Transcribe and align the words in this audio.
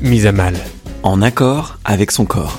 Mise 0.00 0.26
à 0.26 0.32
mal. 0.32 0.54
En 1.02 1.22
accord 1.22 1.78
avec 1.84 2.10
son 2.10 2.24
corps. 2.24 2.58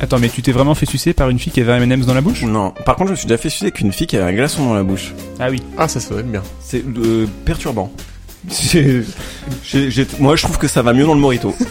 Attends, 0.00 0.18
mais 0.18 0.28
tu 0.28 0.42
t'es 0.42 0.52
vraiment 0.52 0.74
fait 0.74 0.86
sucer 0.86 1.14
par 1.14 1.30
une 1.30 1.38
fille 1.38 1.52
qui 1.52 1.60
avait 1.62 1.72
un 1.72 1.80
M&M's 1.80 2.04
dans 2.06 2.14
la 2.14 2.20
bouche? 2.20 2.42
Non. 2.42 2.72
Par 2.84 2.96
contre, 2.96 3.08
je 3.08 3.12
me 3.12 3.16
suis 3.16 3.26
déjà 3.26 3.38
fait 3.38 3.48
sucer 3.48 3.66
avec 3.66 3.80
une 3.80 3.92
fille 3.92 4.06
qui 4.06 4.16
avait 4.16 4.26
un 4.30 4.34
glaçon 4.34 4.66
dans 4.66 4.74
la 4.74 4.82
bouche. 4.82 5.14
Ah 5.40 5.46
oui. 5.50 5.62
Ah, 5.78 5.88
ça 5.88 5.98
sonne 6.00 6.26
bien. 6.26 6.42
C'est 6.60 6.84
euh, 6.84 7.26
perturbant. 7.46 7.90
J'ai- 8.70 9.02
j'ai- 9.64 9.90
j'ai- 9.90 10.06
moi, 10.18 10.36
je 10.36 10.42
trouve 10.42 10.58
que 10.58 10.68
ça 10.68 10.82
va 10.82 10.92
mieux 10.92 11.06
dans 11.06 11.14
le 11.14 11.20
morito. 11.20 11.54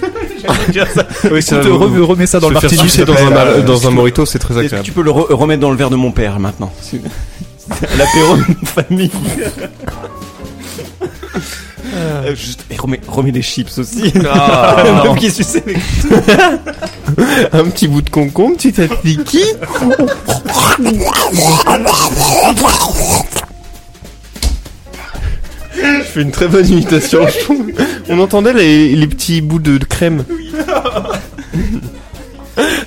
Oui, 1.31 1.41
ça 1.41 1.57
Te 1.59 1.67
re- 1.69 1.99
remets 2.01 2.25
ça 2.25 2.39
dans 2.41 2.49
le 2.49 2.55
se 2.57 2.61
martini. 2.61 2.81
sucer 2.89 3.05
dans 3.05 3.15
un, 3.15 3.29
mal- 3.29 3.63
dans 3.63 3.87
un 3.87 3.91
morito, 3.91 4.25
c'est 4.25 4.39
très 4.39 4.53
Est-ce 4.55 4.61
que 4.61 4.65
agréable. 4.65 4.85
tu 4.85 4.91
peux 4.91 5.01
le 5.03 5.11
re- 5.11 5.31
remettre 5.33 5.61
dans 5.61 5.71
le 5.71 5.77
verre 5.77 5.89
de 5.89 5.95
mon 5.95 6.11
père 6.11 6.37
maintenant 6.39 6.69
C'est- 6.81 6.99
c'est 7.39 7.42
L'apéro 7.97 8.35
de 8.37 8.65
famille. 8.65 9.11
Euh, 11.95 12.35
juste, 12.35 12.65
et 12.71 12.75
remets, 12.77 12.99
remets 13.07 13.31
des 13.31 13.41
chips 13.41 13.77
aussi. 13.77 14.11
Non. 15.05 15.15
qui 15.15 15.29
suçait 15.31 15.63
un 17.51 17.63
petit 17.65 17.87
bout 17.87 18.01
de 18.01 18.09
concombre, 18.09 18.57
tu 18.57 18.73
t'appliques 18.73 19.23
qui 19.25 19.43
Je 25.75 26.01
fais 26.03 26.21
une 26.21 26.31
très 26.31 26.47
bonne 26.47 26.67
imitation, 26.67 27.27
je 27.27 27.39
trouve. 27.43 27.71
On 28.09 28.19
entendait 28.19 28.53
les, 28.53 28.95
les 28.95 29.07
petits 29.07 29.41
bouts 29.41 29.59
de, 29.59 29.77
de 29.77 29.85
crème. 29.85 30.23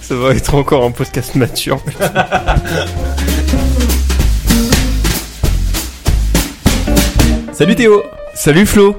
Ça 0.00 0.14
va 0.14 0.30
être 0.30 0.54
encore 0.54 0.84
un 0.84 0.90
podcast 0.92 1.34
mature. 1.34 1.80
Salut 7.56 7.74
Théo. 7.74 8.02
Salut 8.34 8.66
Flo 8.66 8.96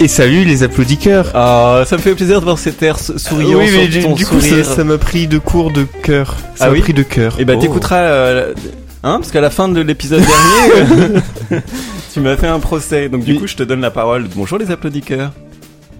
Et 0.00 0.08
salut 0.08 0.44
les 0.44 0.62
applaudisseurs 0.62 1.30
Ah, 1.34 1.82
ça 1.86 1.96
me 1.96 2.02
fait 2.02 2.14
plaisir 2.14 2.40
de 2.40 2.44
voir 2.44 2.58
cet 2.58 2.82
air 2.82 2.98
souriant 2.98 3.58
Oui, 3.58 3.70
mais 3.72 3.88
du, 3.88 4.00
ton 4.00 4.14
du 4.14 4.24
coup, 4.26 4.40
ça 4.40 4.84
m'a 4.84 4.98
pris 4.98 5.26
de 5.26 5.38
cours 5.38 5.70
de 5.70 5.84
cœur. 6.02 6.36
Ça 6.54 6.64
Ah 6.64 6.66
m'a 6.66 6.72
oui 6.72 6.80
pris 6.80 6.94
de 6.94 7.02
cœur. 7.02 7.38
Et 7.38 7.44
bah 7.44 7.54
Oh. 7.56 7.60
t'écouteras, 7.60 7.96
euh, 7.96 8.54
hein, 9.02 9.18
parce 9.18 9.30
qu'à 9.30 9.40
la 9.40 9.50
fin 9.50 9.68
de 9.68 9.80
l'épisode 9.80 10.20
dernier, 10.22 11.20
euh, 11.52 11.60
tu 12.12 12.20
m'as 12.20 12.36
fait 12.36 12.46
un 12.46 12.60
procès. 12.60 13.08
Donc 13.08 13.24
du 13.24 13.32
Oui. 13.32 13.38
coup, 13.40 13.46
je 13.46 13.56
te 13.56 13.62
donne 13.62 13.80
la 13.80 13.90
parole. 13.90 14.26
Bonjour 14.34 14.58
les 14.58 14.70
applaudisseurs. 14.70 15.32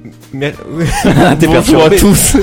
T'es 0.33 1.47
Bonjour 1.47 1.85
à 1.85 1.91
tous. 1.91 2.37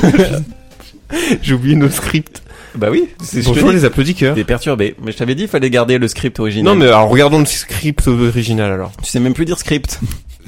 J'ai 1.42 1.54
oublié 1.54 1.76
nos 1.76 1.90
scripts. 1.90 2.42
Bah 2.78 2.88
oui. 2.92 3.08
c'est- 3.24 3.44
Bonjour 3.46 3.72
les 3.72 3.86
applaudisseurs. 3.86 4.36
T'es 4.36 4.44
perturbé. 4.44 4.96
Mais 5.04 5.12
je 5.12 5.18
t'avais 5.18 5.36
dit, 5.36 5.44
il 5.44 5.48
fallait 5.50 5.70
garder 5.70 5.98
le 5.98 6.08
script 6.08 6.40
original. 6.40 6.66
Non 6.74 6.80
mais 6.80 6.88
alors 6.88 7.10
regardons 7.10 7.40
le 7.40 7.46
script 7.46 8.08
original 8.08 8.72
alors. 8.72 8.92
tu 9.02 9.10
sais 9.10 9.20
même 9.20 9.34
plus 9.34 9.46
dire 9.46 9.58
script. 9.58 10.00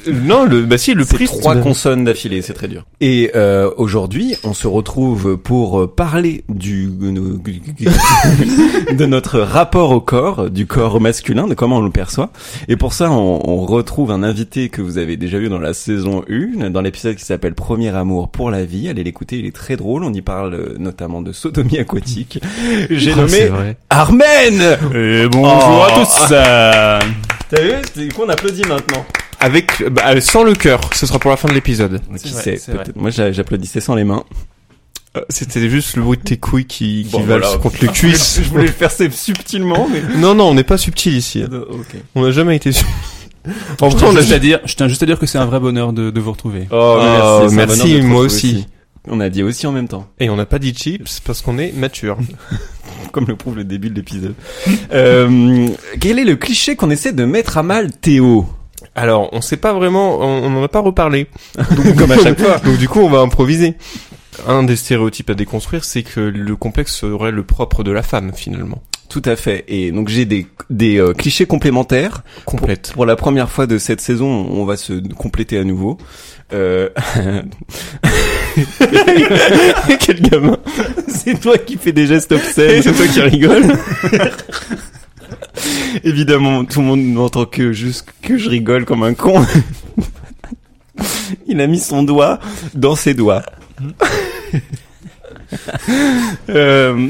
Euh, 0.07 0.13
Non 0.23 0.45
le 0.45 0.61
bah 0.65 0.77
si 0.77 0.93
le 0.93 1.05
prix 1.05 1.25
trois 1.25 1.55
consonnes 1.55 2.03
d'affilée, 2.05 2.41
c'est 2.41 2.53
très 2.53 2.67
dur. 2.67 2.85
Et 3.01 3.31
euh, 3.35 3.69
aujourd'hui, 3.77 4.35
on 4.43 4.53
se 4.53 4.67
retrouve 4.67 5.37
pour 5.37 5.81
euh, 5.81 5.87
parler 5.87 6.43
du 6.49 6.87
de 8.91 9.05
notre 9.05 9.39
rapport 9.39 9.91
au 9.91 10.01
corps, 10.01 10.49
du 10.49 10.65
corps 10.65 10.99
masculin, 11.01 11.47
de 11.47 11.53
comment 11.53 11.77
on 11.77 11.81
le 11.81 11.91
perçoit. 11.91 12.29
Et 12.67 12.75
pour 12.75 12.93
ça, 12.93 13.11
on, 13.11 13.41
on 13.47 13.57
retrouve 13.65 14.11
un 14.11 14.23
invité 14.23 14.69
que 14.69 14.81
vous 14.81 14.97
avez 14.97 15.17
déjà 15.17 15.37
vu 15.39 15.49
dans 15.49 15.59
la 15.59 15.73
saison 15.73 16.23
1, 16.29 16.69
dans 16.69 16.81
l'épisode 16.81 17.15
qui 17.15 17.25
s'appelle 17.25 17.53
Premier 17.53 17.89
amour 17.95 18.29
pour 18.29 18.51
la 18.51 18.65
vie. 18.65 18.89
Allez 18.89 19.03
l'écouter, 19.03 19.37
il 19.39 19.45
est 19.45 19.55
très 19.55 19.75
drôle. 19.75 20.03
On 20.03 20.13
y 20.13 20.21
parle 20.21 20.53
euh, 20.53 20.75
notamment 20.79 21.21
de 21.21 21.31
sodomie 21.31 21.77
aquatique. 21.79 22.39
J'ai 22.89 23.11
Ah, 23.11 23.15
c'est 23.15 23.15
nommé 23.15 23.45
vrai. 23.47 23.77
Armen. 23.89 24.77
Et 24.95 25.27
bonjour 25.31 25.79
Oh. 25.79 25.83
à 25.83 25.91
tous 25.99 26.27
euh, 26.31 26.99
T'as 27.49 27.61
vu 27.61 27.73
Du 27.95 28.09
coup, 28.11 28.23
on 28.25 28.29
applaudit 28.29 28.63
maintenant. 28.67 29.05
Avec 29.39 29.83
bah, 29.91 30.19
sans 30.19 30.43
le 30.43 30.53
cœur, 30.55 30.81
ce 30.93 31.05
sera 31.05 31.19
pour 31.19 31.29
la 31.31 31.37
fin 31.37 31.47
de 31.47 31.53
l'épisode. 31.53 32.01
Qui 32.21 32.29
vrai, 32.29 32.57
sait 32.57 32.71
peut-être- 32.71 32.95
Moi, 32.95 33.09
j'a- 33.11 33.31
j'applaudissais 33.31 33.81
sans 33.81 33.95
les 33.95 34.03
mains. 34.03 34.23
Euh, 35.15 35.21
C'était 35.29 35.69
juste 35.69 35.95
le 35.95 36.01
bruit 36.03 36.17
de 36.17 36.23
tes 36.23 36.37
couilles 36.37 36.65
qui, 36.65 37.03
qui 37.05 37.11
Bon, 37.11 37.19
valent 37.23 37.45
voilà. 37.45 37.57
contre 37.61 37.77
les 37.81 37.87
cuisses. 37.93 38.41
Je 38.43 38.49
voulais 38.49 38.65
le 38.65 38.71
faire 38.71 38.91
subtilement, 38.91 39.87
mais. 39.91 40.01
non 40.17 40.33
non, 40.35 40.45
on 40.49 40.53
n'est 40.55 40.63
pas 40.63 40.77
subtil 40.77 41.15
ici. 41.15 41.43
Ok. 41.43 41.95
On 42.15 42.23
n'a 42.23 42.31
jamais 42.31 42.55
été 42.55 42.71
subtil. 42.71 42.93
En 43.79 43.89
je 43.89 43.95
vrai, 43.95 44.07
on 44.07 44.09
tiens 44.11 44.17
a 44.17 44.21
juste 44.21 44.33
à 44.33 44.39
dire, 44.39 44.59
je 44.65 44.73
tiens 44.75 44.87
juste 44.89 45.03
à 45.03 45.05
dire 45.05 45.17
que 45.19 45.25
c'est 45.25 45.37
un 45.37 45.45
vrai 45.45 45.59
bonheur 45.61 45.93
de, 45.93 46.09
de 46.11 46.19
vous 46.19 46.31
retrouver. 46.31 46.67
Oh, 46.71 46.75
Oh, 46.99 46.99
un 47.47 47.49
merci, 47.51 47.75
te 47.75 48.01
moi 48.01 48.21
retrouver 48.21 48.25
aussi. 48.25 48.67
On 49.09 49.21
a 49.21 49.29
dit 49.29 49.41
aussi 49.41 49.65
en 49.67 49.71
même 49.71 49.87
temps, 49.87 50.09
Et 50.19 50.29
on 50.29 50.35
n'a 50.35 50.45
pas 50.45 50.59
dit 50.59 50.73
chips 50.73 51.21
parce 51.21 51.41
qu'on 51.41 51.57
est 51.57 51.71
mature. 51.71 52.17
comme 53.11 53.25
le 53.27 53.35
prouve 53.35 53.55
le 53.55 53.63
début 53.63 53.89
de 53.89 53.95
l'épisode. 53.95 54.35
euh, 54.93 55.67
quel 55.99 56.19
est 56.19 56.25
le 56.25 56.35
cliché 56.35 56.75
qu'on 56.75 56.89
essaie 56.89 57.13
de 57.13 57.25
mettre 57.25 57.57
à 57.57 57.63
mal 57.63 57.91
Théo? 57.91 58.45
Alors, 58.95 59.29
on 59.31 59.41
sait 59.41 59.57
pas 59.57 59.73
vraiment, 59.73 60.19
on 60.19 60.43
on 60.43 60.59
en 60.59 60.63
a 60.63 60.67
pas 60.67 60.79
reparlé. 60.79 61.27
Comme 61.97 62.11
à 62.11 62.17
chaque 62.17 62.39
fois. 62.39 62.57
Donc 62.59 62.77
du 62.77 62.87
coup, 62.87 62.99
on 62.99 63.09
va 63.09 63.19
improviser. 63.19 63.75
Un 64.47 64.63
des 64.63 64.75
stéréotypes 64.75 65.31
à 65.31 65.33
déconstruire, 65.33 65.83
c'est 65.83 66.03
que 66.03 66.19
le 66.19 66.55
complexe 66.55 66.95
serait 66.95 67.31
le 67.31 67.43
propre 67.43 67.83
de 67.83 67.91
la 67.91 68.03
femme 68.03 68.31
finalement. 68.35 68.83
Tout 69.09 69.21
à 69.25 69.35
fait. 69.35 69.63
Et 69.67 69.91
donc 69.91 70.09
j'ai 70.09 70.25
des, 70.25 70.45
des 70.69 70.99
euh, 70.99 71.13
clichés 71.13 71.45
complémentaires. 71.45 72.23
Complète. 72.45 72.91
Pour 72.93 73.05
la 73.05 73.15
première 73.15 73.49
fois 73.49 73.65
de 73.65 73.77
cette 73.79 74.01
saison, 74.01 74.27
on 74.27 74.65
va 74.65 74.77
se 74.77 74.93
compléter 75.15 75.57
à 75.57 75.63
nouveau. 75.63 75.97
Euh... 76.53 76.89
Quel 79.99 80.21
gamin 80.21 80.57
C'est 81.07 81.39
toi 81.39 81.57
qui 81.57 81.77
fais 81.77 81.91
des 81.91 82.07
gestes 82.07 82.31
obscènes. 82.31 82.81
C'est 82.81 82.93
toi 82.93 83.07
qui 83.07 83.21
rigole. 83.21 83.77
Évidemment, 86.03 86.65
tout 86.65 86.81
le 86.81 86.85
monde 86.87 87.01
n'entend 87.01 87.45
que 87.45 87.71
juste 87.71 88.05
que 88.21 88.37
je 88.37 88.49
rigole 88.49 88.85
comme 88.85 89.03
un 89.03 89.13
con. 89.13 89.45
Il 91.47 91.61
a 91.61 91.67
mis 91.67 91.79
son 91.79 92.03
doigt 92.03 92.39
dans 92.73 92.95
ses 92.95 93.13
doigts. 93.13 93.43
Euh, 96.49 97.07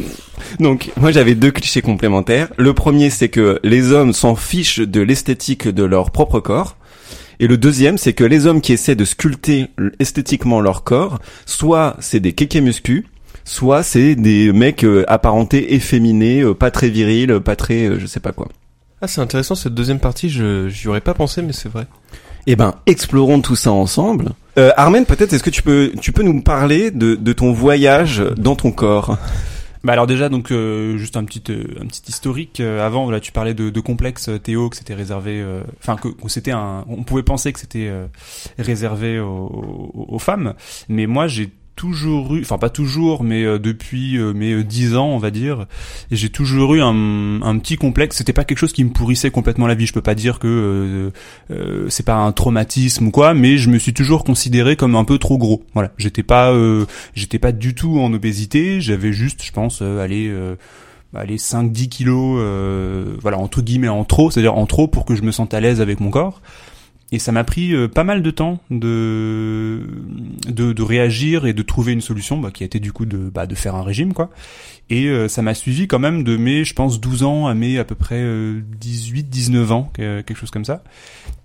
donc, 0.59 0.91
moi 0.95 1.11
j'avais 1.11 1.33
deux 1.33 1.49
clichés 1.49 1.81
complémentaires. 1.81 2.49
Le 2.57 2.73
premier, 2.73 3.09
c'est 3.09 3.29
que 3.29 3.59
les 3.63 3.91
hommes 3.91 4.13
s'en 4.13 4.35
fichent 4.35 4.79
de 4.79 5.01
l'esthétique 5.01 5.67
de 5.67 5.83
leur 5.83 6.11
propre 6.11 6.39
corps. 6.39 6.77
Et 7.39 7.47
le 7.47 7.57
deuxième, 7.57 7.97
c'est 7.97 8.13
que 8.13 8.23
les 8.23 8.47
hommes 8.47 8.61
qui 8.61 8.73
essaient 8.73 8.95
de 8.95 9.05
sculpter 9.05 9.67
esthétiquement 9.99 10.59
leur 10.59 10.83
corps, 10.83 11.19
soit 11.45 11.95
c'est 11.99 12.19
des 12.19 12.33
kékés 12.33 12.61
muscu, 12.61 13.05
soit 13.45 13.83
c'est 13.83 14.15
des 14.15 14.51
mecs 14.51 14.83
euh, 14.83 15.05
apparentés 15.07 15.75
efféminés, 15.75 16.41
euh, 16.41 16.53
pas 16.53 16.71
très 16.71 16.89
virils, 16.89 17.39
pas 17.39 17.55
très, 17.55 17.85
euh, 17.85 17.99
je 17.99 18.05
sais 18.07 18.19
pas 18.19 18.31
quoi. 18.31 18.47
Ah, 19.01 19.07
c'est 19.07 19.21
intéressant 19.21 19.53
cette 19.53 19.75
deuxième 19.75 19.99
partie. 19.99 20.29
Je 20.29 20.67
j'y 20.69 20.87
aurais 20.87 21.01
pas 21.01 21.13
pensé, 21.13 21.41
mais 21.43 21.53
c'est 21.53 21.69
vrai. 21.69 21.85
Eh 22.47 22.55
ben, 22.55 22.73
explorons 22.85 23.41
tout 23.41 23.55
ça 23.55 23.71
ensemble. 23.71 24.29
Euh, 24.57 24.71
Armen, 24.75 25.05
peut-être, 25.05 25.33
est-ce 25.33 25.43
que 25.43 25.49
tu 25.49 25.61
peux, 25.61 25.91
tu 26.01 26.11
peux 26.11 26.23
nous 26.23 26.41
parler 26.41 26.91
de, 26.91 27.15
de 27.15 27.33
ton 27.33 27.51
voyage 27.51 28.23
dans 28.37 28.55
ton 28.55 28.71
corps? 28.71 29.17
Bah 29.83 29.93
alors 29.93 30.07
déjà 30.07 30.29
donc 30.29 30.51
euh, 30.51 30.97
juste 30.97 31.17
un 31.17 31.23
petit 31.23 31.43
euh, 31.51 31.63
un 31.81 31.85
petit 31.85 32.01
historique 32.07 32.59
Euh, 32.59 32.85
avant 32.85 33.03
voilà 33.03 33.19
tu 33.19 33.31
parlais 33.31 33.53
de, 33.53 33.69
de 33.69 33.79
complexe 33.79 34.29
euh, 34.29 34.39
Théo 34.39 34.69
que 34.69 34.75
c'était 34.75 34.95
réservé 34.95 35.39
euh, 35.41 35.61
enfin 35.79 35.95
que, 35.95 36.09
c'était 36.29 36.51
un 36.51 36.83
on 36.87 37.03
pouvait 37.03 37.23
penser 37.23 37.53
que 37.53 37.59
c'était 37.59 37.91
réservé 38.57 39.19
aux- 39.19 40.05
aux 40.09 40.19
femmes. 40.19 40.53
Mais 40.89 41.05
moi 41.07 41.27
j'ai 41.27 41.51
toujours 41.77 42.35
eu 42.35 42.41
enfin 42.41 42.57
pas 42.57 42.69
toujours 42.69 43.23
mais 43.23 43.45
euh, 43.45 43.57
depuis 43.59 44.17
euh, 44.17 44.33
mes 44.33 44.51
euh, 44.51 44.63
10 44.65 44.97
ans 44.97 45.07
on 45.07 45.19
va 45.19 45.31
dire. 45.31 45.67
J'ai 46.11 46.29
toujours 46.29 46.75
eu 46.75 46.81
un, 46.81 47.57
petit 47.59 47.77
complexe. 47.77 48.17
C'était 48.17 48.33
pas 48.33 48.43
quelque 48.43 48.57
chose 48.57 48.73
qui 48.73 48.83
me 48.83 48.89
pourrissait 48.89 49.31
complètement 49.31 49.67
la 49.67 49.75
vie. 49.75 49.85
Je 49.85 49.93
peux 49.93 50.01
pas 50.01 50.15
dire 50.15 50.39
que 50.39 51.11
c'est 51.87 52.05
pas 52.05 52.15
un 52.15 52.33
traumatisme 52.33 53.07
ou 53.07 53.11
quoi 53.11 53.33
mais 53.33 53.57
je 53.57 53.69
me 53.69 53.77
suis 53.79 53.93
toujours 53.93 54.25
considéré 54.25 54.75
comme 54.75 54.95
un 54.95 55.05
peu 55.05 55.17
trop 55.17 55.37
gros. 55.37 55.63
Voilà. 55.73 55.91
J'étais 55.97 56.23
pas 56.23 56.53
j'étais 57.13 57.39
pas 57.39 57.53
du 57.53 57.73
tout 57.73 57.99
en 57.99 58.11
obésité, 58.13 58.81
j'avais 58.81 59.13
juste, 59.13 59.43
je 59.43 59.51
pense, 59.51 59.81
aller, 59.81 60.33
aller 61.15 61.37
5-10 61.37 61.89
kilos, 61.89 62.39
euh, 62.39 63.15
voilà, 63.21 63.37
entre 63.37 63.61
guillemets 63.61 63.87
en 63.87 64.03
trop, 64.03 64.31
c'est-à-dire 64.31 64.55
en 64.55 64.65
trop 64.65 64.87
pour 64.87 65.05
que 65.05 65.15
je 65.15 65.21
me 65.23 65.31
sente 65.31 65.53
à 65.53 65.59
l'aise 65.59 65.81
avec 65.81 65.99
mon 65.99 66.09
corps. 66.09 66.41
Et 67.11 67.19
ça 67.19 67.31
m'a 67.31 67.43
pris 67.43 67.73
euh, 67.73 67.87
pas 67.87 68.03
mal 68.03 68.21
de 68.21 68.31
temps 68.31 68.59
de, 68.69 69.81
de, 70.49 70.81
réagir 70.81 71.45
et 71.45 71.53
de 71.53 71.61
trouver 71.61 71.93
une 71.93 72.01
solution 72.01 72.37
bah, 72.37 72.51
qui 72.51 72.63
a 72.63 72.65
été 72.65 72.79
du 72.79 72.91
coup 72.91 73.05
de, 73.05 73.29
bah, 73.29 73.47
de 73.47 73.55
faire 73.55 73.75
un 73.75 73.83
régime 73.83 74.13
quoi. 74.13 74.29
Et 74.89 75.07
euh, 75.07 75.27
ça 75.27 75.41
m'a 75.41 75.53
suivi 75.53 75.87
quand 75.87 75.99
même 75.99 76.23
de 76.23 76.37
mes, 76.37 76.63
je 76.63 76.73
pense, 76.73 76.99
12 76.99 77.23
ans 77.23 77.47
à 77.47 77.53
mes 77.53 77.77
à 77.77 77.83
peu 77.83 77.95
près 77.95 78.23
18, 78.79 79.29
19 79.29 79.71
ans, 79.71 79.91
quelque 79.95 80.35
chose 80.35 80.51
comme 80.51 80.65
ça. 80.65 80.83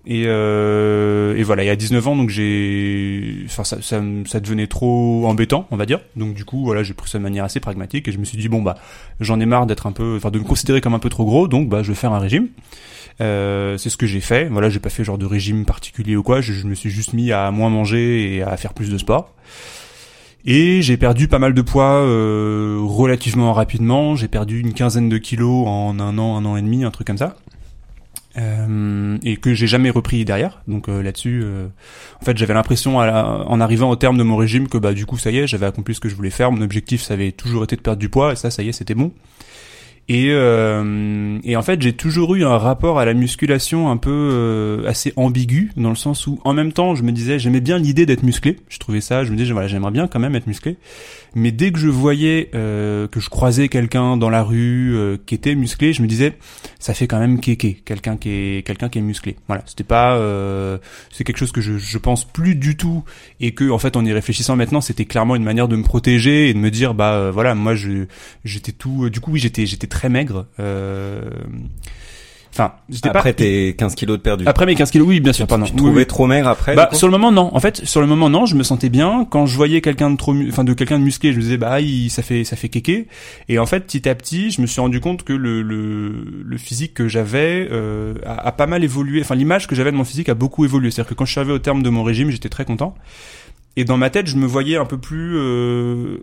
Et, 0.05 0.23
euh, 0.25 1.37
et 1.37 1.43
voilà, 1.43 1.63
il 1.63 1.67
y 1.67 1.69
a 1.69 1.77
19 1.77 2.07
ans, 2.09 2.15
donc 2.17 2.29
j'ai, 2.29 3.43
enfin, 3.45 3.63
ça, 3.63 3.81
ça, 3.81 4.01
ça, 4.25 4.39
devenait 4.41 4.67
trop 4.67 5.25
embêtant, 5.27 5.65
on 5.71 5.77
va 5.77 5.85
dire. 5.85 6.01
Donc 6.17 6.33
du 6.33 6.43
coup, 6.43 6.65
voilà, 6.65 6.83
j'ai 6.83 6.93
pris 6.93 7.09
ça 7.09 7.19
de 7.19 7.23
manière 7.23 7.45
assez 7.45 7.61
pragmatique 7.61 8.09
et 8.09 8.11
je 8.11 8.17
me 8.17 8.25
suis 8.25 8.37
dit 8.37 8.49
bon 8.49 8.61
bah, 8.61 8.75
j'en 9.21 9.39
ai 9.39 9.45
marre 9.45 9.65
d'être 9.65 9.87
un 9.87 9.93
peu, 9.93 10.15
enfin, 10.17 10.29
de 10.29 10.39
me 10.39 10.43
considérer 10.43 10.81
comme 10.81 10.93
un 10.93 10.99
peu 10.99 11.09
trop 11.09 11.23
gros, 11.23 11.47
donc 11.47 11.69
bah, 11.69 11.83
je 11.83 11.89
vais 11.89 11.95
faire 11.95 12.11
un 12.11 12.19
régime. 12.19 12.49
Euh, 13.21 13.77
c'est 13.77 13.89
ce 13.89 13.95
que 13.95 14.05
j'ai 14.05 14.19
fait. 14.19 14.49
Voilà, 14.49 14.69
j'ai 14.69 14.79
pas 14.79 14.89
fait 14.89 15.05
genre 15.05 15.17
de 15.17 15.25
régime 15.25 15.65
particulier 15.65 16.17
ou 16.17 16.23
quoi. 16.23 16.41
Je, 16.41 16.51
je, 16.51 16.67
me 16.67 16.75
suis 16.75 16.89
juste 16.89 17.13
mis 17.13 17.31
à 17.31 17.49
moins 17.51 17.69
manger 17.69 18.35
et 18.35 18.43
à 18.43 18.57
faire 18.57 18.73
plus 18.73 18.89
de 18.89 18.97
sport. 18.97 19.33
Et 20.45 20.81
j'ai 20.81 20.97
perdu 20.97 21.29
pas 21.29 21.39
mal 21.39 21.53
de 21.53 21.61
poids 21.61 22.01
euh, 22.01 22.79
relativement 22.81 23.53
rapidement. 23.53 24.15
J'ai 24.15 24.27
perdu 24.27 24.59
une 24.59 24.73
quinzaine 24.73 25.07
de 25.07 25.17
kilos 25.17 25.65
en 25.67 25.99
un 25.99 26.17
an, 26.17 26.35
un 26.35 26.45
an 26.45 26.57
et 26.57 26.61
demi, 26.61 26.83
un 26.83 26.91
truc 26.91 27.07
comme 27.07 27.17
ça. 27.17 27.37
Euh, 28.35 29.17
et 29.21 29.37
que 29.37 29.53
j'ai 29.53 29.67
jamais 29.67 29.91
repris 29.91 30.25
derrière. 30.25 30.63
Donc 30.67 30.89
euh, 30.89 31.03
là-dessus, 31.03 31.41
euh, 31.43 31.67
en 32.19 32.25
fait, 32.25 32.35
j'avais 32.35 32.55
l'impression 32.55 32.97
en 32.97 33.61
arrivant 33.61 33.91
au 33.91 33.95
terme 33.95 34.17
de 34.17 34.23
mon 34.23 34.37
régime 34.37 34.67
que 34.67 34.79
bah 34.79 34.93
du 34.93 35.05
coup 35.05 35.19
ça 35.19 35.29
y 35.29 35.37
est, 35.37 35.45
j'avais 35.45 35.67
accompli 35.67 35.93
ce 35.93 35.99
que 35.99 36.09
je 36.09 36.15
voulais 36.15 36.31
faire. 36.31 36.51
Mon 36.51 36.61
objectif, 36.61 37.03
ça 37.03 37.13
avait 37.13 37.31
toujours 37.31 37.63
été 37.63 37.75
de 37.75 37.81
perdre 37.81 37.99
du 37.99 38.09
poids 38.09 38.33
et 38.33 38.35
ça, 38.35 38.49
ça 38.49 38.63
y 38.63 38.69
est, 38.69 38.71
c'était 38.71 38.95
bon. 38.95 39.11
Et, 40.09 40.31
euh, 40.31 41.37
et 41.43 41.55
en 41.55 41.61
fait, 41.61 41.81
j'ai 41.81 41.93
toujours 41.93 42.35
eu 42.35 42.43
un 42.43 42.57
rapport 42.57 42.99
à 42.99 43.05
la 43.05 43.13
musculation 43.13 43.89
un 43.89 43.95
peu 43.95 44.83
assez 44.85 45.13
ambigu, 45.15 45.71
dans 45.77 45.89
le 45.89 45.95
sens 45.95 46.27
où, 46.27 46.41
en 46.43 46.53
même 46.53 46.73
temps, 46.73 46.93
je 46.93 47.03
me 47.03 47.11
disais, 47.13 47.39
j'aimais 47.39 47.61
bien 47.61 47.77
l'idée 47.77 48.05
d'être 48.05 48.23
musclé. 48.23 48.57
Je 48.67 48.79
trouvais 48.79 48.99
ça, 48.99 49.23
je 49.23 49.31
me 49.31 49.37
disais, 49.37 49.53
voilà, 49.53 49.69
j'aimerais 49.69 49.91
bien 49.91 50.07
quand 50.07 50.19
même 50.19 50.35
être 50.35 50.47
musclé. 50.47 50.75
Mais 51.35 51.51
dès 51.51 51.71
que 51.71 51.79
je 51.79 51.87
voyais 51.87 52.49
euh, 52.53 53.07
que 53.07 53.19
je 53.19 53.29
croisais 53.29 53.67
quelqu'un 53.67 54.17
dans 54.17 54.29
la 54.29 54.43
rue 54.43 54.95
euh, 54.95 55.17
qui 55.25 55.35
était 55.35 55.55
musclé, 55.55 55.93
je 55.93 56.01
me 56.01 56.07
disais, 56.07 56.37
ça 56.79 56.93
fait 56.93 57.07
quand 57.07 57.19
même 57.19 57.39
kéké, 57.39 57.81
quelqu'un 57.85 58.17
qui 58.17 58.29
est 58.29 58.65
quelqu'un 58.65 58.89
qui 58.89 58.99
est 58.99 59.01
musclé. 59.01 59.35
Voilà, 59.47 59.63
c'était 59.65 59.83
pas, 59.83 60.15
euh, 60.17 60.77
c'est 61.11 61.23
quelque 61.23 61.37
chose 61.37 61.51
que 61.51 61.61
je, 61.61 61.77
je 61.77 61.97
pense 61.97 62.25
plus 62.25 62.55
du 62.55 62.77
tout, 62.77 63.03
et 63.39 63.53
que 63.53 63.69
en 63.69 63.79
fait, 63.79 63.95
en 63.95 64.05
y 64.05 64.13
réfléchissant 64.13 64.55
maintenant, 64.55 64.81
c'était 64.81 65.05
clairement 65.05 65.35
une 65.35 65.43
manière 65.43 65.67
de 65.67 65.75
me 65.75 65.83
protéger 65.83 66.49
et 66.49 66.53
de 66.53 66.59
me 66.59 66.69
dire, 66.69 66.93
bah 66.93 67.31
voilà, 67.31 67.55
moi, 67.55 67.75
je 67.75 68.05
j'étais 68.45 68.71
tout, 68.71 69.09
du 69.09 69.19
coup, 69.19 69.31
oui, 69.31 69.39
j'étais 69.39 69.65
j'étais 69.65 69.87
très 69.87 70.09
maigre. 70.09 70.45
Enfin, 72.53 72.73
j'étais 72.87 73.09
après 73.09 73.33
pas... 73.33 73.37
tes 73.37 73.75
15 73.75 73.95
kilos 73.95 74.17
de 74.17 74.21
perdu. 74.21 74.43
Après 74.45 74.67
mes 74.67 74.75
15 74.75 74.91
kilos, 74.91 75.07
oui, 75.07 75.19
bien 75.19 75.33
sûr, 75.33 75.47
pardon. 75.47 75.65
Tu 75.65 75.71
te 75.71 75.77
trouvais 75.77 76.05
trop 76.05 76.27
maigre 76.27 76.47
après 76.47 76.75
Bah 76.75 76.89
sur 76.91 77.07
le 77.07 77.11
moment 77.11 77.31
non. 77.31 77.49
En 77.51 77.59
fait, 77.59 77.83
sur 77.83 77.99
le 77.99 78.05
moment 78.05 78.29
non, 78.29 78.45
je 78.45 78.55
me 78.55 78.61
sentais 78.61 78.89
bien. 78.89 79.25
Quand 79.27 79.47
je 79.47 79.55
voyais 79.55 79.81
quelqu'un 79.81 80.11
de 80.11 80.17
trop, 80.17 80.35
enfin 80.49 80.63
de 80.63 80.73
quelqu'un 80.73 80.99
de 80.99 81.03
musclé, 81.03 81.31
je 81.31 81.37
me 81.37 81.41
disais 81.41 81.57
bah 81.57 81.81
il, 81.81 82.11
ça 82.11 82.21
fait 82.21 82.43
ça 82.43 82.55
fait 82.55 82.69
kéké. 82.69 83.07
Et 83.49 83.57
en 83.57 83.65
fait, 83.65 83.79
petit 83.79 84.07
à 84.07 84.13
petit, 84.13 84.51
je 84.51 84.61
me 84.61 84.67
suis 84.67 84.79
rendu 84.79 84.99
compte 84.99 85.23
que 85.23 85.33
le 85.33 85.63
le, 85.63 86.43
le 86.45 86.57
physique 86.59 86.93
que 86.93 87.07
j'avais 87.07 87.67
euh, 87.71 88.13
a, 88.23 88.47
a, 88.47 88.51
pas 88.51 88.67
mal 88.67 88.83
évolué. 88.83 89.21
Enfin 89.21 89.33
l'image 89.33 89.65
que 89.65 89.73
j'avais 89.73 89.91
de 89.91 89.97
mon 89.97 90.03
physique 90.03 90.29
a 90.29 90.35
beaucoup 90.35 90.63
évolué. 90.63 90.91
C'est-à-dire 90.91 91.09
que 91.09 91.15
quand 91.15 91.25
je 91.25 91.31
suis 91.31 91.39
arrivé 91.39 91.53
au 91.53 91.59
terme 91.59 91.81
de 91.81 91.89
mon 91.89 92.03
régime, 92.03 92.29
j'étais 92.29 92.49
très 92.49 92.65
content. 92.65 92.93
Et 93.77 93.83
dans 93.83 93.97
ma 93.97 94.11
tête, 94.11 94.27
je 94.27 94.37
me 94.37 94.45
voyais 94.45 94.77
un 94.77 94.85
peu 94.85 94.99
plus 94.99 95.37
euh, 95.37 96.17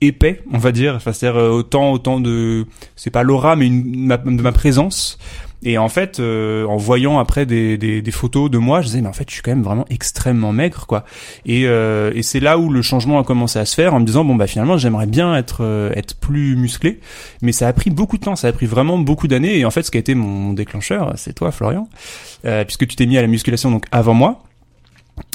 épais, 0.00 0.42
on 0.52 0.58
va 0.58 0.72
dire. 0.72 0.94
Enfin, 0.96 1.12
c'est-à-dire 1.12 1.40
euh, 1.40 1.50
autant 1.50 1.92
autant 1.92 2.20
de, 2.20 2.66
c'est 2.96 3.10
pas 3.10 3.22
l'aura, 3.22 3.56
mais 3.56 3.66
une, 3.66 4.08
de 4.08 4.42
ma 4.42 4.52
présence 4.52 5.18
et 5.62 5.78
en 5.78 5.88
fait, 5.88 6.20
euh, 6.20 6.64
en 6.66 6.76
voyant 6.76 7.18
après 7.18 7.46
des, 7.46 7.78
des, 7.78 8.02
des, 8.02 8.10
photos 8.10 8.50
de 8.50 8.58
moi, 8.58 8.82
je 8.82 8.86
disais 8.86 9.00
mais 9.00 9.08
en 9.08 9.12
fait, 9.12 9.28
je 9.28 9.34
suis 9.34 9.42
quand 9.42 9.50
même 9.50 9.62
vraiment 9.62 9.86
extrêmement 9.90 10.52
maigre, 10.52 10.86
quoi. 10.86 11.04
Et, 11.46 11.66
euh, 11.66 12.12
et 12.14 12.22
c'est 12.22 12.40
là 12.40 12.58
où 12.58 12.70
le 12.70 12.82
changement 12.82 13.18
a 13.18 13.24
commencé 13.24 13.58
à 13.58 13.64
se 13.64 13.74
faire, 13.74 13.94
en 13.94 14.00
me 14.00 14.04
disant 14.04 14.24
bon 14.24 14.34
bah 14.34 14.46
finalement, 14.46 14.76
j'aimerais 14.76 15.06
bien 15.06 15.34
être 15.34 15.58
euh, 15.62 15.90
être 15.94 16.16
plus 16.16 16.56
musclé, 16.56 17.00
mais 17.42 17.52
ça 17.52 17.68
a 17.68 17.72
pris 17.72 17.90
beaucoup 17.90 18.18
de 18.18 18.24
temps, 18.24 18.36
ça 18.36 18.48
a 18.48 18.52
pris 18.52 18.66
vraiment 18.66 18.98
beaucoup 18.98 19.28
d'années. 19.28 19.58
Et 19.58 19.64
en 19.64 19.70
fait, 19.70 19.82
ce 19.82 19.90
qui 19.90 19.96
a 19.96 20.00
été 20.00 20.14
mon 20.14 20.52
déclencheur, 20.52 21.14
c'est 21.16 21.32
toi, 21.32 21.50
Florian, 21.50 21.88
puisque 22.42 22.86
tu 22.86 22.96
t'es 22.96 23.06
mis 23.06 23.18
à 23.18 23.22
la 23.22 23.28
musculation 23.28 23.70
donc 23.70 23.86
avant 23.92 24.14
moi. 24.14 24.45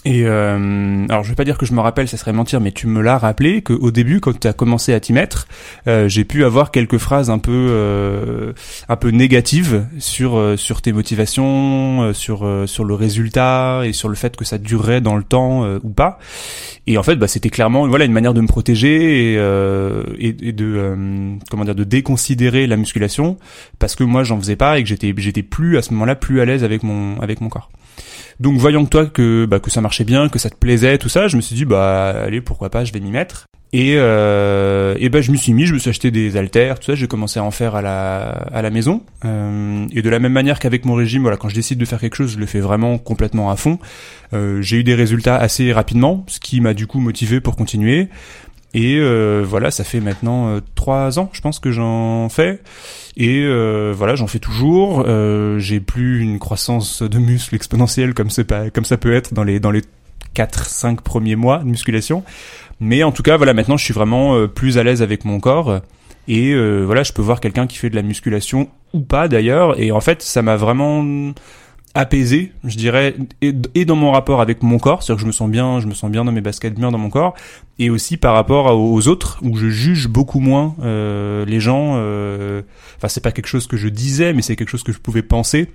Et 0.03 0.23
euh, 0.25 1.05
alors 1.09 1.23
je 1.23 1.29
vais 1.29 1.35
pas 1.35 1.43
dire 1.43 1.59
que 1.59 1.65
je 1.67 1.73
me 1.73 1.79
rappelle, 1.79 2.07
ça 2.07 2.17
serait 2.17 2.33
mentir, 2.33 2.59
mais 2.59 2.71
tu 2.71 2.87
me 2.87 3.01
l'as 3.01 3.19
rappelé 3.19 3.61
qu'au 3.61 3.91
début, 3.91 4.19
quand 4.19 4.39
tu 4.39 4.47
as 4.47 4.53
commencé 4.53 4.93
à 4.93 4.99
t'y 4.99 5.13
mettre, 5.13 5.47
euh, 5.87 6.07
j'ai 6.07 6.25
pu 6.25 6.43
avoir 6.43 6.71
quelques 6.71 6.97
phrases 6.97 7.29
un 7.29 7.37
peu 7.37 7.51
euh, 7.69 8.53
un 8.89 8.95
peu 8.95 9.09
négatives 9.09 9.85
sur 9.99 10.37
euh, 10.37 10.57
sur 10.57 10.81
tes 10.81 10.91
motivations, 10.91 12.01
euh, 12.01 12.13
sur 12.13 12.47
euh, 12.47 12.65
sur 12.65 12.83
le 12.83 12.95
résultat 12.95 13.81
et 13.85 13.93
sur 13.93 14.09
le 14.09 14.15
fait 14.15 14.35
que 14.35 14.43
ça 14.43 14.57
durerait 14.57 15.01
dans 15.01 15.15
le 15.15 15.23
temps 15.23 15.67
ou 15.83 15.89
pas. 15.89 16.17
Et 16.87 16.97
en 16.97 17.03
fait, 17.03 17.15
bah, 17.17 17.27
c'était 17.27 17.51
clairement 17.51 17.87
voilà 17.87 18.05
une 18.05 18.11
manière 18.11 18.33
de 18.33 18.41
me 18.41 18.47
protéger 18.47 19.33
et, 19.33 19.35
et, 19.35 20.47
et 20.47 20.51
de 20.51 21.37
comment 21.51 21.63
dire 21.63 21.75
de 21.75 21.83
déconsidérer 21.83 22.65
la 22.65 22.75
musculation 22.75 23.37
parce 23.77 23.95
que 23.95 24.03
moi 24.03 24.23
j'en 24.23 24.39
faisais 24.39 24.55
pas 24.55 24.79
et 24.79 24.83
que 24.83 24.89
j'étais 24.89 25.13
j'étais 25.15 25.43
plus 25.43 25.77
à 25.77 25.83
ce 25.83 25.93
moment-là 25.93 26.15
plus 26.15 26.41
à 26.41 26.45
l'aise 26.45 26.63
avec 26.63 26.81
mon 26.81 27.19
avec 27.21 27.39
mon 27.39 27.49
corps. 27.49 27.69
Donc 28.41 28.57
voyant 28.57 28.83
que 28.85 28.89
toi 28.89 29.05
que 29.05 29.45
bah, 29.45 29.59
que 29.59 29.69
ça 29.69 29.81
marchait 29.81 30.03
bien, 30.03 30.27
que 30.27 30.39
ça 30.39 30.49
te 30.49 30.55
plaisait, 30.55 30.97
tout 30.97 31.09
ça, 31.09 31.27
je 31.27 31.37
me 31.37 31.41
suis 31.41 31.55
dit 31.55 31.63
bah 31.63 32.09
allez 32.09 32.41
pourquoi 32.41 32.71
pas, 32.71 32.83
je 32.83 32.91
vais 32.91 32.99
m'y 32.99 33.11
mettre. 33.11 33.45
Et 33.71 33.93
euh, 33.97 34.95
et 34.99 35.09
ben 35.09 35.21
je 35.21 35.31
me 35.31 35.37
suis 35.37 35.53
mis, 35.53 35.67
je 35.67 35.75
me 35.75 35.79
suis 35.79 35.91
acheté 35.91 36.09
des 36.09 36.35
haltères, 36.37 36.79
tout 36.79 36.87
ça, 36.87 36.95
j'ai 36.95 37.07
commencé 37.07 37.39
à 37.39 37.43
en 37.43 37.51
faire 37.51 37.75
à 37.75 37.83
la 37.83 38.29
à 38.29 38.63
la 38.63 38.71
maison. 38.71 39.03
Euh, 39.25 39.85
et 39.91 40.01
de 40.01 40.09
la 40.09 40.17
même 40.17 40.33
manière 40.33 40.57
qu'avec 40.57 40.85
mon 40.85 40.95
régime, 40.95 41.21
voilà, 41.21 41.37
quand 41.37 41.49
je 41.49 41.55
décide 41.55 41.77
de 41.77 41.85
faire 41.85 41.99
quelque 41.99 42.15
chose, 42.15 42.31
je 42.31 42.39
le 42.39 42.47
fais 42.47 42.61
vraiment 42.61 42.97
complètement 42.97 43.51
à 43.51 43.57
fond. 43.57 43.77
Euh, 44.33 44.59
j'ai 44.63 44.77
eu 44.77 44.83
des 44.83 44.95
résultats 44.95 45.37
assez 45.37 45.71
rapidement, 45.71 46.25
ce 46.27 46.39
qui 46.39 46.61
m'a 46.61 46.73
du 46.73 46.87
coup 46.87 46.99
motivé 46.99 47.41
pour 47.41 47.55
continuer. 47.55 48.09
Et 48.73 48.97
euh, 48.99 49.43
voilà, 49.45 49.69
ça 49.69 49.83
fait 49.83 49.99
maintenant 49.99 50.47
euh, 50.47 50.59
trois 50.75 51.19
ans, 51.19 51.29
je 51.33 51.41
pense 51.41 51.59
que 51.59 51.71
j'en 51.71 52.29
fais. 52.29 52.61
Et 53.17 53.43
euh, 53.43 53.93
voilà, 53.95 54.15
j'en 54.15 54.27
fais 54.27 54.39
toujours. 54.39 55.03
Euh, 55.05 55.59
j'ai 55.59 55.79
plus 55.79 56.21
une 56.21 56.39
croissance 56.39 57.01
de 57.01 57.19
muscles 57.19 57.55
exponentielle 57.55 58.13
comme 58.13 58.29
c'est 58.29 58.45
pas 58.45 58.69
comme 58.69 58.85
ça 58.85 58.97
peut 58.97 59.13
être 59.13 59.33
dans 59.33 59.43
les 59.43 59.59
dans 59.59 59.71
les 59.71 59.81
4 60.33 60.65
5 60.65 61.01
premiers 61.01 61.35
mois 61.35 61.59
de 61.59 61.65
musculation. 61.65 62.23
Mais 62.79 63.03
en 63.03 63.11
tout 63.11 63.23
cas, 63.23 63.37
voilà, 63.37 63.53
maintenant 63.53 63.77
je 63.77 63.83
suis 63.83 63.93
vraiment 63.93 64.35
euh, 64.35 64.47
plus 64.47 64.77
à 64.77 64.83
l'aise 64.83 65.01
avec 65.01 65.25
mon 65.25 65.39
corps 65.39 65.81
et 66.27 66.55
voilà, 66.85 67.03
je 67.03 67.11
peux 67.11 67.21
voir 67.21 67.41
quelqu'un 67.41 67.67
qui 67.67 67.77
fait 67.77 67.89
de 67.89 67.95
la 67.95 68.03
musculation 68.03 68.69
ou 68.93 69.01
pas 69.01 69.27
d'ailleurs 69.27 69.77
et 69.81 69.91
en 69.91 69.99
fait, 69.99 70.21
ça 70.21 70.41
m'a 70.41 70.55
vraiment 70.55 71.03
apaisé, 71.93 72.53
je 72.63 72.77
dirais, 72.77 73.15
et, 73.41 73.85
dans 73.85 73.95
mon 73.95 74.11
rapport 74.11 74.41
avec 74.41 74.63
mon 74.63 74.79
corps, 74.79 75.03
c'est-à-dire 75.03 75.17
que 75.17 75.21
je 75.21 75.27
me 75.27 75.31
sens 75.31 75.49
bien, 75.49 75.79
je 75.79 75.87
me 75.87 75.93
sens 75.93 76.09
bien 76.09 76.23
dans 76.23 76.31
mes 76.31 76.41
baskets, 76.41 76.75
bien 76.75 76.91
dans 76.91 76.97
mon 76.97 77.09
corps, 77.09 77.35
et 77.79 77.89
aussi 77.89 78.17
par 78.17 78.33
rapport 78.33 78.79
aux 78.79 79.07
autres, 79.07 79.39
où 79.41 79.57
je 79.57 79.69
juge 79.69 80.07
beaucoup 80.07 80.39
moins 80.39 80.75
euh, 80.81 81.43
les 81.45 81.59
gens. 81.59 81.95
Euh, 81.95 82.61
enfin, 82.97 83.07
c'est 83.07 83.21
pas 83.21 83.31
quelque 83.31 83.47
chose 83.47 83.67
que 83.67 83.77
je 83.77 83.89
disais, 83.89 84.33
mais 84.33 84.41
c'est 84.41 84.55
quelque 84.55 84.69
chose 84.69 84.83
que 84.83 84.93
je 84.93 84.99
pouvais 84.99 85.23
penser 85.23 85.69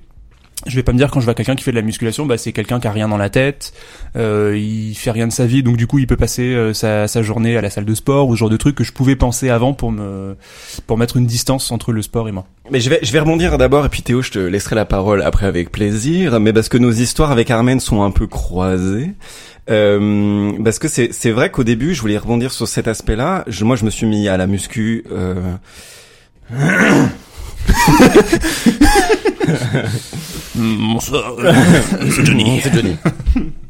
je 0.65 0.75
vais 0.75 0.83
pas 0.83 0.93
me 0.93 0.99
dire 0.99 1.11
quand 1.11 1.21
je 1.21 1.27
vois 1.27 1.35
quelqu'un 1.35 1.55
qui 1.55 1.63
fait 1.63 1.71
de 1.71 1.77
la 1.77 1.83
musculation, 1.83 2.25
bah 2.25 2.39
c'est 2.39 2.53
quelqu'un 2.53 2.81
qui 2.81 2.87
a 2.87 2.91
rien 2.91 3.09
dans 3.09 3.19
la 3.19 3.29
tête, 3.29 3.75
euh, 4.17 4.57
il 4.57 4.95
fait 4.95 5.11
rien 5.11 5.27
de 5.27 5.33
sa 5.33 5.45
vie, 5.45 5.63
donc 5.63 5.77
du 5.77 5.87
coup 5.87 5.99
il 5.99 6.07
peut 6.07 6.17
passer 6.17 6.55
euh, 6.55 6.73
sa, 6.73 7.09
sa, 7.09 7.23
journée 7.23 7.57
à 7.57 7.61
la 7.61 7.69
salle 7.69 7.85
de 7.85 7.95
sport 7.95 8.29
ou 8.29 8.35
ce 8.35 8.41
genre 8.41 8.49
de 8.49 8.57
trucs 8.57 8.75
que 8.75 8.85
je 8.85 8.93
pouvais 8.93 9.17
penser 9.17 9.51
avant 9.51 9.75
pour 9.75 9.93
me 9.93 10.37
pour 10.87 10.97
mettre 10.97 11.19
une 11.19 11.27
distance 11.27 11.71
entre 11.73 11.93
le 11.93 12.01
sport 12.01 12.29
et 12.29 12.33
moi. 12.33 12.47
Mais 12.71 12.81
je 12.81 12.89
vais 12.89 13.01
je 13.03 13.13
vais 13.13 13.21
rebondir 13.21 13.59
d'abord 13.59 13.85
et 13.85 13.89
puis 13.91 14.03
Théo 14.03 14.23
je 14.23 14.31
te 14.31 14.39
laisserai 14.39 14.77
la 14.77 14.87
parole 14.87 15.23
après 15.23 15.47
avec 15.47 15.71
plaisir, 15.71 16.41
mais 16.41 16.53
parce 16.53 16.71
que 16.71 16.79
nos 16.79 16.93
histoires 16.93 17.31
avec 17.31 17.51
Armen 17.51 17.79
sont 17.79 18.03
un 18.03 18.11
peu 18.11 18.27
croisées. 18.27 19.11
Euh, 19.69 20.53
parce 20.63 20.79
que 20.79 20.89
c'est 20.89 21.13
c'est 21.13 21.33
vrai 21.33 21.51
qu'au 21.51 21.65
début 21.65 21.95
je 21.95 22.01
voulais 22.01 22.19
rebondir 22.19 22.53
sur 22.53 22.67
cet 22.67 22.89
aspect-là. 22.89 23.45
Je, 23.47 23.65
moi 23.65 23.77
je 23.77 23.85
me 23.85 23.91
suis 23.91 24.07
mis 24.07 24.27
à 24.29 24.37
la 24.37 24.47
muscu. 24.47 25.05
Bonsoir. 30.55 31.35
C'est 32.11 32.25
Johnny. 32.25 32.61
C'est 32.63 32.75
Johnny. 32.75 32.97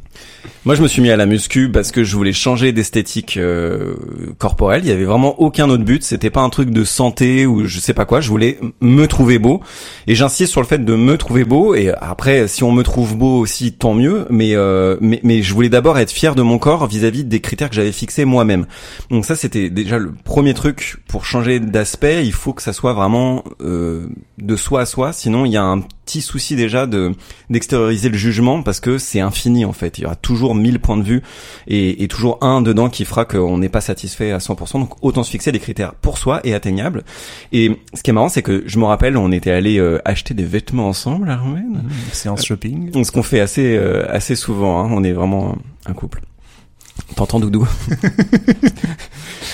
Moi, 0.67 0.75
je 0.75 0.83
me 0.83 0.89
suis 0.89 1.01
mis 1.01 1.11
à 1.11 1.17
la 1.17 1.27
muscu 1.27 1.71
parce 1.71 1.93
que 1.93 2.03
je 2.03 2.17
voulais 2.17 2.33
changer 2.33 2.73
d'esthétique 2.73 3.37
euh, 3.37 3.95
corporelle. 4.37 4.83
Il 4.83 4.89
y 4.89 4.91
avait 4.91 5.05
vraiment 5.05 5.41
aucun 5.41 5.71
autre 5.71 5.85
but. 5.85 6.03
C'était 6.03 6.29
pas 6.29 6.41
un 6.41 6.51
truc 6.51 6.71
de 6.71 6.83
santé 6.83 7.47
ou 7.47 7.67
je 7.67 7.79
sais 7.79 7.95
pas 7.95 8.05
quoi. 8.05 8.21
Je 8.21 8.29
voulais 8.31 8.59
me 8.81 9.07
trouver 9.07 9.39
beau. 9.39 9.61
Et 10.09 10.17
j'insiste 10.17 10.51
sur 10.51 10.61
le 10.61 10.67
fait 10.67 10.85
de 10.85 10.95
me 10.97 11.17
trouver 11.19 11.45
beau. 11.45 11.77
Et 11.77 11.93
après, 12.01 12.49
si 12.49 12.65
on 12.65 12.73
me 12.73 12.83
trouve 12.83 13.17
beau 13.17 13.39
aussi, 13.39 13.75
tant 13.75 13.95
mieux. 13.95 14.27
Mais 14.29 14.57
euh, 14.57 14.97
mais, 15.01 15.21
mais 15.23 15.41
je 15.41 15.55
voulais 15.55 15.69
d'abord 15.69 16.01
être 16.01 16.11
fier 16.11 16.35
de 16.35 16.43
mon 16.43 16.59
corps 16.59 16.89
vis-à-vis 16.89 17.23
des 17.23 17.39
critères 17.39 17.71
que 17.71 17.77
j'avais 17.77 17.93
fixés 17.93 18.25
moi-même. 18.25 18.67
Donc 19.09 19.25
ça, 19.25 19.37
c'était 19.37 19.71
déjà 19.71 19.99
le 19.99 20.15
premier 20.25 20.53
truc 20.53 20.97
pour 21.07 21.27
changer 21.27 21.61
d'aspect. 21.61 22.27
Il 22.27 22.33
faut 22.33 22.53
que 22.53 22.63
ça 22.63 22.73
soit 22.73 22.93
vraiment 22.93 23.45
euh, 23.61 24.09
de 24.39 24.57
soi 24.57 24.81
à 24.81 24.87
soi. 24.87 25.13
Sinon, 25.13 25.45
il 25.45 25.53
y 25.53 25.57
a 25.57 25.63
un 25.63 25.83
petit 26.07 26.23
souci 26.23 26.57
déjà 26.57 26.87
de 26.87 27.13
d'extérioriser 27.51 28.09
le 28.09 28.17
jugement 28.17 28.63
parce 28.63 28.81
que 28.81 28.99
c'est 28.99 29.21
infini 29.21 29.65
en 29.65 29.73
fait. 29.73 29.99
Il 29.99 30.03
y 30.03 30.07
aura 30.07 30.17
toujours 30.17 30.56
1000 30.57 30.81
points 30.81 30.97
de 30.97 31.03
vue 31.03 31.23
et, 31.67 32.03
et 32.03 32.09
toujours 32.09 32.39
un 32.43 32.63
dedans 32.63 32.89
qui 32.89 33.05
fera 33.05 33.25
qu'on 33.25 33.59
n'est 33.59 33.69
pas 33.69 33.81
satisfait 33.81 34.33
à 34.33 34.39
100%. 34.39 34.81
Donc 34.81 34.95
autant 35.03 35.23
se 35.23 35.31
fixer 35.31 35.53
des 35.53 35.59
critères 35.59 35.95
pour 35.95 36.19
soi 36.19 36.41
et 36.45 36.55
atteignables. 36.55 37.05
Et 37.53 37.79
ce 37.95 38.03
qui 38.03 38.11
est 38.11 38.13
marrant, 38.13 38.29
c'est 38.29 38.43
que 38.43 38.65
je 38.67 38.79
me 38.79 38.85
rappelle, 38.85 39.17
on 39.17 39.33
était 39.33 39.51
allé 39.51 39.79
euh, 39.79 40.01
acheter 40.05 40.35
des 40.35 40.45
vêtements 40.45 40.89
ensemble, 40.89 41.31
Armen. 41.31 41.85
Séance 42.13 42.45
shopping. 42.45 43.05
Ce 43.05 43.13
qu'on 43.13 43.23
fait 43.23 43.41
assez 43.41 43.77
euh, 43.77 44.07
assez 44.09 44.37
souvent. 44.37 44.81
Hein. 44.81 44.91
On 44.93 45.05
est 45.05 45.13
vraiment 45.13 45.57
un 45.87 45.93
couple. 45.93 46.23
T'entends 47.15 47.41
Doudou 47.41 47.67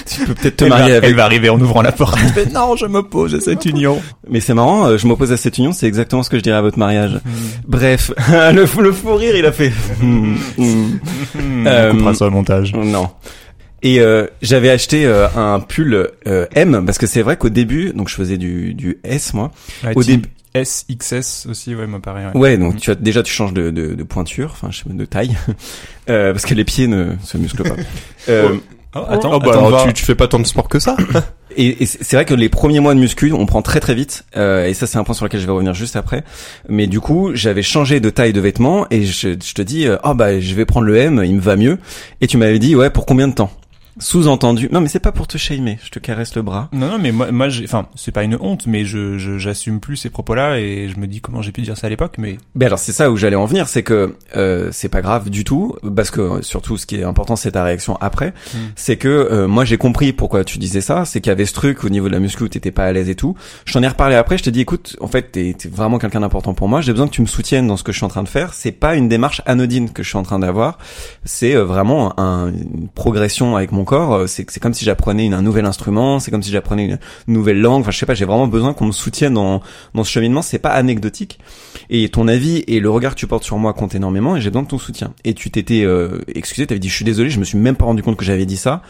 Tu 0.07 0.25
peux 0.27 0.35
peut-être 0.35 0.57
te 0.57 0.65
Elle 0.65 0.71
marier 0.71 0.91
va, 0.91 0.97
avec. 0.97 1.11
elle 1.11 1.17
va 1.17 1.25
arriver 1.25 1.49
en 1.49 1.61
ouvrant 1.61 1.83
la 1.83 1.93
porte. 1.93 2.19
Mais 2.37 2.47
non, 2.47 2.77
je 2.77 2.87
m'oppose 2.87 3.35
à 3.35 3.41
cette 3.41 3.65
union. 3.67 4.01
Mais 4.29 4.41
c'est 4.41 4.55
marrant, 4.55 4.87
euh, 4.87 4.99
je 4.99 5.07
m'oppose 5.07 5.33
à 5.33 5.37
cette 5.37 5.59
union, 5.59 5.73
c'est 5.73 5.87
exactement 5.87 6.23
ce 6.23 6.31
que 6.31 6.37
je 6.39 6.43
dirais 6.43 6.57
à 6.57 6.63
votre 6.63 6.79
mariage. 6.79 7.21
Bref, 7.67 8.11
le, 8.53 8.67
fou- 8.67 8.81
le 8.81 8.93
fou 8.93 9.15
rire, 9.15 9.37
il 9.37 9.47
a 9.47 9.53
fait. 9.53 9.73
Hmm, 10.01 10.35
hmm. 10.59 11.67
Euh, 11.67 11.91
On 11.93 11.97
coupera 11.97 12.15
ça 12.15 12.27
au 12.27 12.31
montage. 12.31 12.73
Non. 12.75 13.09
Et 13.85 14.01
euh, 14.01 14.27
j'avais 14.43 14.71
acheté 14.71 15.05
euh, 15.07 15.29
un 15.37 15.59
pull 15.61 16.09
euh, 16.27 16.47
M 16.55 16.83
parce 16.87 16.99
que 16.99 17.07
c'est 17.07 17.23
vrai 17.23 17.37
qu'au 17.37 17.49
début, 17.49 17.93
donc 17.95 18.09
je 18.09 18.15
faisais 18.15 18.39
du, 18.39 18.75
du 18.75 18.99
S 19.05 19.35
moi. 19.35 19.51
Au 19.95 20.03
début, 20.03 20.29
SXS 20.55 21.47
aussi, 21.49 21.75
ouais, 21.75 21.87
me 21.87 21.99
paraît. 22.01 22.27
Ouais. 22.35 22.41
ouais, 22.41 22.59
donc 22.59 22.77
tu 22.79 22.91
as 22.91 22.95
déjà 22.95 23.23
tu 23.23 23.33
changes 23.33 23.53
de, 23.55 23.71
de, 23.71 23.95
de 23.95 24.03
pointure, 24.03 24.51
enfin 24.53 24.69
je 24.71 24.79
sais 24.79 24.85
pas, 24.85 24.95
de 24.95 25.05
taille, 25.05 25.37
euh, 26.11 26.33
parce 26.33 26.45
que 26.47 26.55
les 26.55 26.65
pieds 26.65 26.87
ne 26.87 27.13
se 27.25 27.39
musclent 27.39 27.63
pas. 27.65 27.77
Euh, 28.29 28.57
Oh, 28.95 28.99
attends, 29.09 29.33
Oh, 29.33 29.39
bah 29.41 29.47
attends, 29.53 29.59
alors, 29.61 29.69
voir. 29.71 29.87
tu, 29.87 29.95
tu 29.95 30.05
fais 30.05 30.15
pas 30.15 30.29
tant 30.29 30.39
de 30.39 30.47
sport 30.47 30.69
que 30.69 30.79
ça. 30.79 30.97
Et, 31.57 31.83
et 31.83 31.87
c'est 31.87 32.15
vrai 32.17 32.25
que 32.27 32.33
les 32.35 32.49
premiers 32.51 32.81
mois 32.81 32.95
de 32.95 33.01
muscu, 33.01 33.31
on 33.33 33.45
prend 33.47 33.61
très 33.63 33.81
très 33.81 33.95
vite. 33.95 34.25
euh, 34.37 34.67
et 34.67 34.73
ça, 34.75 34.87
c'est 34.87 34.97
un 34.99 35.05
point 35.05 35.15
sur 35.15 35.25
lequel 35.27 35.39
je 35.41 35.45
vais 35.47 35.53
revenir 35.53 35.73
juste 35.75 35.97
après. 35.97 36.25
Mais 36.69 36.87
du 36.87 36.99
coup, 37.01 37.31
j'avais 37.35 37.63
changé 37.63 38.01
de 38.01 38.09
taille 38.11 38.33
de 38.35 38.41
vêtements 38.41 38.87
et 38.91 39.05
je, 39.05 39.31
je 39.43 39.55
te 39.55 39.61
dis, 39.63 39.87
oh 40.05 40.15
bah 40.15 40.41
je 40.41 40.55
vais 40.55 40.65
prendre 40.67 40.87
le 40.87 40.97
M, 40.97 41.23
il 41.25 41.35
me 41.37 41.41
va 41.41 41.57
mieux. 41.57 41.79
Et 42.23 42.27
tu 42.27 42.37
m'avais 42.39 42.59
dit, 42.59 42.75
ouais, 42.77 42.89
pour 42.91 43.05
combien 43.07 43.29
de 43.29 43.35
temps? 43.35 43.51
Sous-entendu, 43.99 44.69
non 44.73 44.81
mais 44.81 44.89
c'est 44.89 45.01
pas 45.01 45.13
pour 45.13 45.27
te 45.27 45.37
shamer, 45.39 45.79
je 45.85 45.91
te 45.91 45.99
caresse 45.99 46.35
le 46.35 46.43
bras. 46.43 46.69
Non, 46.73 46.89
non, 46.89 46.99
mais 46.99 47.13
moi, 47.13 47.31
moi, 47.31 47.49
j'ai, 47.49 47.65
enfin, 47.65 47.87
c'est 47.95 48.11
pas 48.13 48.23
une 48.23 48.37
honte, 48.41 48.67
mais 48.67 48.85
je, 48.85 49.19
je, 49.19 49.37
j'assume 49.39 49.81
plus 49.81 49.97
ces 49.97 50.09
propos-là 50.11 50.59
et 50.59 50.89
je 50.89 50.99
me 50.99 51.07
dis 51.07 51.21
comment 51.21 51.43
j'ai 51.43 51.53
pu 51.53 51.61
dire 51.63 51.77
ça 51.77 51.87
à 51.89 51.91
l'époque, 51.91 52.15
mais 52.19 52.39
Ben 52.55 52.67
alors 52.67 52.79
c'est 52.79 52.93
ça 52.93 53.11
où 53.11 53.17
j'allais 53.17 53.37
en 53.37 53.45
venir, 53.45 53.69
c'est 53.69 53.83
que 53.83 54.15
euh, 54.37 54.71
c'est 54.73 54.89
pas 54.89 55.03
grave 55.03 55.29
du 55.31 55.45
tout, 55.45 55.77
parce 55.95 56.11
que 56.11 56.41
surtout 56.43 56.77
ce 56.79 56.87
qui 56.87 56.97
est 56.97 57.05
important 57.05 57.37
c'est 57.37 57.53
ta 57.53 57.65
réaction 57.65 57.97
après, 58.01 58.33
Hmm. 58.55 58.59
c'est 58.77 58.97
que 58.97 59.09
euh, 59.09 59.47
moi 59.47 59.65
j'ai 59.65 59.77
compris 59.77 60.13
pourquoi 60.13 60.43
tu 60.45 60.59
disais 60.59 60.81
ça, 60.81 61.05
c'est 61.05 61.21
qu'il 61.21 61.31
y 61.31 61.33
avait 61.33 61.45
ce 61.47 61.53
truc 61.55 61.85
au 61.85 61.89
niveau 61.89 62.09
de 62.09 62.13
la 62.13 62.19
muscu 62.21 62.45
où 62.45 62.49
t'étais 62.49 62.71
pas 62.71 62.85
à 62.87 62.93
l'aise 62.93 63.09
et 63.09 63.15
tout. 63.15 63.37
Je 63.67 63.73
t'en 63.73 63.83
ai 63.83 63.89
reparlé 63.89 64.15
après, 64.17 64.37
je 64.39 64.43
t'ai 64.43 64.51
dit 64.51 64.61
écoute, 64.63 64.97
en 65.01 65.07
fait 65.09 65.31
t'es 65.33 65.55
t'es 65.59 65.69
vraiment 65.69 65.99
quelqu'un 65.99 66.21
d'important 66.21 66.55
pour 66.55 66.69
moi, 66.69 66.81
j'ai 66.81 66.93
besoin 66.93 67.07
que 67.09 67.13
tu 67.13 67.21
me 67.23 67.27
soutiennes 67.27 67.67
dans 67.67 67.77
ce 67.77 67.83
que 67.85 67.93
je 67.93 67.99
suis 67.99 68.05
en 68.07 68.09
train 68.09 68.23
de 68.23 68.29
faire. 68.29 68.55
C'est 68.55 68.73
pas 68.73 68.95
une 68.97 69.09
démarche 69.09 69.43
anodine 69.47 69.91
que 69.91 70.03
je 70.03 70.09
suis 70.09 70.19
en 70.19 70.23
train 70.23 70.39
d'avoir, 70.39 70.79
c'est 71.25 71.55
euh, 71.55 71.65
vraiment 71.65 72.19
un- 72.19 72.49
une 72.49 72.89
progression 72.95 73.57
avec 73.57 73.71
mon 73.73 73.82
corps. 73.85 74.15
Euh, 74.15 74.27
C'est 74.27 74.49
c'est 74.51 74.61
comme 74.61 74.75
si 74.75 74.85
j'apprenais 74.85 75.33
un 75.33 75.43
nouvel 75.43 75.65
instrument, 75.65 76.19
c'est 76.21 76.31
comme 76.31 76.43
si 76.43 76.51
j'apprenais 76.51 76.87
une 76.87 76.99
nouvelle 77.35 77.61
langue. 77.61 77.83
Enfin 77.83 77.91
je 77.91 77.99
sais 77.99 78.07
pas, 78.07 78.15
j'ai 78.15 78.25
vraiment 78.25 78.47
besoin 78.47 78.73
qu'on 78.75 78.87
me 78.87 78.93
soutienne 78.93 79.35
dans 79.35 79.63
dans 79.95 80.05
ce 80.05 80.11
cheminement. 80.11 80.43
C'est 80.43 80.59
pas 80.59 80.71
anecdotique. 80.71 81.39
Et 81.91 82.09
ton 82.09 82.29
avis 82.29 82.65
et 82.67 82.81
le 82.81 82.91
regard 82.91 83.15
que 83.15 83.21
tu 83.21 83.27
portes 83.27 83.45
sur 83.45 83.59
moi 83.59 83.73
comptent 83.73 83.95
énormément 83.95 84.37
et 84.37 84.41
j'ai 84.41 84.51
besoin 84.51 84.63
de 84.63 84.69
ton 84.69 84.79
soutien. 84.79 85.15
Et 85.25 85.35
tu 85.35 85.51
t'étais 85.51 85.83
euh, 85.85 86.21
excusé, 86.35 86.67
t'avais 86.67 86.81
dit 86.81 86.89
je 86.89 86.95
suis 86.95 87.05
désolé, 87.05 87.31
je 87.31 87.39
me 87.39 87.45
suis 87.45 87.59
même 87.59 87.77
pas 87.77 87.85
rendu 87.85 88.03
compte 88.03 88.17
que 88.17 88.25
j'avais 88.25 88.47
dit 88.47 88.57
ça. 88.57 88.83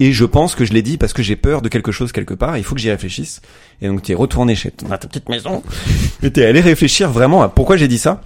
Et 0.00 0.12
je 0.12 0.24
pense 0.24 0.54
que 0.54 0.64
je 0.64 0.72
l'ai 0.72 0.82
dit 0.82 0.96
parce 0.98 1.12
que 1.12 1.22
j'ai 1.22 1.36
peur 1.36 1.62
de 1.62 1.68
quelque 1.68 1.92
chose 1.92 2.12
quelque 2.12 2.34
part. 2.34 2.56
Il 2.58 2.64
faut 2.64 2.74
que 2.74 2.80
j'y 2.80 2.90
réfléchisse. 2.90 3.40
Et 3.80 3.88
donc 3.88 4.02
tu 4.02 4.12
es 4.12 4.14
retourné 4.14 4.54
chez 4.54 4.70
ta 4.70 4.98
petite 4.98 5.28
maison 5.28 5.62
et 6.22 6.30
t'es 6.30 6.44
allé 6.44 6.60
réfléchir 6.60 7.10
vraiment 7.10 7.42
à 7.42 7.48
pourquoi 7.48 7.76
j'ai 7.76 7.88
dit 7.88 7.98
ça. 7.98 8.22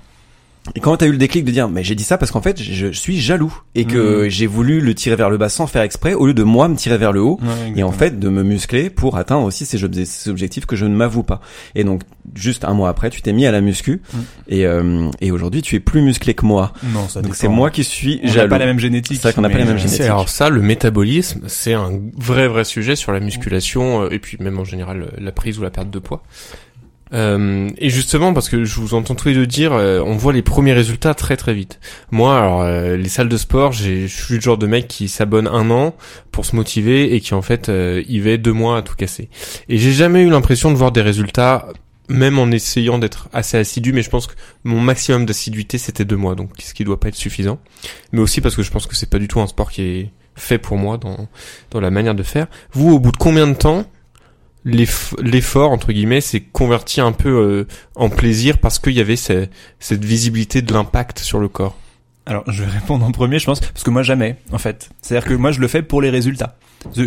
Et 0.77 0.81
quand 0.81 0.97
t'as 0.97 1.07
eu 1.07 1.11
le 1.13 1.19
déclic 1.19 1.45
de 1.45 1.51
dire, 1.51 1.69
mais 1.69 1.83
j'ai 1.83 1.97
dit 1.97 2.05
ça 2.05 2.19
parce 2.19 2.31
qu'en 2.31 2.41
fait, 2.41 2.63
je 2.63 2.93
suis 2.93 3.21
jaloux 3.21 3.53
et 3.75 3.85
que 3.85 4.29
j'ai 4.29 4.47
voulu 4.47 4.81
le 4.81 4.95
tirer 4.95 5.17
vers 5.17 5.29
le 5.29 5.37
bas 5.37 5.49
sans 5.49 5.67
faire 5.67 5.83
exprès, 5.83 6.15
au 6.15 6.25
lieu 6.25 6.35
de 6.35 6.45
moi 6.45 6.69
me 6.69 6.77
tirer 6.77 6.99
vers 6.99 7.11
le 7.13 7.21
haut. 7.21 7.41
Et 7.75 7.83
en 7.83 7.91
fait, 7.91 8.21
de 8.21 8.29
me 8.29 8.45
muscler 8.45 8.89
pour 8.89 9.17
atteindre 9.17 9.43
aussi 9.45 9.67
ces, 9.67 9.79
obje- 9.85 10.05
ces 10.05 10.31
objectifs 10.31 10.65
que 10.67 10.77
je 10.77 10.87
ne 10.87 10.95
m'avoue 10.95 11.25
pas. 11.25 11.41
Et 11.75 11.83
donc, 11.83 12.03
juste 12.37 12.65
un 12.65 12.75
mois 12.75 12.91
après, 12.91 13.11
tu 13.11 13.23
t'es 13.23 13.33
mis 13.33 13.45
à 13.45 13.51
la 13.51 13.61
muscu. 13.61 14.03
Mm. 14.15 14.19
Et, 14.49 14.67
euh, 14.67 15.11
et 15.21 15.33
aujourd'hui, 15.33 15.63
tu 15.63 15.75
es 15.75 15.81
plus 15.81 16.01
musclé 16.01 16.35
que 16.35 16.47
moi. 16.47 16.73
non, 16.95 17.09
ça 17.09 17.23
Donc 17.23 17.35
c'est 17.35 17.49
moi 17.49 17.71
qui 17.71 17.83
suis 17.83 18.21
On 18.23 18.27
n'a 18.29 18.33
jaloux. 18.33 18.49
pas 18.51 18.59
la 18.59 18.67
même 18.67 18.79
génétique. 18.79 19.17
C'est 19.17 19.23
vrai 19.25 19.33
qu'on 19.33 19.41
n'a 19.43 19.51
pas 19.51 19.59
la 19.59 19.65
même 19.65 19.79
génétique. 19.79 20.03
Alors 20.03 20.29
ça, 20.29 20.49
le 20.49 20.63
métabolisme, 20.63 21.41
c'est 21.49 21.75
un 21.75 21.91
vrai 22.17 22.47
vrai 22.47 22.63
sujet 22.65 22.95
sur 22.95 23.11
la 23.11 23.19
musculation 23.19 24.03
euh, 24.05 24.11
et 24.13 24.21
puis 24.21 24.37
même 24.39 24.61
en 24.61 24.65
général 24.65 25.03
euh, 25.03 25.07
la 25.19 25.33
prise 25.33 25.59
ou 25.59 25.63
la 25.63 25.71
perte 25.71 25.91
de 25.91 25.99
poids. 25.99 26.23
Euh, 27.13 27.69
et 27.77 27.91
justement 27.91 28.33
parce 28.33 28.49
que 28.49 28.65
je 28.65 28.81
vous 28.81 28.95
entends 28.95 29.15
tous 29.15 29.29
les 29.29 29.35
deux 29.35 29.47
dire, 29.47 29.73
euh, 29.73 30.01
on 30.05 30.17
voit 30.17 30.33
les 30.33 30.43
premiers 30.43 30.73
résultats 30.73 31.15
très 31.15 31.37
très 31.37 31.55
vite. 31.55 31.79
Moi, 32.11 32.37
alors 32.37 32.63
euh, 32.63 32.97
les 32.97 33.09
salles 33.09 33.29
de 33.29 33.37
sport, 33.37 33.73
je 33.73 34.07
suis 34.07 34.35
le 34.35 34.41
genre 34.41 34.59
de 34.59 34.67
mec 34.67 34.89
qui 34.89 35.09
s'abonne 35.09 35.47
un 35.47 35.71
an 35.71 35.95
pour 36.31 36.47
se 36.47 36.57
motiver 36.57 37.15
et 37.15 37.21
qui 37.21 37.35
en 37.35 37.43
fait 37.43 37.69
euh, 37.69 38.03
y 38.09 38.19
va 38.21 38.37
deux 38.37 38.53
mois 38.53 38.79
à 38.79 38.83
tout 38.83 38.95
casser. 38.95 39.29
Et 39.69 39.79
j'ai 39.79 39.93
jamais 39.93 40.23
eu 40.23 40.31
l'impression 40.31 40.71
de 40.71 40.77
voir 40.77 40.93
des 40.93 41.03
résultats. 41.03 41.69
Même 42.09 42.39
en 42.41 42.51
essayant 42.51 42.99
d'être 42.99 43.29
assez 43.33 43.57
assidu, 43.57 43.93
mais 43.93 44.03
je 44.03 44.11
pense 44.11 44.27
que 44.27 44.35
mon 44.65 44.81
maximum 44.81 45.25
d'assiduité 45.25 45.79
c'était 45.79 46.05
deux 46.05 46.17
mois, 46.17 46.35
donc 46.35 46.51
ce 46.59 46.75
qui 46.75 46.85
doit 46.85 46.99
pas 46.99 47.09
être 47.09 47.15
suffisant. 47.15 47.61
Mais 48.11 48.21
aussi 48.21 48.41
parce 48.41 48.57
que 48.57 48.63
je 48.63 48.71
pense 48.71 48.87
que 48.87 48.97
c'est 48.97 49.09
pas 49.09 49.21
du 49.21 49.29
tout 49.29 49.41
un 49.41 49.47
sport 49.47 49.71
qui 49.71 49.83
est 49.83 50.11
fait 50.35 50.59
pour 50.59 50.77
moi 50.77 50.99
dans 50.99 51.29
dans 51.71 51.81
la 51.81 51.91
manière 51.91 52.17
de 52.17 52.25
faire. 52.25 52.49
Vous, 52.73 52.93
au 52.93 52.99
bout 52.99 53.13
de 53.13 53.17
combien 53.17 53.47
de 53.47 53.55
temps 53.55 53.87
l'effort 54.65 55.71
entre 55.71 55.93
guillemets 55.93 56.21
s'est 56.21 56.41
converti 56.41 57.01
un 57.01 57.13
peu 57.13 57.29
euh, 57.29 57.65
en 57.97 58.09
plaisir 58.09 58.59
parce 58.59 58.79
qu'il 58.79 58.93
y 58.93 59.01
avait 59.01 59.17
ce- 59.17 59.47
cette 59.81 60.05
visibilité 60.05 60.63
de 60.63 60.73
l'impact 60.73 61.19
sur 61.19 61.39
le 61.39 61.49
corps 61.49 61.77
Alors, 62.27 62.45
je 62.51 62.63
vais 62.63 62.71
répondre 62.71 63.05
en 63.05 63.11
premier, 63.11 63.39
je 63.41 63.47
pense, 63.47 63.59
parce 63.61 63.83
que 63.83 63.91
moi 63.91 64.03
jamais, 64.05 64.37
en 64.53 64.59
fait. 64.59 64.91
C'est-à-dire 65.03 65.29
que 65.29 65.35
moi, 65.35 65.51
je 65.51 65.59
le 65.61 65.67
fais 65.67 65.83
pour 65.83 66.01
les 66.01 66.11
résultats. 66.11 66.57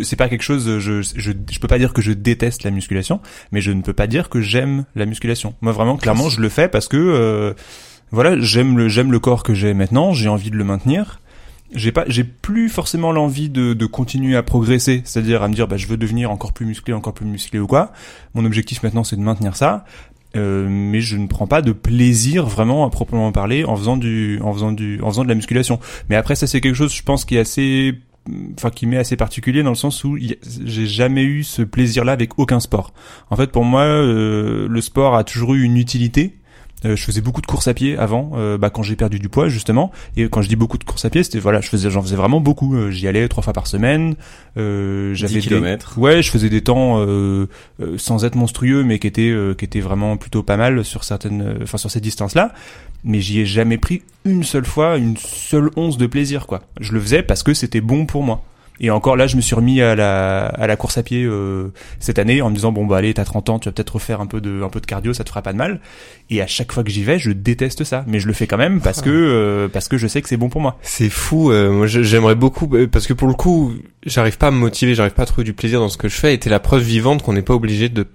C'est 0.04 0.16
pas 0.18 0.28
quelque 0.30 0.42
chose, 0.44 0.80
je, 0.80 1.02
je, 1.02 1.32
je 1.52 1.60
peux 1.60 1.68
pas 1.68 1.78
dire 1.80 1.94
que 1.94 2.02
je 2.02 2.12
déteste 2.14 2.64
la 2.64 2.72
musculation, 2.72 3.20
mais 3.52 3.60
je 3.62 3.72
ne 3.72 3.82
peux 3.82 3.94
pas 3.94 4.08
dire 4.08 4.30
que 4.30 4.42
j'aime 4.42 4.86
la 4.96 5.06
musculation. 5.06 5.54
Moi, 5.62 5.72
vraiment, 5.74 5.96
clairement, 5.98 6.28
je 6.30 6.40
le 6.42 6.50
fais 6.50 6.68
parce 6.70 6.88
que, 6.90 6.98
euh, 6.98 7.54
voilà, 8.12 8.40
j'aime 8.40 8.78
le, 8.78 8.88
j'aime 8.90 9.12
le 9.12 9.20
corps 9.20 9.44
que 9.44 9.54
j'ai 9.54 9.74
maintenant, 9.74 10.14
j'ai 10.14 10.28
envie 10.30 10.50
de 10.52 10.56
le 10.58 10.64
maintenir. 10.66 11.20
J'ai 11.76 11.92
pas, 11.92 12.06
j'ai 12.08 12.24
plus 12.24 12.70
forcément 12.70 13.12
l'envie 13.12 13.50
de, 13.50 13.74
de 13.74 13.86
continuer 13.86 14.36
à 14.36 14.44
progresser, 14.44 15.02
c'est-à-dire 15.06 15.44
à 15.44 15.48
me 15.48 15.54
dire, 15.54 15.68
bah, 15.68 15.78
je 15.78 15.88
veux 15.88 15.98
devenir 15.98 16.32
encore 16.32 16.54
plus 16.54 16.66
musclé, 16.66 16.94
encore 16.94 17.14
plus 17.14 17.26
musclé 17.26 17.60
ou 17.60 17.68
quoi. 17.68 17.92
Mon 18.34 18.46
objectif 18.46 18.82
maintenant, 18.82 19.04
c'est 19.04 19.18
de 19.18 19.22
maintenir 19.22 19.56
ça. 19.56 19.86
Euh, 20.36 20.68
mais 20.70 21.00
je 21.00 21.16
ne 21.16 21.28
prends 21.28 21.48
pas 21.48 21.62
de 21.62 21.72
plaisir 21.72 22.46
vraiment 22.46 22.86
à 22.86 22.90
proprement 22.90 23.32
parler 23.32 23.64
en 23.64 23.78
faisant 23.78 23.96
du 23.96 24.40
en 24.42 24.52
faisant 24.52 24.74
du 24.74 25.00
en 25.02 25.10
faisant 25.10 25.24
de 25.24 25.30
la 25.30 25.36
musculation 25.36 25.80
mais 26.10 26.18
après 26.18 26.36
ça 26.36 26.46
c'est 26.46 26.60
quelque 26.60 26.76
chose 26.76 26.94
je 26.94 27.04
pense 27.04 27.24
qui 27.24 27.38
est 27.38 27.40
assez 27.40 27.96
enfin 28.58 28.70
qui 28.70 28.86
m'est 28.86 28.98
assez 28.98 29.16
particulier 29.16 29.64
dans 29.64 29.70
le 29.70 29.76
sens 29.76 30.04
où 30.04 30.18
j'ai 30.18 30.88
jamais 30.88 31.24
eu 31.24 31.44
ce 31.44 31.62
plaisir 31.62 32.04
là 32.04 32.12
avec 32.12 32.38
aucun 32.38 32.60
sport 32.60 32.92
en 33.30 33.38
fait 33.38 33.50
pour 33.50 33.64
moi 33.64 33.84
euh, 33.84 34.68
le 34.68 34.82
sport 34.82 35.16
a 35.16 35.24
toujours 35.24 35.54
eu 35.54 35.64
une 35.64 35.78
utilité 35.78 36.36
je 36.84 36.96
faisais 37.04 37.22
beaucoup 37.22 37.42
de 37.42 37.48
courses 37.48 37.68
à 37.68 37.74
pied 37.74 37.98
avant, 37.98 38.34
euh, 38.36 38.58
bah, 38.58 38.70
quand 38.70 38.84
j'ai 38.84 38.96
perdu 38.96 39.18
du 39.18 39.28
poids 39.30 39.50
justement. 39.50 39.92
Et 40.18 40.30
quand 40.30 40.42
je 40.44 40.50
dis 40.50 40.56
beaucoup 40.56 40.78
de 40.78 40.84
courses 40.84 41.06
à 41.06 41.10
pied, 41.10 41.24
c'était 41.24 41.40
voilà, 41.40 41.62
je 41.62 41.70
faisais, 41.70 41.90
j'en 41.90 42.02
faisais 42.04 42.16
vraiment 42.16 42.42
beaucoup. 42.42 42.76
Euh, 42.76 42.92
J'y 42.92 43.08
allais 43.08 43.28
trois 43.28 43.42
fois 43.44 43.54
par 43.54 43.66
semaine. 43.66 44.16
Euh, 44.58 45.14
j'avais 45.16 45.34
10 45.34 45.40
des- 45.40 45.48
kilomètres. 45.48 45.98
Ouais, 45.98 46.22
je 46.22 46.30
faisais 46.30 46.50
des 46.50 46.62
temps 46.62 47.00
euh, 47.00 47.48
euh, 47.82 47.98
sans 47.98 48.24
être 48.26 48.36
monstrueux, 48.36 48.84
mais 48.84 49.00
qui 49.00 49.08
étaient 49.08 49.30
euh, 49.32 49.54
qui 49.56 49.66
étaient 49.66 49.80
vraiment 49.80 50.18
plutôt 50.18 50.44
pas 50.44 50.58
mal 50.58 50.86
sur 50.86 51.04
certaines, 51.04 51.42
euh, 51.42 51.60
enfin 51.64 51.78
sur 51.78 51.90
ces 51.90 52.02
distances-là. 52.02 52.54
Mais 53.04 53.20
j'y 53.22 53.40
ai 53.40 53.46
jamais 53.46 53.78
pris 53.78 54.02
une 54.26 54.44
seule 54.44 54.66
fois, 54.66 54.98
une 54.98 55.18
seule 55.18 55.70
once 55.76 55.98
de 55.98 56.08
plaisir 56.08 56.46
quoi. 56.48 56.62
Je 56.80 56.92
le 56.94 57.00
faisais 57.00 57.24
parce 57.24 57.42
que 57.44 57.54
c'était 57.54 57.82
bon 57.82 58.06
pour 58.06 58.22
moi. 58.24 58.44
Et 58.80 58.90
encore 58.90 59.16
là, 59.16 59.26
je 59.28 59.36
me 59.38 59.42
suis 59.42 59.56
remis 59.56 59.82
à 59.82 59.96
la 59.96 60.46
à 60.48 60.68
la 60.68 60.76
course 60.76 60.98
à 60.98 61.04
pied 61.04 61.24
euh, 61.24 61.70
cette 62.00 62.20
année 62.20 62.42
en 62.42 62.50
me 62.50 62.56
disant 62.56 62.72
bon 62.72 62.86
bah 62.86 62.98
allez, 62.98 63.14
t'as 63.14 63.24
30 63.26 63.50
ans, 63.50 63.60
tu 63.60 63.70
vas 63.70 63.74
peut-être 63.74 63.92
refaire 63.96 64.20
un 64.22 64.26
peu 64.26 64.42
de 64.42 64.62
un 64.64 64.70
peu 64.70 64.82
de 64.82 64.86
cardio, 64.86 65.14
ça 65.14 65.24
te 65.24 65.30
fera 65.30 65.42
pas 65.42 65.54
de 65.54 65.58
mal. 65.58 65.80
Et 66.30 66.42
à 66.42 66.48
chaque 66.48 66.72
fois 66.72 66.84
que 66.84 66.90
j'y 66.90 67.04
vais, 67.04 67.18
je 67.20 67.32
déteste 67.32 67.84
ça, 67.84 68.04
mais 68.08 68.20
je 68.20 68.28
le 68.28 68.34
fais 68.34 68.48
quand 68.48 68.58
même 68.58 68.82
parce 68.82 69.02
que 69.02 69.10
euh, 69.12 69.68
parce 69.70 69.88
que 69.88 69.98
je 69.98 70.08
sais 70.08 70.22
que 70.22 70.28
c'est 70.28 70.38
bon 70.38 70.50
pour 70.50 70.60
moi. 70.62 70.78
C'est 70.82 71.10
fou. 71.10 71.52
euh, 71.52 71.72
moi, 71.72 71.88
j'aimerais 71.88 72.36
beaucoup 72.36 72.70
euh, 72.74 72.88
parce 72.88 73.08
que 73.08 73.14
pour 73.14 73.28
le 73.28 73.34
coup, 73.34 73.74
j'arrive 74.06 74.38
pas 74.38 74.48
à 74.48 74.52
me 74.52 74.58
motiver, 74.58 74.94
j'arrive 74.94 75.14
pas 75.14 75.24
à 75.24 75.26
trouver 75.28 75.46
du 75.46 75.54
plaisir 75.54 75.80
dans 75.80 75.90
ce 75.90 75.98
que 75.98 76.10
je 76.10 76.16
fais. 76.16 76.34
Et 76.34 76.38
t'es 76.40 76.50
la 76.50 76.60
preuve 76.60 76.82
vivante 76.84 77.22
qu'on 77.24 77.34
n'est 77.34 77.42
pas 77.44 77.54
obligé 77.54 77.88
de, 77.90 78.06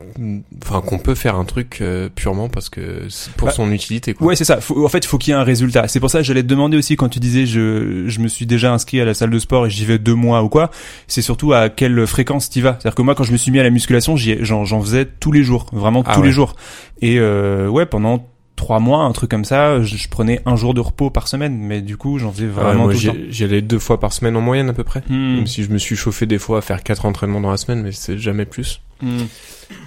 enfin, 0.63 0.81
qu'on 0.83 0.99
peut 0.99 1.15
faire 1.15 1.37
un 1.37 1.45
truc 1.45 1.79
euh, 1.81 2.09
purement 2.15 2.49
parce 2.51 2.69
que 2.69 3.07
c'est 3.09 3.33
pour 3.35 3.47
Bah, 3.49 3.55
son 3.55 3.71
utilité. 3.73 4.13
Quoi. 4.15 4.27
Ouais, 4.27 4.37
c'est 4.37 4.45
ça. 4.45 4.61
Faut- 4.61 4.85
en 4.85 4.89
fait, 4.89 4.99
il 4.99 5.07
faut 5.09 5.17
qu'il 5.19 5.33
y 5.33 5.37
ait 5.37 5.41
un 5.41 5.45
résultat. 5.45 5.89
C'est 5.89 6.01
pour 6.01 6.11
ça 6.11 6.19
que 6.19 6.25
j'allais 6.25 6.43
te 6.43 6.49
demander 6.49 6.77
aussi 6.77 6.97
quand 6.97 7.09
tu 7.09 7.19
disais 7.21 7.47
je, 7.47 8.05
je 8.09 8.21
me 8.21 8.29
suis 8.29 8.45
déjà 8.47 8.73
inscrit 8.75 9.01
à 9.01 9.05
la 9.07 9.15
salle 9.15 9.31
de 9.31 9.39
sport 9.39 9.67
et 9.67 9.71
j'y 9.71 9.85
vais 9.87 9.99
deux 9.99 10.15
mois 10.15 10.43
ou 10.43 10.49
quoi. 10.51 10.71
C'est 11.07 11.23
surtout 11.23 11.55
à 11.55 11.71
quelle 11.71 12.07
fréquence 12.07 12.51
t'y 12.51 12.61
vas. 12.61 12.77
C'est-à-dire 12.79 12.95
que 12.95 13.03
moi, 13.03 13.15
quand 13.15 13.25
je 13.25 13.33
me 13.33 13.39
suis 13.39 13.51
mis 13.51 13.59
à 13.59 13.63
la 13.63 13.71
musculation, 13.71 14.17
j'en, 14.17 14.81
faisais 14.83 15.07
tous 15.07 15.33
les 15.33 15.43
jours, 15.43 15.67
vraiment 15.73 16.03
Ah 16.07 16.15
tous 16.15 16.21
ouais. 16.21 16.27
les 16.27 16.33
jours. 16.33 16.55
Et 17.01 17.19
euh, 17.19 17.69
ouais, 17.69 17.87
pendant 17.87 18.27
trois 18.61 18.79
mois, 18.79 19.05
un 19.05 19.13
truc 19.13 19.31
comme 19.31 19.47
ça, 19.47 19.81
je, 19.83 19.97
je 19.97 20.09
prenais 20.11 20.41
un 20.45 20.55
jour 20.55 20.75
de 20.75 20.81
repos 20.81 21.09
par 21.09 21.29
semaine, 21.29 21.57
mais 21.57 21.81
du 21.81 21.97
coup, 21.97 22.19
j'en 22.19 22.31
faisais 22.31 22.45
Ouais, 22.45 22.51
vraiment 22.51 22.85
moi, 22.85 22.93
tout 22.93 23.01
j'y 23.31 23.45
allais 23.45 23.63
deux 23.63 23.79
fois 23.79 23.99
par 23.99 24.13
semaine 24.13 24.37
en 24.37 24.43
moyenne 24.43 24.69
à 24.69 24.75
peu 24.75 24.85
près. 24.85 25.03
Hmm. 25.09 25.37
Même 25.37 25.47
si 25.47 25.65
je 25.65 25.71
me 25.71 25.79
suis 25.79 25.97
chauffé 25.97 26.27
des 26.27 26.39
fois 26.39 26.59
à 26.59 26.61
faire 26.61 26.83
quatre 26.83 27.07
entraînements 27.07 27.41
dans 27.41 27.51
la 27.51 27.57
semaine, 27.57 27.83
mais 27.83 27.93
c'est 27.93 28.19
jamais 28.19 28.45
plus. 28.45 28.83
Hmm. 29.01 29.25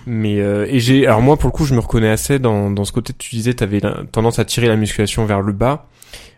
Mais 0.07 0.39
euh, 0.39 0.65
et 0.67 0.79
j'ai 0.79 1.05
alors 1.05 1.21
moi 1.21 1.37
pour 1.37 1.49
le 1.49 1.51
coup 1.51 1.65
je 1.65 1.75
me 1.75 1.79
reconnais 1.79 2.09
assez 2.09 2.39
dans 2.39 2.71
dans 2.71 2.85
ce 2.85 2.93
côté 2.93 3.13
tu 3.17 3.35
disais 3.35 3.53
t'avais 3.53 3.81
tendance 4.11 4.39
à 4.39 4.45
tirer 4.45 4.67
la 4.67 4.75
musculation 4.75 5.25
vers 5.25 5.41
le 5.41 5.53
bas. 5.53 5.87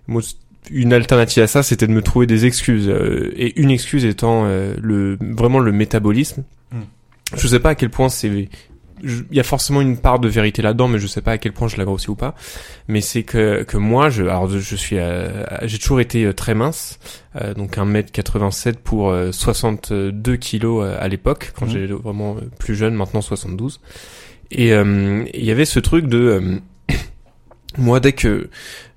Moi 0.08 0.22
une 0.72 0.94
alternative 0.94 1.44
à 1.44 1.48
ça, 1.48 1.64
c'était 1.64 1.88
de 1.88 1.92
me 1.92 2.02
trouver 2.02 2.28
des 2.28 2.46
excuses. 2.46 2.88
euh, 2.90 3.32
et 3.36 3.60
une 3.60 3.72
excuse 3.72 4.06
étant 4.06 4.44
euh, 4.46 4.76
le 4.82 5.18
vraiment 5.22 5.60
le 5.60 5.72
métabolisme. 5.72 6.44
Hmm. 6.72 6.82
Je 7.36 7.48
sais 7.48 7.60
pas 7.60 7.70
à 7.70 7.76
quel 7.76 7.90
point 7.90 8.10
c'est. 8.10 8.50
Il 9.04 9.26
y 9.36 9.40
a 9.42 9.44
forcément 9.44 9.82
une 9.82 9.98
part 9.98 10.20
de 10.20 10.28
vérité 10.30 10.62
là-dedans, 10.62 10.88
mais 10.88 11.00
je 11.00 11.06
sais 11.08 11.22
pas 11.22 11.34
à 11.34 11.38
quel 11.38 11.52
point 11.52 11.68
je 11.68 11.76
la 11.78 11.84
grossis 11.84 12.10
ou 12.10 12.16
pas. 12.16 12.34
Mais 12.88 13.02
c'est 13.02 13.24
que 13.24 13.64
que 13.64 13.78
moi, 13.78 14.10
je 14.10 14.24
alors 14.24 14.50
je 14.50 14.76
suis, 14.76 14.98
euh, 14.98 15.44
j'ai 15.64 15.78
toujours 15.78 16.00
été 16.00 16.24
euh, 16.26 16.34
très 16.34 16.56
mince, 16.56 16.98
euh, 17.36 17.54
donc 17.54 17.78
1m87 17.78 18.76
pour 18.76 19.10
euh, 19.10 19.32
62 19.34 20.38
kilos 20.38 20.88
à 21.00 21.08
l'époque 21.10 21.52
quand 21.60 21.66
Mhm. 21.66 21.72
j'étais 21.72 21.94
vraiment 21.94 22.38
plus 22.58 22.76
jeune, 22.76 22.96
maintenant 22.96 23.22
72. 23.22 23.82
Et 24.52 24.72
euh, 24.74 25.26
il 25.34 25.44
y 25.44 25.52
avait 25.52 25.66
ce 25.66 25.80
truc 25.80 26.08
de 26.08 26.18
euh, 26.18 26.60
moi 27.78 28.00
dès 28.00 28.14
que 28.14 28.50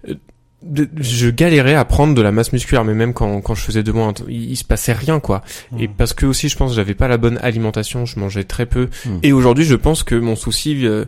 euh, 0.08 0.14
de- 0.62 0.88
je 1.00 1.30
galérais 1.30 1.74
à 1.74 1.84
prendre 1.84 2.14
de 2.14 2.22
la 2.22 2.32
masse 2.32 2.52
musculaire 2.52 2.84
mais 2.84 2.94
même 2.94 3.12
quand 3.14 3.40
quand 3.40 3.54
je 3.54 3.62
faisais 3.62 3.82
de 3.84 3.92
moi 3.92 4.12
il, 4.28 4.50
il 4.50 4.56
se 4.56 4.64
passait 4.64 4.92
rien 4.92 5.20
quoi 5.20 5.42
et 5.78 5.86
Mhm. 5.86 5.94
parce 5.96 6.12
que 6.14 6.26
aussi 6.26 6.48
je 6.48 6.56
pense 6.56 6.70
que 6.72 6.76
j'avais 6.76 6.94
pas 6.94 7.06
la 7.08 7.16
bonne 7.16 7.38
alimentation 7.42 8.06
je 8.06 8.18
mangeais 8.18 8.44
très 8.44 8.66
peu 8.66 8.88
Mhm. 9.06 9.20
et 9.22 9.32
aujourd'hui 9.32 9.64
je 9.64 9.76
pense 9.76 10.02
que 10.02 10.16
mon 10.16 10.34
souci 10.36 10.84
euh, 10.86 11.04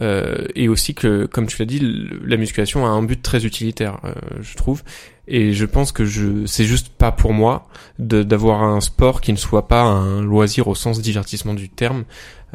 euh, 0.00 0.46
est 0.54 0.68
aussi 0.68 0.94
que 0.94 1.26
comme 1.26 1.46
tu 1.46 1.56
l'as 1.58 1.66
dit 1.66 1.80
la 2.24 2.36
musculation 2.36 2.86
a 2.86 2.90
un 2.90 3.02
but 3.02 3.20
très 3.20 3.44
utilitaire 3.44 3.98
euh, 4.04 4.12
je 4.40 4.54
trouve 4.56 4.82
et 5.28 5.52
je 5.52 5.64
pense 5.64 5.92
que 5.92 6.04
je 6.04 6.46
c'est 6.46 6.64
juste 6.64 6.88
pas 6.88 7.12
pour 7.12 7.32
moi 7.32 7.68
de 7.98 8.22
d'avoir 8.22 8.62
un 8.62 8.80
sport 8.80 9.20
qui 9.20 9.32
ne 9.32 9.38
soit 9.38 9.68
pas 9.68 9.82
un 9.82 10.20
loisir 10.20 10.66
au 10.68 10.74
sens 10.74 11.00
divertissement 11.00 11.54
du 11.54 11.68
terme 11.68 12.04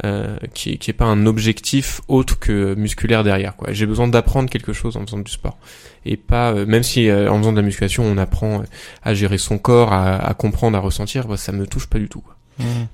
euh, 0.04 0.38
qui 0.54 0.78
qui 0.78 0.92
est 0.92 0.94
pas 0.94 1.06
un 1.06 1.26
objectif 1.26 2.02
autre 2.08 2.38
que 2.38 2.76
musculaire 2.76 3.24
derrière 3.24 3.56
quoi. 3.56 3.72
J'ai 3.72 3.86
besoin 3.86 4.08
d'apprendre 4.08 4.50
quelque 4.50 4.74
chose 4.74 4.98
en 4.98 5.06
faisant 5.06 5.20
du 5.20 5.32
sport. 5.32 5.58
Et 6.06 6.18
pas 6.18 6.52
euh, 6.52 6.66
même 6.66 6.84
si 6.84 7.10
euh, 7.10 7.32
en 7.32 7.38
faisant 7.40 7.52
de 7.52 7.58
la 7.58 7.64
musculation 7.64 8.04
on 8.04 8.18
apprend 8.18 8.60
euh, 8.60 8.64
à 9.02 9.14
gérer 9.14 9.38
son 9.38 9.58
corps 9.58 9.94
à, 9.94 10.18
à 10.18 10.34
comprendre 10.34 10.78
à 10.78 10.82
ressentir 10.82 11.28
bah, 11.28 11.38
ça 11.38 11.52
me 11.54 11.66
touche 11.66 11.88
pas 11.88 12.00
du 12.00 12.10
tout 12.10 12.22
quoi. 12.22 12.36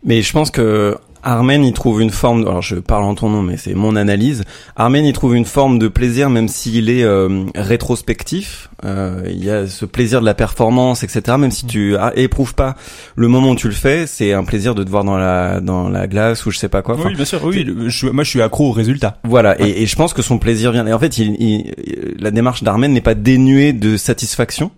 Mais 0.04 0.22
je 0.22 0.34
pense 0.34 0.52
que 0.52 0.98
Armen 1.24 1.64
y 1.64 1.74
trouve 1.74 2.02
une 2.02 2.10
forme. 2.12 2.42
Alors 2.42 2.62
je 2.62 2.76
parle 2.76 3.04
en 3.04 3.16
ton 3.16 3.30
nom, 3.30 3.42
mais 3.42 3.58
c'est 3.58 3.74
mon 3.74 3.96
analyse. 3.96 4.44
Armen 4.76 5.06
y 5.06 5.14
trouve 5.14 5.36
une 5.36 5.46
forme 5.46 5.80
de 5.80 5.88
plaisir, 5.88 6.30
même 6.30 6.48
s'il 6.48 6.90
est 6.90 7.04
euh, 7.04 7.46
rétrospectif. 7.56 8.70
Euh, 8.86 9.24
il 9.30 9.44
y 9.44 9.50
a 9.50 9.68
ce 9.68 9.86
plaisir 9.86 10.20
de 10.20 10.26
la 10.26 10.34
performance, 10.34 11.04
etc. 11.04 11.38
Même 11.38 11.52
si 11.52 11.66
tu 11.66 11.96
ah, 11.98 12.12
éprouves 12.16 12.54
pas 12.56 12.76
le 13.16 13.28
moment 13.30 13.52
où 13.52 13.56
tu 13.56 13.68
le 13.68 13.74
fais, 13.74 14.08
c'est 14.08 14.34
un 14.34 14.44
plaisir 14.44 14.76
de 14.76 14.84
te 14.84 14.90
voir 14.90 15.04
dans 15.06 15.18
la 15.18 15.62
dans 15.62 15.90
la 15.90 16.08
glace 16.08 16.46
ou 16.46 16.52
je 16.52 16.58
sais 16.58 16.68
pas 16.70 16.82
quoi. 16.82 16.96
Enfin, 16.96 17.10
oui, 17.10 17.16
bien 17.16 17.26
sûr. 17.26 17.42
Oui, 17.44 17.66
je, 17.88 18.08
moi, 18.08 18.24
je 18.24 18.30
suis 18.30 18.42
accro 18.42 18.70
au 18.70 18.72
résultat. 18.72 19.20
Voilà, 19.24 19.60
et, 19.62 19.84
et 19.84 19.86
je 19.86 19.96
pense 19.96 20.14
que 20.14 20.22
son 20.22 20.38
plaisir 20.38 20.72
vient. 20.72 20.86
Et 20.86 20.94
en 20.94 21.00
fait, 21.00 21.18
il, 21.18 21.36
il- 21.42 21.74
la 22.20 22.32
démarche 22.32 22.64
d'Armen 22.64 22.92
n'est 22.92 23.02
pas 23.02 23.16
dénuée 23.16 23.74
de 23.74 23.96
satisfaction. 23.98 24.72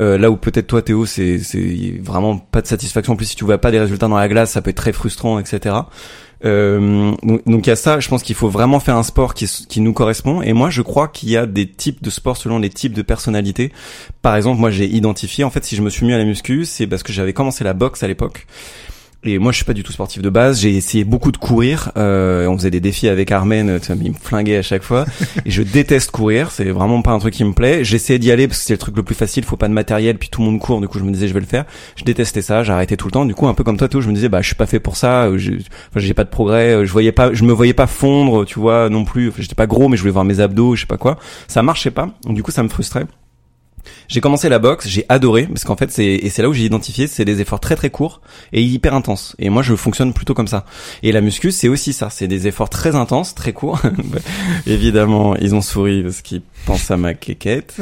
Euh, 0.00 0.16
là 0.16 0.30
où 0.30 0.36
peut-être 0.36 0.66
toi, 0.68 0.80
Théo, 0.80 1.04
c'est 1.04 1.38
c'est 1.38 2.00
vraiment 2.02 2.38
pas 2.38 2.62
de 2.62 2.66
satisfaction. 2.66 3.12
En 3.12 3.16
plus, 3.16 3.26
si 3.26 3.36
tu 3.36 3.44
vois 3.44 3.58
pas 3.58 3.70
des 3.70 3.78
résultats 3.80 4.08
dans 4.08 4.16
la 4.16 4.28
glace, 4.28 4.52
ça 4.52 4.62
peut 4.62 4.70
être 4.70 4.76
très 4.76 4.92
frustrant, 4.92 5.38
etc. 5.38 5.74
Euh, 6.44 7.12
donc 7.22 7.66
il 7.66 7.68
y 7.68 7.70
a 7.70 7.76
ça. 7.76 8.00
Je 8.00 8.08
pense 8.08 8.22
qu'il 8.22 8.34
faut 8.34 8.48
vraiment 8.48 8.80
faire 8.80 8.96
un 8.96 9.02
sport 9.02 9.34
qui 9.34 9.46
qui 9.68 9.80
nous 9.80 9.92
correspond. 9.92 10.42
Et 10.42 10.52
moi, 10.52 10.70
je 10.70 10.82
crois 10.82 11.08
qu'il 11.08 11.30
y 11.30 11.36
a 11.36 11.46
des 11.46 11.68
types 11.68 12.02
de 12.02 12.10
sports 12.10 12.36
selon 12.36 12.58
les 12.58 12.70
types 12.70 12.94
de 12.94 13.02
personnalités. 13.02 13.72
Par 14.22 14.36
exemple, 14.36 14.60
moi, 14.60 14.70
j'ai 14.70 14.86
identifié. 14.86 15.44
En 15.44 15.50
fait, 15.50 15.64
si 15.64 15.76
je 15.76 15.82
me 15.82 15.90
suis 15.90 16.06
mis 16.06 16.12
à 16.12 16.18
la 16.18 16.24
muscu, 16.24 16.64
c'est 16.64 16.86
parce 16.86 17.02
que 17.02 17.12
j'avais 17.12 17.32
commencé 17.32 17.64
la 17.64 17.74
boxe 17.74 18.02
à 18.02 18.08
l'époque. 18.08 18.46
Et 19.24 19.38
moi, 19.38 19.52
je 19.52 19.56
suis 19.56 19.64
pas 19.64 19.72
du 19.72 19.84
tout 19.84 19.92
sportif 19.92 20.20
de 20.20 20.30
base. 20.30 20.60
J'ai 20.60 20.74
essayé 20.76 21.04
beaucoup 21.04 21.30
de 21.30 21.36
courir. 21.36 21.92
Euh, 21.96 22.48
on 22.48 22.56
faisait 22.58 22.72
des 22.72 22.80
défis 22.80 23.06
avec 23.06 23.30
Armen. 23.30 23.70
euh, 23.70 23.78
Ça, 23.80 23.94
il 24.02 24.10
me 24.10 24.16
flinguait 24.20 24.56
à 24.56 24.62
chaque 24.62 24.82
fois. 24.82 25.04
et 25.46 25.50
je 25.50 25.62
déteste 25.62 26.10
courir. 26.10 26.50
C'est 26.50 26.64
vraiment 26.70 27.02
pas 27.02 27.12
un 27.12 27.20
truc 27.20 27.32
qui 27.34 27.44
me 27.44 27.52
plaît. 27.52 27.84
J'essayais 27.84 28.18
d'y 28.18 28.32
aller 28.32 28.48
parce 28.48 28.58
que 28.58 28.64
c'est 28.66 28.74
le 28.74 28.78
truc 28.78 28.96
le 28.96 29.04
plus 29.04 29.14
facile. 29.14 29.44
Faut 29.44 29.56
pas 29.56 29.68
de 29.68 29.72
matériel. 29.74 30.18
Puis 30.18 30.28
tout 30.28 30.40
le 30.40 30.46
monde 30.50 30.58
court. 30.58 30.80
Du 30.80 30.88
coup, 30.88 30.98
je 30.98 31.04
me 31.04 31.12
disais, 31.12 31.28
je 31.28 31.34
vais 31.34 31.40
le 31.40 31.46
faire. 31.46 31.66
Je 31.94 32.02
détestais 32.02 32.42
ça. 32.42 32.64
J'arrêtais 32.64 32.96
tout 32.96 33.06
le 33.06 33.12
temps. 33.12 33.24
Du 33.24 33.34
coup, 33.36 33.46
un 33.46 33.54
peu 33.54 33.62
comme 33.62 33.76
toi, 33.76 33.88
Théo, 33.88 34.00
je 34.00 34.08
me 34.08 34.14
disais, 34.14 34.28
bah, 34.28 34.40
je 34.40 34.46
suis 34.48 34.56
pas 34.56 34.66
fait 34.66 34.80
pour 34.80 34.96
ça. 34.96 35.26
euh, 35.26 35.38
J'ai 35.38 35.58
enfin, 35.94 36.14
pas 36.14 36.24
de 36.24 36.30
progrès. 36.30 36.72
euh, 36.74 36.84
Je 36.84 36.90
voyais 36.90 37.12
pas, 37.12 37.32
je 37.32 37.44
me 37.44 37.52
voyais 37.52 37.74
pas 37.74 37.86
fondre, 37.86 38.44
tu 38.44 38.58
vois, 38.58 38.88
non 38.88 39.04
plus. 39.04 39.28
Enfin, 39.28 39.40
J'étais 39.42 39.54
pas 39.54 39.68
gros, 39.68 39.88
mais 39.88 39.96
je 39.96 40.02
voulais 40.02 40.12
voir 40.12 40.24
mes 40.24 40.40
abdos, 40.40 40.74
je 40.74 40.80
sais 40.80 40.86
pas 40.88 40.96
quoi. 40.98 41.16
Ça 41.46 41.62
marchait 41.62 41.92
pas. 41.92 42.10
Donc, 42.24 42.34
du 42.34 42.42
coup, 42.42 42.50
ça 42.50 42.64
me 42.64 42.68
frustrait. 42.68 43.04
J'ai 44.08 44.20
commencé 44.20 44.48
la 44.48 44.58
boxe, 44.58 44.86
j'ai 44.88 45.04
adoré 45.08 45.46
parce 45.46 45.64
qu'en 45.64 45.76
fait 45.76 45.90
c'est 45.90 46.04
et 46.04 46.28
c'est 46.28 46.42
là 46.42 46.48
où 46.48 46.52
j'ai 46.52 46.64
identifié 46.64 47.06
c'est 47.06 47.24
des 47.24 47.40
efforts 47.40 47.60
très 47.60 47.76
très 47.76 47.90
courts 47.90 48.20
et 48.52 48.62
hyper 48.62 48.94
intenses 48.94 49.34
et 49.38 49.50
moi 49.50 49.62
je 49.62 49.74
fonctionne 49.74 50.12
plutôt 50.12 50.34
comme 50.34 50.46
ça. 50.46 50.64
Et 51.02 51.12
la 51.12 51.20
muscu 51.20 51.50
c'est 51.52 51.68
aussi 51.68 51.92
ça, 51.92 52.10
c'est 52.10 52.28
des 52.28 52.46
efforts 52.46 52.70
très 52.70 52.96
intenses, 52.96 53.34
très 53.34 53.52
courts. 53.52 53.80
Évidemment, 54.66 55.36
ils 55.36 55.54
ont 55.54 55.60
souri 55.62 56.02
parce 56.02 56.22
qu'ils 56.22 56.42
pensent 56.66 56.90
à 56.90 56.96
ma 56.96 57.14
quéquette. 57.14 57.76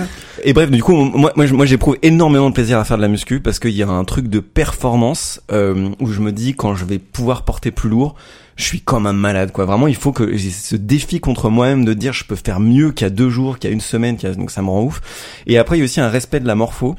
Et 0.44 0.52
bref, 0.52 0.70
du 0.70 0.82
coup 0.82 0.94
moi 0.94 1.32
moi, 1.36 1.46
moi 1.46 1.66
j'éprouve 1.66 1.98
énormément 2.02 2.48
de 2.48 2.54
plaisir 2.54 2.78
à 2.78 2.84
faire 2.84 2.96
de 2.96 3.02
la 3.02 3.08
muscu 3.08 3.40
parce 3.40 3.58
qu'il 3.58 3.70
y 3.72 3.82
a 3.82 3.88
un 3.88 4.04
truc 4.04 4.28
de 4.28 4.40
performance 4.40 5.40
euh, 5.52 5.90
où 6.00 6.06
je 6.06 6.20
me 6.20 6.32
dis 6.32 6.54
quand 6.54 6.74
je 6.74 6.84
vais 6.84 6.98
pouvoir 6.98 7.44
porter 7.44 7.70
plus 7.70 7.88
lourd, 7.88 8.14
je 8.60 8.66
suis 8.66 8.80
comme 8.80 9.06
un 9.06 9.12
malade 9.12 9.52
quoi. 9.52 9.64
Vraiment, 9.64 9.86
il 9.86 9.96
faut 9.96 10.12
que 10.12 10.36
j'ai 10.36 10.50
ce 10.50 10.76
défi 10.76 11.20
contre 11.20 11.50
moi-même 11.50 11.84
de 11.84 11.94
dire 11.94 12.12
je 12.12 12.24
peux 12.24 12.36
faire 12.36 12.60
mieux 12.60 12.92
qu'il 12.92 13.06
y 13.06 13.08
a 13.08 13.10
deux 13.10 13.30
jours, 13.30 13.58
qu'il 13.58 13.68
y 13.68 13.72
a 13.72 13.74
une 13.74 13.80
semaine, 13.80 14.16
qu'il 14.16 14.28
y 14.28 14.32
a... 14.32 14.34
donc 14.34 14.50
ça 14.50 14.62
me 14.62 14.68
rend 14.68 14.82
ouf. 14.82 15.00
Et 15.46 15.58
après, 15.58 15.76
il 15.76 15.80
y 15.80 15.82
a 15.82 15.84
aussi 15.84 16.00
un 16.00 16.08
respect 16.08 16.40
de 16.40 16.46
la 16.46 16.54
morpho. 16.54 16.96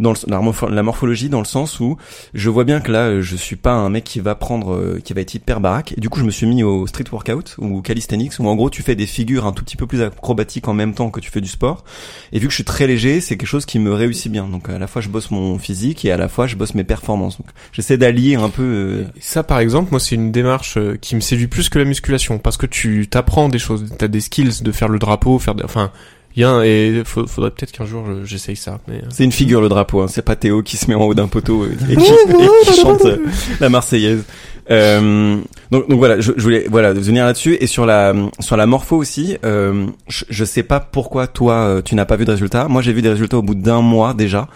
Dans 0.00 0.12
le, 0.12 0.18
la, 0.26 0.40
morpho- 0.40 0.70
la 0.70 0.82
morphologie 0.82 1.28
dans 1.28 1.40
le 1.40 1.44
sens 1.44 1.80
où 1.80 1.96
je 2.34 2.50
vois 2.50 2.64
bien 2.64 2.80
que 2.80 2.90
là 2.92 3.20
je 3.20 3.36
suis 3.36 3.56
pas 3.56 3.72
un 3.72 3.88
mec 3.90 4.04
qui 4.04 4.20
va 4.20 4.34
prendre 4.34 4.74
euh, 4.74 5.00
qui 5.02 5.12
va 5.12 5.20
être 5.20 5.34
hyper 5.34 5.60
baraque. 5.60 5.94
Et 5.96 6.00
du 6.00 6.08
coup 6.08 6.20
je 6.20 6.24
me 6.24 6.30
suis 6.30 6.46
mis 6.46 6.62
au 6.62 6.86
street 6.86 7.04
workout 7.12 7.56
ou 7.58 7.82
calisthenics 7.82 8.38
où 8.38 8.46
en 8.48 8.56
gros 8.56 8.70
tu 8.70 8.82
fais 8.82 8.94
des 8.94 9.06
figures 9.06 9.46
un 9.46 9.52
tout 9.52 9.64
petit 9.64 9.76
peu 9.76 9.86
plus 9.86 10.02
acrobatiques 10.02 10.68
en 10.68 10.74
même 10.74 10.94
temps 10.94 11.10
que 11.10 11.20
tu 11.20 11.30
fais 11.30 11.40
du 11.40 11.48
sport. 11.48 11.84
Et 12.32 12.38
vu 12.38 12.46
que 12.46 12.50
je 12.52 12.56
suis 12.56 12.64
très 12.64 12.86
léger 12.86 13.20
c'est 13.20 13.36
quelque 13.36 13.48
chose 13.48 13.66
qui 13.66 13.78
me 13.78 13.92
réussit 13.92 14.30
bien. 14.30 14.46
Donc 14.46 14.68
à 14.68 14.78
la 14.78 14.86
fois 14.86 15.02
je 15.02 15.08
bosse 15.08 15.30
mon 15.30 15.58
physique 15.58 16.04
et 16.04 16.12
à 16.12 16.16
la 16.16 16.28
fois 16.28 16.46
je 16.46 16.56
bosse 16.56 16.74
mes 16.74 16.84
performances. 16.84 17.38
Donc 17.38 17.48
j'essaie 17.72 17.98
d'allier 17.98 18.36
un 18.36 18.48
peu 18.48 18.62
euh, 18.62 19.04
ça, 19.20 19.42
par 19.42 19.58
exemple, 19.58 19.90
moi, 19.90 20.00
c'est 20.00 20.14
une 20.14 20.32
démarche 20.32 20.76
euh, 20.76 20.96
qui 21.00 21.14
me 21.14 21.20
séduit 21.20 21.48
plus 21.48 21.68
que 21.68 21.78
la 21.78 21.84
musculation, 21.84 22.38
parce 22.38 22.56
que 22.56 22.66
tu 22.66 23.08
t'apprends 23.08 23.48
des 23.48 23.58
choses, 23.58 23.92
t'as 23.98 24.08
des 24.08 24.20
skills 24.20 24.62
de 24.62 24.72
faire 24.72 24.88
le 24.88 24.98
drapeau, 24.98 25.38
faire, 25.38 25.54
des... 25.54 25.64
enfin, 25.64 25.90
il 26.38 26.42
y 26.42 26.44
a 26.44 26.50
un... 26.50 26.62
et 26.62 27.02
faut- 27.04 27.26
faudrait 27.26 27.50
peut-être 27.50 27.72
qu'un 27.72 27.84
jour 27.84 28.04
je- 28.06 28.24
j'essaye 28.24 28.54
ça. 28.54 28.78
Mais 28.86 28.98
euh, 28.98 29.06
C'est 29.10 29.24
une 29.24 29.32
figure 29.32 29.60
le 29.60 29.68
drapeau, 29.68 30.02
hein. 30.02 30.06
c'est 30.08 30.22
pas 30.22 30.36
Théo 30.36 30.62
qui 30.62 30.76
se 30.76 30.86
met 30.88 30.94
en 30.94 31.02
haut 31.02 31.14
d'un 31.14 31.26
poteau 31.26 31.64
euh, 31.64 31.72
et 31.90 31.96
qui, 31.96 32.12
et 32.12 32.48
qui 32.64 32.80
chante 32.80 33.04
euh, 33.04 33.16
la 33.60 33.68
Marseillaise. 33.68 34.22
Euh, 34.70 35.38
donc, 35.70 35.88
donc 35.88 35.98
voilà, 35.98 36.20
je, 36.20 36.32
je 36.36 36.42
voulais 36.42 36.66
voilà 36.70 36.92
venir 36.92 37.24
là-dessus 37.24 37.56
et 37.60 37.66
sur 37.66 37.86
la 37.86 38.14
sur 38.38 38.56
la 38.56 38.66
morpho 38.66 38.96
aussi. 38.96 39.36
Euh, 39.44 39.86
je, 40.08 40.24
je 40.28 40.44
sais 40.44 40.62
pas 40.62 40.78
pourquoi 40.80 41.26
toi 41.26 41.80
tu 41.84 41.94
n'as 41.96 42.04
pas 42.04 42.16
vu 42.16 42.24
de 42.24 42.30
résultats. 42.30 42.68
Moi 42.68 42.82
j'ai 42.82 42.92
vu 42.92 43.02
des 43.02 43.08
résultats 43.10 43.38
au 43.38 43.42
bout 43.42 43.54
d'un 43.56 43.80
mois 43.82 44.14
déjà. 44.14 44.46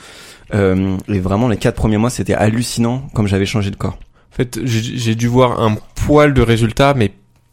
Euh, 0.54 0.96
et 1.08 1.18
vraiment 1.18 1.48
les 1.48 1.56
quatre 1.56 1.76
premiers 1.76 1.96
mois 1.96 2.10
c'était 2.10 2.34
hallucinant 2.34 3.08
comme 3.14 3.26
j'avais 3.26 3.46
changé 3.46 3.70
de 3.70 3.76
corps. 3.76 3.98
en 4.32 4.36
fait, 4.36 4.60
j'ai 4.64 4.82
j'ai 4.82 5.14
dû 5.14 5.26
voir 5.26 5.60
un 5.62 5.76
poil 6.06 6.34
de 6.34 6.42
résultats, 6.42 6.92
mais 6.94 7.12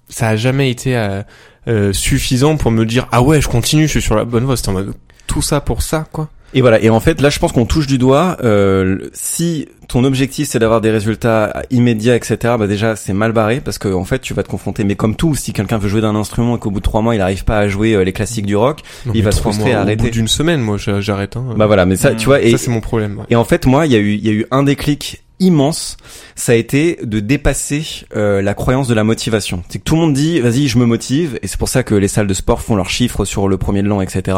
ça 0.10 0.28
a 0.30 0.36
jamais 0.36 0.70
été 0.70 0.98
euh, 0.98 1.22
euh, 1.70 1.94
suffisant 1.94 2.58
pour 2.58 2.72
me 2.72 2.86
dire 2.86 3.08
ah 3.12 3.22
ouais, 3.22 3.40
je 3.42 3.48
continue, 3.48 3.84
je 3.84 3.92
suis 3.92 4.02
sur 4.02 4.16
la 4.16 4.26
bonne 4.26 4.44
voie. 4.44 4.58
C'était 4.58 4.70
en 4.70 4.74
mode 4.74 4.94
tout 5.28 5.42
ça 5.42 5.62
pour 5.62 5.82
ça, 5.84 6.06
quoi. 6.12 6.28
Et 6.56 6.62
voilà. 6.62 6.82
Et 6.82 6.90
en 6.90 7.00
fait, 7.00 7.22
là, 7.22 7.30
je 7.30 7.38
pense 7.38 7.52
qu'on 7.52 7.66
touche 7.68 7.86
du 7.86 8.00
doigt. 8.00 8.38
Euh, 8.44 8.98
si 9.14 9.68
ton 9.88 10.04
objectif 10.04 10.48
c'est 10.48 10.58
d'avoir 10.58 10.82
des 10.82 10.90
résultats 10.90 11.62
immédiats, 11.70 12.16
etc. 12.16 12.38
Bah 12.58 12.66
déjà, 12.66 12.96
c'est 12.96 13.14
mal 13.14 13.34
barré 13.34 13.62
parce 13.64 13.78
que 13.78 13.88
en 13.94 14.04
fait, 14.04 14.18
tu 14.20 14.34
vas 14.34 14.42
te 14.42 14.50
confronter. 14.50 14.84
Mais 14.84 14.96
comme 14.96 15.16
tout, 15.16 15.36
si 15.36 15.54
quelqu'un 15.54 15.78
veut 15.78 15.90
jouer 15.90 16.02
d'un 16.02 16.16
instrument 16.16 16.56
et 16.58 16.60
qu'au 16.60 16.72
bout 16.72 16.80
de 16.80 16.84
trois 16.84 17.02
mois, 17.04 17.14
il 17.14 17.20
n'arrive 17.20 17.44
pas 17.44 17.60
à 17.60 17.68
jouer 17.68 17.94
euh, 17.94 18.04
les 18.04 18.14
classiques 18.14 18.48
du 18.48 18.56
rock, 18.56 18.80
Non, 19.06 19.12
Il 19.14 19.24
va 19.24 19.32
se 19.32 19.42
frustrer, 19.42 19.72
mois, 19.72 19.82
arrêter. 19.82 20.02
Au 20.02 20.06
bout 20.06 20.12
d'une 20.12 20.28
semaine, 20.28 20.62
moi, 20.62 20.78
j'a- 20.78 21.02
j'arrête. 21.02 21.38
Hein. 21.38 21.46
bah 21.56 21.68
voilà. 21.68 21.86
Mais 21.86 21.96
ça, 21.98 22.16
tu 22.16 22.26
vois. 22.26 22.42
Et, 22.42 22.50
ça, 22.52 22.58
c'est 22.58 22.72
mon 22.72 22.82
problème. 22.82 23.20
ouais. 23.20 23.26
et 23.30 23.36
en 23.36 23.46
fait, 23.46 23.68
moi, 23.68 23.86
il 23.86 23.92
y 23.92 23.96
a 23.96 24.00
eu, 24.00 24.14
il 24.16 24.26
y 24.26 24.30
a 24.30 24.34
eu 24.34 24.46
un 24.50 24.64
déclic 24.64 25.22
immense. 25.40 25.98
Ça 26.36 26.54
a 26.54 26.56
été 26.56 27.00
de 27.04 27.20
dépasser 27.20 28.06
euh, 28.16 28.42
la 28.42 28.54
croyance 28.54 28.88
de 28.88 28.94
la 28.94 29.04
motivation. 29.04 29.64
C'est 29.70 29.80
que 29.80 29.84
tout 29.84 29.96
le 29.96 30.02
monde 30.02 30.14
dit, 30.14 30.40
vas-y, 30.40 30.68
je 30.68 30.78
me 30.78 30.86
motive, 30.86 31.40
et 31.42 31.48
c'est 31.48 31.58
pour 31.58 31.70
ça 31.70 31.84
que 31.84 31.96
les 31.96 32.08
salles 32.08 32.28
de 32.28 32.34
sport 32.34 32.62
font 32.62 32.76
leurs 32.76 32.90
chiffres 32.90 33.26
sur 33.26 33.48
le 33.48 33.58
premier 33.58 33.82
de 33.82 33.88
l'an, 33.88 34.02
etc. 34.02 34.38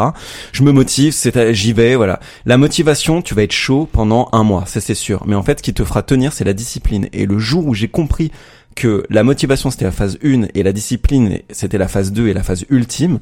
Je 0.52 0.62
me 0.62 0.72
motive, 0.72 1.12
c'est, 1.12 1.54
j'y 1.54 1.72
vais, 1.72 1.96
voilà. 1.96 2.20
La 2.46 2.56
motivation, 2.56 3.22
tu 3.22 3.34
vas 3.34 3.42
être 3.42 3.52
chaud 3.52 3.88
pendant 3.90 4.28
un 4.32 4.44
mois, 4.44 4.64
ça 4.66 4.80
c'est 4.80 4.94
sûr. 4.94 5.24
Mais 5.26 5.34
en 5.34 5.42
fait, 5.42 5.58
ce 5.58 5.62
qui 5.62 5.74
te 5.74 5.84
fera 5.84 6.02
tenir, 6.02 6.32
c'est 6.32 6.44
la 6.44 6.54
discipline. 6.54 7.08
Et 7.12 7.26
le 7.26 7.38
jour 7.38 7.66
où 7.66 7.74
j'ai 7.74 7.88
compris 7.88 8.30
que 8.74 9.04
la 9.10 9.22
motivation 9.22 9.70
c'était 9.70 9.84
la 9.84 9.92
phase 9.92 10.18
1 10.24 10.46
et 10.54 10.62
la 10.62 10.72
discipline 10.72 11.40
c'était 11.50 11.76
la 11.76 11.88
phase 11.88 12.10
2 12.10 12.28
et 12.28 12.34
la 12.34 12.42
phase 12.42 12.64
ultime, 12.70 13.18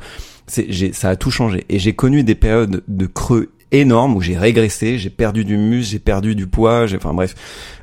c'est, 0.47 0.93
ça 0.93 1.11
a 1.11 1.17
tout 1.17 1.31
changé. 1.31 1.65
Et 1.69 1.79
j'ai 1.79 1.93
connu 1.93 2.23
des 2.23 2.35
périodes 2.35 2.83
de 2.87 3.07
creux 3.07 3.51
énormes 3.73 4.17
où 4.17 4.21
j'ai 4.21 4.37
régressé, 4.37 4.99
j'ai 4.99 5.11
perdu 5.11 5.45
du 5.45 5.57
muscle, 5.57 5.93
j'ai 5.93 5.99
perdu 5.99 6.35
du 6.35 6.47
poids, 6.47 6.87
j'ai, 6.87 6.97
enfin 6.97 7.15
bref. 7.15 7.35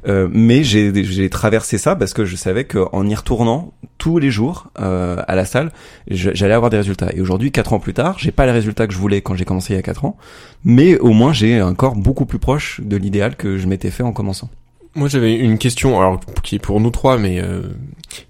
Euh, 0.07 0.27
mais 0.31 0.63
j'ai, 0.63 1.03
j'ai 1.03 1.29
traversé 1.29 1.77
ça 1.77 1.95
parce 1.95 2.13
que 2.13 2.25
je 2.25 2.35
savais 2.35 2.65
qu'en 2.65 3.07
y 3.07 3.15
retournant 3.15 3.73
tous 3.97 4.19
les 4.19 4.31
jours 4.31 4.69
euh, 4.79 5.21
à 5.27 5.35
la 5.35 5.45
salle, 5.45 5.71
j'allais 6.09 6.53
avoir 6.53 6.69
des 6.69 6.77
résultats. 6.77 7.09
Et 7.13 7.21
aujourd'hui, 7.21 7.51
quatre 7.51 7.73
ans 7.73 7.79
plus 7.79 7.93
tard, 7.93 8.17
j'ai 8.19 8.31
pas 8.31 8.45
les 8.45 8.51
résultats 8.51 8.87
que 8.87 8.93
je 8.93 8.99
voulais 8.99 9.21
quand 9.21 9.35
j'ai 9.35 9.45
commencé 9.45 9.73
il 9.73 9.75
y 9.75 9.79
a 9.79 9.83
quatre 9.83 10.05
ans, 10.05 10.17
mais 10.63 10.97
au 10.99 11.11
moins 11.11 11.33
j'ai 11.33 11.59
un 11.59 11.73
corps 11.73 11.95
beaucoup 11.95 12.25
plus 12.25 12.39
proche 12.39 12.81
de 12.83 12.97
l'idéal 12.97 13.35
que 13.35 13.57
je 13.57 13.67
m'étais 13.67 13.91
fait 13.91 14.03
en 14.03 14.13
commençant. 14.13 14.49
Moi, 14.97 15.09
j'avais 15.09 15.35
une 15.35 15.57
question, 15.59 15.99
alors 15.99 16.19
qui 16.43 16.55
est 16.55 16.59
pour 16.59 16.79
nous 16.81 16.89
trois, 16.89 17.17
mais 17.17 17.39
euh, 17.39 17.61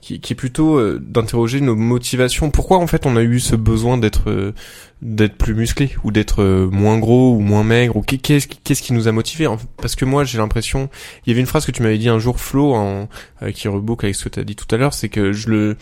qui, 0.01 0.19
qui 0.19 0.33
est 0.33 0.35
plutôt 0.35 0.77
euh, 0.77 0.99
d'interroger 1.01 1.61
nos 1.61 1.75
motivations. 1.75 2.51
Pourquoi 2.51 2.77
en 2.77 2.87
fait 2.87 3.05
on 3.05 3.15
a 3.15 3.21
eu 3.21 3.39
ce 3.39 3.55
besoin 3.55 3.97
d'être 3.97 4.29
euh, 4.29 4.53
d'être 5.01 5.35
plus 5.35 5.53
musclé 5.53 5.91
ou 6.03 6.11
d'être 6.11 6.41
euh, 6.41 6.67
moins 6.71 6.97
gros 6.97 7.35
ou 7.35 7.39
moins 7.39 7.63
maigre 7.63 7.97
ou 7.97 8.01
qu'est-ce 8.01 8.47
qu'est-ce 8.47 8.81
qui 8.81 8.93
nous 8.93 9.07
a 9.07 9.11
motivé 9.11 9.47
Parce 9.77 9.95
que 9.95 10.05
moi 10.05 10.23
j'ai 10.23 10.39
l'impression, 10.39 10.89
il 11.25 11.29
y 11.29 11.31
avait 11.31 11.39
une 11.39 11.47
phrase 11.47 11.65
que 11.65 11.71
tu 11.71 11.83
m'avais 11.83 11.99
dit 11.99 12.09
un 12.09 12.19
jour 12.19 12.39
Flo 12.39 12.73
en, 12.73 13.07
euh, 13.43 13.51
qui 13.51 13.67
reboucle 13.67 14.05
avec 14.05 14.15
ce 14.15 14.23
que 14.23 14.29
tu 14.29 14.39
as 14.39 14.43
dit 14.43 14.55
tout 14.55 14.73
à 14.73 14.77
l'heure, 14.77 14.93
c'est 14.93 15.09
que 15.09 15.33
je 15.33 15.49
le 15.49 15.77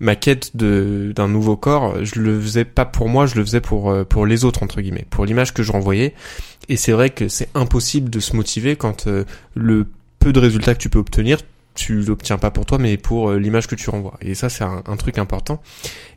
ma 0.00 0.16
quête 0.16 0.56
de 0.56 1.12
d'un 1.14 1.28
nouveau 1.28 1.56
corps, 1.56 2.02
je 2.04 2.20
le 2.20 2.40
faisais 2.40 2.64
pas 2.64 2.86
pour 2.86 3.08
moi, 3.08 3.26
je 3.26 3.34
le 3.34 3.44
faisais 3.44 3.60
pour 3.60 3.90
euh, 3.90 4.04
pour 4.04 4.24
les 4.24 4.44
autres 4.46 4.62
entre 4.62 4.80
guillemets, 4.80 5.06
pour 5.10 5.26
l'image 5.26 5.52
que 5.52 5.62
je 5.62 5.72
renvoyais. 5.72 6.14
Et 6.70 6.78
c'est 6.78 6.92
vrai 6.92 7.10
que 7.10 7.28
c'est 7.28 7.50
impossible 7.54 8.08
de 8.08 8.20
se 8.20 8.34
motiver 8.34 8.76
quand 8.76 9.06
le 9.54 9.86
peu 10.24 10.32
de 10.32 10.40
résultats 10.40 10.74
que 10.74 10.80
tu 10.80 10.88
peux 10.88 10.98
obtenir, 10.98 11.38
tu 11.74 12.00
l'obtiens 12.00 12.38
pas 12.38 12.50
pour 12.50 12.64
toi, 12.66 12.78
mais 12.78 12.96
pour 12.96 13.30
euh, 13.30 13.38
l'image 13.38 13.66
que 13.66 13.74
tu 13.74 13.90
renvoies. 13.90 14.14
Et 14.22 14.34
ça, 14.34 14.48
c'est 14.48 14.64
un, 14.64 14.82
un 14.86 14.96
truc 14.96 15.18
important. 15.18 15.60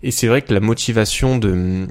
Et 0.02 0.12
c'est 0.12 0.28
vrai 0.28 0.42
que 0.42 0.54
la 0.54 0.60
motivation 0.62 1.38
de 1.38 1.88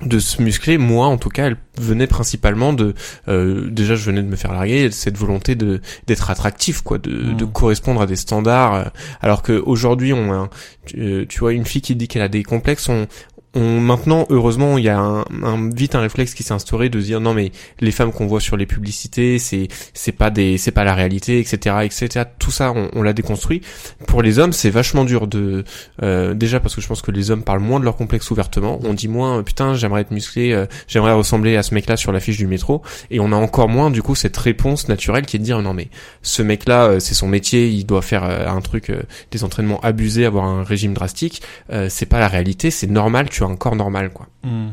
de 0.00 0.18
se 0.18 0.42
muscler, 0.42 0.78
moi 0.78 1.06
en 1.06 1.16
tout 1.16 1.28
cas, 1.28 1.46
elle 1.46 1.56
venait 1.78 2.08
principalement 2.08 2.72
de 2.72 2.92
euh, 3.28 3.68
déjà 3.70 3.94
je 3.94 4.04
venais 4.04 4.22
de 4.22 4.26
me 4.26 4.34
faire 4.34 4.52
larguer 4.52 4.90
cette 4.90 5.16
volonté 5.16 5.54
de 5.54 5.80
d'être 6.08 6.28
attractif 6.30 6.80
quoi, 6.80 6.98
de, 6.98 7.10
Mhm. 7.12 7.36
de 7.36 7.44
correspondre 7.44 8.00
à 8.02 8.06
des 8.06 8.16
standards. 8.16 8.90
alors 9.20 9.42
que 9.42 9.52
aujourd'hui 9.52 10.12
on 10.12 10.32
a, 10.32 10.50
tu, 10.86 10.96
euh, 10.98 11.24
tu 11.28 11.38
vois, 11.38 11.52
une 11.52 11.64
fille 11.66 11.82
qui 11.82 11.94
dit 11.94 12.08
qu'elle 12.08 12.22
a 12.22 12.28
des 12.28 12.42
complexes, 12.42 12.88
on 12.88 13.06
on, 13.54 13.80
maintenant, 13.80 14.26
heureusement, 14.30 14.78
il 14.78 14.84
y 14.84 14.88
a 14.88 14.98
un, 14.98 15.24
un- 15.42 15.70
vite 15.74 15.94
un 15.94 16.00
réflexe 16.00 16.34
qui 16.34 16.42
s'est 16.42 16.54
instauré 16.54 16.88
de 16.88 17.00
dire 17.00 17.20
non 17.20 17.34
mais 17.34 17.52
les 17.80 17.90
femmes 17.90 18.12
qu'on 18.12 18.26
voit 18.26 18.40
sur 18.40 18.56
les 18.56 18.66
publicités, 18.66 19.38
c'est 19.38 19.68
c'est 19.94 20.12
pas 20.12 20.30
des 20.30 20.56
c'est 20.58 20.70
pas 20.70 20.84
la 20.84 20.94
réalité, 20.94 21.38
etc., 21.38 21.76
etc. 21.84 22.24
Tout 22.38 22.50
ça, 22.50 22.72
on, 22.72 22.88
on 22.94 23.02
l'a 23.02 23.12
déconstruit. 23.12 23.60
Pour 24.06 24.22
les 24.22 24.38
hommes, 24.38 24.52
c'est 24.52 24.70
vachement 24.70 25.04
dur 25.04 25.26
de 25.26 25.64
euh, 26.02 26.34
déjà 26.34 26.60
parce 26.60 26.74
que 26.74 26.80
je 26.80 26.86
pense 26.88 27.02
que 27.02 27.10
les 27.10 27.30
hommes 27.30 27.42
parlent 27.42 27.60
moins 27.60 27.78
de 27.80 27.84
leurs 27.84 27.96
complexes 27.96 28.30
ouvertement. 28.30 28.78
On 28.84 28.94
dit 28.94 29.08
moins 29.08 29.38
euh, 29.38 29.42
putain 29.42 29.74
j'aimerais 29.74 30.00
être 30.02 30.12
musclé, 30.12 30.52
euh, 30.52 30.66
j'aimerais 30.88 31.12
ressembler 31.12 31.56
à 31.56 31.62
ce 31.62 31.74
mec-là 31.74 31.96
sur 31.96 32.12
l'affiche 32.12 32.38
du 32.38 32.46
métro, 32.46 32.82
et 33.10 33.20
on 33.20 33.32
a 33.32 33.36
encore 33.36 33.68
moins 33.68 33.90
du 33.90 34.02
coup 34.02 34.14
cette 34.14 34.36
réponse 34.36 34.88
naturelle 34.88 35.26
qui 35.26 35.36
est 35.36 35.40
de 35.40 35.44
dire 35.44 35.60
non 35.60 35.74
mais 35.74 35.88
ce 36.22 36.42
mec-là 36.42 36.84
euh, 36.84 37.00
c'est 37.00 37.14
son 37.14 37.28
métier, 37.28 37.68
il 37.68 37.84
doit 37.84 38.02
faire 38.02 38.24
euh, 38.24 38.46
un 38.48 38.60
truc 38.60 38.90
euh, 38.90 39.02
des 39.30 39.44
entraînements 39.44 39.80
abusés, 39.80 40.24
avoir 40.24 40.44
un 40.44 40.62
régime 40.64 40.94
drastique. 40.94 41.42
C'est 41.88 42.06
pas 42.06 42.18
la 42.20 42.28
réalité, 42.28 42.70
c'est 42.70 42.86
normal, 42.86 43.28
un 43.44 43.56
corps 43.56 43.76
normal 43.76 44.10
quoi. 44.12 44.26
Hmm. 44.44 44.70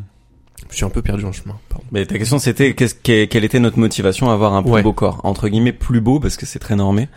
Je 0.70 0.76
suis 0.76 0.86
un 0.86 0.90
peu 0.90 1.02
perdu 1.02 1.26
en 1.26 1.32
chemin. 1.32 1.56
Pardon. 1.70 1.84
Mais 1.92 2.06
ta 2.06 2.18
question 2.18 2.38
c'était 2.40 2.74
qu'est-ce 2.76 2.96
quelle 2.96 3.44
était 3.44 3.60
notre 3.60 3.80
motivation 3.80 4.30
à 4.30 4.34
avoir 4.34 4.54
un 4.54 4.62
plus 4.62 4.72
Ouais. 4.72 4.84
beau 4.84 4.94
corps? 4.94 5.22
Entre 5.24 5.48
guillemets 5.50 5.74
plus 5.74 6.02
beau 6.02 6.20
parce 6.20 6.38
que 6.38 6.46
c'est 6.46 6.60
très 6.60 6.76
normé. 6.76 7.08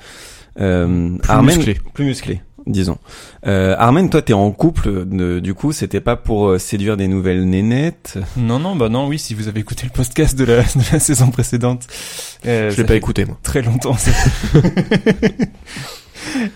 Euh, 0.60 1.16
Plus 1.18 1.30
Armen- 1.30 1.56
musclé. 1.56 1.78
plus 1.94 2.04
musclé, 2.04 2.42
disons. 2.66 2.98
Euh, 3.46 3.74
Armen, 3.78 4.10
toi 4.10 4.20
t'es 4.22 4.32
en 4.34 4.50
couple, 4.52 5.06
de- 5.06 5.40
du 5.40 5.54
coup 5.54 5.72
c'était 5.72 6.00
pas 6.02 6.14
pour 6.16 6.48
euh, 6.50 6.58
séduire 6.58 6.96
des 6.98 7.08
nouvelles 7.08 7.44
nénettes? 7.48 8.18
Non, 8.36 8.58
non, 8.58 8.76
bah 8.76 8.88
non, 8.90 9.06
oui, 9.08 9.18
si 9.18 9.32
vous 9.34 9.48
avez 9.48 9.60
écouté 9.60 9.84
le 9.86 9.90
podcast 9.92 10.36
de 10.38 10.44
la, 10.44 10.62
de 10.62 10.92
la 10.92 10.98
saison 11.00 11.30
précédente. 11.30 11.86
euh, 12.46 12.70
Je 12.70 12.76
l'ai 12.76 12.84
pas 12.86 12.94
écouté 12.96 13.24
moi. 13.24 13.38
Très 13.42 13.62
longtemps, 13.62 13.96
ça. 13.96 14.10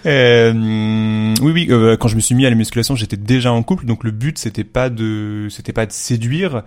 Euh, 0.06 1.34
oui, 1.42 1.52
oui. 1.52 1.66
euh, 1.70 1.96
quand 1.96 2.08
je 2.08 2.16
me 2.16 2.20
suis 2.20 2.34
mis 2.34 2.46
à 2.46 2.50
la 2.50 2.56
musculation, 2.56 2.94
j'étais 2.96 3.16
déjà 3.16 3.52
en 3.52 3.62
couple, 3.62 3.86
donc 3.86 4.04
le 4.04 4.10
but 4.10 4.38
c'était 4.38 4.64
pas 4.64 4.90
de, 4.90 5.48
c'était 5.50 5.72
pas 5.72 5.86
de 5.86 5.92
séduire, 5.92 6.62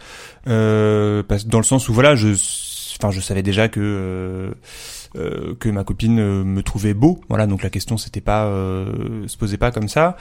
euh, 0.47 1.23
dans 1.45 1.59
le 1.59 1.63
sens 1.63 1.89
où 1.89 1.93
voilà, 1.93 2.15
je, 2.15 2.29
enfin, 2.99 3.11
je 3.11 3.21
savais 3.21 3.43
déjà 3.43 3.67
que 3.69 4.51
euh, 5.15 5.55
que 5.59 5.69
ma 5.69 5.83
copine 5.83 6.19
euh, 6.19 6.43
me 6.43 6.61
trouvait 6.63 6.93
beau, 6.93 7.21
voilà. 7.29 7.47
Donc 7.47 7.63
la 7.63 7.69
question 7.69 7.97
c'était 7.97 8.21
pas, 8.21 8.45
euh, 8.45 9.27
se 9.27 9.37
posait 9.37 9.57
pas 9.57 9.71
comme 9.71 9.87
ça, 9.87 10.17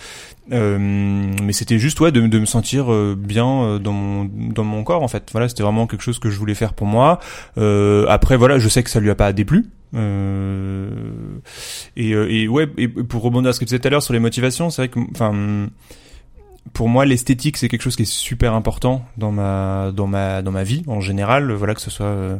mais 0.50 1.52
c'était 1.52 1.78
juste 1.78 2.00
ouais 2.00 2.12
de, 2.12 2.26
de 2.26 2.38
me 2.38 2.46
sentir 2.46 2.86
bien 3.16 3.78
dans 3.78 3.92
mon 3.92 4.24
dans 4.24 4.64
mon 4.64 4.84
corps 4.84 5.02
en 5.02 5.08
fait. 5.08 5.28
Voilà, 5.32 5.48
c'était 5.48 5.62
vraiment 5.62 5.86
quelque 5.86 6.02
chose 6.02 6.18
que 6.18 6.30
je 6.30 6.38
voulais 6.38 6.54
faire 6.54 6.74
pour 6.74 6.86
moi. 6.86 7.18
Après 7.56 8.36
voilà, 8.36 8.58
je 8.58 8.68
sais 8.68 8.82
que 8.82 8.90
ça 8.90 9.00
lui 9.00 9.10
a 9.10 9.14
pas 9.14 9.32
déplu. 9.32 9.66
Euh, 9.94 10.90
et, 11.96 12.10
et 12.10 12.48
ouais, 12.48 12.68
et 12.76 12.88
pour 12.88 13.22
rebondir 13.22 13.50
à 13.50 13.52
ce 13.52 13.58
que 13.58 13.64
tu 13.64 13.70
disais 13.70 13.78
tout 13.78 13.88
à 13.88 13.90
l'heure 13.90 14.02
sur 14.02 14.12
les 14.12 14.20
motivations, 14.20 14.68
c'est 14.70 14.82
vrai 14.82 14.88
que, 14.88 15.00
enfin, 15.12 15.68
pour 16.72 16.88
moi, 16.88 17.04
l'esthétique 17.04 17.56
c'est 17.56 17.68
quelque 17.68 17.82
chose 17.82 17.96
qui 17.96 18.02
est 18.02 18.12
super 18.12 18.54
important 18.54 19.04
dans 19.16 19.32
ma 19.32 19.92
dans 19.94 20.06
ma 20.06 20.42
dans 20.42 20.52
ma 20.52 20.62
vie 20.64 20.82
en 20.86 21.00
général. 21.00 21.52
Voilà, 21.52 21.74
que 21.74 21.80
ce 21.80 21.90
soit 21.90 22.06
euh, 22.06 22.38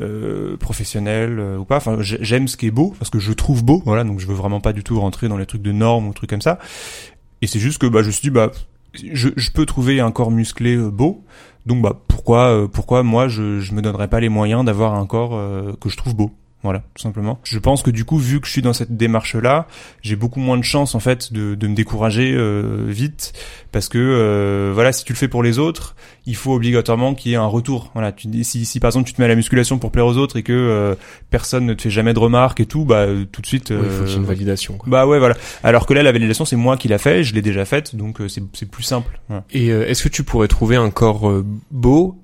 euh, 0.00 0.56
professionnel 0.56 1.38
euh, 1.38 1.58
ou 1.58 1.64
pas. 1.64 1.76
Enfin, 1.76 1.98
j'ai- 2.00 2.18
j'aime 2.22 2.48
ce 2.48 2.56
qui 2.56 2.66
est 2.66 2.70
beau 2.70 2.94
parce 2.98 3.10
que 3.10 3.18
je 3.18 3.32
trouve 3.32 3.64
beau. 3.64 3.82
Voilà, 3.84 4.04
donc 4.04 4.20
je 4.20 4.26
veux 4.26 4.34
vraiment 4.34 4.60
pas 4.60 4.72
du 4.72 4.82
tout 4.82 4.98
rentrer 5.00 5.28
dans 5.28 5.36
les 5.36 5.46
trucs 5.46 5.62
de 5.62 5.72
normes 5.72 6.08
ou 6.08 6.12
trucs 6.12 6.30
comme 6.30 6.42
ça. 6.42 6.58
Et 7.42 7.46
c'est 7.46 7.58
juste 7.60 7.78
que 7.78 7.86
bah 7.86 8.02
je 8.02 8.08
me 8.08 8.12
suis 8.12 8.22
dit 8.22 8.30
bah 8.30 8.50
je, 8.94 9.28
je 9.36 9.50
peux 9.50 9.66
trouver 9.66 10.00
un 10.00 10.10
corps 10.12 10.30
musclé 10.30 10.76
euh, 10.76 10.90
beau. 10.90 11.24
Donc 11.66 11.82
bah 11.82 11.98
pourquoi 12.08 12.48
euh, 12.50 12.68
pourquoi 12.68 13.02
moi 13.02 13.28
je 13.28 13.60
je 13.60 13.72
me 13.74 13.82
donnerais 13.82 14.08
pas 14.08 14.20
les 14.20 14.28
moyens 14.28 14.64
d'avoir 14.64 14.94
un 14.94 15.06
corps 15.06 15.34
euh, 15.34 15.72
que 15.80 15.88
je 15.88 15.96
trouve 15.96 16.14
beau? 16.14 16.30
Voilà, 16.64 16.82
tout 16.94 17.02
simplement. 17.02 17.38
Je 17.44 17.58
pense 17.58 17.82
que 17.82 17.90
du 17.90 18.04
coup, 18.04 18.16
vu 18.18 18.40
que 18.40 18.46
je 18.46 18.52
suis 18.52 18.62
dans 18.62 18.72
cette 18.72 18.96
démarche-là, 18.96 19.68
j'ai 20.02 20.16
beaucoup 20.16 20.40
moins 20.40 20.56
de 20.56 20.64
chances 20.64 20.94
en 20.94 21.00
fait 21.00 21.32
de, 21.32 21.54
de 21.54 21.68
me 21.68 21.74
décourager 21.74 22.32
euh, 22.34 22.86
vite, 22.88 23.34
parce 23.70 23.88
que 23.88 23.98
euh, 23.98 24.72
voilà, 24.74 24.90
si 24.92 25.04
tu 25.04 25.12
le 25.12 25.18
fais 25.18 25.28
pour 25.28 25.42
les 25.42 25.58
autres, 25.58 25.94
il 26.26 26.36
faut 26.36 26.54
obligatoirement 26.54 27.14
qu'il 27.14 27.32
y 27.32 27.34
ait 27.34 27.38
un 27.38 27.44
retour. 27.46 27.90
Voilà, 27.92 28.12
tu 28.12 28.28
si, 28.44 28.64
si 28.64 28.80
par 28.80 28.88
exemple 28.88 29.06
tu 29.06 29.12
te 29.14 29.20
mets 29.20 29.26
à 29.26 29.28
la 29.28 29.34
musculation 29.34 29.78
pour 29.78 29.92
plaire 29.92 30.06
aux 30.06 30.16
autres 30.16 30.38
et 30.38 30.42
que 30.42 30.52
euh, 30.52 30.94
personne 31.30 31.66
ne 31.66 31.74
te 31.74 31.82
fait 31.82 31.90
jamais 31.90 32.14
de 32.14 32.18
remarques 32.18 32.60
et 32.60 32.66
tout, 32.66 32.84
bah 32.84 33.00
euh, 33.00 33.24
tout 33.30 33.42
de 33.42 33.46
suite. 33.46 33.70
Ouais, 33.70 33.76
il 33.82 33.90
faut 33.90 34.02
euh, 34.02 34.04
qu'il 34.06 34.12
y 34.12 34.14
ait 34.14 34.20
une 34.20 34.24
validation. 34.24 34.78
Quoi. 34.78 34.88
bah 34.90 35.06
ouais, 35.06 35.18
voilà. 35.18 35.36
Alors 35.62 35.84
que 35.86 35.92
là, 35.92 36.02
la 36.02 36.12
validation, 36.12 36.46
c'est 36.46 36.56
moi 36.56 36.76
qui 36.76 36.88
l'a 36.88 36.98
fait, 36.98 37.24
je 37.24 37.34
l'ai 37.34 37.42
déjà 37.42 37.64
faite, 37.64 37.94
donc 37.94 38.20
euh, 38.20 38.28
c'est 38.28 38.42
c'est 38.54 38.70
plus 38.70 38.84
simple. 38.84 39.20
Voilà. 39.28 39.44
Et 39.50 39.70
euh, 39.70 39.86
est-ce 39.86 40.02
que 40.02 40.08
tu 40.08 40.24
pourrais 40.24 40.48
trouver 40.48 40.76
un 40.76 40.90
corps 40.90 41.28
euh, 41.28 41.44
beau, 41.70 42.18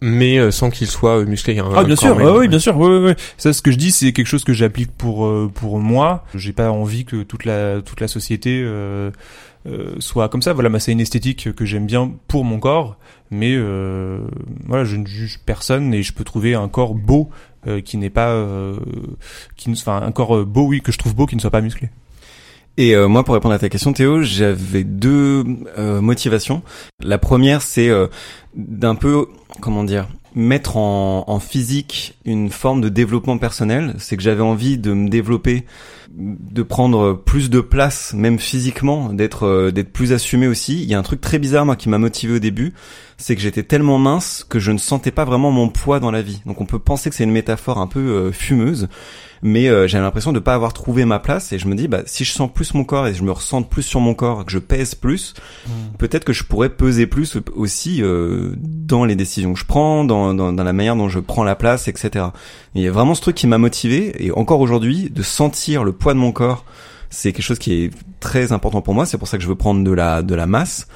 mais 0.00 0.38
euh, 0.38 0.50
sans 0.50 0.70
qu'il 0.70 0.86
soit 0.86 1.18
euh, 1.20 1.24
musclé 1.26 1.58
un, 1.58 1.70
Ah 1.74 1.84
bien 1.84 1.96
sûr, 1.96 2.16
ouais, 2.16 2.24
oui 2.24 2.30
ouais. 2.38 2.48
bien 2.48 2.58
sûr, 2.58 2.76
ouais, 2.76 2.88
ouais, 2.88 3.04
ouais. 3.04 3.16
Ça, 3.38 3.52
ce 3.52 3.62
que 3.62 3.70
je 3.70 3.76
dis, 3.76 3.90
c'est 3.90 4.12
quelque 4.12 4.26
chose 4.26 4.44
que 4.44 4.52
j'applique 4.52 4.90
pour 4.96 5.26
euh, 5.26 5.50
pour 5.52 5.78
moi. 5.78 6.24
J'ai 6.34 6.52
pas 6.52 6.70
envie 6.70 7.04
que 7.04 7.22
toute 7.22 7.44
la 7.44 7.80
toute 7.82 8.00
la 8.00 8.08
société 8.08 8.60
euh, 8.62 9.10
euh, 9.66 9.94
soit 9.98 10.28
comme 10.28 10.42
ça. 10.42 10.52
Voilà, 10.52 10.68
bah, 10.68 10.78
c'est 10.80 10.92
une 10.92 11.00
esthétique 11.00 11.52
que 11.54 11.64
j'aime 11.64 11.86
bien 11.86 12.12
pour 12.28 12.44
mon 12.44 12.58
corps, 12.58 12.96
mais 13.30 13.54
euh, 13.56 14.20
voilà, 14.66 14.84
je 14.84 14.96
ne 14.96 15.06
juge 15.06 15.40
personne 15.46 15.92
et 15.94 16.02
je 16.02 16.12
peux 16.12 16.24
trouver 16.24 16.54
un 16.54 16.68
corps 16.68 16.94
beau 16.94 17.30
euh, 17.66 17.80
qui 17.80 17.96
n'est 17.96 18.10
pas, 18.10 18.28
euh, 18.28 18.76
qui, 19.56 19.70
ne- 19.70 19.74
enfin, 19.76 20.02
un 20.02 20.12
corps 20.12 20.44
beau, 20.44 20.66
oui, 20.66 20.80
que 20.82 20.92
je 20.92 20.98
trouve 20.98 21.14
beau, 21.16 21.26
qui 21.26 21.34
ne 21.36 21.40
soit 21.40 21.50
pas 21.50 21.62
musclé. 21.62 21.88
Et 22.78 22.94
euh, 22.94 23.08
moi, 23.08 23.24
pour 23.24 23.32
répondre 23.34 23.54
à 23.54 23.58
ta 23.58 23.70
question, 23.70 23.94
Théo, 23.94 24.20
j'avais 24.22 24.84
deux 24.84 25.42
euh, 25.78 26.02
motivations. 26.02 26.62
La 27.02 27.16
première, 27.16 27.62
c'est 27.62 27.88
euh, 27.88 28.06
d'un 28.54 28.94
peu, 28.94 29.28
comment 29.60 29.84
dire, 29.84 30.06
mettre 30.36 30.76
en, 30.76 31.24
en 31.26 31.40
physique 31.40 32.18
une 32.26 32.50
forme 32.50 32.82
de 32.82 32.90
développement 32.90 33.38
personnel. 33.38 33.94
C'est 33.98 34.16
que 34.16 34.22
j'avais 34.22 34.42
envie 34.42 34.76
de 34.76 34.92
me 34.92 35.08
développer, 35.08 35.64
de 36.14 36.62
prendre 36.62 37.14
plus 37.14 37.48
de 37.48 37.60
place, 37.60 38.12
même 38.14 38.38
physiquement, 38.38 39.12
d'être 39.12 39.46
euh, 39.46 39.70
d'être 39.70 39.92
plus 39.92 40.12
assumé 40.12 40.46
aussi. 40.46 40.82
Il 40.82 40.88
y 40.88 40.94
a 40.94 40.98
un 40.98 41.02
truc 41.02 41.22
très 41.22 41.38
bizarre, 41.38 41.64
moi, 41.64 41.74
qui 41.74 41.88
m'a 41.88 41.98
motivé 41.98 42.34
au 42.34 42.38
début, 42.38 42.74
c'est 43.18 43.34
que 43.34 43.40
j'étais 43.40 43.62
tellement 43.62 43.98
mince 43.98 44.44
que 44.48 44.58
je 44.58 44.72
ne 44.72 44.78
sentais 44.78 45.10
pas 45.10 45.24
vraiment 45.24 45.50
mon 45.50 45.68
poids 45.68 46.00
dans 46.00 46.10
la 46.10 46.22
vie. 46.22 46.42
Donc 46.44 46.60
on 46.60 46.66
peut 46.66 46.78
penser 46.78 47.08
que 47.08 47.16
c'est 47.16 47.24
une 47.24 47.32
métaphore 47.32 47.78
un 47.78 47.86
peu 47.86 48.00
euh, 48.00 48.32
fumeuse, 48.32 48.88
mais 49.42 49.68
euh, 49.68 49.86
j'avais 49.86 50.04
l'impression 50.04 50.32
de 50.32 50.38
pas 50.38 50.54
avoir 50.54 50.72
trouvé 50.72 51.04
ma 51.04 51.18
place 51.18 51.52
et 51.52 51.58
je 51.58 51.66
me 51.66 51.74
dis 51.74 51.88
bah 51.88 52.02
si 52.04 52.24
je 52.24 52.32
sens 52.32 52.50
plus 52.52 52.74
mon 52.74 52.84
corps 52.84 53.06
et 53.06 53.14
je 53.14 53.22
me 53.22 53.32
ressens 53.32 53.62
plus 53.62 53.82
sur 53.82 54.00
mon 54.00 54.14
corps, 54.14 54.44
que 54.44 54.52
je 54.52 54.58
pèse 54.58 54.94
plus, 54.94 55.34
peut-être 55.98 56.24
que 56.24 56.32
je 56.32 56.44
pourrais 56.44 56.70
peser 56.70 57.06
plus 57.06 57.38
aussi 57.54 58.02
euh, 58.02 58.54
dans 58.58 59.04
les 59.04 59.16
décisions 59.16 59.54
que 59.54 59.60
je 59.60 59.66
prends, 59.66 60.04
dans, 60.04 60.25
dans, 60.34 60.52
dans 60.52 60.64
la 60.64 60.72
manière 60.72 60.96
dont 60.96 61.08
je 61.08 61.18
prends 61.18 61.44
la 61.44 61.54
place, 61.54 61.88
etc. 61.88 62.26
Et 62.74 62.80
il 62.80 62.82
y 62.82 62.88
a 62.88 62.92
vraiment 62.92 63.14
ce 63.14 63.20
truc 63.20 63.36
qui 63.36 63.46
m'a 63.46 63.58
motivé 63.58 64.24
et 64.24 64.30
encore 64.32 64.60
aujourd'hui 64.60 65.10
de 65.10 65.22
sentir 65.22 65.84
le 65.84 65.92
poids 65.92 66.14
de 66.14 66.18
mon 66.18 66.32
corps, 66.32 66.64
c'est 67.10 67.32
quelque 67.32 67.44
chose 67.44 67.58
qui 67.58 67.84
est 67.84 67.90
très 68.20 68.52
important 68.52 68.82
pour 68.82 68.94
moi. 68.94 69.06
C'est 69.06 69.18
pour 69.18 69.28
ça 69.28 69.36
que 69.36 69.42
je 69.42 69.48
veux 69.48 69.54
prendre 69.54 69.84
de 69.84 69.92
la 69.92 70.22
de 70.22 70.34
la 70.34 70.46
masse. 70.46 70.88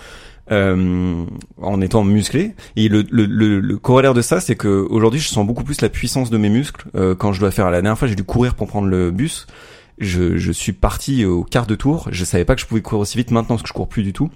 Euh, 0.53 1.25
en 1.63 1.81
étant 1.81 2.03
musclé 2.03 2.57
et 2.75 2.89
le, 2.89 3.05
le, 3.09 3.25
le, 3.25 3.61
le 3.61 3.79
corollaire 3.79 4.15
de 4.15 4.23
ça 4.23 4.41
c'est 4.41 4.57
que 4.57 4.85
aujourd'hui 4.91 5.21
je 5.21 5.29
sens 5.29 5.47
beaucoup 5.47 5.63
plus 5.63 5.81
la 5.81 5.89
puissance 5.89 6.29
de 6.29 6.39
mes 6.39 6.49
muscles 6.49 6.89
euh, 6.97 7.15
quand 7.15 7.33
je 7.33 7.39
dois 7.39 7.53
faire 7.53 7.71
la 7.71 7.83
dernière 7.83 7.97
fois 7.97 8.09
j'ai 8.09 8.17
dû 8.17 8.25
courir 8.25 8.57
pour 8.57 8.67
prendre 8.67 8.89
le 8.89 9.13
bus 9.13 9.47
je, 9.99 10.39
je 10.39 10.51
suis 10.51 10.73
parti 10.73 11.25
au 11.25 11.45
quart 11.45 11.67
de 11.67 11.77
tour 11.77 12.09
je 12.11 12.25
savais 12.25 12.45
pas 12.45 12.57
que 12.57 12.61
je 12.63 12.67
pouvais 12.67 12.81
courir 12.81 12.99
aussi 12.99 13.17
vite 13.17 13.31
maintenant 13.31 13.55
parce 13.55 13.63
que 13.63 13.69
je 13.69 13.75
cours 13.75 13.87
plus 13.87 14.03
du 14.03 14.13
tout 14.13 14.29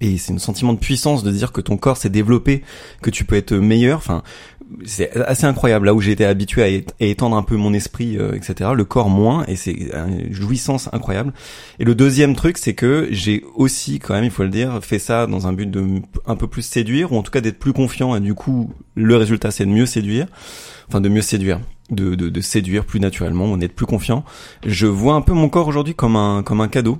et 0.00 0.16
c'est 0.18 0.32
un 0.32 0.38
sentiment 0.38 0.72
de 0.72 0.78
puissance 0.78 1.24
de 1.24 1.30
dire 1.30 1.52
que 1.52 1.60
ton 1.60 1.76
corps 1.76 1.96
s'est 1.96 2.10
développé, 2.10 2.62
que 3.02 3.10
tu 3.10 3.24
peux 3.24 3.36
être 3.36 3.52
meilleur. 3.54 3.98
Enfin, 3.98 4.22
c'est 4.84 5.16
assez 5.16 5.44
incroyable. 5.44 5.86
Là 5.86 5.94
où 5.94 6.02
été 6.02 6.24
habitué 6.24 6.84
à, 7.00 7.04
étendre 7.04 7.36
un 7.36 7.42
peu 7.42 7.56
mon 7.56 7.72
esprit, 7.72 8.16
euh, 8.16 8.34
etc. 8.34 8.70
Le 8.74 8.84
corps 8.84 9.10
moins, 9.10 9.44
et 9.46 9.56
c'est 9.56 9.72
une 9.72 10.32
jouissance 10.32 10.88
incroyable. 10.92 11.32
Et 11.78 11.84
le 11.84 11.94
deuxième 11.94 12.36
truc, 12.36 12.58
c'est 12.58 12.74
que 12.74 13.08
j'ai 13.10 13.42
aussi, 13.54 13.98
quand 13.98 14.14
même, 14.14 14.24
il 14.24 14.30
faut 14.30 14.44
le 14.44 14.50
dire, 14.50 14.78
fait 14.82 14.98
ça 14.98 15.26
dans 15.26 15.46
un 15.46 15.52
but 15.52 15.70
de 15.70 15.84
un 16.26 16.36
peu 16.36 16.46
plus 16.46 16.62
séduire, 16.62 17.12
ou 17.12 17.16
en 17.16 17.22
tout 17.22 17.32
cas 17.32 17.40
d'être 17.40 17.58
plus 17.58 17.72
confiant. 17.72 18.14
Et 18.14 18.20
du 18.20 18.34
coup, 18.34 18.72
le 18.94 19.16
résultat, 19.16 19.50
c'est 19.50 19.66
de 19.66 19.70
mieux 19.70 19.86
séduire, 19.86 20.26
enfin 20.88 21.00
de 21.00 21.08
mieux 21.08 21.22
séduire. 21.22 21.60
De, 21.90 22.14
de, 22.16 22.28
de 22.28 22.40
séduire 22.42 22.84
plus 22.84 23.00
naturellement, 23.00 23.56
d'être 23.56 23.74
plus 23.74 23.86
confiant. 23.86 24.22
Je 24.66 24.86
vois 24.86 25.14
un 25.14 25.22
peu 25.22 25.32
mon 25.32 25.48
corps 25.48 25.66
aujourd'hui 25.68 25.94
comme 25.94 26.16
un 26.16 26.42
comme 26.42 26.60
un 26.60 26.68
cadeau 26.68 26.98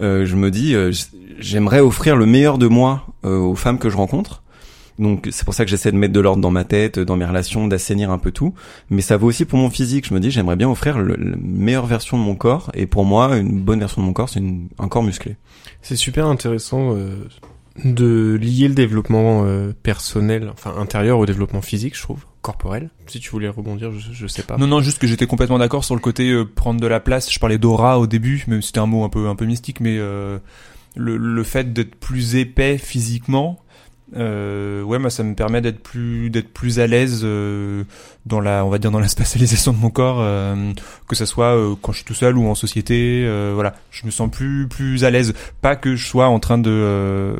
je 0.00 0.34
me 0.34 0.50
dis, 0.50 0.74
euh, 0.74 0.92
j'aimerais 1.38 1.80
offrir 1.80 2.16
le 2.16 2.26
meilleur 2.26 2.58
de 2.58 2.66
moi 2.66 3.06
euh, 3.24 3.38
aux 3.38 3.54
femmes 3.54 3.78
que 3.78 3.90
je 3.90 3.96
rencontre. 3.96 4.42
Donc 4.98 5.28
c'est 5.30 5.44
pour 5.44 5.54
ça 5.54 5.64
que 5.64 5.70
j'essaie 5.70 5.92
de 5.92 5.96
mettre 5.96 6.12
de 6.12 6.20
l'ordre 6.20 6.42
dans 6.42 6.50
ma 6.50 6.64
tête, 6.64 6.98
dans 6.98 7.16
mes 7.16 7.24
relations, 7.24 7.66
d'assainir 7.66 8.10
un 8.10 8.18
peu 8.18 8.32
tout. 8.32 8.54
Mais 8.90 9.00
ça 9.00 9.16
vaut 9.16 9.28
aussi 9.28 9.46
pour 9.46 9.58
mon 9.58 9.70
physique. 9.70 10.06
Je 10.06 10.12
me 10.12 10.20
dis, 10.20 10.30
j'aimerais 10.30 10.56
bien 10.56 10.70
offrir 10.70 10.98
le, 10.98 11.16
la 11.16 11.36
meilleure 11.38 11.86
version 11.86 12.18
de 12.18 12.22
mon 12.22 12.34
corps. 12.34 12.70
Et 12.74 12.86
pour 12.86 13.04
moi, 13.04 13.36
une 13.38 13.60
bonne 13.60 13.78
version 13.78 14.02
de 14.02 14.06
mon 14.06 14.12
corps, 14.12 14.28
c'est 14.28 14.42
un 14.78 14.88
corps 14.88 15.02
musclé. 15.02 15.36
C'est 15.80 15.96
super 15.96 16.26
intéressant 16.26 16.94
euh, 16.94 17.26
de 17.84 18.38
lier 18.40 18.68
le 18.68 18.74
développement 18.74 19.44
euh, 19.44 19.72
personnel, 19.82 20.50
enfin 20.52 20.74
intérieur 20.78 21.18
au 21.18 21.26
développement 21.26 21.62
physique, 21.62 21.96
je 21.96 22.02
trouve, 22.02 22.24
corporel. 22.42 22.90
Si 23.06 23.20
tu 23.20 23.30
voulais 23.30 23.48
rebondir, 23.48 23.92
je, 23.92 24.12
je 24.12 24.26
sais 24.26 24.42
pas. 24.42 24.56
Non, 24.56 24.66
non, 24.66 24.80
juste 24.80 24.98
que 24.98 25.06
j'étais 25.06 25.26
complètement 25.26 25.58
d'accord 25.58 25.84
sur 25.84 25.94
le 25.94 26.00
côté 26.00 26.30
euh, 26.30 26.44
prendre 26.44 26.80
de 26.80 26.86
la 26.86 27.00
place. 27.00 27.32
Je 27.32 27.38
parlais 27.38 27.58
d'aura 27.58 27.98
au 27.98 28.06
début, 28.06 28.44
mais 28.48 28.60
c'était 28.62 28.80
un 28.80 28.86
mot 28.86 29.04
un 29.04 29.08
peu 29.08 29.28
un 29.28 29.34
peu 29.34 29.44
mystique, 29.44 29.80
mais 29.80 29.96
euh, 29.98 30.38
le, 30.96 31.16
le 31.16 31.42
fait 31.44 31.72
d'être 31.72 31.94
plus 31.94 32.36
épais 32.36 32.78
physiquement, 32.78 33.60
euh, 34.16 34.82
ouais, 34.82 34.98
moi 34.98 35.10
ça 35.10 35.22
me 35.22 35.34
permet 35.34 35.60
d'être 35.60 35.80
plus 35.82 36.30
d'être 36.30 36.52
plus 36.52 36.80
à 36.80 36.86
l'aise 36.86 37.20
euh, 37.22 37.84
dans 38.26 38.40
la, 38.40 38.64
on 38.64 38.68
va 38.68 38.78
dire 38.78 38.90
dans 38.90 38.98
la 39.00 39.08
spatialisation 39.08 39.72
de 39.72 39.78
mon 39.78 39.90
corps, 39.90 40.18
euh, 40.20 40.72
que 41.08 41.14
ça 41.14 41.26
soit 41.26 41.56
euh, 41.56 41.74
quand 41.80 41.92
je 41.92 41.98
suis 41.98 42.06
tout 42.06 42.14
seul 42.14 42.36
ou 42.36 42.46
en 42.48 42.54
société. 42.54 43.22
euh, 43.24 43.52
voilà, 43.54 43.74
je 43.90 44.06
me 44.06 44.10
sens 44.10 44.30
plus 44.30 44.66
plus 44.68 45.04
à 45.04 45.10
l'aise. 45.10 45.32
Pas 45.62 45.76
que 45.76 45.94
je 45.96 46.06
sois 46.06 46.26
en 46.26 46.40
train 46.40 46.58
de 46.58 46.70
euh, 46.70 47.36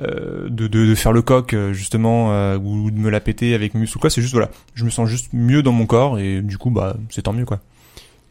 de, 0.00 0.48
de, 0.48 0.86
de 0.86 0.94
faire 0.94 1.12
le 1.12 1.20
coq 1.20 1.54
justement 1.72 2.54
ou 2.56 2.90
de 2.90 2.98
me 2.98 3.10
la 3.10 3.20
péter 3.20 3.54
avec 3.54 3.74
mes 3.74 3.80
muscles 3.80 3.98
ou 3.98 4.00
quoi 4.00 4.08
c'est 4.08 4.22
juste 4.22 4.32
voilà 4.32 4.48
je 4.74 4.84
me 4.84 4.90
sens 4.90 5.08
juste 5.08 5.30
mieux 5.34 5.62
dans 5.62 5.72
mon 5.72 5.84
corps 5.84 6.18
et 6.18 6.40
du 6.40 6.56
coup 6.56 6.70
bah 6.70 6.96
c'est 7.10 7.22
tant 7.22 7.34
mieux 7.34 7.44
quoi 7.44 7.60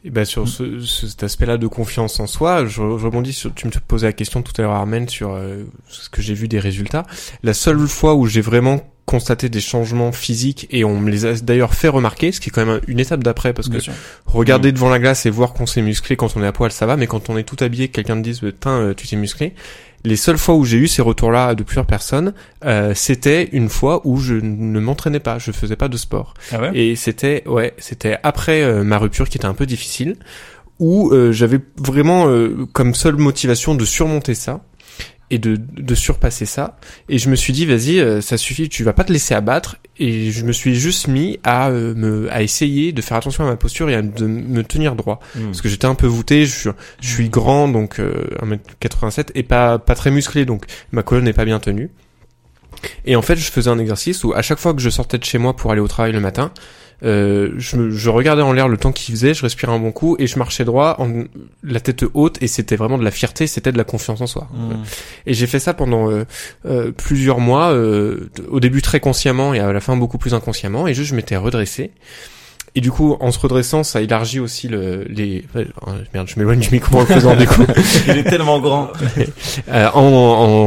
Et 0.04 0.10
ben 0.10 0.24
sur 0.24 0.48
ce, 0.48 0.80
ce- 0.80 1.06
cet 1.08 1.22
aspect-là 1.24 1.58
de 1.58 1.66
confiance 1.66 2.20
en 2.20 2.26
soi, 2.26 2.64
je, 2.64 2.70
je 2.70 2.80
rebondis 2.82 3.32
sur. 3.34 3.52
Tu 3.54 3.66
me 3.66 3.72
posais 3.86 4.06
la 4.06 4.12
question 4.14 4.40
tout 4.42 4.52
à 4.58 4.62
l'heure, 4.62 4.72
Armen, 4.72 5.08
sur 5.08 5.32
euh, 5.32 5.64
ce 5.88 6.08
que 6.08 6.22
j'ai 6.22 6.32
vu 6.34 6.48
des 6.48 6.58
résultats. 6.58 7.04
La 7.42 7.52
seule 7.52 7.78
fois 7.86 8.14
où 8.14 8.26
j'ai 8.26 8.40
vraiment 8.40 8.80
constaté 9.04 9.48
des 9.48 9.60
changements 9.60 10.12
physiques 10.12 10.68
et 10.70 10.84
on 10.84 11.00
me 11.00 11.10
les 11.10 11.26
a 11.26 11.34
d'ailleurs 11.34 11.74
fait 11.74 11.88
remarquer, 11.88 12.30
ce 12.32 12.40
qui 12.40 12.48
est 12.48 12.52
quand 12.52 12.64
même 12.64 12.80
une 12.86 13.00
étape 13.00 13.24
d'après 13.24 13.52
parce 13.52 13.68
que 13.68 13.80
sûr. 13.80 13.92
regarder 14.24 14.70
devant 14.70 14.88
la 14.88 15.00
glace 15.00 15.26
et 15.26 15.30
voir 15.30 15.52
qu'on 15.52 15.66
s'est 15.66 15.82
musclé 15.82 16.14
quand 16.16 16.36
on 16.36 16.42
est 16.44 16.46
à 16.46 16.52
poil, 16.52 16.70
ça 16.70 16.86
va, 16.86 16.96
mais 16.96 17.08
quand 17.08 17.28
on 17.28 17.36
est 17.36 17.42
tout 17.42 17.56
habillé, 17.58 17.88
que 17.88 17.94
quelqu'un 17.94 18.16
te 18.16 18.22
dise, 18.22 18.38
putain, 18.40 18.70
euh, 18.70 18.94
tu 18.94 19.08
t'es 19.08 19.16
musclé. 19.16 19.54
Les 20.04 20.16
seules 20.16 20.38
fois 20.38 20.54
où 20.54 20.64
j'ai 20.64 20.78
eu 20.78 20.88
ces 20.88 21.02
retours-là 21.02 21.54
de 21.54 21.62
plusieurs 21.62 21.86
personnes, 21.86 22.32
euh, 22.64 22.92
c'était 22.94 23.44
une 23.52 23.68
fois 23.68 24.00
où 24.04 24.16
je 24.16 24.34
ne 24.34 24.80
m'entraînais 24.80 25.20
pas, 25.20 25.38
je 25.38 25.52
faisais 25.52 25.76
pas 25.76 25.88
de 25.88 25.96
sport. 25.96 26.34
ah 26.52 26.60
ouais? 26.60 26.70
Et 26.74 26.96
c'était 26.96 27.42
ouais, 27.46 27.74
c'était 27.78 28.18
après 28.22 28.62
euh, 28.62 28.82
ma 28.82 28.98
rupture 28.98 29.28
qui 29.28 29.36
était 29.36 29.46
un 29.46 29.54
peu 29.54 29.66
difficile, 29.66 30.16
où 30.78 31.10
euh, 31.12 31.30
j'avais 31.30 31.60
vraiment 31.76 32.28
euh, 32.28 32.66
comme 32.72 32.94
seule 32.94 33.16
motivation 33.16 33.74
de 33.74 33.84
surmonter 33.84 34.34
ça 34.34 34.62
et 35.30 35.38
de, 35.38 35.56
de 35.56 35.94
surpasser 35.94 36.46
ça. 36.46 36.76
Et 37.08 37.18
je 37.18 37.30
me 37.30 37.36
suis 37.36 37.52
dit 37.52 37.66
vas-y, 37.66 38.00
euh, 38.00 38.20
ça 38.20 38.36
suffit, 38.36 38.68
tu 38.68 38.84
vas 38.84 38.92
pas 38.92 39.04
te 39.04 39.12
laisser 39.12 39.34
abattre. 39.34 39.76
Et 39.98 40.30
je 40.30 40.44
me 40.44 40.52
suis 40.52 40.74
juste 40.74 41.08
mis 41.08 41.38
à 41.44 41.68
euh, 41.68 41.94
me 41.94 42.32
à 42.32 42.42
essayer 42.42 42.92
de 42.92 43.02
faire 43.02 43.16
attention 43.16 43.44
à 43.44 43.48
ma 43.48 43.56
posture 43.56 43.90
et 43.90 43.94
à 43.94 44.02
de 44.02 44.26
me 44.26 44.62
tenir 44.62 44.96
droit 44.96 45.20
parce 45.44 45.60
que 45.60 45.68
j'étais 45.68 45.86
un 45.86 45.94
peu 45.94 46.06
voûté. 46.06 46.46
Je 46.46 46.52
suis 46.52 46.70
je 47.00 47.08
suis 47.08 47.28
grand 47.28 47.68
donc 47.68 48.00
euh, 48.00 48.24
1m87 48.42 49.28
et 49.34 49.42
pas 49.42 49.78
pas 49.78 49.94
très 49.94 50.10
musclé 50.10 50.44
donc 50.44 50.64
ma 50.92 51.02
colonne 51.02 51.24
n'est 51.24 51.32
pas 51.32 51.44
bien 51.44 51.60
tenue. 51.60 51.90
Et 53.04 53.16
en 53.16 53.22
fait, 53.22 53.36
je 53.36 53.50
faisais 53.50 53.70
un 53.70 53.78
exercice 53.78 54.24
où 54.24 54.32
à 54.32 54.42
chaque 54.42 54.58
fois 54.58 54.74
que 54.74 54.80
je 54.80 54.90
sortais 54.90 55.18
de 55.18 55.24
chez 55.24 55.38
moi 55.38 55.54
pour 55.54 55.72
aller 55.72 55.80
au 55.80 55.88
travail 55.88 56.12
le 56.12 56.20
matin, 56.20 56.52
euh, 57.02 57.52
je, 57.56 57.90
je 57.90 58.10
regardais 58.10 58.42
en 58.42 58.52
l'air 58.52 58.68
le 58.68 58.76
temps 58.76 58.92
qu'il 58.92 59.14
faisait, 59.14 59.34
je 59.34 59.42
respirais 59.42 59.72
un 59.72 59.78
bon 59.78 59.92
coup 59.92 60.16
et 60.18 60.26
je 60.26 60.38
marchais 60.38 60.64
droit, 60.64 60.96
en, 60.98 61.24
la 61.62 61.80
tête 61.80 62.04
haute 62.14 62.42
et 62.42 62.46
c'était 62.46 62.76
vraiment 62.76 62.98
de 62.98 63.04
la 63.04 63.10
fierté, 63.10 63.46
c'était 63.46 63.72
de 63.72 63.78
la 63.78 63.84
confiance 63.84 64.20
en 64.20 64.26
soi. 64.26 64.48
Mmh. 64.52 64.74
Et 65.26 65.34
j'ai 65.34 65.46
fait 65.46 65.58
ça 65.58 65.74
pendant 65.74 66.10
euh, 66.10 66.24
euh, 66.66 66.92
plusieurs 66.92 67.40
mois, 67.40 67.72
euh, 67.72 68.30
au 68.48 68.60
début 68.60 68.82
très 68.82 69.00
consciemment 69.00 69.54
et 69.54 69.60
à 69.60 69.72
la 69.72 69.80
fin 69.80 69.96
beaucoup 69.96 70.18
plus 70.18 70.34
inconsciemment 70.34 70.86
et 70.86 70.94
juste 70.94 71.10
je 71.10 71.14
m'étais 71.14 71.36
redressé. 71.36 71.92
Et 72.76 72.80
du 72.80 72.90
coup, 72.92 73.16
en 73.20 73.32
se 73.32 73.38
redressant, 73.40 73.82
ça 73.82 74.00
élargit 74.00 74.38
aussi 74.40 74.68
le, 74.68 75.04
les... 75.08 75.44
euh, 75.56 75.64
merde, 76.14 76.28
je 76.28 76.38
m'éloigne 76.38 76.60
du 76.60 76.70
micro 76.70 77.00
en 77.00 77.06
faisant 77.06 77.34
du 77.36 77.46
coup. 77.46 77.64
Il 78.08 78.16
est 78.18 78.24
tellement 78.24 78.60
grand. 78.60 78.90
Euh, 79.68 79.88
en, 79.94 80.00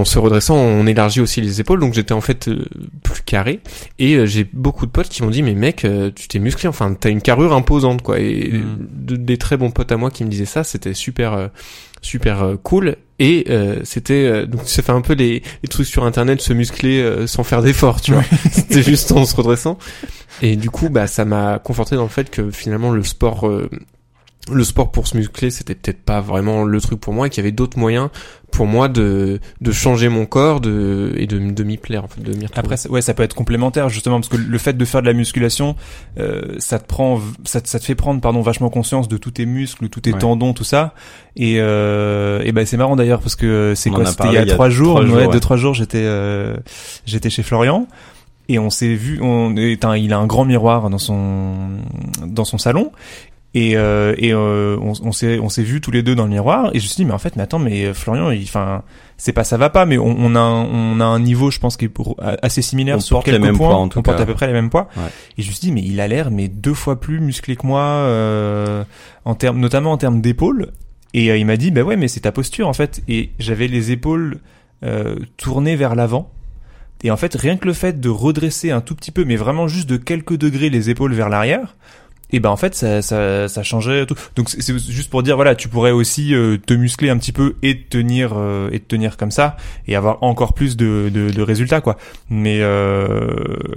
en 0.02 0.06
se 0.06 0.20
redressant, 0.20 0.56
on 0.56 0.86
élargit 0.86 1.22
aussi 1.22 1.42
les 1.42 1.60
épaules, 1.62 1.80
donc 1.80 1.94
j'étais 1.94 2.13
en 2.13 2.22
fait 2.22 2.48
euh, 2.48 2.66
plus 3.04 3.22
carré. 3.22 3.60
Et 4.00 4.16
euh, 4.16 4.26
j'ai 4.26 4.48
beaucoup 4.52 4.86
de 4.86 4.92
potes 4.92 5.10
qui 5.10 5.24
m'ont 5.24 5.30
dit, 5.30 5.44
mais 5.44 5.54
mec, 5.54 5.86
tu 6.16 6.28
t'es 6.28 6.39
musclé, 6.39 6.68
enfin, 6.70 6.94
t'as 6.94 7.10
une 7.10 7.22
carrure 7.22 7.54
imposante, 7.54 8.02
quoi. 8.02 8.20
Et 8.20 8.52
Mm. 8.54 8.78
de- 8.92 9.16
des 9.16 9.38
très 9.38 9.58
bons 9.58 9.72
potes 9.72 9.92
à 9.92 9.98
moi 9.98 10.12
qui 10.12 10.24
me 10.24 10.30
disaient 10.30 10.46
ça, 10.46 10.63
c'était 10.63 10.94
super, 10.94 11.50
super 12.02 12.56
cool. 12.63 12.96
Et 13.19 13.45
euh, 13.49 13.80
c'était 13.84 14.26
euh, 14.26 14.45
donc 14.45 14.62
ça 14.65 14.82
fait 14.82 14.91
un 14.91 15.02
peu 15.02 15.13
les, 15.13 15.43
les 15.62 15.69
trucs 15.69 15.88
sur 15.88 16.04
internet, 16.04 16.41
se 16.41 16.54
muscler 16.54 16.99
euh, 17.02 17.28
sans 17.28 17.43
faire 17.43 17.62
d'effort, 17.62 18.02
tu 18.02 18.13
vois. 18.13 18.23
c'était 18.52 18.84
juste 18.84 19.12
en 19.12 19.26
se 19.26 19.36
redressant. 19.36 19.78
Et 20.41 20.56
du 20.56 20.69
coup, 20.69 20.89
bah, 20.89 21.08
ça 21.08 21.26
m'a 21.26 21.60
conforté 21.60 21.95
dans 21.95 22.04
le 22.04 22.10
fait 22.10 22.30
que 22.30 22.49
finalement 22.52 22.91
le 22.91 23.04
sport 23.04 23.47
euh, 23.47 23.69
le 24.51 24.63
sport 24.65 24.91
pour 24.91 25.08
se 25.08 25.15
muscler, 25.15 25.51
c'était 25.51 25.73
peut-être 25.75 26.01
pas 26.03 26.19
vraiment 26.19 26.65
le 26.65 26.82
truc 26.82 26.99
pour 26.99 27.13
moi 27.13 27.27
et 27.27 27.29
qu'il 27.29 27.41
y 27.41 27.45
avait 27.45 27.53
d'autres 27.53 27.79
moyens 27.79 28.10
pour 28.51 28.65
moi 28.67 28.89
de 28.89 29.39
de 29.62 29.71
changer 29.71 30.10
mon 30.10 30.25
corps 30.25 30.60
de 30.60 31.13
et 31.15 31.27
de, 31.27 31.39
de 31.39 31.63
m'y 31.63 31.77
plaire 31.77 32.03
en 32.03 32.08
fait, 32.10 32.21
de 32.21 32.32
m'y 32.34 32.45
retrouver. 32.45 32.60
Après, 32.60 32.75
ça- 32.77 32.89
ouais, 32.89 33.01
ça 33.01 33.13
peut 33.13 33.23
être 33.23 33.36
complémentaire 33.36 33.88
justement 33.88 34.17
parce 34.19 34.27
que 34.27 34.36
le 34.36 34.58
fait 34.58 34.73
de 34.73 34.84
faire 34.86 35.01
de 35.01 35.08
la 35.08 35.13
musculation, 35.13 35.75
euh, 36.19 36.56
ça 36.60 36.77
te 36.77 36.86
prend, 36.86 37.21
ça, 37.45 37.62
te- 37.62 37.69
ça 37.69 37.79
te 37.79 37.86
fait 37.86 37.95
prendre, 37.95 38.19
pardon, 38.19 38.41
vachement 38.41 38.69
conscience 38.69 39.08
de 39.08 39.15
tous 39.15 39.32
tes 39.32 39.45
muscles, 39.45 39.88
tous 39.88 40.01
tes 40.01 40.12
Ouais. 40.12 40.19
tendons, 40.19 40.51
tout 40.53 40.65
ça. 40.65 40.93
Et, 41.38 41.56
euh, 41.60 42.41
et 42.43 42.51
ben 42.51 42.65
c'est 42.65 42.77
marrant 42.77 42.97
d'ailleurs 42.97 43.21
parce 43.21 43.38
que 43.38 43.73
c'est 43.77 43.91
quoi 43.91 44.03
a 44.03 44.06
C'était 44.08 44.27
il 44.27 44.34
y 44.34 44.38
a 44.38 44.45
trois 44.45 44.69
jours, 44.69 44.95
trois 44.95 45.06
jours, 45.06 45.15
ouais, 45.15 45.25
ouais. 45.27 45.32
deux 45.34 45.39
trois 45.39 45.58
jours, 45.58 45.73
j'étais, 45.73 46.03
euh, 46.03 46.58
j'étais 47.06 47.29
chez 47.29 47.43
Florian. 47.43 47.88
Et 48.49 48.60
on 48.60 48.69
s'est 48.69 48.93
vu, 48.93 49.19
on 49.21 49.56
est 49.56 49.86
un, 49.86 49.95
il 49.95 50.12
a 50.12 50.17
un 50.19 50.27
grand 50.27 50.43
miroir 50.43 50.89
dans 50.89 50.97
son 50.97 51.77
dans 52.27 52.43
son 52.43 52.58
salon 52.58 52.91
et, 53.56 53.78
euh, 53.78 54.16
et 54.18 54.34
euh, 54.34 54.78
on, 54.82 54.94
on 55.04 55.12
s'est 55.12 55.38
on 55.39 55.50
s'est 55.50 55.62
vu 55.63 55.80
tous 55.82 55.92
les 55.92 56.02
deux 56.02 56.16
dans 56.16 56.24
le 56.24 56.30
miroir 56.32 56.72
et 56.74 56.80
je 56.80 56.84
me 56.86 56.88
suis 56.88 56.96
dit 56.96 57.06
mais 57.06 57.13
en 57.13 57.20
fait 57.20 57.36
mais 57.36 57.44
attends 57.44 57.60
mais 57.60 57.86
euh, 57.86 57.94
Florian 57.94 58.32
enfin 58.44 58.82
c'est 59.18 59.32
pas 59.34 59.44
ça 59.44 59.58
va 59.58 59.70
pas 59.70 59.86
mais 59.86 59.98
on, 60.00 60.16
on 60.18 60.36
a 60.36 60.39
un, 60.39 60.63
on 60.66 61.00
a 61.00 61.06
un 61.06 61.20
niveau 61.20 61.52
je 61.52 61.60
pense 61.60 61.78
qui 61.78 61.86
est 61.86 61.89
pour- 61.89 62.16
assez 62.42 62.62
similaire 62.63 62.98
On 62.98 63.00
sur 63.00 63.20
les 63.20 63.24
quelques 63.26 63.42
mêmes 63.42 63.56
points. 63.58 63.68
poids, 63.68 63.78
en 63.78 63.88
tout 63.89 64.00
on 64.00 64.02
porte 64.02 64.20
à 64.20 64.26
peu 64.26 64.34
près 64.34 64.48
les 64.48 64.54
mêmes 64.54 64.70
poids. 64.72 64.89
Ouais. 64.98 65.04
et 65.38 65.42
je 65.44 65.48
me 65.50 65.54
suis 65.54 65.62
dit 65.62 65.72
mais 65.72 65.82
il 65.84 66.00
a 66.02 66.08
l'air 66.08 66.32
mais 66.32 66.48
deux 66.48 66.74
fois 66.74 67.00
plus 67.00 67.20
musclé 67.20 67.56
que 67.56 67.68
moi 67.68 67.82
euh, 67.82 68.84
en 69.26 69.36
termes 69.36 69.60
notamment 69.60 69.92
en 69.92 69.98
termes 69.98 70.22
d'épaules. 70.22 70.72
Et 71.13 71.30
euh, 71.30 71.38
il 71.38 71.46
m'a 71.46 71.58
dit 71.58 71.70
bah 71.70 71.84
ouais 71.84 71.96
mais 71.96 72.08
c'est 72.08 72.22
ta 72.22 72.32
posture 72.32 72.68
en 72.68 72.74
fait. 72.74 73.04
Et 73.08 73.30
j'avais 73.38 73.68
les 73.68 73.92
épaules 73.92 74.39
euh, 74.84 75.16
tournées 75.38 75.76
vers 75.76 75.94
l'avant. 75.94 76.32
Et 77.06 77.12
en 77.12 77.18
fait, 77.18 77.36
rien 77.36 77.58
que 77.58 77.66
le 77.66 77.74
fait 77.74 78.00
de 78.00 78.08
redresser 78.08 78.72
un 78.72 78.80
tout 78.80 78.96
petit 78.96 79.12
peu, 79.12 79.26
mais 79.26 79.36
vraiment 79.36 79.68
juste 79.68 79.89
de 79.89 79.98
quelques 79.98 80.38
degrés 80.38 80.70
les 80.70 80.89
épaules 80.89 81.13
vers 81.13 81.28
l'arrière, 81.28 81.76
et 82.34 82.41
ben 82.41 82.50
en 82.50 82.58
fait 82.58 82.76
ça 82.76 83.02
ça, 83.02 83.48
ça 83.48 83.63
changeait 83.63 84.06
tout. 84.06 84.15
Donc 84.36 84.50
c'est 84.50 84.78
juste 84.78 85.10
pour 85.10 85.24
dire 85.24 85.38
voilà, 85.38 85.56
tu 85.56 85.69
pourrais 85.69 85.91
aussi 85.91 86.36
euh, 86.36 86.58
te 86.58 86.74
muscler 86.74 87.10
un 87.10 87.17
petit 87.17 87.32
peu 87.32 87.56
et 87.63 87.78
te 87.78 87.98
tenir 87.98 88.34
euh, 88.36 88.69
et 88.74 88.80
te 88.80 88.88
tenir 88.88 89.15
comme 89.15 89.32
ça 89.32 89.56
et 89.88 89.96
avoir 89.96 90.22
encore 90.24 90.54
plus 90.54 90.76
de 90.76 91.10
de, 91.13 91.30
de 91.30 91.41
résultats 91.41 91.80
quoi. 91.80 91.98
Mais 92.30 92.58
euh, 92.62 93.28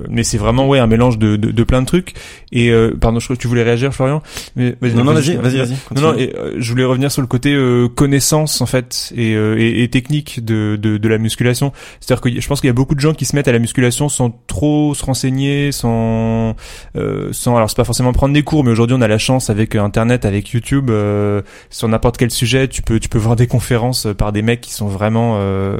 mais 0.08 0.24
c'est 0.24 0.38
vraiment 0.38 0.66
ouais 0.66 0.80
un 0.80 0.88
mélange 0.88 1.18
de 1.18 1.36
de, 1.36 1.52
de 1.52 1.62
plein 1.62 1.82
de 1.82 1.86
trucs. 1.86 2.14
Et 2.50 2.70
euh, 2.70 2.96
pardon, 3.00 3.20
je 3.20 3.26
crois 3.26 3.36
que 3.36 3.40
tu 3.40 3.46
voulais 3.48 3.62
réagir 3.62 3.92
Florian? 3.92 4.22
Mais 4.56 4.74
Non, 4.80 5.04
non, 5.04 5.12
vas-y, 5.12 5.36
vas-y, 5.36 5.58
vas-y. 5.58 5.76
non, 5.94 6.00
non, 6.00 6.14
et, 6.18 6.34
euh, 6.36 6.54
je 6.58 6.70
voulais 6.70 6.84
revenir 6.84 7.12
sur 7.12 7.20
le 7.20 7.28
côté 7.28 7.52
euh, 7.54 7.88
connaissance 7.88 8.60
en 8.62 8.66
fait 8.66 9.12
et, 9.14 9.34
euh, 9.34 9.56
et, 9.58 9.82
et 9.82 9.88
technique 9.88 10.44
de, 10.44 10.78
de, 10.80 10.96
de 10.96 11.08
la 11.08 11.18
musculation. 11.18 11.72
C'est-à-dire 12.00 12.22
que 12.22 12.40
je 12.40 12.48
pense 12.48 12.60
qu'il 12.60 12.68
y 12.68 12.70
a 12.70 12.74
beaucoup 12.74 12.94
de 12.94 13.00
gens 13.00 13.12
qui 13.12 13.26
se 13.26 13.36
mettent 13.36 13.48
à 13.48 13.52
la 13.52 13.58
musculation 13.58 14.08
sans 14.08 14.30
trop 14.46 14.94
se 14.94 15.04
renseigner, 15.04 15.72
sans, 15.72 16.56
euh, 16.96 17.28
sans 17.32 17.56
alors 17.56 17.68
c'est 17.68 17.76
pas 17.76 17.84
forcément 17.84 18.12
prendre 18.12 18.32
des 18.32 18.42
mais 18.54 18.70
aujourd'hui 18.70 18.96
on 18.98 19.02
a 19.02 19.08
la 19.08 19.18
chance 19.18 19.50
avec 19.50 19.74
Internet, 19.74 20.24
avec 20.24 20.50
YouTube, 20.50 20.90
euh, 20.90 21.42
sur 21.70 21.88
n'importe 21.88 22.16
quel 22.16 22.30
sujet, 22.30 22.68
tu 22.68 22.82
peux 22.82 23.00
tu 23.00 23.08
peux 23.08 23.18
voir 23.18 23.36
des 23.36 23.46
conférences 23.46 24.06
par 24.16 24.32
des 24.32 24.42
mecs 24.42 24.60
qui 24.60 24.72
sont 24.72 24.86
vraiment 24.86 25.36
euh, 25.36 25.78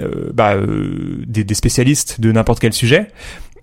euh, 0.00 0.30
bah, 0.32 0.54
euh, 0.54 1.22
des, 1.26 1.44
des 1.44 1.54
spécialistes 1.54 2.20
de 2.20 2.32
n'importe 2.32 2.60
quel 2.60 2.72
sujet. 2.72 3.08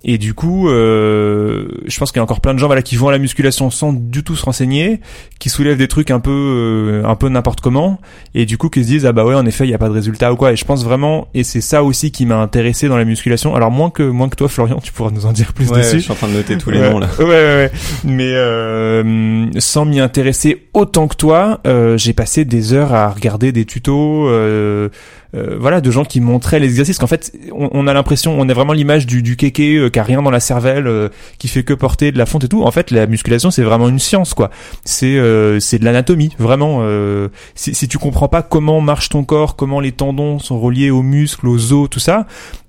Et 0.06 0.18
du 0.18 0.34
coup, 0.34 0.70
euh, 0.70 1.68
je 1.86 2.00
pense 2.00 2.12
qu'il 2.14 2.20
y 2.20 2.22
a 2.22 2.24
encore 2.24 2.40
plein 2.40 2.54
de 2.54 2.60
gens 2.60 2.68
voilà 2.68 2.82
qui 2.82 2.96
vont 2.96 3.10
à 3.10 3.12
la 3.12 3.18
musculation 3.18 3.70
sans 3.70 3.92
du 3.92 4.24
tout 4.24 4.38
se 4.38 4.46
renseigner, 4.46 5.02
qui 5.40 5.50
soulèvent 5.50 5.78
des 5.78 5.90
trucs 5.90 6.10
un 6.10 6.22
peu 6.22 6.32
euh, 6.32 7.04
un 7.06 7.16
peu 7.16 7.28
n'importe 7.28 7.60
comment, 7.60 8.00
et 8.34 8.46
du 8.46 8.58
coup 8.58 8.70
qui 8.70 8.82
se 8.84 8.88
disent 8.88 9.06
ah 9.06 9.12
bah 9.12 9.26
ouais 9.26 9.36
en 9.36 9.46
effet 9.46 9.66
il 9.66 9.70
y 9.70 9.74
a 9.74 9.78
pas 9.78 9.90
de 9.90 9.94
résultat 9.94 10.32
ou 10.32 10.38
quoi. 10.38 10.54
Et 10.54 10.56
je 10.56 10.64
pense 10.64 10.86
vraiment 10.86 11.28
et 11.34 11.44
c'est 11.44 11.60
ça 11.60 11.84
aussi 11.84 12.12
qui 12.12 12.26
m'a 12.26 12.38
intéressé 12.38 12.88
dans 12.88 12.96
la 12.98 13.04
musculation. 13.04 13.56
Alors 13.56 13.72
moins 13.72 13.90
que 13.90 14.04
moins 14.04 14.30
que 14.30 14.38
toi 14.38 14.48
Florian, 14.48 14.80
tu 14.82 14.94
pourras 14.94 15.12
nous 15.12 15.26
en 15.26 15.34
dire 15.34 15.52
plus 15.52 15.68
Ouais, 15.70 15.80
je 15.84 15.88
dessus. 15.88 16.02
suis 16.02 16.12
en 16.14 16.16
train 16.16 16.30
de 16.30 16.34
noter 16.34 16.58
tous 16.58 16.72
les 16.72 16.80
Ouais, 16.80 16.90
noms 16.92 17.00
là. 17.00 17.10
Ouais, 17.20 17.26
ouais, 17.26 17.32
ouais. 17.32 17.72
Mais 18.06 18.32
euh, 18.34 19.48
sans 19.60 19.84
m'y 19.84 20.00
intéresser 20.00 20.68
autant 20.74 21.08
que 21.10 21.16
toi, 21.18 21.60
euh, 21.68 21.98
j'ai 21.98 22.14
passé 22.14 22.46
des 22.46 22.72
heures 22.74 22.94
à 22.94 23.10
regarder 23.10 23.52
des 23.52 23.66
tutos, 23.66 24.28
euh, 24.30 24.88
euh, 25.36 25.58
voilà, 25.60 25.82
de 25.82 25.92
gens 25.92 26.06
qui 26.06 26.22
montraient 26.22 26.60
les 26.60 26.68
exercices. 26.68 26.98
Qu'en 26.98 27.08
fait, 27.08 27.32
on, 27.52 27.70
on 27.72 27.88
a 27.88 27.94
l'impression, 27.94 28.40
on 28.40 28.48
a 28.50 28.54
vraiment 28.54 28.74
l'image 28.74 29.06
du, 29.06 29.22
du 29.22 29.36
kéké 29.36 29.76
euh, 29.76 29.90
qui 29.90 30.00
a 30.00 30.04
rien 30.04 30.22
dans 30.22 30.32
la 30.32 30.40
cervelle, 30.40 30.88
euh, 30.88 31.10
qui 31.38 31.48
fait 31.48 31.64
que 31.64 31.74
porter 31.74 32.12
de 32.12 32.18
la 32.18 32.26
fonte 32.26 32.44
et 32.44 32.48
tout. 32.48 32.64
En 32.64 32.72
fait, 32.72 32.92
la 32.92 33.08
musculation, 33.08 33.52
c'est 33.52 33.64
vraiment 33.64 33.90
une 33.90 34.00
science, 34.00 34.34
quoi. 34.34 34.50
C'est 34.86 35.18
euh, 35.18 35.60
c'est 35.60 35.80
de 35.80 35.86
l'anatomie, 35.86 36.32
vraiment. 36.40 36.80
Euh, 36.82 37.30
si, 37.56 37.76
si 37.76 37.88
tu 37.88 37.98
comprends 37.98 38.28
pas 38.28 38.42
comment 38.42 38.82
marche 38.82 39.10
ton 39.10 39.24
corps, 39.24 39.56
comment 39.56 39.80
les 39.80 39.92
tendons 39.92 40.40
sont 40.40 40.60
reliés 40.60 40.90
aux 40.90 41.04
muscles, 41.04 41.48
aux 41.48 41.74
os, 41.74 41.90
tout 41.90 42.00
ça, 42.00 42.26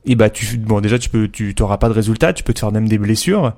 et 0.07 0.15
bah 0.15 0.31
tu 0.31 0.57
bon 0.57 0.81
déjà 0.81 0.99
tu 0.99 1.11
peux 1.11 1.29
tu 1.29 1.55
t'auras 1.55 1.77
pas 1.77 1.89
de 1.89 1.95
résultat, 1.95 2.33
tu 2.33 2.43
peux 2.43 2.53
te 2.53 2.61
faire 2.61 2.73
même 2.73 2.89
des 2.89 2.99
blessures. 2.99 3.53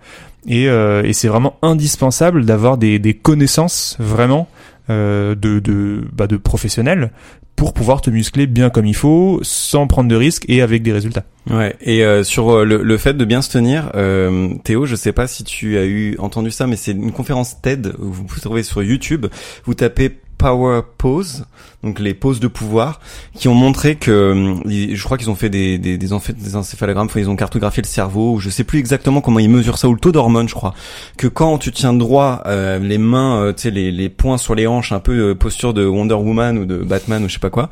Et, 0.48 0.64
et 0.64 1.12
c'est 1.12 1.28
vraiment 1.28 1.56
indispensable 1.62 2.44
d'avoir 2.44 2.76
des, 2.76 2.98
des 2.98 3.14
connaissances 3.14 3.96
vraiment 4.00 4.48
de 4.88 5.34
de 5.34 6.04
bah, 6.12 6.26
de 6.26 6.36
professionnels 6.36 7.10
pour 7.56 7.74
pouvoir 7.74 8.00
te 8.00 8.10
muscler 8.10 8.46
bien 8.46 8.70
comme 8.70 8.86
il 8.86 8.94
faut, 8.96 9.38
sans 9.42 9.86
prendre 9.86 10.08
de 10.08 10.16
risques 10.16 10.44
et 10.48 10.62
avec 10.62 10.82
des 10.82 10.92
résultats. 10.92 11.24
Ouais. 11.50 11.76
Et 11.80 12.04
euh, 12.04 12.24
sur 12.24 12.50
euh, 12.50 12.64
le, 12.64 12.82
le 12.82 12.96
fait 12.96 13.14
de 13.14 13.24
bien 13.24 13.42
se 13.42 13.50
tenir, 13.50 13.92
euh, 13.94 14.54
Théo, 14.64 14.86
je 14.86 14.96
sais 14.96 15.12
pas 15.12 15.26
si 15.26 15.44
tu 15.44 15.78
as 15.78 15.84
eu 15.84 16.16
entendu 16.18 16.50
ça, 16.50 16.66
mais 16.66 16.76
c'est 16.76 16.92
une 16.92 17.12
conférence 17.12 17.60
TED. 17.60 17.94
Vous 17.98 18.24
pouvez 18.24 18.40
trouver 18.40 18.62
sur 18.62 18.82
YouTube. 18.82 19.26
Vous 19.64 19.74
tapez 19.74 20.10
Power 20.38 20.80
Pose, 20.98 21.44
donc 21.82 21.98
les 21.98 22.14
poses 22.14 22.40
de 22.40 22.48
pouvoir, 22.48 23.00
qui 23.34 23.48
ont 23.48 23.54
montré 23.54 23.96
que, 23.96 24.10
euh, 24.10 24.54
je 24.94 25.02
crois 25.04 25.18
qu'ils 25.18 25.30
ont 25.30 25.34
fait 25.34 25.50
des 25.50 25.78
des, 25.78 25.98
des, 25.98 26.08
des 26.08 26.56
encéphalogrammes, 26.56 27.08
ils 27.16 27.28
ont 27.28 27.36
cartographié 27.36 27.82
le 27.82 27.88
cerveau, 27.88 28.34
ou 28.34 28.38
je 28.38 28.50
sais 28.50 28.64
plus 28.64 28.78
exactement 28.78 29.20
comment 29.20 29.38
ils 29.38 29.50
mesurent 29.50 29.78
ça, 29.78 29.88
ou 29.88 29.94
le 29.94 30.00
taux 30.00 30.12
d'hormones, 30.12 30.48
je 30.48 30.54
crois, 30.54 30.74
que 31.16 31.26
quand 31.26 31.58
tu 31.58 31.72
tiens 31.72 31.92
droit, 31.92 32.42
euh, 32.46 32.78
les 32.78 32.98
mains, 32.98 33.42
euh, 33.42 33.52
tu 33.52 33.62
sais, 33.62 33.70
les, 33.70 33.90
les 33.90 34.08
poings 34.08 34.38
sur 34.38 34.54
les 34.54 34.66
hanches, 34.66 34.92
un 34.92 35.00
peu 35.00 35.12
euh, 35.30 35.34
posture 35.34 35.74
de 35.74 35.84
Wonder 35.84 36.14
Woman 36.14 36.58
ou 36.58 36.64
de 36.64 36.78
Batman 36.78 37.24
ou 37.24 37.28
je 37.28 37.34
sais 37.34 37.38
pas 37.38 37.50
quoi, 37.50 37.70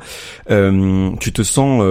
euh, 0.49 1.11
tu 1.19 1.31
te 1.31 1.43
sens 1.43 1.81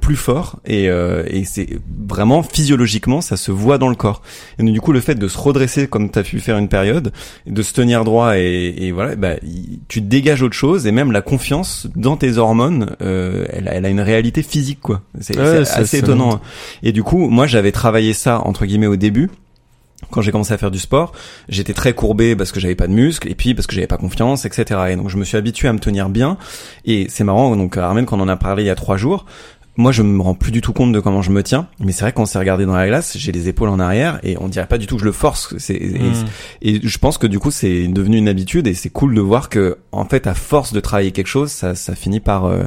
plus 0.00 0.16
fort 0.16 0.60
et, 0.66 0.84
et 0.84 1.44
c'est 1.44 1.68
vraiment 2.08 2.42
physiologiquement 2.42 3.20
ça 3.20 3.36
se 3.36 3.50
voit 3.52 3.78
dans 3.78 3.88
le 3.88 3.94
corps. 3.94 4.22
Et 4.58 4.62
donc, 4.62 4.72
du 4.72 4.80
coup 4.80 4.92
le 4.92 5.00
fait 5.00 5.14
de 5.14 5.28
se 5.28 5.38
redresser 5.38 5.88
comme 5.88 6.10
tu 6.10 6.18
as 6.18 6.22
pu 6.22 6.40
faire 6.40 6.58
une 6.58 6.68
période, 6.68 7.12
de 7.46 7.62
se 7.62 7.72
tenir 7.72 8.04
droit 8.04 8.38
et, 8.38 8.74
et 8.78 8.92
voilà, 8.92 9.16
bah, 9.16 9.34
tu 9.88 10.00
dégages 10.00 10.42
autre 10.42 10.54
chose 10.54 10.86
et 10.86 10.92
même 10.92 11.12
la 11.12 11.22
confiance 11.22 11.57
dans 11.96 12.16
tes 12.16 12.38
hormones, 12.38 12.96
euh, 13.02 13.46
elle, 13.52 13.68
a, 13.68 13.74
elle 13.74 13.86
a 13.86 13.88
une 13.88 14.00
réalité 14.00 14.42
physique 14.42 14.80
quoi. 14.80 15.02
C'est 15.20 15.38
Ouais, 15.38 15.58
assez 15.58 15.98
étonnant. 15.98 16.40
Et 16.82 16.92
du 16.92 17.02
coup 17.02 17.28
moi 17.28 17.46
j'avais 17.46 17.72
travaillé 17.72 18.12
ça 18.12 18.40
entre 18.44 18.66
guillemets 18.66 18.86
au 18.86 18.96
début 18.96 19.30
quand 20.10 20.22
j'ai 20.22 20.30
commencé 20.30 20.52
à 20.54 20.58
faire 20.58 20.70
du 20.70 20.78
sport, 20.78 21.12
j'étais 21.48 21.74
très 21.74 21.92
courbé 21.92 22.36
parce 22.36 22.52
que 22.52 22.60
j'avais 22.60 22.76
pas 22.76 22.86
de 22.86 22.92
muscles 22.92 23.28
et 23.28 23.34
puis 23.34 23.54
parce 23.54 23.66
que 23.66 23.74
j'avais 23.74 23.86
pas 23.88 23.96
confiance, 23.96 24.44
etc. 24.44 24.80
Et 24.90 24.96
donc 24.96 25.08
je 25.10 25.16
me 25.16 25.24
suis 25.24 25.36
habitué 25.36 25.68
à 25.68 25.72
me 25.72 25.80
tenir 25.80 26.08
bien. 26.08 26.38
Et 26.84 27.06
c'est 27.10 27.24
marrant, 27.24 27.54
donc 27.56 27.76
Armen, 27.76 28.06
quand 28.06 28.18
on 28.18 28.22
en 28.22 28.28
a 28.28 28.36
parlé 28.36 28.62
il 28.62 28.66
y 28.66 28.70
a 28.70 28.74
trois 28.76 28.96
jours, 28.96 29.26
moi 29.78 29.92
je 29.92 30.02
me 30.02 30.20
rends 30.20 30.34
plus 30.34 30.50
du 30.52 30.60
tout 30.60 30.74
compte 30.74 30.92
de 30.92 31.00
comment 31.00 31.22
je 31.22 31.30
me 31.30 31.42
tiens. 31.42 31.68
Mais 31.80 31.92
c'est 31.92 32.02
vrai 32.02 32.12
qu'on 32.12 32.26
s'est 32.26 32.38
regardé 32.38 32.66
dans 32.66 32.74
la 32.76 32.86
glace, 32.86 33.16
j'ai 33.16 33.32
les 33.32 33.48
épaules 33.48 33.70
en 33.70 33.78
arrière 33.78 34.18
et 34.22 34.36
on 34.38 34.48
dirait 34.48 34.66
pas 34.66 34.76
du 34.76 34.86
tout 34.86 34.96
que 34.96 35.00
je 35.00 35.06
le 35.06 35.12
force. 35.12 35.54
C'est, 35.58 35.74
et, 35.74 35.98
Mm. 35.98 36.24
et 36.62 36.80
je 36.86 36.98
pense 36.98 37.16
que 37.16 37.26
du 37.26 37.38
coup 37.38 37.50
c'est 37.50 37.88
devenu 37.88 38.18
une 38.18 38.28
habitude 38.28 38.66
et 38.66 38.74
c'est 38.74 38.90
cool 38.90 39.14
de 39.14 39.20
voir 39.22 39.48
que 39.48 39.78
en 39.92 40.04
fait 40.04 40.26
à 40.26 40.34
force 40.34 40.72
de 40.74 40.80
travailler 40.80 41.12
quelque 41.12 41.28
chose, 41.28 41.50
ça, 41.50 41.74
ça 41.74 41.94
finit 41.94 42.20
par 42.20 42.44
euh, 42.44 42.64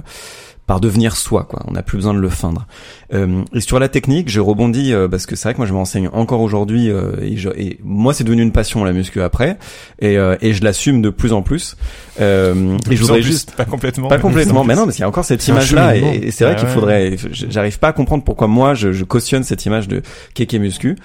par 0.72 0.80
devenir 0.80 1.18
soi 1.18 1.44
quoi. 1.44 1.64
On 1.68 1.74
n'a 1.74 1.84
plus 1.84 1.98
besoin 1.98 2.14
de 2.14 2.20
le 2.20 2.30
feindre. 2.30 2.66
Euh, 3.14 3.42
et 3.54 3.60
sur 3.60 3.78
la 3.78 3.90
technique, 3.90 4.30
je 4.30 4.40
rebondis 4.40 4.94
euh, 4.94 5.10
parce 5.10 5.26
que 5.26 5.36
c'est 5.36 5.50
vrai 5.50 5.54
que 5.54 5.58
moi 5.58 5.66
je 5.68 5.74
m'enseigne 5.74 6.08
encore 6.14 6.40
aujourd'hui 6.40 6.90
euh, 6.90 7.12
et, 7.22 7.36
je- 7.36 7.50
et 7.58 7.78
moi 7.84 8.14
c'est 8.14 8.24
devenu 8.24 8.42
une 8.42 8.54
passion 8.54 8.86
la 8.86 8.94
muscu 8.94 9.22
après 9.22 9.58
et, 10.00 10.18
euh, 10.18 10.38
et 10.40 10.54
je 10.54 10.64
l'assume 10.64 11.02
de 11.02 11.10
plus 11.10 11.34
en 11.34 11.42
plus. 11.42 11.76
Euh, 12.22 12.78
et 12.90 12.96
je 12.96 13.02
voudrais 13.02 13.22
juste 13.22 13.54
pas 13.56 13.66
complètement, 13.66 14.08
pas 14.08 14.18
complètement, 14.18 14.64
mais 14.64 14.76
non, 14.76 14.86
mais 14.86 14.94
il 14.94 15.00
y 15.02 15.04
a 15.04 15.10
encore 15.10 15.26
cette 15.26 15.46
image-là, 15.46 15.90
cheminement. 15.94 16.14
et, 16.14 16.28
et 16.28 16.32
c'est 16.32 16.46
vrai 16.46 16.54
Ah 16.56 16.60
qu'il 16.60 16.70
ouais. 16.70 16.74
faudrait. 16.74 17.16
J'arrive 17.34 17.78
pas 17.78 17.90
à 17.90 17.94
comprendre 17.94 18.24
pourquoi 18.24 18.48
moi 18.48 18.74
je, 18.74 18.94
je 18.94 19.04
cautionne 19.04 19.44
cette 19.44 19.66
image 19.66 19.90
de 19.90 20.02
kéké 20.36 20.58
muscu. 20.58 20.96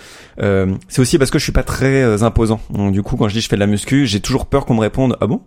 Euh, 0.40 0.74
c'est 0.86 1.00
aussi 1.00 1.18
parce 1.18 1.32
que 1.32 1.40
je 1.40 1.42
suis 1.44 1.52
pas 1.52 1.64
très 1.64 2.22
imposant. 2.22 2.60
Donc, 2.70 2.92
du 2.92 3.02
coup, 3.02 3.16
quand 3.16 3.26
je 3.28 3.34
dis 3.34 3.40
je 3.40 3.48
fais 3.48 3.56
de 3.56 3.60
la 3.60 3.66
muscu, 3.66 4.06
j'ai 4.06 4.20
toujours 4.20 4.46
peur 4.46 4.64
qu'on 4.64 4.74
me 4.74 4.80
réponde 4.80 5.16
ah 5.20 5.26
bon? 5.26 5.40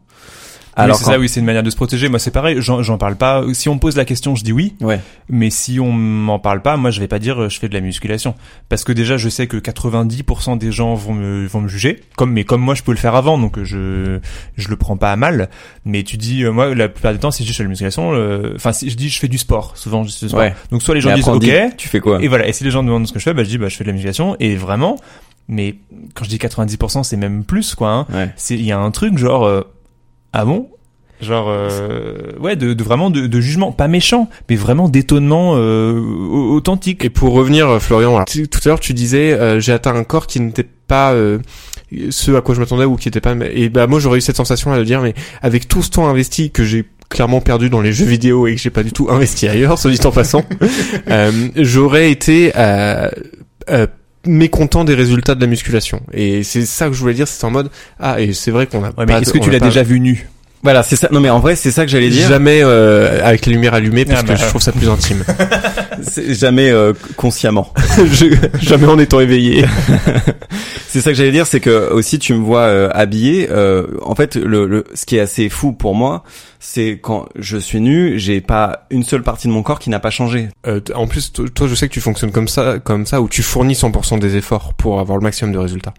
Alors 0.84 0.96
c'est 0.98 1.06
quand- 1.06 1.12
ça, 1.12 1.20
oui, 1.20 1.30
c'est 1.30 1.40
une 1.40 1.46
manière 1.46 1.64
de 1.64 1.70
se 1.70 1.76
protéger. 1.76 2.10
Moi, 2.10 2.20
c'est 2.20 2.32
pareil. 2.32 2.58
J'en 2.60 2.98
parle 2.98 3.16
pas. 3.16 3.44
Si 3.54 3.70
on 3.70 3.76
me 3.76 3.80
pose 3.80 3.96
la 3.98 4.06
question, 4.06 4.36
je 4.36 4.44
dis 4.44 4.52
oui. 4.52 4.76
Ouais. 4.82 5.00
Mais 5.30 5.50
si 5.50 5.80
on 5.80 5.92
m'en 5.92 6.40
parle 6.40 6.62
pas, 6.62 6.78
moi, 6.78 6.92
je 6.92 7.00
vais 7.00 7.08
pas 7.08 7.20
dire 7.20 7.42
euh, 7.44 7.50
je 7.50 7.60
fais 7.60 7.70
de 7.70 7.74
la 7.74 7.82
musculation, 7.82 8.36
parce 8.70 8.84
que 8.84 8.92
déjà, 8.92 9.18
je 9.18 9.30
sais 9.30 9.48
que 9.48 9.58
90% 9.58 10.58
des 10.58 10.72
gens 10.72 10.94
vont 10.96 11.14
me 11.14 11.46
vont 11.48 11.62
me 11.62 11.68
juger. 11.68 12.02
Comme 12.18 12.32
mais 12.34 12.44
comme 12.44 12.62
moi, 12.62 12.76
je 12.76 12.84
peux 12.84 12.92
le 12.92 12.98
faire 12.98 13.16
avant, 13.16 13.38
donc 13.38 13.58
euh, 13.58 13.64
je 13.66 14.20
je 14.58 14.68
le 14.70 14.76
prends 14.76 14.98
pas 14.98 15.12
à 15.12 15.16
mal. 15.16 15.50
Mais 15.86 16.04
tu 16.04 16.18
dis, 16.18 16.44
euh, 16.44 16.52
moi, 16.52 16.74
la 16.76 16.90
plupart 16.90 17.14
du 17.14 17.20
temps, 17.20 17.32
si 17.32 17.46
je 17.46 17.52
fais 17.54 17.60
de 17.64 17.68
la 17.68 17.70
musculation, 17.70 18.12
euh, 18.14 18.54
enfin, 18.56 18.72
si 18.74 18.90
je 18.90 18.96
dis 18.98 19.10
je 19.10 19.20
fais 19.20 19.28
du 19.28 19.38
sport, 19.38 19.74
souvent 19.76 20.04
je 20.04 20.12
fais 20.12 20.26
du 20.26 20.30
sport. 20.30 20.40
Ouais. 20.42 20.56
Donc 20.72 20.82
soit 20.82 20.96
les 20.96 21.02
gens 21.02 21.10
Mais 21.10 21.16
disent 21.16 21.28
ok, 21.28 21.40
dit, 21.42 21.52
tu 21.78 21.88
fais 21.90 22.00
quoi? 22.00 22.22
Et 22.22 22.28
voilà. 22.28 22.48
Et 22.48 22.54
si 22.54 22.64
les 22.64 22.72
gens 22.72 22.82
me 22.84 22.88
demandent 22.88 23.08
ce 23.08 23.14
que 23.14 23.20
je 23.20 23.24
fais, 23.24 23.34
bah 23.34 23.44
je 23.44 23.50
dis 23.50 23.58
bah 23.58 23.70
je 23.70 23.76
fais 23.76 23.84
de 23.84 23.90
la 23.90 23.94
musculation. 23.94 24.36
Et 24.40 24.56
vraiment, 24.56 24.98
mais 25.48 25.76
quand 26.14 26.24
je 26.26 26.30
dis 26.30 26.38
90%, 26.38 27.04
c'est 27.04 27.18
même 27.18 27.44
plus 27.44 27.76
quoi. 27.76 27.90
Hein 27.90 28.06
Ouais. 28.14 28.30
c'est 28.36 28.56
il 28.56 28.64
y 28.66 28.72
a 28.72 28.80
un 28.80 28.92
truc 28.92 29.18
genre 29.18 29.46
euh, 29.46 29.62
ah 30.34 30.46
bon? 30.46 30.70
Genre 31.22 31.48
euh, 31.50 32.14
ouais 32.40 32.56
de, 32.56 32.74
de 32.74 32.84
vraiment 32.84 33.10
de, 33.10 33.28
de 33.28 33.42
jugement. 33.42 33.72
Pas 33.74 33.88
méchant 33.90 34.30
mais 34.50 34.56
vraiment 34.56 34.88
d'étonnement 34.88 35.54
euh, 35.58 36.00
au- 36.00 36.54
authentique. 36.56 37.04
Et 37.04 37.10
pour 37.10 37.34
revenir, 37.34 37.68
euh, 37.68 37.80
Florian, 37.80 38.14
alors, 38.16 38.26
tout 38.26 38.42
à 38.66 38.70
l'heure 38.70 38.80
tu 38.80 38.94
disais 38.94 39.34
euh, 39.34 39.60
j'ai 39.60 39.74
atteint 39.74 39.94
un 39.96 40.06
corps 40.06 40.28
qui 40.28 40.40
n'était 40.40 40.66
pas 40.88 41.12
euh, 41.12 41.40
ce 42.10 42.32
à 42.32 42.42
quoi 42.42 42.56
je 42.56 42.62
m'attendais 42.62 42.86
ou 42.86 42.96
qui 42.96 43.10
était 43.10 43.20
pas. 43.20 43.36
Et 43.52 43.68
bah 43.70 43.86
moi 43.88 44.00
j'aurais 44.00 44.20
eu 44.20 44.22
cette 44.22 44.38
sensation 44.38 44.72
à 44.72 44.78
le 44.78 44.86
dire, 44.86 45.02
mais 45.02 45.14
avec 45.42 45.68
tout 45.68 45.82
ce 45.82 45.90
temps 45.90 46.08
investi 46.08 46.52
que 46.52 46.64
j'ai 46.64 46.86
clairement 47.10 47.42
perdu 47.42 47.70
dans 47.70 47.82
les 47.82 47.92
jeux 47.92 48.06
vidéo 48.06 48.48
et 48.48 48.56
que 48.56 48.62
j'ai 48.62 48.70
pas 48.70 48.84
du 48.84 48.92
tout 48.94 49.08
investi 49.10 49.48
ailleurs, 49.48 49.78
soit 49.80 49.92
dit 49.92 50.00
en 50.06 50.12
passant, 50.12 50.46
euh, 51.10 51.32
j'aurais 51.56 52.12
été 52.12 52.54
euh, 52.56 53.10
euh, 53.72 53.88
mécontent 54.30 54.84
des 54.86 54.96
résultats 54.96 55.36
de 55.36 55.42
la 55.42 55.48
musculation. 55.48 56.02
Et 56.14 56.44
c'est 56.44 56.66
ça 56.66 56.88
que 56.88 56.94
je 56.94 57.00
voulais 57.00 57.14
dire, 57.14 57.28
c'est 57.28 57.44
en 57.46 57.52
mode 57.52 57.70
ah 58.00 58.20
et 58.22 58.34
c'est 58.34 58.52
vrai 58.52 58.68
qu'on 58.68 58.84
a. 58.84 58.88
ouais, 58.88 58.94
mais 59.00 59.06
pas 59.08 59.20
est-ce 59.22 59.34
que 59.34 59.40
tu 59.40 59.50
l'as 59.52 59.60
pas- 59.60 59.66
déjà 59.66 59.84
vu 59.84 60.00
nu? 60.00 60.30
Voilà, 60.62 60.84
c'est 60.84 60.98
ça. 60.98 61.08
Non, 61.10 61.22
mais 61.22 61.30
en 61.30 61.40
vrai, 61.40 61.56
c'est 61.56 61.72
ça 61.72 61.86
que 61.86 61.92
j'allais 61.92 62.10
dire. 62.10 62.28
Jamais 62.28 62.60
euh, 62.62 63.26
avec 63.26 63.46
les 63.46 63.54
lumières 63.54 63.74
allumées 63.76 64.04
parce 64.04 64.20
Ah, 64.20 64.24
que 64.24 64.28
bah, 64.28 64.36
je 64.36 64.46
trouve 64.46 64.62
ça 64.62 64.74
plus 64.74 64.90
intime. 64.90 65.24
C'est 66.02 66.34
jamais 66.34 66.70
euh, 66.70 66.92
consciemment. 67.16 67.74
Je- 68.12 68.36
jamais 68.62 68.88
en 68.88 69.00
étant 69.00 69.22
éveillé. 69.22 69.64
C'est 70.88 71.02
ça 71.02 71.12
que 71.12 71.18
j'allais 71.18 71.32
dire, 71.32 71.46
c'est 71.48 71.60
que 71.60 71.92
aussi 71.92 72.20
tu 72.20 72.34
me 72.34 72.40
vois 72.44 72.62
euh, 72.64 72.90
habillé. 72.94 73.48
euh, 73.52 73.86
en 74.02 74.16
fait, 74.16 74.36
le, 74.36 74.66
le, 74.66 74.84
ce 74.96 75.06
qui 75.06 75.18
est 75.18 75.20
assez 75.20 75.48
fou 75.50 75.72
pour 75.72 75.94
moi, 75.96 76.24
c'est 76.62 77.00
quand 77.02 77.28
je 77.38 77.58
suis 77.58 77.80
nu, 77.80 78.20
j'ai 78.20 78.42
pas 78.42 78.86
une 78.90 79.04
seule 79.04 79.24
partie 79.24 79.48
de 79.48 79.54
mon 79.54 79.64
corps 79.64 79.80
qui 79.80 79.90
n'a 79.90 80.00
pas 80.00 80.10
changé. 80.10 80.50
Euh, 80.68 80.82
en 80.94 81.08
plus, 81.08 81.32
to- 81.32 81.48
toi, 81.48 81.68
je 81.68 81.76
sais 81.76 81.88
que 81.88 81.94
tu 81.94 82.02
fonctionnes 82.02 82.32
comme 82.34 82.50
ça, 82.50 82.80
comme 82.80 83.06
ça, 83.06 83.22
où 83.22 83.30
tu 83.30 83.42
fournis 83.44 83.76
100% 83.76 84.18
des 84.20 84.36
efforts 84.36 84.74
pour 84.74 85.00
avoir 85.00 85.18
le 85.18 85.24
maximum 85.24 85.54
de 85.54 85.58
résultats. 85.58 85.94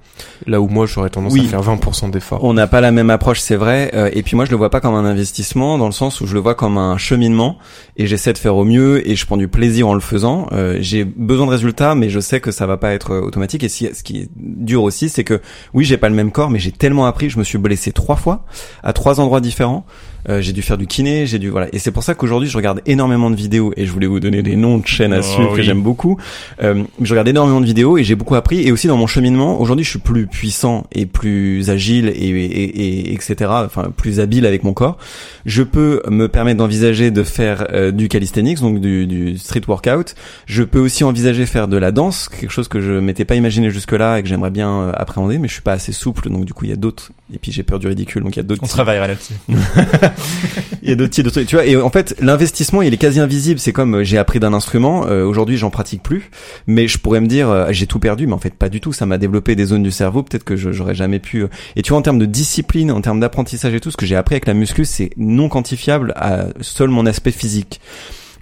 Là 0.47 0.61
où 0.61 0.69
moi, 0.69 0.85
j'aurais 0.85 1.09
tendance 1.09 1.33
Oui. 1.33 1.47
à 1.47 1.49
faire 1.49 1.63
20% 1.63 2.11
d'efforts. 2.11 2.45
On 2.45 2.53
n'a 2.53 2.67
pas 2.67 2.83
la 2.83 2.91
même 2.93 3.09
approche, 3.09 3.41
c'est 3.41 3.57
vrai. 3.57 3.91
euh, 3.95 4.11
et 4.13 4.23
puis 4.23 4.37
moi, 4.37 4.45
je 4.45 4.51
le 4.51 4.57
vois 4.59 4.69
pas 4.71 4.81
comme 4.81 4.95
un 4.95 5.05
investissement, 5.07 5.79
dans 5.79 5.87
le 5.87 5.93
sens 5.93 6.21
où 6.21 6.27
je 6.27 6.35
le 6.35 6.41
vois 6.41 6.55
comme 6.55 6.77
un 6.77 6.99
cheminement, 6.99 7.57
et 7.97 8.07
j'essaie 8.07 8.33
de 8.35 8.39
faire 8.39 8.57
au 8.57 8.65
mieux, 8.65 9.09
et 9.09 9.17
je 9.17 9.25
prends 9.25 9.39
du 9.39 9.49
plaisir 9.49 9.89
en 9.89 9.95
le 9.95 10.01
faisant. 10.01 10.47
Euh, 10.53 10.77
j'ai 10.81 11.05
besoin 11.05 11.47
de 11.47 11.51
résultats, 11.53 11.95
mais 11.95 12.11
je 12.11 12.21
sais 12.21 12.41
que 12.41 12.51
ça 12.51 12.67
va 12.67 12.77
pas 12.77 12.93
être 12.93 13.13
euh, 13.13 13.21
automatique. 13.23 13.65
Et 13.65 13.69
si, 13.71 13.89
ce 13.95 14.03
qui 14.03 14.19
est 14.19 14.29
dur 14.37 14.83
aussi, 14.83 15.09
c'est 15.09 15.25
que 15.25 15.41
oui, 15.73 15.85
j'ai 15.87 15.97
pas 15.97 16.11
le 16.11 16.15
même 16.15 16.31
corps, 16.33 16.51
mais 16.51 16.59
j'ai 16.59 16.73
tellement 16.73 17.07
appris. 17.07 17.31
Je 17.31 17.39
me 17.39 17.45
suis 17.45 17.57
blessé 17.59 17.93
trois 17.93 18.17
fois 18.17 18.45
à 18.83 18.93
trois 18.93 19.21
endroits 19.21 19.41
différents. 19.41 19.87
Euh, 20.29 20.41
j'ai 20.43 20.53
dû 20.53 20.63
faire 20.63 20.77
du 20.79 20.87
kiné, 20.87 21.27
j'ai 21.27 21.39
dû 21.39 21.49
voilà. 21.49 21.69
Et 21.73 21.79
c'est 21.79 21.91
pour 21.91 22.03
ça 22.03 22.15
qu'aujourd'hui, 22.15 22.49
je 22.49 22.57
regarde 22.57 22.81
énormément 22.87 23.31
de 23.31 23.37
vidéos, 23.37 23.73
et 23.77 23.87
je 23.87 23.93
voulais 23.93 24.07
vous 24.07 24.21
donner 24.21 24.43
des 24.43 24.57
noms 24.57 24.79
de 24.79 24.87
chaînes 24.87 25.13
à 25.13 25.21
Oh, 25.21 25.23
suivre 25.23 25.57
que 25.57 25.63
j'aime 25.63 25.83
beaucoup. 25.83 26.19
Euh, 26.63 26.85
je 27.01 27.11
regarde 27.13 27.29
énormément 27.29 27.61
de 27.61 27.67
vidéos 27.67 27.97
et 27.99 28.05
j'ai 28.05 28.15
beaucoup 28.15 28.35
appris. 28.35 28.61
Et 28.67 28.73
aussi 28.73 28.87
dans 28.87 28.97
mon 28.97 29.07
cheminement, 29.07 29.61
aujourd'hui, 29.61 29.85
je 29.85 29.91
suis 29.91 29.99
plus 29.99 30.27
puissant 30.27 30.87
et 30.93 31.07
plus 31.07 31.71
agile 31.71 32.09
et, 32.09 32.13
et, 32.13 33.11
et- 33.11 33.15
etc. 33.15 33.35
Enfin, 33.65 33.91
plus 33.97 34.21
habile 34.21 34.47
avec 34.47 34.63
mon 34.65 34.73
corps. 34.73 34.99
Je 35.47 35.63
peux 35.63 36.03
me 36.09 36.29
permettre 36.29 36.59
d'envisager 36.59 37.11
de 37.11 37.23
faire 37.23 37.67
euh, 37.73 37.91
du 37.91 38.09
calisthenics, 38.09 38.61
donc 38.61 38.81
du, 38.81 39.07
du 39.07 39.39
street 39.39 39.63
workout. 39.69 40.15
Je 40.47 40.63
peux 40.63 40.81
aussi 40.81 41.05
envisager 41.05 41.47
faire 41.47 41.69
de 41.69 41.77
la 41.77 41.93
danse, 41.93 42.29
quelque 42.29 42.51
chose 42.53 42.69
que 42.69 42.81
je 42.81 42.93
m'étais 42.93 43.25
pas 43.25 43.35
imaginé 43.37 43.71
jusque-là 43.71 44.19
et 44.19 44.23
que 44.23 44.29
j'aimerais 44.29 44.51
bien 44.51 44.71
euh, 44.71 44.93
appréhender, 44.95 45.39
mais 45.39 45.49
je 45.49 45.53
suis 45.55 45.63
pas 45.63 45.73
assez 45.73 45.93
souple, 45.93 46.29
donc 46.31 46.45
du 46.45 46.53
coup, 46.55 46.65
il 46.65 46.71
y 46.71 46.75
a 46.75 46.77
d'autres. 46.77 47.11
Et 47.33 47.39
puis 47.39 47.53
j'ai 47.53 47.63
peur 47.63 47.79
du 47.79 47.87
ridicule, 47.87 48.23
donc 48.23 48.35
il 48.37 48.39
y 48.39 48.41
a 48.41 48.43
d'autres. 48.43 48.63
on 48.65 48.67
travaillera 48.67 49.07
là-dessus 49.07 49.35
Il 50.83 50.89
y 50.89 50.93
a 50.93 50.95
d'autres 50.95 51.43
tu 51.45 51.57
vois. 51.57 51.67
Et 51.67 51.77
en 51.77 51.91
fait, 51.91 52.17
l'investissement, 52.21 52.83
il 52.83 52.93
est 52.95 52.97
quasi 52.97 53.21
invisible. 53.21 53.61
C'est 53.61 53.73
comme 53.73 53.97
euh, 53.97 54.05
j'ai 54.05 54.19
appris 54.19 54.41
d'un 54.41 54.53
instrument. 54.55 55.07
euh, 55.07 55.25
Aujourd'hui, 55.25 55.57
j'en 55.57 55.71
pratique 55.71 56.03
plus, 56.03 56.31
mais 56.67 56.89
je 56.89 56.99
pourrais 56.99 57.21
me 57.21 57.27
dire 57.27 57.49
euh, 57.51 57.67
j'ai 57.71 57.87
tout 57.87 57.99
perdu, 57.99 58.27
mais 58.27 58.33
en 58.33 58.39
fait 58.39 58.55
pas 58.55 58.69
du 58.69 58.81
tout. 58.81 58.93
Ça 58.93 59.07
m'a 59.07 59.19
développé 59.19 59.57
des 59.57 59.67
zones 59.67 59.83
du 59.83 59.91
cerveau, 59.91 60.23
peut-être 60.23 60.45
que 60.45 60.57
j'aurais 60.57 60.95
jamais 60.95 61.19
pu. 61.19 61.43
euh. 61.43 61.49
Et 61.77 61.83
tu 61.83 61.91
vois, 61.91 61.99
en 61.99 62.03
termes 62.03 62.19
de 62.19 62.27
discipline, 62.27 62.91
en 62.91 63.01
termes 63.01 63.21
d'apprentissage 63.21 63.75
et 63.75 63.81
tout, 63.81 63.91
ce 63.91 63.97
que 63.97 64.07
j'ai 64.07 64.17
appris 64.17 64.35
avec 64.35 64.47
la 64.47 64.55
muscu, 64.55 64.85
c'est 64.85 65.11
non 65.17 65.49
quantifiable 65.49 66.13
à 66.17 66.47
seul 66.61 66.89
mon 66.89 67.07
aspect 67.07 67.33
physique. 67.33 67.81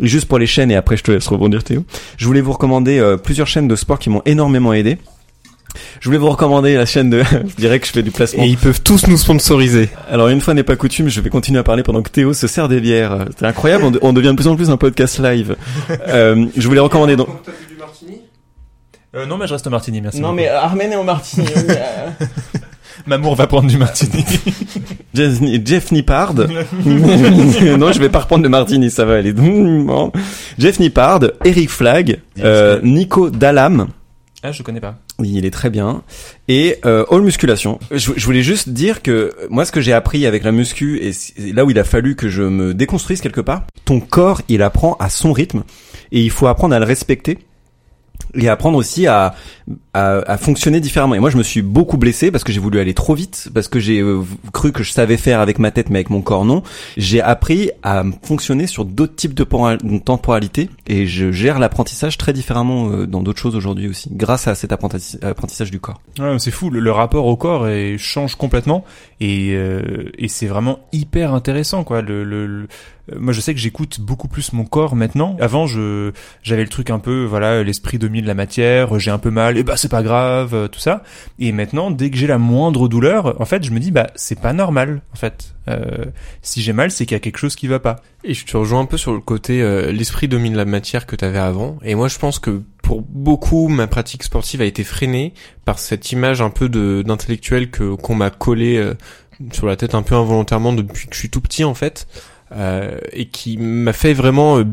Juste 0.01 0.27
pour 0.27 0.39
les 0.39 0.47
chaînes, 0.47 0.71
et 0.71 0.77
après 0.77 0.97
je 0.97 1.03
te 1.03 1.11
laisse 1.11 1.27
rebondir 1.27 1.65
Théo, 1.65 1.85
je 2.17 2.25
voulais 2.27 2.41
vous 2.41 2.53
recommander 2.53 3.17
plusieurs 3.25 3.49
chaînes 3.49 3.67
de 3.67 3.75
sport 3.75 3.99
qui 3.99 4.11
m'ont 4.11 4.23
énormément 4.27 4.73
aidé. 4.73 4.97
Je 6.01 6.07
voulais 6.09 6.19
vous 6.19 6.31
recommander 6.31 6.75
la 6.77 6.87
chaîne 6.87 7.11
de... 7.11 7.23
je 7.49 7.55
dirais 7.57 7.79
que 7.79 7.87
je 7.87 7.93
fais 7.93 8.03
du 8.03 8.11
placement. 8.11 8.43
Et 8.43 8.49
ils 8.49 8.57
peuvent 8.57 8.81
tous 8.83 9.07
nous 9.07 9.17
sponsoriser. 9.19 9.89
Alors 10.11 10.29
une 10.29 10.41
fois 10.41 10.55
n'est 10.55 10.63
pas 10.63 10.77
coutume, 10.77 11.09
je 11.09 11.21
vais 11.21 11.31
continuer 11.31 11.59
à 11.61 11.63
parler 11.63 11.83
pendant 11.83 12.03
que 12.03 12.11
Théo 12.11 12.33
se 12.35 12.47
sert 12.47 12.69
des 12.69 12.81
bières. 12.81 13.27
C'est 13.39 13.47
incroyable, 13.47 13.85
on, 13.85 13.91
de- 13.91 13.99
on 14.03 14.13
devient 14.13 14.29
de 14.31 14.35
plus 14.37 14.49
en 14.49 14.57
plus 14.57 14.71
un 14.71 14.77
podcast 14.77 15.19
live. 15.19 15.57
Euh, 16.09 16.47
je 16.57 16.67
voulais 16.69 16.81
recommander 16.81 17.17
donc. 17.17 17.29
Euh, 19.15 19.25
non, 19.27 19.37
mais 19.39 19.47
je 19.47 19.53
reste 19.55 19.67
au 19.67 19.71
martini, 19.71 20.01
merci. 20.01 20.21
Non 20.21 20.29
beaucoup. 20.29 20.37
mais 20.37 20.49
Armen 20.49 20.93
et 20.93 20.97
au 20.97 21.03
martini. 21.03 21.47
Mamour 23.07 23.37
va 23.37 23.47
prendre 23.47 23.69
du 23.69 23.79
martini. 23.79 24.25
Jeff, 25.15 25.39
Jeff 25.65 25.93
Nippard. 25.93 26.35
non, 26.35 27.93
je 27.93 27.99
vais 27.99 28.09
pas 28.11 28.21
reprendre 28.21 28.43
de 28.45 28.49
martini, 28.49 28.91
ça 28.91 29.05
va 29.07 29.15
aller. 29.17 29.33
Bon. 29.33 30.13
Jeff 30.59 30.79
Nippard, 30.79 31.21
Eric 31.45 31.71
Flagg, 31.71 32.21
euh, 32.41 32.81
Nico 32.83 33.31
Dallam. 33.31 33.89
ah, 34.43 34.53
je 34.53 34.63
connais 34.63 34.81
pas. 34.81 34.97
Il 35.25 35.45
est 35.45 35.51
très 35.51 35.69
bien. 35.69 36.03
Et 36.47 36.77
euh, 36.85 37.05
All 37.11 37.23
Musculation. 37.23 37.81
Je, 37.91 38.13
je 38.17 38.25
voulais 38.25 38.43
juste 38.43 38.69
dire 38.69 39.03
que 39.03 39.35
moi, 39.51 39.65
ce 39.65 39.73
que 39.73 39.81
j'ai 39.81 39.93
appris 39.93 40.27
avec 40.27 40.45
la 40.45 40.53
muscu, 40.53 41.01
et 41.03 41.53
là 41.53 41.65
où 41.65 41.71
il 41.71 41.79
a 41.79 41.85
fallu 41.85 42.15
que 42.15 42.29
je 42.29 42.43
me 42.43 42.73
déconstruise 42.73 43.21
quelque 43.21 43.41
part, 43.41 43.65
ton 43.85 43.99
corps, 43.99 44.43
il 44.49 44.63
apprend 44.63 44.97
à 45.01 45.09
son 45.09 45.33
rythme, 45.33 45.65
et 46.13 46.23
il 46.23 46.31
faut 46.31 46.47
apprendre 46.47 46.75
à 46.75 46.79
le 46.79 46.85
respecter. 46.85 47.39
Et 48.35 48.49
apprendre 48.49 48.77
aussi 48.79 49.07
à, 49.07 49.35
à, 49.95 50.19
à 50.19 50.37
fonctionner 50.39 50.81
différemment. 50.81 51.15
Et 51.15 51.19
moi, 51.19 51.31
je 51.31 51.37
me 51.37 51.43
suis 51.43 51.63
beaucoup 51.63 51.97
blessé 51.97 52.31
parce 52.31 52.45
que 52.45 52.53
j'ai 52.53 52.61
voulu 52.61 52.79
aller 52.79 52.95
trop 52.95 53.15
vite, 53.15 53.49
parce 53.55 53.69
que 53.69 53.81
j'ai 53.81 54.01
euh, 54.01 54.21
cru 54.53 54.73
que 54.73 54.83
je 54.83 54.93
savais 54.93 55.17
faire 55.17 55.41
avec 55.41 55.59
ma 55.59 55.71
tête, 55.71 55.89
mais 55.91 55.99
avec 56.01 56.11
mon 56.11 56.21
corps 56.21 56.45
non. 56.45 56.63
J'ai 56.97 57.21
appris 57.23 57.71
à 57.83 58.05
fonctionner 58.23 58.67
sur 58.67 58.85
d'autres 58.85 59.15
types 59.17 59.35
de 59.35 59.45
pora- 59.45 59.77
de 59.77 59.99
temporalité, 59.99 60.69
et 60.87 61.07
je 61.07 61.33
gère 61.33 61.59
l'apprentissage 61.59 62.19
très 62.19 62.33
différemment 62.33 62.91
euh, 62.91 63.07
dans 63.07 63.23
d'autres 63.23 63.41
choses 63.41 63.57
aujourd'hui 63.57 63.89
aussi, 63.89 64.09
grâce 64.13 64.47
à 64.49 64.55
cet 64.55 64.73
apprenti- 64.73 65.19
apprentissage 65.25 65.71
du 65.71 65.81
corps. 65.81 66.01
Ouais, 66.19 66.39
c'est 66.39 66.51
fou, 66.51 66.71
le, 66.71 66.91
rapport 66.93 67.27
au 67.27 67.37
corps 67.37 67.67
change 67.97 68.35
complètement 68.35 68.85
et, 69.21 69.51
euh, 69.55 70.11
et 70.19 70.29
c'est 70.29 70.47
vraiment 70.47 70.81
hyper 70.93 71.35
intéressant 71.35 71.85
quoi. 71.85 72.03
Le, 72.03 72.25
le, 72.25 72.47
le- 72.47 72.69
moi 73.17 73.33
je 73.33 73.41
sais 73.41 73.55
que 73.55 73.61
j'écoute 73.61 74.01
beaucoup 74.01 74.29
plus 74.29 74.53
mon 74.53 74.65
corps 74.65 74.97
maintenant. 74.97 75.37
Avant 75.41 75.67
je 75.67 76.13
j'avais 76.43 76.63
le 76.63 76.69
truc 76.69 76.91
un 76.91 76.99
peu 76.99 77.25
voilà 77.25 77.63
l'esprit 77.63 77.99
domine 77.99 78.27
la 78.27 78.35
matière, 78.35 78.99
j'ai 78.99 79.11
un 79.11 79.19
peu 79.19 79.31
mal 79.31 79.59
et 79.59 79.63
bah 79.63 79.77
c'est 79.77 79.91
pas 79.91 80.03
grave 80.03 80.55
euh, 80.55 80.69
tout 80.69 80.81
ça. 80.81 81.03
Et 81.39 81.53
maintenant 81.53 81.91
dès 81.91 82.11
que 82.11 82.17
j'ai 82.17 82.27
la 82.27 82.39
moindre 82.39 82.89
douleur, 82.89 83.41
en 83.41 83.45
fait 83.45 83.65
je 83.65 83.71
me 83.71 83.81
dis 83.81 83.91
bah 83.91 84.09
c'est 84.15 84.41
pas 84.41 84.53
normal 84.53 85.03
en 85.13 85.17
fait. 85.17 85.55
Euh, 85.69 86.07
si 86.41 86.63
j'ai 86.63 86.73
mal 86.73 86.91
c'est 86.91 87.05
qu'il 87.05 87.15
y 87.15 87.17
a 87.17 87.21
quelque 87.21 87.39
chose 87.39 87.57
qui 87.57 87.67
va 87.67 87.79
pas. 87.79 88.03
Et 88.25 88.35
je 88.35 88.45
te 88.45 88.57
rejoins 88.57 88.81
un 88.81 88.87
peu 88.87 88.97
sur 88.97 89.13
le 89.13 89.21
côté 89.21 89.63
euh, 89.63 89.93
l'esprit 89.93 90.27
domine 90.27 90.57
la 90.57 90.65
matière 90.65 91.07
que 91.07 91.15
t'avais 91.15 91.39
avant. 91.39 91.79
Et 91.85 91.95
moi, 91.95 92.09
je 92.09 92.19
pense 92.19 92.39
que 92.39 92.63
pour 92.83 93.03
beaucoup, 93.03 93.69
ma 93.69 93.87
pratique 93.87 94.25
sportive 94.25 94.61
a 94.61 94.65
été 94.65 94.83
freinée 94.83 95.35
par 95.65 95.79
cette 95.79 96.11
image 96.11 96.41
un 96.41 96.51
peu 96.51 96.69
d'intellectuel 96.69 97.71
que 97.71 97.95
qu'on 97.95 98.17
m'a 98.17 98.31
collé 98.31 98.77
euh, 98.77 98.95
sur 99.53 99.67
la 99.67 99.77
tête 99.77 99.95
un 99.95 100.03
peu 100.03 100.17
involontairement 100.17 100.73
depuis 100.73 101.07
que 101.07 101.15
je 101.15 101.21
suis 101.21 101.31
tout 101.31 101.41
petit 101.41 101.63
en 101.63 101.75
fait, 101.75 102.09
euh, 102.11 102.38
et 103.13 103.27
qui 103.27 103.59
m'a 103.59 103.93
fait 103.93 104.13
vraiment 104.15 104.59
euh, 104.59 104.65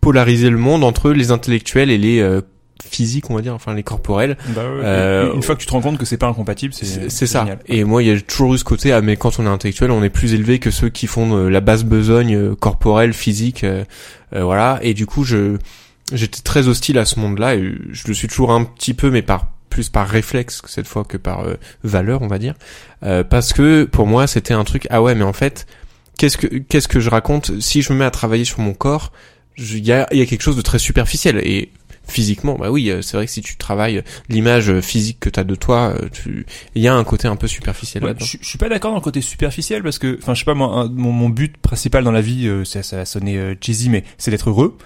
polariser 0.00 0.50
le 0.50 0.58
monde 0.58 0.84
entre 0.84 1.10
les 1.10 1.30
intellectuels 1.30 1.90
et 1.90 1.98
les 1.98 2.20
euh, 2.20 2.40
physiques, 2.84 3.30
on 3.30 3.34
va 3.34 3.40
dire, 3.42 3.54
enfin 3.54 3.74
les 3.74 3.82
corporels. 3.82 4.36
Bah 4.48 4.62
ouais, 4.62 4.80
Euh, 4.84 5.32
une 5.34 5.42
fois 5.42 5.54
que 5.56 5.60
tu 5.60 5.66
te 5.66 5.72
rends 5.72 5.80
compte 5.80 5.98
que 5.98 6.04
c'est 6.04 6.18
pas 6.18 6.28
incompatible, 6.28 6.72
c'est 6.74 7.10
C'est 7.10 7.26
ça. 7.26 7.40
génial. 7.40 7.58
Et 7.66 7.84
moi, 7.84 8.02
il 8.02 8.08
y 8.08 8.12
a 8.12 8.20
toujours 8.20 8.54
eu 8.54 8.58
ce 8.58 8.64
côté, 8.64 8.92
ah 8.92 9.00
mais 9.00 9.16
quand 9.16 9.38
on 9.40 9.46
est 9.46 9.48
intellectuel, 9.48 9.90
on 9.90 10.02
est 10.04 10.10
plus 10.10 10.34
élevé 10.34 10.58
que 10.58 10.70
ceux 10.70 10.88
qui 10.90 11.06
font 11.06 11.34
euh, 11.36 11.48
la 11.48 11.60
basse 11.60 11.84
besogne 11.84 12.36
euh, 12.36 12.54
corporelle, 12.54 13.12
physique, 13.12 13.64
euh, 13.64 13.84
euh, 14.34 14.44
voilà. 14.44 14.78
Et 14.82 14.94
du 14.94 15.06
coup, 15.06 15.24
je 15.24 15.56
j'étais 16.12 16.40
très 16.42 16.68
hostile 16.68 16.98
à 16.98 17.04
ce 17.04 17.18
monde-là 17.18 17.56
et 17.56 17.72
je 17.90 18.06
le 18.06 18.14
suis 18.14 18.28
toujours 18.28 18.52
un 18.52 18.62
petit 18.62 18.94
peu, 18.94 19.10
mais 19.10 19.22
par 19.22 19.48
plus 19.70 19.88
par 19.88 20.06
réflexe 20.06 20.62
cette 20.66 20.86
fois 20.86 21.02
que 21.02 21.16
par 21.16 21.40
euh, 21.44 21.54
valeur, 21.82 22.22
on 22.22 22.28
va 22.28 22.38
dire, 22.38 22.54
Euh, 23.02 23.24
parce 23.24 23.52
que 23.52 23.84
pour 23.84 24.06
moi, 24.06 24.26
c'était 24.28 24.54
un 24.54 24.62
truc, 24.64 24.86
ah 24.90 25.02
ouais, 25.02 25.14
mais 25.16 25.24
en 25.24 25.32
fait, 25.32 25.66
qu'est-ce 26.18 26.36
que 26.36 26.46
qu'est-ce 26.46 26.88
que 26.88 27.00
je 27.00 27.10
raconte? 27.10 27.60
Si 27.60 27.82
je 27.82 27.92
me 27.92 27.98
mets 27.98 28.04
à 28.04 28.10
travailler 28.10 28.44
sur 28.44 28.60
mon 28.60 28.72
corps 28.74 29.12
Il 29.58 29.84
y 29.86 29.92
a, 29.92 30.06
y 30.14 30.20
a 30.20 30.26
quelque 30.26 30.42
chose 30.42 30.56
de 30.56 30.62
très 30.62 30.78
superficiel 30.78 31.38
et 31.38 31.70
physiquement, 32.08 32.54
bah 32.56 32.70
oui, 32.70 32.88
euh, 32.90 33.02
c'est 33.02 33.16
vrai 33.16 33.26
que 33.26 33.32
si 33.32 33.40
tu 33.42 33.56
travailles 33.56 34.04
l'image 34.28 34.70
euh, 34.70 34.80
physique 34.80 35.18
que 35.18 35.28
tu 35.28 35.40
as 35.40 35.44
de 35.44 35.54
toi, 35.56 35.92
euh, 36.00 36.08
tu 36.12 36.46
il 36.76 36.82
y 36.82 36.86
a 36.86 36.94
un 36.94 37.02
côté 37.02 37.26
un 37.26 37.34
peu 37.34 37.48
superficiel 37.48 38.04
Ouais, 38.04 38.10
là-dedans. 38.10 38.24
je, 38.26 38.36
je 38.40 38.46
suis 38.48 38.58
pas 38.58 38.68
d'accord 38.68 38.92
dans 38.92 38.98
le 38.98 39.02
côté 39.02 39.20
superficiel 39.22 39.82
parce 39.82 39.98
que, 39.98 40.16
enfin, 40.22 40.32
je 40.34 40.38
sais 40.40 40.44
pas, 40.44 40.54
moi, 40.54 40.68
un- 40.68 40.88
mon, 40.88 41.10
mon 41.10 41.28
but 41.28 41.56
principal 41.56 42.04
dans 42.04 42.12
la 42.12 42.20
vie, 42.20 42.46
euh, 42.46 42.64
ça, 42.64 42.84
ça 42.84 42.96
va 42.98 43.04
sonner 43.06 43.38
euh, 43.38 43.54
cheesy, 43.60 43.88
mais 43.90 44.04
c'est 44.18 44.30
d'être 44.30 44.50
heureux. 44.50 44.78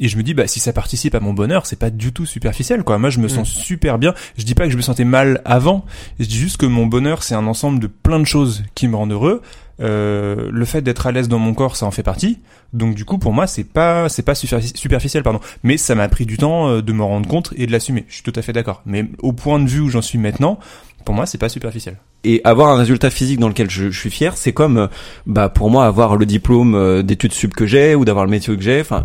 Et 0.00 0.08
je 0.08 0.16
me 0.16 0.24
dis, 0.24 0.34
bah, 0.34 0.48
si 0.48 0.58
ça 0.58 0.72
participe 0.72 1.14
à 1.14 1.20
mon 1.20 1.32
bonheur, 1.32 1.66
c'est 1.66 1.78
pas 1.78 1.90
du 1.90 2.12
tout 2.12 2.26
superficiel, 2.26 2.82
quoi. 2.82 2.98
Moi, 2.98 3.10
je 3.10 3.20
me 3.20 3.28
sens 3.28 3.48
super 3.48 3.96
bien. 4.00 4.12
Je 4.36 4.42
dis 4.42 4.56
pas 4.56 4.64
que 4.64 4.70
je 4.72 4.76
me 4.76 4.82
sentais 4.82 5.04
mal 5.04 5.40
avant. 5.44 5.84
Je 6.18 6.24
dis 6.24 6.36
juste 6.36 6.56
que 6.56 6.66
mon 6.66 6.86
bonheur, 6.86 7.22
c'est 7.22 7.36
un 7.36 7.46
ensemble 7.46 7.78
de 7.78 7.86
plein 7.86 8.18
de 8.18 8.24
choses 8.24 8.64
qui 8.74 8.88
me 8.88 8.96
rendent 8.96 9.12
heureux. 9.12 9.40
Euh, 9.80 10.50
le 10.52 10.64
fait 10.64 10.82
d'être 10.82 11.06
à 11.06 11.12
l'aise 11.12 11.28
dans 11.28 11.38
mon 11.38 11.54
corps, 11.54 11.76
ça 11.76 11.86
en 11.86 11.90
fait 11.90 12.02
partie. 12.02 12.38
Donc, 12.72 12.94
du 12.94 13.04
coup, 13.04 13.18
pour 13.18 13.32
moi, 13.32 13.46
c'est 13.46 13.64
pas, 13.64 14.08
c'est 14.08 14.22
pas 14.22 14.34
superfi- 14.34 14.76
superficiel, 14.76 15.22
pardon. 15.22 15.40
Mais 15.62 15.76
ça 15.76 15.94
m'a 15.94 16.08
pris 16.08 16.26
du 16.26 16.36
temps 16.36 16.68
euh, 16.68 16.82
de 16.82 16.92
me 16.92 17.02
rendre 17.02 17.28
compte 17.28 17.52
et 17.56 17.66
de 17.66 17.72
l'assumer. 17.72 18.04
Je 18.08 18.14
suis 18.14 18.22
tout 18.22 18.32
à 18.36 18.42
fait 18.42 18.52
d'accord. 18.52 18.82
Mais 18.86 19.06
au 19.20 19.32
point 19.32 19.58
de 19.58 19.68
vue 19.68 19.80
où 19.80 19.88
j'en 19.88 20.02
suis 20.02 20.18
maintenant, 20.18 20.58
pour 21.04 21.14
moi, 21.14 21.26
c'est 21.26 21.38
pas 21.38 21.48
superficiel. 21.48 21.96
Et 22.22 22.40
avoir 22.44 22.70
un 22.70 22.76
résultat 22.76 23.10
physique 23.10 23.38
dans 23.38 23.48
lequel 23.48 23.68
je, 23.68 23.90
je 23.90 23.98
suis 23.98 24.10
fier, 24.10 24.36
c'est 24.36 24.52
comme, 24.52 24.78
euh, 24.78 24.86
bah, 25.26 25.48
pour 25.48 25.70
moi, 25.70 25.86
avoir 25.86 26.16
le 26.16 26.24
diplôme 26.24 27.02
d'études 27.02 27.32
sup 27.32 27.54
que 27.54 27.66
j'ai 27.66 27.94
ou 27.94 28.04
d'avoir 28.04 28.24
le 28.24 28.30
métier 28.30 28.56
que 28.56 28.62
j'ai. 28.62 28.80
Enfin, 28.80 29.02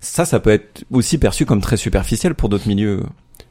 ça, 0.00 0.24
ça 0.24 0.40
peut 0.40 0.50
être 0.50 0.84
aussi 0.90 1.16
perçu 1.18 1.46
comme 1.46 1.60
très 1.60 1.76
superficiel 1.76 2.34
pour 2.34 2.48
d'autres 2.48 2.68
milieux. 2.68 3.02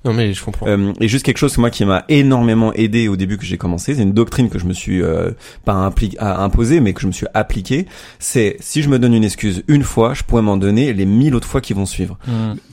Non 0.06 0.14
mais 0.14 0.32
je 0.34 0.44
comprends. 0.44 0.68
Euh, 0.68 0.94
et 1.02 1.08
juste 1.08 1.26
quelque 1.26 1.38
chose 1.38 1.58
moi 1.58 1.70
qui 1.70 1.84
m'a 1.84 2.06
énormément 2.08 2.72
aidé 2.74 3.08
au 3.10 3.16
début 3.18 3.38
que 3.38 3.44
j'ai 3.46 3.58
commencé, 3.58 3.96
c'est 3.96 4.04
une 4.04 4.14
doctrine 4.14 4.50
que 4.50 4.58
je 4.60 4.66
me 4.66 4.72
suis 4.74 5.02
euh, 5.02 5.32
pas 5.66 5.74
impli- 5.74 6.16
à 6.20 6.44
imposer, 6.44 6.80
mais 6.80 6.94
que 6.94 7.02
je 7.02 7.08
me 7.08 7.12
suis 7.12 7.26
appliqué. 7.34 7.88
C'est 8.20 8.56
si 8.60 8.82
je 8.84 8.90
me 8.90 9.00
donne 9.00 9.14
une 9.14 9.24
excuse 9.26 9.64
une 9.68 9.84
fois, 9.84 10.14
je 10.14 10.24
pourrais 10.24 10.42
m'en 10.44 10.56
donner 10.56 10.94
les 10.94 11.06
mille 11.06 11.36
autres 11.36 11.48
fois 11.48 11.60
qui 11.62 11.74
vont 11.74 11.86
suivre. 11.86 12.18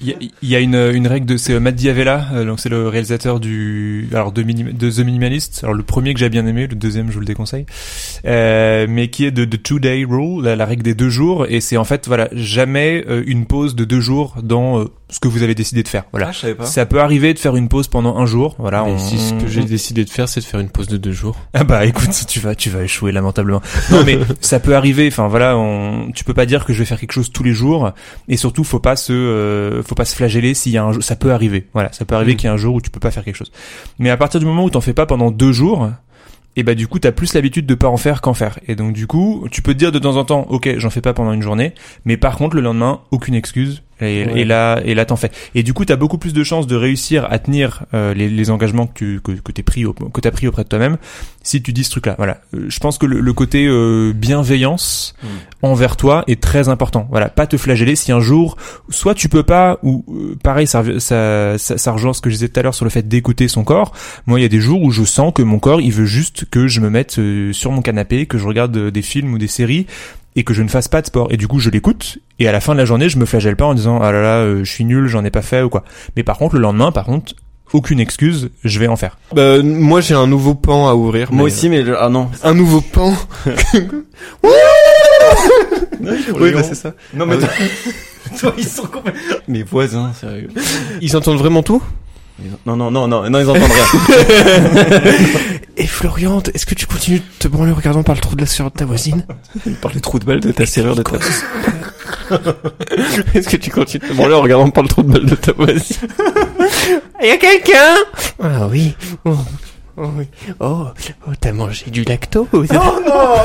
Il 0.00 0.08
y 0.08 0.12
a, 0.12 0.16
il 0.20 0.48
y 0.48 0.54
a 0.54 0.60
une, 0.60 0.74
une 0.76 1.06
règle 1.08 1.26
de 1.26 1.36
c'est 1.36 1.54
euh, 1.54 1.60
Matt 1.60 1.74
Diavella, 1.74 2.26
euh, 2.34 2.44
donc 2.44 2.60
c'est 2.60 2.68
le 2.68 2.86
réalisateur 2.88 3.40
du 3.40 4.08
alors 4.12 4.30
de, 4.30 4.42
Minim- 4.42 4.72
de 4.76 4.90
The 4.90 5.00
Minimalist. 5.00 5.60
Alors 5.64 5.74
le 5.74 5.82
premier 5.82 6.14
que 6.14 6.20
j'ai 6.20 6.28
bien 6.28 6.46
aimé, 6.46 6.66
le 6.68 6.76
deuxième 6.76 7.08
je 7.08 7.14
vous 7.14 7.20
le 7.20 7.26
déconseille, 7.26 7.66
euh, 8.26 8.86
mais 8.88 9.08
qui 9.08 9.24
est 9.24 9.30
de 9.30 9.44
The 9.44 9.62
Two 9.62 9.78
Day 9.80 10.04
Rule, 10.08 10.44
la, 10.44 10.56
la 10.56 10.66
règle 10.66 10.82
des 10.82 10.94
deux 10.94 11.10
jours, 11.10 11.46
et 11.48 11.60
c'est 11.60 11.76
en 11.76 11.84
fait 11.84 12.06
voilà 12.06 12.28
jamais 12.32 13.04
euh, 13.08 13.22
une 13.26 13.46
pause 13.46 13.74
de 13.74 13.84
deux 13.84 14.00
jours 14.00 14.36
dans 14.42 14.80
euh, 14.80 14.84
ce 15.10 15.20
que 15.20 15.28
vous 15.28 15.42
avez 15.42 15.54
décidé 15.54 15.82
de 15.82 15.88
faire. 15.88 16.04
Voilà. 16.12 16.32
je 16.32 16.38
savais 16.40 16.54
pas. 16.54 16.64
Ça 16.66 16.86
peut 16.86 17.00
arriver 17.00 17.34
de 17.34 17.38
faire 17.38 17.54
une 17.56 17.68
pause 17.68 17.88
pendant 17.88 18.16
un 18.16 18.26
jour. 18.26 18.56
Voilà. 18.58 18.84
On- 18.84 18.98
si 18.98 19.18
ce 19.18 19.34
que 19.34 19.46
j'ai 19.46 19.62
décidé 19.64 20.04
de 20.04 20.10
faire, 20.10 20.28
c'est 20.28 20.40
de 20.40 20.44
faire 20.44 20.60
une 20.60 20.70
pause 20.70 20.88
de 20.88 20.96
deux 20.96 21.12
jours. 21.12 21.36
ah 21.52 21.62
bah 21.64 21.84
écoute, 21.84 22.10
tu 22.26 22.40
vas 22.40 22.54
tu 22.54 22.70
vas 22.70 22.82
échouer 22.82 23.12
lamentablement. 23.12 23.60
Non 23.90 24.02
mais 24.04 24.18
ça 24.40 24.60
peut 24.60 24.74
arriver. 24.74 25.06
Enfin 25.08 25.28
voilà, 25.28 25.56
on, 25.56 26.10
tu 26.12 26.24
peux 26.24 26.34
pas 26.34 26.46
dire 26.46 26.64
que 26.64 26.72
je 26.72 26.78
vais 26.80 26.84
faire 26.84 26.98
quelque 26.98 27.12
chose 27.12 27.30
tous 27.32 27.42
les 27.44 27.52
jours. 27.52 27.92
Et 28.28 28.36
surtout, 28.36 28.64
faut 28.64 28.80
pas 28.80 28.96
se 28.96 29.12
euh, 29.12 29.82
faut 29.82 29.94
pas 29.94 30.04
se 30.06 30.16
flageller 30.16 30.54
s'il 30.54 30.72
y 30.72 30.78
a 30.78 30.84
un 30.84 30.92
jour. 30.92 31.02
Ça 31.02 31.16
peut 31.16 31.32
arriver. 31.32 31.68
Voilà, 31.74 31.92
ça 31.92 32.04
peut 32.04 32.14
arriver 32.14 32.32
Mm. 32.32 32.36
qu'il 32.36 32.48
y 32.48 32.50
ait 32.50 32.54
un 32.54 32.58
jour 32.58 32.74
où 32.74 32.80
tu 32.80 32.90
peux 32.90 33.00
pas 33.00 33.10
faire 33.10 33.24
quelque 33.24 33.36
chose. 33.36 33.52
Mais 33.98 34.10
à 34.10 34.16
partir 34.16 34.40
du 34.40 34.46
moment 34.46 34.64
où 34.64 34.70
t'en 34.70 34.80
fais 34.80 34.94
pas 34.94 35.06
pendant 35.06 35.30
deux 35.30 35.52
jours. 35.52 35.90
Et 36.56 36.62
bah 36.62 36.76
du 36.76 36.86
coup 36.86 37.00
t'as 37.00 37.10
plus 37.10 37.34
l'habitude 37.34 37.66
de 37.66 37.74
pas 37.74 37.88
en 37.88 37.96
faire 37.96 38.20
qu'en 38.20 38.32
faire 38.32 38.60
et 38.68 38.76
donc 38.76 38.92
du 38.92 39.08
coup 39.08 39.48
tu 39.50 39.60
peux 39.60 39.74
te 39.74 39.78
dire 39.80 39.90
de 39.90 39.98
temps 39.98 40.14
en 40.14 40.24
temps 40.24 40.46
ok 40.50 40.74
j'en 40.78 40.88
fais 40.88 41.00
pas 41.00 41.12
pendant 41.12 41.32
une 41.32 41.42
journée 41.42 41.74
mais 42.04 42.16
par 42.16 42.36
contre 42.36 42.54
le 42.54 42.62
lendemain 42.62 43.00
aucune 43.10 43.34
excuse 43.34 43.82
et, 44.00 44.24
Ouais. 44.26 44.40
et 44.40 44.44
là 44.44 44.80
et 44.84 44.94
là 44.94 45.04
t'en 45.04 45.16
fais. 45.16 45.30
Et 45.54 45.62
du 45.62 45.72
coup 45.74 45.84
t'as 45.84 45.96
beaucoup 45.96 46.18
plus 46.18 46.32
de 46.32 46.42
chances 46.44 46.66
de 46.66 46.76
réussir 46.76 47.26
à 47.30 47.38
tenir 47.38 47.84
euh, 47.94 48.14
les, 48.14 48.28
les 48.28 48.50
engagements 48.50 48.86
que 48.86 48.92
tu 48.94 49.20
que, 49.22 49.32
que 49.32 49.52
t'es 49.52 49.62
pris 49.62 49.84
au- 49.84 49.92
que 49.92 50.20
t'as 50.20 50.30
pris 50.30 50.46
auprès 50.48 50.64
de 50.64 50.68
toi-même 50.68 50.96
si 51.42 51.62
tu 51.62 51.72
dis 51.72 51.84
ce 51.84 51.90
truc 51.90 52.06
là 52.06 52.14
voilà. 52.18 52.38
Euh, 52.54 52.66
je 52.68 52.78
pense 52.78 52.98
que 52.98 53.06
le, 53.06 53.20
le 53.20 53.32
côté 53.32 53.66
euh, 53.66 54.12
bienveillance 54.14 55.14
envers 55.62 55.96
toi 55.96 56.24
est 56.26 56.40
très 56.40 56.68
important. 56.68 57.06
Voilà. 57.10 57.28
Pas 57.28 57.46
te 57.46 57.56
flageller 57.56 57.96
si 57.96 58.12
un 58.12 58.20
jour 58.20 58.56
soit 58.90 59.14
tu 59.14 59.28
peux 59.28 59.42
pas 59.42 59.78
ou 59.82 60.04
euh, 60.08 60.36
pareil 60.42 60.66
ça, 60.66 60.82
ça, 60.98 61.56
ça 61.58 61.78
ça 61.78 61.92
rejoint 61.92 62.12
ce 62.12 62.20
que 62.20 62.30
je 62.30 62.34
disais 62.34 62.48
tout 62.48 62.60
à 62.60 62.62
l'heure 62.62 62.74
sur 62.74 62.84
le 62.84 62.90
fait 62.90 63.06
d'écouter 63.06 63.48
son 63.48 63.64
corps. 63.64 63.92
Moi 64.26 64.38
il 64.40 64.42
y 64.42 64.46
a 64.46 64.48
des 64.48 64.60
jours 64.60 64.82
où 64.82 64.90
je 64.90 65.04
sens 65.04 65.32
que 65.34 65.42
mon 65.42 65.58
corps 65.58 65.80
il 65.80 65.92
veut 65.92 66.04
juste 66.06 66.46
que 66.50 66.66
je 66.68 66.80
me 66.80 66.90
mette 66.90 67.18
euh, 67.18 67.52
sur 67.52 67.70
mon 67.72 67.82
canapé 67.82 68.26
que 68.26 68.38
je 68.38 68.46
regarde 68.46 68.76
des 68.90 69.02
films 69.02 69.32
ou 69.34 69.38
des 69.38 69.46
séries 69.48 69.86
et 70.36 70.44
que 70.44 70.52
je 70.54 70.62
ne 70.62 70.68
fasse 70.68 70.88
pas 70.88 71.00
de 71.00 71.06
sport 71.06 71.28
et 71.30 71.36
du 71.36 71.46
coup 71.48 71.58
je 71.60 71.70
l'écoute 71.70 72.18
et 72.38 72.48
à 72.48 72.52
la 72.52 72.60
fin 72.60 72.72
de 72.74 72.78
la 72.78 72.84
journée 72.84 73.08
je 73.08 73.18
me 73.18 73.24
flagelle 73.26 73.56
pas 73.56 73.66
en 73.66 73.74
disant 73.74 74.00
ah 74.02 74.10
là 74.12 74.20
là 74.22 74.36
euh, 74.38 74.64
je 74.64 74.70
suis 74.70 74.84
nul 74.84 75.06
j'en 75.06 75.24
ai 75.24 75.30
pas 75.30 75.42
fait 75.42 75.62
ou 75.62 75.68
quoi 75.68 75.84
mais 76.16 76.22
par 76.24 76.38
contre 76.38 76.54
le 76.56 76.60
lendemain 76.62 76.90
par 76.92 77.04
contre 77.04 77.34
aucune 77.72 77.98
excuse 78.00 78.50
je 78.64 78.78
vais 78.78 78.86
en 78.88 78.96
faire 78.96 79.16
Bah, 79.34 79.62
moi 79.62 80.00
j'ai 80.00 80.14
un 80.14 80.26
nouveau 80.26 80.54
pan 80.54 80.88
à 80.88 80.94
ouvrir. 80.94 81.32
Moi 81.32 81.44
mais- 81.46 81.52
aussi, 81.52 81.68
mais 81.68 81.82
ah 81.98 82.08
non. 82.08 82.28
Un 82.44 82.54
nouveau 82.54 82.80
pan. 82.80 83.12
Oui, 86.38 86.52
bah, 86.52 86.62
c'est 86.62 86.74
ça. 86.74 86.92
Non 87.14 87.26
mais 87.26 87.36
toi, 88.38 88.52
ils 88.58 88.66
sont 88.66 88.82
complètement. 88.86 89.20
Mes 89.48 89.62
voisins, 89.62 90.12
sérieux. 90.12 90.48
Ils 91.00 91.16
entendent 91.16 91.38
vraiment 91.38 91.62
tout? 91.62 91.82
Non, 92.66 92.74
non, 92.76 92.90
non, 92.90 93.06
non, 93.06 93.30
non, 93.30 93.38
ils 93.38 93.48
entendent 93.48 93.70
rien. 93.70 93.86
Et 95.76 95.86
Florian, 95.86 96.42
est-ce 96.52 96.66
que 96.66 96.74
tu 96.74 96.86
continues 96.86 97.20
de 97.20 97.24
te 97.38 97.46
branler 97.46 97.70
en 97.70 97.76
regardant 97.76 98.02
par 98.02 98.16
le 98.16 98.20
trou 98.20 98.34
de 98.34 98.40
la 98.40 98.46
serrure 98.46 98.72
de 98.72 98.76
ta 98.76 98.84
voisine 98.84 99.24
Par 99.80 99.92
les 99.94 100.00
trous 100.00 100.18
de 100.18 100.24
balle 100.24 100.40
de 100.40 100.50
ta 100.50 100.66
serrure 100.66 100.96
de 100.96 101.02
ta. 101.02 101.12
Est-ce 103.34 103.48
que 103.48 103.56
tu 103.56 103.70
continues 103.70 104.02
de 104.02 104.08
te 104.08 104.12
branler 104.14 104.34
en 104.34 104.40
regardant 104.40 104.68
par 104.70 104.82
le 104.82 104.88
trou 104.88 105.02
de 105.02 105.12
balle 105.12 105.26
de 105.26 105.34
ta 105.36 105.52
voisine 105.52 105.96
Il 107.22 107.28
y 107.28 107.30
a 107.30 107.36
quelqu'un? 107.36 107.94
Ah 108.42 108.66
oui. 108.68 108.96
Oh, 109.24 109.36
oh 109.96 110.08
oui. 110.16 110.26
Oh, 110.58 110.88
oh 111.26 111.30
t'as 111.40 111.52
mangé 111.52 111.88
du 111.90 112.02
lactose 112.02 112.48
non, 112.52 113.00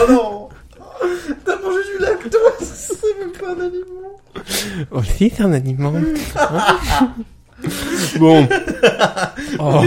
non. 0.09 0.49
T'as 1.45 1.55
mangé 1.57 1.77
du 1.95 2.01
lactose, 2.03 2.39
c'est 2.61 3.19
même 3.19 3.31
pas 3.39 3.49
un 3.49 3.59
aliment. 3.65 4.17
Oh 4.91 5.01
si, 5.03 5.31
c'est 5.35 5.43
un 5.43 5.53
aliment. 5.53 5.93
bon, 8.19 8.47
Oh. 9.59 9.83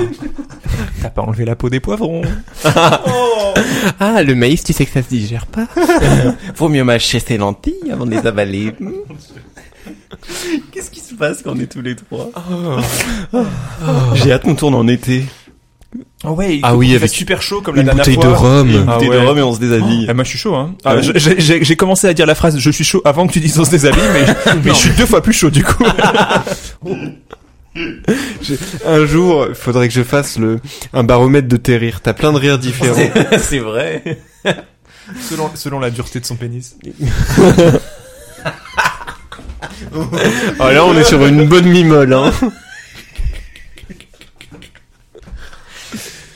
T'as 1.00 1.08
pas 1.10 1.22
enlevé 1.22 1.44
la 1.44 1.54
peau 1.56 1.68
des 1.70 1.80
poivrons. 1.80 2.22
Ah, 4.00 4.22
le 4.22 4.34
maïs, 4.34 4.62
tu 4.64 4.72
sais 4.72 4.84
que 4.86 4.92
ça 4.92 5.02
se 5.02 5.08
digère 5.08 5.46
pas. 5.46 5.66
Vaut 6.56 6.68
mieux 6.68 6.84
mâcher 6.84 7.18
ses 7.20 7.36
lentilles 7.36 7.90
avant 7.92 8.06
de 8.06 8.10
les 8.12 8.26
avaler. 8.26 8.74
Qu'est-ce 10.72 10.90
qui 10.90 11.00
se 11.00 11.14
passe 11.14 11.42
quand 11.42 11.52
on 11.56 11.60
est 11.60 11.66
tous 11.70 11.82
les 11.82 11.94
trois 11.96 12.30
J'ai 14.14 14.32
hâte 14.32 14.42
qu'on 14.42 14.54
tourne 14.54 14.74
en 14.74 14.86
été. 14.88 15.24
Oh 16.24 16.30
ouais, 16.30 16.60
Ah 16.62 16.76
oui, 16.76 16.94
avec 16.94 17.10
super 17.10 17.42
chaud 17.42 17.60
comme 17.60 17.76
une 17.76 17.86
la 17.86 17.94
dernière 17.94 18.16
bouteille 18.16 18.30
de 18.30 18.34
rhum. 18.36 18.68
Et 18.70 18.74
une 18.74 18.84
Ah 18.88 18.94
bouteille 18.94 19.10
ouais. 19.10 19.20
de 19.20 19.26
rhum 19.26 19.38
et 19.38 19.42
on 19.42 19.52
se 19.54 19.58
déshabille. 19.60 20.06
Ah, 20.08 20.14
moi 20.14 20.24
je 20.24 20.28
suis 20.30 20.38
chaud 20.38 20.54
hein. 20.54 20.74
Ah, 20.84 20.96
j'ai- 21.00 21.76
commencé 21.76 22.06
à 22.06 22.14
dire 22.14 22.26
la 22.26 22.34
phrase 22.36 22.58
je 22.58 22.70
suis 22.70 22.84
chaud 22.84 23.02
avant 23.04 23.26
que 23.26 23.32
tu 23.32 23.40
dises 23.40 23.58
on 23.58 23.64
se 23.64 23.70
déshabille 23.72 24.02
mais, 24.12 24.24
mais 24.64 24.70
je 24.70 24.74
suis 24.76 24.90
deux 24.96 25.06
fois 25.06 25.20
plus 25.22 25.32
chaud 25.34 25.50
du 25.50 25.62
coup. 25.64 25.84
Un 28.86 29.06
jour, 29.06 29.46
il 29.48 29.54
faudrait 29.54 29.88
que 29.88 29.94
je 29.94 30.02
fasse 30.02 30.38
le 30.38 30.60
un 30.92 31.04
baromètre 31.04 31.48
de 31.48 31.56
tes 31.56 31.76
rires. 31.76 32.00
T'as 32.02 32.12
plein 32.12 32.32
de 32.32 32.38
rires 32.38 32.58
différents. 32.58 33.10
C'est 33.38 33.60
vrai. 33.60 34.18
selon, 35.20 35.50
selon 35.54 35.80
la 35.80 35.90
dureté 35.90 36.20
de 36.20 36.26
son 36.26 36.36
pénis. 36.36 36.76
Oh 39.94 40.70
là, 40.70 40.84
on 40.84 40.96
est 40.96 41.04
sur 41.04 41.24
une 41.26 41.46
bonne 41.46 41.66
mimole, 41.66 42.12
hein. 42.14 42.32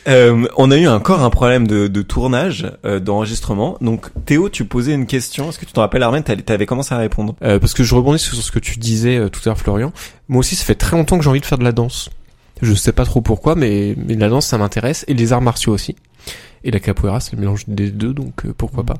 Euh, 0.08 0.46
on 0.56 0.70
a 0.70 0.76
eu 0.76 0.86
encore 0.86 1.22
un 1.22 1.30
problème 1.30 1.66
de, 1.66 1.88
de 1.88 2.02
tournage, 2.02 2.70
euh, 2.84 3.00
d'enregistrement. 3.00 3.76
Donc 3.80 4.06
Théo, 4.24 4.48
tu 4.48 4.64
posais 4.64 4.92
une 4.94 5.06
question. 5.06 5.48
Est-ce 5.48 5.58
que 5.58 5.64
tu 5.64 5.72
t'en 5.72 5.80
rappelles, 5.80 6.02
Armène 6.04 6.22
T'allais- 6.22 6.42
T'avais 6.42 6.66
commencé 6.66 6.94
à 6.94 6.98
répondre. 6.98 7.34
Euh, 7.42 7.58
parce 7.58 7.74
que 7.74 7.82
je 7.82 7.94
rebondis 7.94 8.18
sur 8.20 8.34
ce 8.36 8.50
que 8.52 8.58
tu 8.60 8.78
disais 8.78 9.16
euh, 9.16 9.28
tout 9.28 9.40
à 9.44 9.48
l'heure, 9.48 9.58
Florian. 9.58 9.92
Moi 10.28 10.40
aussi, 10.40 10.54
ça 10.54 10.64
fait 10.64 10.74
très 10.76 10.96
longtemps 10.96 11.18
que 11.18 11.24
j'ai 11.24 11.30
envie 11.30 11.40
de 11.40 11.46
faire 11.46 11.58
de 11.58 11.64
la 11.64 11.72
danse. 11.72 12.10
Je 12.62 12.72
sais 12.72 12.92
pas 12.92 13.04
trop 13.04 13.20
pourquoi, 13.20 13.54
mais, 13.54 13.94
mais 13.96 14.14
la 14.14 14.28
danse, 14.28 14.46
ça 14.46 14.58
m'intéresse. 14.58 15.04
Et 15.08 15.14
les 15.14 15.32
arts 15.32 15.42
martiaux 15.42 15.72
aussi. 15.74 15.96
Et 16.64 16.70
la 16.70 16.80
capoeira, 16.80 17.20
c'est 17.20 17.34
le 17.34 17.38
mélange 17.40 17.64
des 17.68 17.90
deux, 17.90 18.12
donc 18.12 18.44
euh, 18.46 18.52
pourquoi 18.56 18.82
pas. 18.82 18.94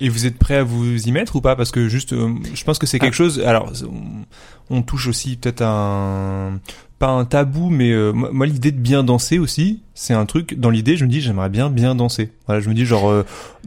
Et 0.00 0.08
vous 0.08 0.26
êtes 0.26 0.36
prêt 0.38 0.56
à 0.56 0.64
vous 0.64 1.06
y 1.06 1.12
mettre 1.12 1.36
ou 1.36 1.40
pas? 1.40 1.54
Parce 1.54 1.70
que 1.70 1.86
juste, 1.88 2.12
euh, 2.12 2.30
je 2.54 2.64
pense 2.64 2.78
que 2.78 2.86
c'est 2.86 2.98
quelque 2.98 3.14
chose. 3.14 3.40
Alors, 3.44 3.70
on, 4.70 4.76
on 4.78 4.82
touche 4.82 5.06
aussi 5.06 5.36
peut-être 5.36 5.62
à 5.62 5.68
un 5.68 6.60
pas 7.04 7.10
un 7.10 7.26
tabou, 7.26 7.68
mais 7.68 7.90
euh, 7.90 8.12
moi, 8.12 8.46
l'idée 8.46 8.72
de 8.72 8.80
bien 8.80 9.04
danser 9.04 9.38
aussi, 9.38 9.82
c'est 9.92 10.14
un 10.14 10.24
truc. 10.24 10.58
Dans 10.58 10.70
l'idée, 10.70 10.96
je 10.96 11.04
me 11.04 11.10
dis 11.10 11.20
j'aimerais 11.20 11.50
bien 11.50 11.68
bien 11.68 11.94
danser. 11.94 12.30
Voilà, 12.46 12.62
je 12.62 12.68
me 12.70 12.74
dis 12.74 12.86
genre 12.86 13.10
euh, 13.10 13.26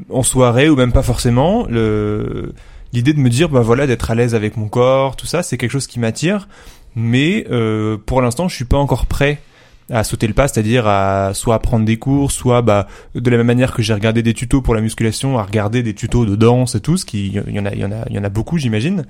en 0.10 0.24
soirée 0.24 0.70
ou 0.70 0.76
même 0.76 0.92
pas 0.92 1.04
forcément. 1.04 1.68
Le 1.70 2.54
l'idée 2.94 3.14
de 3.14 3.20
me 3.20 3.30
dire 3.30 3.50
bah 3.50 3.62
voilà 3.62 3.86
d'être 3.86 4.10
à 4.10 4.16
l'aise 4.16 4.34
avec 4.34 4.58
mon 4.58 4.70
corps, 4.70 5.16
tout 5.16 5.28
ça, 5.28 5.44
c'est 5.44 5.56
quelque 5.58 5.70
chose 5.70 5.86
qui 5.86 6.00
m'attire. 6.00 6.48
Mais 6.96 7.46
euh, 7.52 7.98
pour 8.04 8.24
l'instant, 8.24 8.48
je 8.48 8.56
suis 8.56 8.66
pas 8.66 8.78
encore 8.78 9.06
prêt 9.06 9.40
à 9.92 10.04
sauter 10.04 10.26
le 10.26 10.34
pas, 10.34 10.48
c'est-à-dire 10.48 10.88
à 10.88 11.36
soit 11.36 11.54
à 11.54 11.60
prendre 11.60 11.86
des 11.86 11.98
cours, 11.98 12.32
soit 12.32 12.64
bah 12.64 12.88
de 13.14 13.30
la 13.30 13.38
même 13.38 13.46
manière 13.46 13.72
que 13.72 13.84
j'ai 13.84 13.94
regardé 13.94 14.24
des 14.24 14.34
tutos 14.34 14.64
pour 14.64 14.74
la 14.74 14.82
musculation, 14.82 15.38
à 15.38 15.44
regarder 15.44 15.84
des 15.84 15.94
tutos 15.94 16.26
de 16.26 16.36
danse 16.36 16.74
et 16.74 16.80
tout, 16.80 16.98
ce 16.98 17.06
qui 17.06 17.28
y 17.30 17.60
en 17.60 17.66
a 17.66 17.76
y 17.76 17.86
en 17.86 17.92
a 17.92 18.10
y 18.10 18.18
en 18.18 18.24
a 18.24 18.30
beaucoup, 18.30 18.58
j'imagine. 18.58 19.06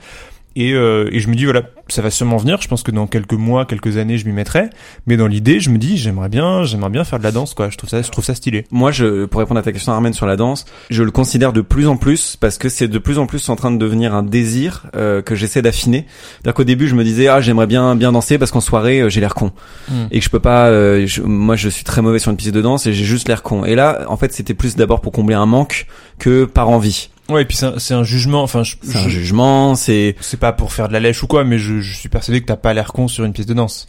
Et, 0.59 0.73
euh, 0.73 1.07
et 1.11 1.19
je 1.19 1.27
me 1.29 1.35
dis 1.35 1.45
voilà, 1.45 1.61
ça 1.87 2.01
va 2.01 2.09
sûrement 2.09 2.37
venir. 2.37 2.59
Je 2.61 2.67
pense 2.67 2.81
que 2.83 2.89
dans 2.91 3.05
quelques 3.05 3.33
mois, 3.33 3.65
quelques 3.65 3.97
années, 3.97 4.17
je 4.17 4.25
m'y 4.25 4.31
mettrai. 4.33 4.69
Mais 5.05 5.15
dans 5.17 5.27
l'idée, 5.27 5.59
je 5.59 5.69
me 5.69 5.77
dis 5.77 5.97
j'aimerais 5.97 6.29
bien, 6.29 6.63
j'aimerais 6.63 6.89
bien 6.89 7.03
faire 7.03 7.19
de 7.19 7.23
la 7.23 7.31
danse 7.31 7.53
quoi. 7.53 7.69
Je 7.69 7.77
trouve 7.77 7.89
ça, 7.89 8.01
je 8.01 8.09
trouve 8.09 8.23
ça 8.25 8.33
stylé. 8.33 8.65
Moi, 8.71 8.91
je, 8.91 9.25
pour 9.25 9.39
répondre 9.39 9.59
à 9.59 9.63
ta 9.63 9.71
question, 9.71 9.91
Armène, 9.93 10.13
sur 10.13 10.25
la 10.25 10.35
danse, 10.35 10.65
je 10.89 11.03
le 11.03 11.11
considère 11.11 11.53
de 11.53 11.61
plus 11.61 11.87
en 11.87 11.95
plus 11.97 12.35
parce 12.35 12.57
que 12.57 12.69
c'est 12.69 12.87
de 12.87 12.97
plus 12.97 13.19
en 13.19 13.27
plus 13.27 13.47
en 13.49 13.55
train 13.55 13.69
de 13.71 13.77
devenir 13.77 14.15
un 14.15 14.23
désir 14.23 14.87
euh, 14.95 15.21
que 15.21 15.35
j'essaie 15.35 15.61
d'affiner. 15.61 16.05
C'est-à-dire 16.33 16.53
qu'au 16.55 16.63
début, 16.63 16.87
je 16.87 16.95
me 16.95 17.03
disais 17.03 17.27
ah 17.27 17.39
j'aimerais 17.39 17.67
bien 17.67 17.95
bien 17.95 18.11
danser 18.11 18.37
parce 18.39 18.51
qu'en 18.51 18.61
soirée 18.61 19.01
euh, 19.01 19.09
j'ai 19.09 19.19
l'air 19.21 19.35
con 19.35 19.51
Mm. 19.89 20.07
et 20.11 20.19
que 20.19 20.25
je 20.25 20.29
peux 20.29 20.39
pas. 20.39 20.67
euh, 20.67 21.05
je- 21.07 21.21
moi, 21.21 21.55
je 21.55 21.69
suis 21.69 21.83
très 21.83 22.01
mauvais 22.01 22.19
sur 22.19 22.31
une 22.31 22.37
piste 22.37 22.53
de 22.53 22.61
danse 22.61 22.87
et 22.87 22.93
j'ai 22.93 23.05
juste 23.05 23.27
l'air 23.29 23.43
con. 23.43 23.63
Et 23.63 23.75
là, 23.75 24.05
en 24.09 24.17
fait, 24.17 24.33
c'était 24.33 24.53
plus 24.53 24.75
d'abord 24.75 24.99
pour 25.01 25.11
combler 25.13 25.35
un 25.35 25.45
manque 25.45 25.85
que 26.19 26.45
par 26.45 26.69
envie. 26.69 27.09
Ouais, 27.29 27.41
et 27.41 27.45
puis 27.45 27.57
c'est 27.57 27.65
un, 27.65 27.79
c'est 27.79 27.93
un 27.93 28.03
jugement. 28.03 28.41
Enfin, 28.43 28.63
je, 28.63 28.75
C'est 28.83 28.97
un 28.97 29.09
jugement, 29.09 29.75
c'est 29.75 30.15
c'est 30.21 30.39
pas 30.39 30.53
pour 30.53 30.71
faire 30.71 30.87
de 30.87 30.93
la 30.93 30.99
lèche 30.99 31.21
ou 31.23 31.27
quoi, 31.27 31.43
mais 31.43 31.59
je, 31.59 31.81
je 31.81 31.93
suis 31.95 32.09
persuadé 32.09 32.39
que 32.41 32.45
t'as 32.45 32.55
pas 32.55 32.73
l'air 32.73 32.93
con 32.93 33.07
sur 33.07 33.25
une 33.25 33.33
pièce 33.33 33.47
de 33.47 33.53
danse. 33.53 33.87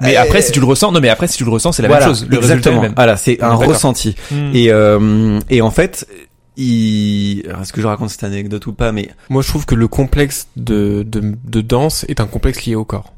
Mais 0.00 0.16
Euh, 0.16 0.22
après, 0.22 0.40
si 0.42 0.50
tu 0.50 0.60
le 0.60 0.66
ressens, 0.66 0.92
non, 0.92 1.00
mais 1.00 1.10
après, 1.10 1.26
si 1.28 1.36
tu 1.36 1.44
le 1.44 1.50
ressens, 1.50 1.72
c'est 1.72 1.82
la 1.82 1.88
voilà, 1.88 2.06
même 2.06 2.14
chose. 2.14 2.26
Le 2.28 2.38
résultat 2.38 2.52
est 2.54 2.56
exactement. 2.56 2.76
le 2.82 2.88
même. 2.88 2.94
Voilà, 2.96 3.16
c'est 3.16 3.42
un 3.42 3.54
ressenti. 3.54 4.16
Hmm. 4.30 4.50
Et 4.54 4.70
euh, 4.70 5.38
et 5.50 5.60
en 5.62 5.70
fait, 5.70 6.06
il. 6.56 7.42
alors, 7.48 7.62
Est-ce 7.62 7.72
que 7.72 7.80
je 7.80 7.86
raconte 7.86 8.10
cette 8.10 8.24
anecdote 8.24 8.66
ou 8.66 8.72
pas 8.72 8.92
Mais 8.92 9.10
Moi, 9.28 9.42
je 9.42 9.48
trouve 9.48 9.66
que 9.66 9.74
le 9.74 9.88
complexe 9.88 10.48
de, 10.56 11.04
de, 11.06 11.34
de 11.44 11.60
danse 11.60 12.04
est 12.08 12.20
un 12.20 12.26
complexe 12.26 12.64
lié 12.64 12.74
au 12.74 12.84
corps. 12.84 13.12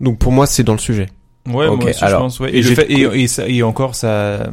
Donc 0.00 0.18
pour 0.18 0.32
moi, 0.32 0.46
c'est 0.46 0.62
dans 0.62 0.72
le 0.72 0.78
sujet. 0.78 1.08
Ouais, 1.46 1.66
Ok, 1.66 1.80
moi 1.82 1.90
aussi, 1.90 2.04
alors, 2.04 2.20
je 2.20 2.24
pense, 2.24 2.40
ouais. 2.40 2.50
et 2.50 2.58
Et, 2.58 2.62
le 2.62 2.68
j'ai- 2.68 2.74
fait, 2.74 2.90
et, 2.90 3.22
et, 3.22 3.26
ça, 3.28 3.48
et 3.48 3.62
encore, 3.62 3.94
ça, 3.94 4.48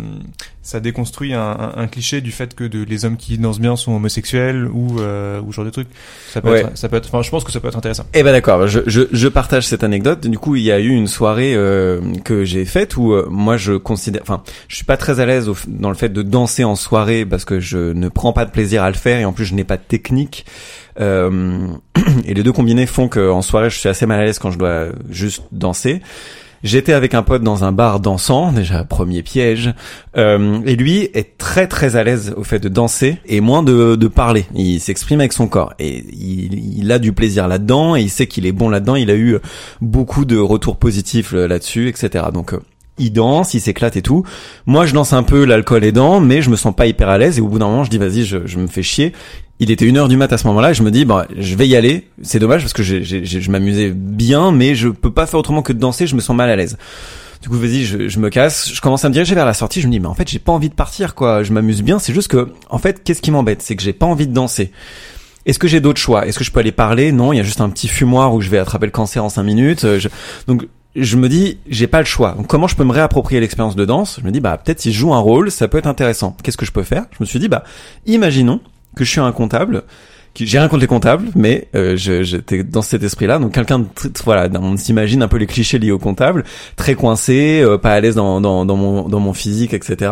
ça 0.62 0.80
déconstruit 0.80 1.34
un, 1.34 1.42
un, 1.42 1.74
un 1.76 1.88
cliché 1.88 2.22
du 2.22 2.32
fait 2.32 2.54
que 2.56 2.64
de, 2.64 2.84
les 2.84 3.04
hommes 3.06 3.18
qui 3.18 3.38
dansent 3.38 3.60
bien 3.60 3.76
sont 3.76 3.94
homosexuels 3.96 4.68
ou, 4.72 5.00
euh, 5.00 5.42
ou 5.42 5.52
ce 5.52 5.56
genre 5.58 5.66
de 5.66 5.70
truc. 5.72 5.88
Ça 6.30 6.42
peut 6.42 6.52
Ouais. 6.52 6.60
être, 6.62 6.78
ça 6.78 6.88
peut 6.90 6.96
être, 6.98 7.08
enfin, 7.08 7.22
je 7.22 7.30
pense 7.30 7.44
que 7.44 7.52
ça 7.52 7.60
peut 7.60 7.68
être 7.68 7.78
intéressant. 7.78 8.06
Eh 8.14 8.24
ben 8.24 8.32
d'accord, 8.32 8.68
je, 8.68 8.80
je, 8.86 9.02
je 9.12 9.28
partage 9.28 9.68
cette 9.68 9.84
anecdote. 9.84 10.26
Du 10.28 10.38
coup, 10.38 10.56
il 10.56 10.64
y 10.64 10.72
a 10.72 10.80
eu 10.80 10.90
une 10.90 11.08
soirée 11.08 11.54
euh, 11.56 12.00
que 12.24 12.46
j'ai 12.46 12.66
faite 12.66 12.96
où 12.96 13.12
euh, 13.14 13.28
moi 13.30 13.58
je 13.58 13.74
considère, 13.74 14.22
enfin, 14.22 14.44
je 14.68 14.76
suis 14.76 14.86
pas 14.86 14.98
très 14.98 15.20
à 15.20 15.26
l'aise 15.26 15.50
dans 15.68 15.90
le 15.90 15.96
fait 15.96 16.10
de 16.10 16.22
danser 16.22 16.64
en 16.64 16.76
soirée 16.76 17.26
parce 17.26 17.44
que 17.46 17.60
je 17.60 17.92
ne 17.94 18.08
prends 18.08 18.34
pas 18.34 18.46
de 18.46 18.52
plaisir 18.52 18.84
à 18.84 18.90
le 18.90 18.96
faire 18.96 19.20
et 19.20 19.26
en 19.26 19.34
plus 19.34 19.46
je 19.46 19.56
n'ai 19.56 19.64
pas 19.64 19.78
de 19.78 19.84
technique. 19.84 20.46
Euh, 21.00 21.68
et 22.26 22.34
les 22.36 22.44
deux 22.44 22.52
combinés 22.52 22.86
font 22.86 23.08
que 23.08 23.30
en 23.32 23.42
soirée 23.42 23.70
je 23.72 23.78
suis 23.80 23.90
assez 23.90 24.06
mal 24.06 24.20
à 24.20 24.26
l'aise 24.26 24.38
quand 24.40 24.52
je 24.52 24.60
dois 24.60 24.86
juste 25.10 25.42
danser. 25.52 26.02
J'étais 26.64 26.94
avec 26.94 27.14
un 27.14 27.24
pote 27.24 27.44
dans 27.44 27.66
un 27.66 27.74
bar 27.74 28.00
dansant, 28.00 28.54
déjà 28.54 28.86
premier 28.86 29.22
piège, 29.22 29.74
euh, 30.16 30.62
et 30.66 30.78
lui 30.78 31.10
est 31.14 31.38
très 31.38 31.68
très 31.68 31.98
à 31.98 32.06
l'aise 32.06 32.34
au 32.38 32.44
fait 32.46 32.60
de 32.60 32.70
danser 32.70 33.18
et 33.26 33.42
moins 33.42 33.64
de, 33.64 33.96
de 33.96 34.08
parler. 34.08 34.46
Il 34.56 34.80
s'exprime 34.80 35.20
avec 35.20 35.34
son 35.34 35.48
corps 35.48 35.74
et 35.78 36.06
il, 36.14 36.80
il 36.80 36.92
a 36.94 37.00
du 37.00 37.12
plaisir 37.12 37.50
là-dedans 37.50 37.98
et 37.98 38.02
il 38.02 38.10
sait 38.10 38.28
qu'il 38.28 38.46
est 38.46 38.54
bon 38.54 38.70
là-dedans. 38.70 38.96
Il 38.96 39.12
a 39.12 39.16
eu 39.16 39.40
beaucoup 39.82 40.24
de 40.24 40.38
retours 40.38 40.78
positifs 40.78 41.34
euh, 41.34 41.48
là-dessus, 41.48 41.90
etc. 41.90 42.26
Donc 42.34 42.54
euh, 42.54 42.62
il 42.98 43.12
danse, 43.12 43.54
il 43.54 43.60
s'éclate 43.60 43.98
et 43.98 44.02
tout. 44.02 44.24
Moi 44.66 44.86
je 44.86 44.94
danse 44.94 45.14
un 45.14 45.24
peu 45.24 45.46
l'alcool 45.46 45.84
aidant, 45.84 46.20
mais 46.20 46.42
je 46.42 46.50
me 46.50 46.56
sens 46.56 46.76
pas 46.76 46.86
hyper 46.86 47.10
à 47.10 47.18
l'aise 47.18 47.40
et 47.40 47.42
au 47.42 47.48
bout 47.48 47.60
d'un 47.60 47.68
moment 47.68 47.84
je 47.84 47.90
dis 47.90 47.98
vas-y, 47.98 48.24
je, 48.24 48.46
je 48.46 48.58
me 48.58 48.68
fais 48.68 48.84
chier. 48.84 49.14
Il 49.60 49.72
était 49.72 49.86
une 49.86 49.98
heure 49.98 50.08
du 50.10 50.18
mat 50.18 50.32
à 50.34 50.38
ce 50.38 50.48
moment-là 50.48 50.74
je 50.74 50.84
me 50.84 50.92
dis 50.92 51.06
bah 51.06 51.28
je 51.38 51.56
vais 51.56 51.68
y 51.68 51.76
aller. 51.76 52.10
C'est 52.22 52.40
dommage 52.40 52.62
parce 52.62 52.74
que 52.74 52.84
j'ai- 52.84 53.04
j'ai- 53.04 53.24
j'ai- 53.24 53.40
je 53.42 53.52
m'amusais 53.52 53.92
bien, 53.92 54.52
mais 54.52 54.76
je 54.76 54.90
peux 54.90 55.12
pas 55.12 55.26
faire 55.26 55.40
autrement 55.40 55.62
que 55.62 55.74
de 55.74 55.80
danser. 55.80 56.08
Je 56.08 56.16
me 56.16 56.22
sens 56.22 56.36
mal 56.36 56.50
à 56.50 56.56
l'aise. 56.56 56.78
Du 57.42 57.50
coup, 57.50 57.56
vas-y, 57.58 57.84
je, 57.84 58.08
je 58.08 58.20
me 58.20 58.30
casse. 58.30 58.72
Je 58.74 58.80
commence 58.80 59.04
à 59.04 59.10
me 59.10 59.14
diriger 59.14 59.36
vers 59.36 59.46
la 59.46 59.54
sortie. 59.54 59.82
Je 59.82 59.88
me 59.88 59.92
dis, 59.92 60.00
mais 60.00 60.08
en 60.08 60.14
fait, 60.14 60.30
j'ai 60.30 60.40
pas 60.40 60.54
envie 60.54 60.70
de 60.70 60.74
partir, 60.76 61.14
quoi. 61.14 61.44
Je 61.44 61.52
m'amuse 61.52 61.82
bien. 61.82 62.00
C'est 62.00 62.14
juste 62.14 62.30
que, 62.30 62.54
en 62.70 62.78
fait, 62.78 63.04
qu'est-ce 63.04 63.22
qui 63.22 63.32
m'embête, 63.32 63.62
c'est 63.62 63.76
que 63.76 63.84
j'ai 63.84 63.92
pas 63.92 64.06
envie 64.06 64.28
de 64.28 64.34
danser. 64.34 64.72
Est-ce 65.46 65.60
que 65.60 65.68
j'ai 65.68 65.82
d'autres 65.82 66.00
choix? 66.00 66.26
Est-ce 66.26 66.38
que 66.40 66.46
je 66.46 66.52
peux 66.52 66.62
aller 66.62 66.72
parler? 66.72 67.12
Non, 67.12 67.34
il 67.34 67.38
y 67.38 67.40
a 67.42 67.44
juste 67.44 67.60
un 67.60 67.70
petit 67.70 67.90
fumoir 67.90 68.34
où 68.34 68.40
je 68.40 68.50
vais 68.50 68.60
attraper 68.60 68.86
le 68.86 68.94
cancer 68.94 69.24
en 69.26 69.28
cinq 69.28 69.44
minutes. 69.44 69.84
Euh, 69.84 70.00
Donc, 70.48 70.66
je 70.96 71.18
me 71.18 71.28
dis, 71.28 71.58
j'ai 71.68 71.88
pas 71.88 72.00
le 72.00 72.06
choix. 72.06 72.32
Donc, 72.32 72.48
comment 72.48 72.68
je 72.68 72.78
peux 72.78 72.86
me 72.86 72.94
réapproprier 72.94 73.42
l'expérience 73.42 73.76
de 73.76 73.84
danse? 73.84 74.20
Je 74.22 74.26
me 74.26 74.32
dis, 74.32 74.40
bah 74.40 74.58
peut-être 74.58 74.80
si 74.80 74.94
je 74.94 74.98
joue 75.00 75.14
un 75.14 75.20
rôle, 75.20 75.52
ça 75.52 75.68
peut 75.68 75.78
être 75.78 75.88
intéressant. 75.88 76.38
Qu'est-ce 76.44 76.56
que 76.56 76.66
je 76.66 76.72
peux 76.72 76.84
faire? 76.84 77.04
Je 77.12 77.18
me 77.20 77.26
suis 77.26 77.40
dit, 77.40 77.50
bah 77.50 77.66
imaginons 78.06 78.62
que 78.96 79.04
je 79.04 79.10
suis 79.10 79.20
un 79.20 79.32
comptable. 79.32 79.84
J'ai 80.36 80.58
rien 80.58 80.68
contre 80.68 80.82
les 80.82 80.88
comptables, 80.88 81.28
mais 81.36 81.68
euh, 81.76 81.96
j'étais 81.96 82.64
dans 82.64 82.82
cet 82.82 83.04
esprit-là. 83.04 83.38
Donc 83.38 83.54
quelqu'un, 83.54 83.86
voilà, 84.26 84.50
on 84.60 84.76
s'imagine 84.78 85.22
un 85.22 85.28
peu 85.28 85.38
les 85.38 85.46
clichés 85.46 85.78
liés 85.78 85.92
aux 85.92 86.00
comptables, 86.00 86.44
très 86.76 86.96
coincé, 86.96 87.62
euh, 87.62 87.78
pas 87.78 87.92
à 87.92 88.00
l'aise 88.00 88.16
dans, 88.16 88.42
dans, 88.42 88.66
dans 88.66 88.76
mon 88.76 89.08
dans 89.08 89.20
mon 89.20 89.34
physique, 89.34 89.76
etc. 89.76 90.12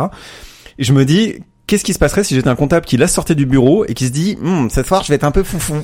Et 0.78 0.84
je 0.84 0.94
me 0.94 1.06
dis, 1.06 1.40
qu'est-ce 1.68 1.84
qui 1.84 1.94
se 1.94 2.00
passerait 2.00 2.24
si 2.24 2.36
j'étais 2.36 2.50
un 2.50 2.56
comptable 2.56 2.86
qui 2.86 2.98
là 2.98 3.08
sortait 3.08 3.36
du 3.36 3.46
bureau 3.46 3.86
et 3.86 3.94
qui 3.94 4.08
se 4.08 4.12
dit, 4.12 4.38
Hum, 4.44 4.70
cette 4.70 4.88
soir 4.88 5.04
je 5.04 5.10
vais 5.10 5.16
être 5.16 5.24
un 5.24 5.32
peu 5.32 5.44
foufou. 5.44 5.76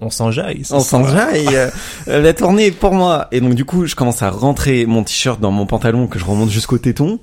On 0.00 0.10
s'enjaille. 0.10 0.62
On 0.70 0.80
s'en 0.80 1.02
et 1.34 1.46
euh, 1.54 1.68
la 2.06 2.34
tournée 2.34 2.66
est 2.66 2.70
pour 2.72 2.92
moi. 2.92 3.28
Et 3.32 3.40
donc 3.40 3.54
du 3.54 3.64
coup, 3.64 3.86
je 3.86 3.94
commence 3.94 4.22
à 4.22 4.30
rentrer 4.30 4.86
mon 4.86 5.02
t-shirt 5.02 5.40
dans 5.40 5.50
mon 5.50 5.66
pantalon 5.66 6.06
que 6.06 6.18
je 6.18 6.24
remonte 6.24 6.50
jusqu'au 6.50 6.78
téton 6.78 7.18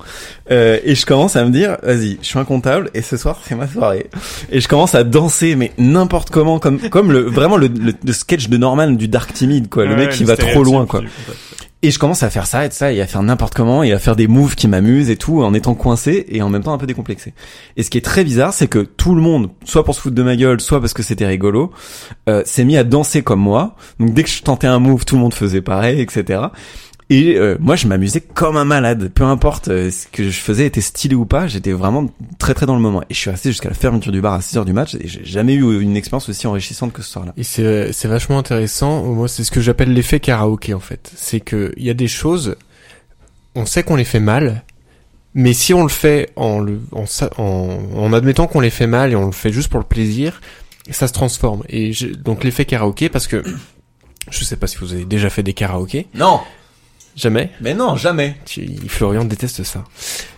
euh, 0.50 0.78
et 0.84 0.94
je 0.94 1.06
commence 1.06 1.36
à 1.36 1.44
me 1.44 1.50
dire, 1.50 1.76
vas-y, 1.82 2.18
je 2.22 2.26
suis 2.26 2.38
un 2.38 2.44
comptable 2.44 2.90
et 2.94 3.02
ce 3.02 3.16
soir 3.16 3.40
c'est 3.46 3.54
ma 3.54 3.68
soirée. 3.68 4.10
Et 4.50 4.60
je 4.60 4.68
commence 4.68 4.94
à 4.94 5.04
danser 5.04 5.54
mais 5.56 5.72
n'importe 5.78 6.30
comment, 6.30 6.58
comme 6.58 6.78
comme 6.88 7.12
le 7.12 7.20
vraiment 7.20 7.56
le, 7.56 7.68
le, 7.68 7.92
le 8.04 8.12
sketch 8.12 8.48
de 8.48 8.56
Norman 8.56 8.90
du 8.90 9.08
Dark 9.08 9.32
Timide 9.32 9.68
quoi, 9.68 9.84
le 9.84 9.96
mec 9.96 10.10
qui 10.10 10.24
va 10.24 10.36
trop 10.36 10.64
loin 10.64 10.86
quoi. 10.86 11.02
Et 11.82 11.90
je 11.90 11.98
commence 11.98 12.22
à 12.22 12.28
faire 12.28 12.46
ça 12.46 12.66
et 12.66 12.70
ça 12.70 12.92
et 12.92 13.00
à 13.00 13.06
faire 13.06 13.22
n'importe 13.22 13.54
comment 13.54 13.82
et 13.82 13.92
à 13.92 13.98
faire 13.98 14.14
des 14.14 14.28
moves 14.28 14.54
qui 14.54 14.68
m'amusent 14.68 15.08
et 15.08 15.16
tout 15.16 15.42
en 15.42 15.54
étant 15.54 15.74
coincé 15.74 16.26
et 16.28 16.42
en 16.42 16.50
même 16.50 16.62
temps 16.62 16.74
un 16.74 16.78
peu 16.78 16.86
décomplexé. 16.86 17.32
Et 17.78 17.82
ce 17.82 17.88
qui 17.88 17.96
est 17.96 18.04
très 18.04 18.22
bizarre, 18.22 18.52
c'est 18.52 18.68
que 18.68 18.80
tout 18.80 19.14
le 19.14 19.22
monde, 19.22 19.50
soit 19.64 19.82
pour 19.82 19.94
se 19.94 20.02
foutre 20.02 20.14
de 20.14 20.22
ma 20.22 20.36
gueule, 20.36 20.60
soit 20.60 20.80
parce 20.80 20.92
que 20.92 21.02
c'était 21.02 21.26
rigolo, 21.26 21.72
euh, 22.28 22.42
s'est 22.44 22.64
mis 22.64 22.76
à 22.76 22.84
danser 22.84 23.22
comme 23.22 23.40
moi. 23.40 23.76
Donc 23.98 24.12
dès 24.12 24.24
que 24.24 24.28
je 24.28 24.42
tentais 24.42 24.66
un 24.66 24.78
move, 24.78 25.06
tout 25.06 25.14
le 25.14 25.22
monde 25.22 25.32
faisait 25.32 25.62
pareil, 25.62 26.00
etc. 26.02 26.42
Et 27.12 27.34
euh, 27.36 27.56
moi, 27.58 27.74
je 27.74 27.88
m'amusais 27.88 28.20
comme 28.20 28.56
un 28.56 28.64
malade. 28.64 29.10
Peu 29.12 29.24
importe 29.24 29.66
euh, 29.68 29.90
ce 29.90 30.06
que 30.06 30.30
je 30.30 30.38
faisais 30.40 30.64
était 30.66 30.80
stylé 30.80 31.16
ou 31.16 31.26
pas, 31.26 31.48
j'étais 31.48 31.72
vraiment 31.72 32.06
très 32.38 32.54
très 32.54 32.66
dans 32.66 32.76
le 32.76 32.80
moment. 32.80 33.02
Et 33.02 33.14
je 33.14 33.18
suis 33.18 33.30
resté 33.30 33.50
jusqu'à 33.50 33.68
la 33.68 33.74
fermeture 33.74 34.12
du 34.12 34.20
bar 34.20 34.34
à 34.34 34.40
6 34.40 34.58
heures 34.58 34.64
du 34.64 34.72
match 34.72 34.94
et 34.94 35.08
j'ai 35.08 35.24
jamais 35.24 35.54
eu 35.54 35.80
une 35.80 35.96
expérience 35.96 36.28
aussi 36.28 36.46
enrichissante 36.46 36.92
que 36.92 37.02
ce 37.02 37.10
soir-là. 37.10 37.32
Et 37.36 37.42
c'est 37.42 37.92
c'est 37.92 38.06
vachement 38.06 38.38
intéressant. 38.38 39.02
Moi, 39.02 39.26
c'est 39.26 39.42
ce 39.42 39.50
que 39.50 39.60
j'appelle 39.60 39.92
l'effet 39.92 40.20
karaoké 40.20 40.72
en 40.72 40.78
fait. 40.80 41.10
C'est 41.16 41.40
que 41.40 41.72
il 41.76 41.84
y 41.84 41.90
a 41.90 41.94
des 41.94 42.06
choses. 42.08 42.54
on 43.56 43.66
sait 43.66 43.82
qu'on 43.82 43.96
les 43.96 44.04
fait 44.04 44.20
mal, 44.20 44.62
mais 45.34 45.52
si 45.52 45.74
on 45.74 45.82
le 45.82 45.88
fait 45.88 46.30
en, 46.36 46.60
le, 46.60 46.80
en, 46.92 47.06
en, 47.38 47.78
en 47.96 48.12
admettant 48.12 48.46
qu'on 48.46 48.60
les 48.60 48.70
fait 48.70 48.86
mal 48.86 49.10
et 49.10 49.16
on 49.16 49.26
le 49.26 49.32
fait 49.32 49.50
juste 49.52 49.68
pour 49.68 49.80
le 49.80 49.86
plaisir, 49.86 50.40
ça 50.90 51.08
se 51.08 51.12
transforme. 51.12 51.64
Et 51.68 51.92
je- 51.92 52.06
donc 52.06 52.44
l'effet 52.44 52.64
karaoké, 52.66 53.08
parce 53.08 53.26
que 53.26 53.42
je 54.30 54.44
sais 54.44 54.54
pas 54.56 54.68
si 54.68 54.76
vous 54.78 54.92
avez 54.92 55.04
déjà 55.04 55.28
fait 55.28 55.42
des 55.42 55.54
karaokés, 55.54 56.06
Non, 56.14 56.38
jamais. 57.16 57.50
mais 57.60 57.74
non, 57.74 57.96
jamais. 57.96 58.36
Tu- 58.46 58.66
Florian 58.88 59.24
déteste 59.24 59.62
ça. 59.64 59.84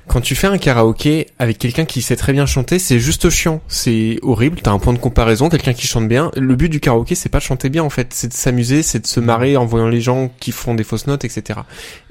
Quand 0.09 0.21
tu 0.21 0.35
fais 0.35 0.49
un 0.49 0.59
karaoké 0.59 1.29
avec 1.39 1.59
quelqu'un 1.59 1.85
qui 1.85 2.03
sait 2.03 2.17
très 2.17 2.33
bien 2.33 2.45
chanter, 2.45 2.79
c'est 2.79 2.99
juste 2.99 3.31
chiant. 3.31 3.61
C'est 3.69 4.19
horrible. 4.23 4.59
T'as 4.63 4.73
un 4.73 4.79
point 4.79 4.93
de 4.93 4.99
comparaison, 4.99 5.49
quelqu'un 5.49 5.73
qui 5.73 5.87
chante 5.87 6.09
bien. 6.09 6.31
Le 6.37 6.57
but 6.57 6.69
du 6.69 6.81
karaoké, 6.81 7.15
c'est 7.15 7.29
pas 7.29 7.39
de 7.39 7.45
chanter 7.45 7.69
bien 7.69 7.85
en 7.85 7.91
fait, 7.91 8.09
c'est 8.11 8.29
de 8.29 8.33
s'amuser, 8.33 8.83
c'est 8.83 8.99
de 8.99 9.07
se 9.07 9.21
marrer 9.21 9.57
en 9.57 9.65
voyant 9.65 9.89
les 9.89 10.01
gens 10.01 10.31
qui 10.41 10.51
font 10.51 10.75
des 10.75 10.85
fausses 10.85 11.07
notes, 11.07 11.25
etc. 11.25 11.61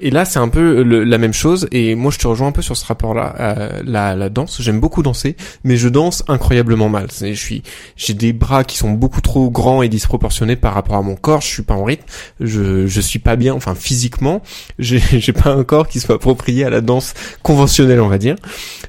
Et 0.00 0.10
là, 0.10 0.24
c'est 0.24 0.38
un 0.38 0.48
peu 0.48 0.82
la 0.82 1.18
même 1.18 1.34
chose. 1.34 1.68
Et 1.70 1.94
moi, 1.94 2.10
je 2.10 2.18
te 2.18 2.26
rejoins 2.26 2.48
un 2.48 2.52
peu 2.52 2.62
sur 2.62 2.76
ce 2.76 2.86
rapport-là. 2.86 3.34
Euh, 3.38 3.82
la, 3.84 4.16
la 4.16 4.28
danse, 4.30 4.60
j'aime 4.62 4.80
beaucoup 4.80 5.02
danser, 5.02 5.36
mais 5.62 5.76
je 5.76 5.88
danse 5.88 6.24
incroyablement 6.28 6.88
mal. 6.88 7.08
Je 7.20 7.34
suis, 7.34 7.62
j'ai 7.96 8.14
des 8.14 8.32
bras 8.32 8.64
qui 8.64 8.78
sont 8.78 8.90
beaucoup 8.90 9.20
trop 9.20 9.50
grands 9.50 9.82
et 9.82 9.88
disproportionnés 9.88 10.56
par 10.56 10.74
rapport 10.74 10.96
à 10.96 11.02
mon 11.02 11.14
corps. 11.14 11.42
Je 11.42 11.48
suis 11.48 11.62
pas 11.62 11.74
en 11.74 11.84
rythme. 11.84 12.04
Je, 12.40 12.86
je 12.86 13.00
suis 13.00 13.18
pas 13.18 13.36
bien. 13.36 13.54
Enfin, 13.54 13.74
physiquement, 13.74 14.42
j'ai 14.78 15.00
pas 15.32 15.50
un 15.50 15.64
corps 15.64 15.88
qui 15.88 16.00
soit 16.00 16.14
approprié 16.14 16.64
à 16.64 16.70
la 16.70 16.80
danse 16.80 17.14
conventionnelle, 17.42 17.81
on 18.00 18.08
va 18.08 18.18
dire. 18.18 18.36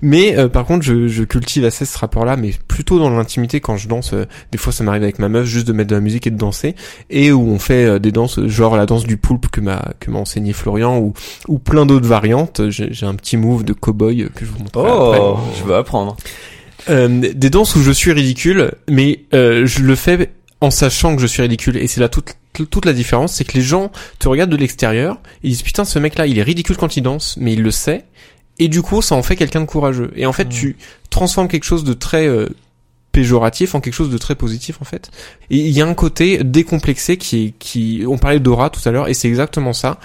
Mais 0.02 0.38
euh, 0.38 0.48
par 0.48 0.66
contre, 0.66 0.86
je, 0.86 1.08
je 1.08 1.24
cultive 1.24 1.66
assez 1.66 1.86
ce 1.86 1.98
rapport-là, 1.98 2.36
mais 2.36 2.52
plutôt 2.68 3.00
dans 3.00 3.10
l'intimité 3.10 3.60
quand 3.60 3.78
je 3.78 3.88
danse. 3.88 4.14
euh, 4.14 4.26
des 4.52 4.58
fois, 4.58 4.74
ça 4.74 4.84
m'arrive 4.84 5.04
avec 5.04 5.20
ma 5.20 5.30
meuf 5.30 5.46
juste 5.46 5.68
de 5.68 5.74
mettre 5.74 5.90
de 5.90 5.96
la 5.96 6.02
musique 6.02 6.28
et 6.28 6.32
de 6.32 6.38
danser, 6.38 6.76
et 7.10 7.32
où 7.32 7.42
on 7.42 7.60
fait 7.60 7.86
euh, 7.86 8.00
des 8.00 8.12
danses 8.12 8.46
genre 8.48 8.76
la 8.76 8.86
danse 8.86 9.06
du 9.06 9.18
poulpe 9.18 9.48
que 9.50 9.62
m'a 9.62 9.94
que 10.00 10.12
m'a 10.12 10.20
enseigné 10.20 10.54
Florian, 10.54 10.98
ou 10.98 11.14
ou 11.48 11.60
plein 11.60 11.86
d'autres 11.86 12.08
variantes. 12.08 12.70
J'ai, 12.70 12.92
un 13.04 13.16
petit 13.16 13.36
move 13.36 13.64
de 13.66 13.74
cow-boy 13.74 14.30
que 14.34 14.46
je 14.46 14.52
vous 14.52 14.64
après. 14.66 15.20
Oh, 15.20 15.38
je 15.58 15.64
veux 15.64 15.76
apprendre. 15.76 16.16
Euh, 16.90 17.34
des 17.34 17.50
danses 17.50 17.76
où 17.76 17.82
je 17.82 17.92
suis 17.92 18.12
ridicule, 18.12 18.72
mais 18.90 19.22
euh, 19.34 19.66
je 19.66 19.82
le 19.82 19.96
fais 19.96 20.32
en 20.62 20.72
sachant 20.72 21.16
que 21.16 21.22
je 21.22 21.28
suis 21.28 21.42
ridicule. 21.42 21.78
Et 21.78 21.88
c'est 21.88 22.02
là 22.02 22.10
toute, 22.10 22.36
toute 22.54 22.86
la 22.86 22.94
différence, 22.94 23.34
c'est 23.34 23.46
que 23.46 23.54
les 23.54 23.62
gens 23.62 23.92
te 24.20 24.28
regardent 24.28 24.52
de 24.52 24.58
l'extérieur, 24.58 25.20
ils 25.44 25.52
disent 25.52 25.62
putain 25.62 25.86
ce 25.86 26.00
mec 26.00 26.18
là 26.18 26.28
il 26.28 26.38
est 26.40 26.44
ridicule 26.44 26.78
quand 26.78 26.98
il 26.98 27.02
danse, 27.02 27.38
mais 27.40 27.54
il 27.54 27.62
le 27.62 27.72
sait. 27.72 28.06
Et 28.60 28.68
du 28.68 28.82
coup 28.82 29.02
ça 29.02 29.16
en 29.16 29.24
fait 29.24 29.36
quelqu'un 29.36 29.62
de 29.62 29.66
courageux. 29.66 30.12
Et 30.16 30.26
en 30.26 30.34
fait 30.34 30.50
tu 30.50 30.78
transformes 31.10 31.48
quelque 31.48 31.64
chose 31.64 31.84
de 31.84 31.94
très 31.94 32.28
euh, 32.28 32.48
péjoratif 33.12 33.76
en 33.76 33.82
quelque 33.82 33.94
chose 33.94 34.10
de 34.10 34.18
très 34.18 34.36
positif 34.36 34.82
en 34.82 34.86
fait. 34.86 35.10
Et 35.50 35.58
il 35.58 35.72
y 35.72 35.82
a 35.82 35.88
un 35.88 35.94
côté 35.94 36.44
décomplexé 36.44 37.18
qui 37.18 37.46
est 37.46 37.54
qui 37.60 38.04
on 38.08 38.18
parlait 38.18 38.40
d'aura 38.40 38.70
tout 38.70 38.82
à 38.88 38.92
l'heure 38.92 39.08
et 39.08 39.14
c'est 39.14 39.28
exactement 39.28 39.74
ça. 39.74 40.00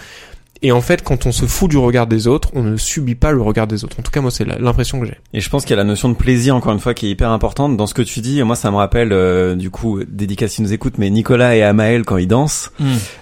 Et 0.62 0.72
en 0.72 0.80
fait, 0.80 1.02
quand 1.02 1.26
on 1.26 1.32
se 1.32 1.46
fout 1.46 1.70
du 1.70 1.78
regard 1.78 2.06
des 2.06 2.26
autres, 2.26 2.50
on 2.54 2.62
ne 2.62 2.76
subit 2.76 3.14
pas 3.14 3.32
le 3.32 3.40
regard 3.42 3.66
des 3.66 3.84
autres. 3.84 3.96
En 3.98 4.02
tout 4.02 4.10
cas, 4.10 4.20
moi, 4.20 4.30
c'est 4.30 4.44
l'impression 4.44 5.00
que 5.00 5.06
j'ai. 5.06 5.18
Et 5.32 5.40
je 5.40 5.48
pense 5.48 5.62
qu'il 5.62 5.70
y 5.70 5.74
a 5.74 5.76
la 5.76 5.84
notion 5.84 6.08
de 6.08 6.14
plaisir 6.14 6.56
encore 6.56 6.72
une 6.72 6.80
fois 6.80 6.94
qui 6.94 7.06
est 7.06 7.10
hyper 7.10 7.30
importante 7.30 7.76
dans 7.76 7.86
ce 7.86 7.94
que 7.94 8.02
tu 8.02 8.20
dis. 8.20 8.38
Et 8.40 8.44
moi, 8.44 8.56
ça 8.56 8.70
me 8.70 8.76
rappelle 8.76 9.12
euh, 9.12 9.54
du 9.54 9.70
coup 9.70 10.00
dédicace 10.08 10.54
qui 10.54 10.62
nous 10.62 10.72
écoute, 10.72 10.94
mais 10.98 11.10
Nicolas 11.10 11.56
et 11.56 11.62
Amael 11.62 12.04
quand 12.04 12.16
ils 12.16 12.26
dansent. 12.28 12.72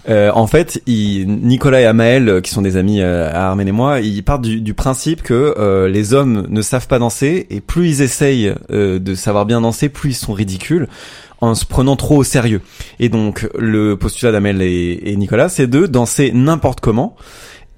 Euh, 0.09 0.31
en 0.35 0.47
fait, 0.47 0.81
ils, 0.87 1.27
Nicolas 1.27 1.81
et 1.81 1.87
Amael, 1.87 2.29
euh, 2.29 2.41
qui 2.41 2.51
sont 2.51 2.63
des 2.63 2.77
amis 2.77 3.01
euh, 3.01 3.31
à 3.31 3.49
Armen 3.49 3.67
et 3.69 3.73
moi, 3.73 4.01
ils 4.01 4.23
partent 4.23 4.43
du, 4.43 4.61
du 4.61 4.75
principe 4.75 5.23
que 5.23 5.55
euh, 5.59 5.89
les 5.89 6.15
hommes 6.15 6.47
ne 6.49 6.63
savent 6.63 6.87
pas 6.87 6.99
danser 6.99 7.47
et 7.51 7.61
plus 7.61 7.89
ils 7.89 8.03
essayent 8.03 8.55
euh, 8.71 8.99
de 8.99 9.15
savoir 9.15 9.47
bien 9.47 9.61
danser, 9.61 9.89
plus 9.89 10.11
ils 10.11 10.15
sont 10.15 10.33
ridicules 10.33 10.89
en 11.41 11.55
se 11.55 11.65
prenant 11.65 11.97
trop 11.97 12.17
au 12.19 12.25
sérieux. 12.25 12.63
Et 12.99 13.09
donc 13.09 13.49
le 13.59 13.97
postulat 13.97 14.33
d'Amel 14.33 14.63
et, 14.63 15.15
Nicolas, 15.17 15.49
c'est 15.49 15.67
de 15.67 15.87
danser 15.87 16.33
n'importe 16.33 16.81
comment. 16.81 17.17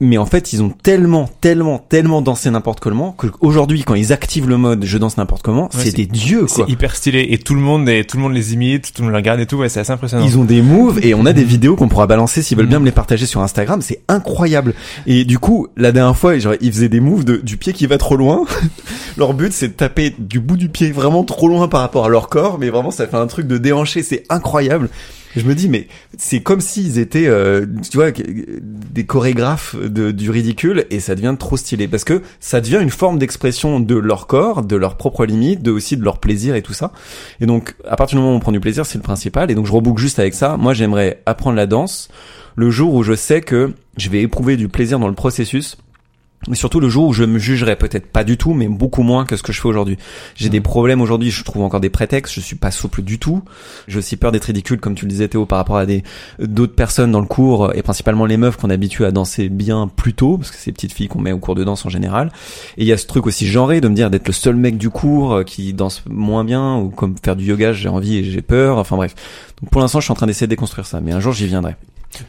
Mais 0.01 0.17
en 0.17 0.27
fait, 0.27 0.53
ils 0.53 0.63
ont 0.63 0.69
tellement, 0.71 1.29
tellement, 1.41 1.79
tellement 1.79 2.23
dansé 2.23 2.51
n'importe 2.51 2.79
comment 2.79 3.13
qu'aujourd'hui, 3.19 3.83
quand 3.83 3.95
ils 3.95 4.13
activent 4.13 4.49
le 4.49 4.57
mode 4.57 4.85
je 4.85 4.97
danse 4.97 5.17
n'importe 5.17 5.43
comment, 5.43 5.69
c'est 5.73 5.87
c'est- 5.91 5.97
des 5.97 6.07
dieux 6.07 6.47
quoi. 6.47 6.67
C'est 6.67 6.73
hyper 6.73 6.95
stylé 6.95 7.27
et 7.31 7.39
tout 7.39 7.55
le 7.57 7.61
monde 7.61 7.89
et 7.89 8.05
tout 8.05 8.17
le 8.17 8.23
monde 8.23 8.33
les 8.35 8.55
imite, 8.55 8.93
tout 8.95 9.03
le 9.03 9.07
monde 9.07 9.13
les 9.15 9.19
regarde 9.19 9.41
et 9.41 9.47
tout. 9.47 9.57
Ouais, 9.57 9.69
c'est 9.69 9.81
assez 9.81 9.91
impressionnant. 9.91 10.25
Ils 10.25 10.39
ont 10.39 10.45
des 10.45 10.63
moves 10.63 11.01
et 11.05 11.15
on 11.15 11.27
a 11.27 11.33
des 11.33 11.43
vidéos 11.43 11.75
qu'on 11.75 11.89
pourra 11.89 12.07
balancer 12.07 12.43
s'ils 12.43 12.57
veulent 12.57 12.67
bien 12.69 12.79
me 12.79 12.85
les 12.85 12.93
partager 12.93 13.27
sur 13.27 13.41
Instagram. 13.43 13.83
C'est 13.83 14.01
incroyable. 14.07 14.75
Et 15.09 15.25
du 15.25 15.41
coup, 15.41 15.67
la 15.77 15.91
dernière 15.91 16.17
fois, 16.17 16.39
genre, 16.39 16.55
ils 16.61 16.73
faisaient 16.73 16.89
des 16.89 17.01
moves 17.01 17.25
de, 17.25 17.37
du 17.39 17.57
pied 17.57 17.73
qui 17.73 17.87
va 17.89 17.99
trop 17.99 18.17
loin. 18.17 18.45
leur 19.17 19.35
but, 19.35 19.53
c'est 19.53 19.69
de 19.69 19.73
taper 19.73 20.15
du 20.19 20.39
bout 20.39 20.57
du 20.57 20.69
pied 20.69 20.93
vraiment 20.93 21.25
trop 21.25 21.49
loin 21.49 21.67
par 21.67 21.81
rapport 21.81 22.05
à 22.05 22.09
leur 22.09 22.29
corps. 22.29 22.59
Mais 22.61 22.71
vraiment, 22.71 22.91
ça 22.93 23.09
fait 23.09 23.17
un 23.17 23.27
truc 23.27 23.47
de 23.49 23.59
déhanché. 23.59 24.03
C'est 24.05 24.23
incroyable. 24.29 24.91
Je 25.37 25.43
me 25.43 25.55
dis, 25.55 25.69
mais 25.69 25.89
c'est 26.17 26.41
comme 26.41 26.61
s'ils 26.61 26.99
étaient, 26.99 27.27
euh, 27.27 27.67
tu 27.91 27.97
vois, 27.97 28.11
des 28.11 29.05
chorégraphes 29.05 29.77
de, 29.77 30.11
du 30.11 30.31
ridicule 30.31 30.87
et 30.91 31.01
ça 31.01 31.15
devient 31.15 31.37
trop 31.39 31.57
stylé 31.57 31.87
parce 31.89 32.05
que 32.05 32.23
ça 32.41 32.61
devient 32.61 32.81
une 32.81 32.91
forme 32.91 33.19
d'expression 33.19 33.81
de 33.81 33.95
leur 33.95 34.27
corps, 34.27 34.63
de 34.63 34.77
leurs 34.77 34.97
propres 34.97 35.27
limites, 35.27 35.63
de 35.63 35.71
aussi 35.71 35.97
de 35.97 36.05
leur 36.05 36.19
plaisir 36.19 36.55
et 36.55 36.63
tout 36.63 36.73
ça. 36.73 36.93
Et 37.41 37.47
donc, 37.47 37.75
à 37.87 37.97
partir 37.97 38.17
du 38.17 38.23
moment 38.23 38.35
où 38.35 38.37
on 38.37 38.41
prend 38.41 38.53
du 38.53 38.61
plaisir, 38.61 38.87
c'est 38.87 38.99
le 38.99 39.03
principal. 39.03 39.51
Et 39.51 39.55
donc, 39.55 39.67
je 39.67 39.73
reboucle 39.73 40.01
juste 40.01 40.19
avec 40.19 40.35
ça. 40.35 40.57
Moi, 40.57 40.75
j'aimerais 40.75 41.23
apprendre 41.27 41.57
la 41.57 41.67
danse 41.67 42.09
le 42.57 42.71
jour 42.71 42.95
où 42.95 43.03
je 43.03 43.15
sais 43.15 43.41
que 43.41 43.73
je 43.97 44.09
vais 44.09 44.23
éprouver 44.23 44.57
du 44.57 44.69
plaisir 44.69 44.99
dans 44.99 45.09
le 45.09 45.15
processus. 45.15 45.77
Mais 46.47 46.55
surtout 46.55 46.79
le 46.79 46.89
jour 46.89 47.09
où 47.09 47.13
je 47.13 47.25
me 47.25 47.39
jugerai 47.39 47.75
peut-être 47.75 48.07
pas 48.07 48.23
du 48.23 48.37
tout, 48.37 48.55
mais 48.55 48.69
beaucoup 48.69 49.03
moins 49.03 49.25
que 49.25 49.37
ce 49.37 49.43
que 49.43 49.53
je 49.53 49.61
fais 49.61 49.67
aujourd'hui. 49.67 49.99
J'ai 50.37 50.49
des 50.49 50.61
problèmes 50.61 51.01
aujourd'hui, 51.01 51.31
je 51.31 51.43
trouve 51.43 51.63
encore 51.63 51.81
des 51.81 51.91
prétextes, 51.91 52.33
je 52.33 52.41
suis 52.41 52.55
pas 52.55 52.71
souple 52.71 53.03
du 53.03 53.19
tout. 53.19 53.43
J'ai 53.89 53.99
aussi 53.99 54.17
peur 54.17 54.31
d'être 54.31 54.45
ridicule, 54.45 54.79
comme 54.79 54.95
tu 54.95 55.05
le 55.05 55.11
disais 55.11 55.27
Théo, 55.27 55.47
par 55.47 55.59
rapport 55.59 55.77
à 55.77 55.85
des 55.85 56.05
d'autres 56.39 56.75
personnes 56.75 57.11
dans 57.11 57.21
le 57.21 57.27
cours, 57.27 57.75
et 57.75 57.83
principalement 57.83 58.25
les 58.25 58.37
meufs 58.37 58.57
qu'on 58.57 58.71
habitue 58.71 59.05
à 59.05 59.11
danser 59.11 59.49
bien 59.49 59.91
plus 59.95 60.15
tôt, 60.15 60.39
parce 60.39 60.53
que 60.53 60.57
c'est 60.57 60.67
les 60.67 60.75
petites 60.75 60.93
filles 60.93 61.09
qu'on 61.09 61.21
met 61.21 61.33
au 61.33 61.39
cours 61.39 61.57
de 61.57 61.65
danse 61.65 61.85
en 61.85 61.89
général. 61.89 62.31
Et 62.77 62.83
il 62.83 62.87
y 62.87 62.93
a 62.93 62.97
ce 62.97 63.07
truc 63.07 63.27
aussi 63.27 63.47
genré 63.49 63.81
de 63.81 63.89
me 63.89 63.95
dire 63.95 64.09
d'être 64.09 64.29
le 64.29 64.33
seul 64.33 64.55
mec 64.55 64.79
du 64.79 64.91
cours 64.91 65.35
euh, 65.35 65.43
qui 65.43 65.73
danse 65.73 66.05
moins 66.09 66.45
bien, 66.45 66.77
ou 66.77 66.89
comme 66.89 67.17
faire 67.23 67.35
du 67.35 67.47
yoga, 67.47 67.73
j'ai 67.73 67.89
envie 67.89 68.17
et 68.17 68.25
j'ai 68.25 68.43
peur, 68.43 68.79
enfin 68.79 68.97
bref. 68.97 69.15
Donc 69.61 69.71
pour 69.71 69.81
l'instant, 69.81 69.99
je 69.99 70.05
suis 70.05 70.13
en 70.13 70.17
train 70.17 70.27
d'essayer 70.27 70.47
de 70.47 70.51
déconstruire 70.51 70.87
ça, 70.87 71.01
mais 71.01 71.13
un 71.13 71.21
jour 71.21 71.33
j'y 71.33 71.47
viendrai. 71.47 71.75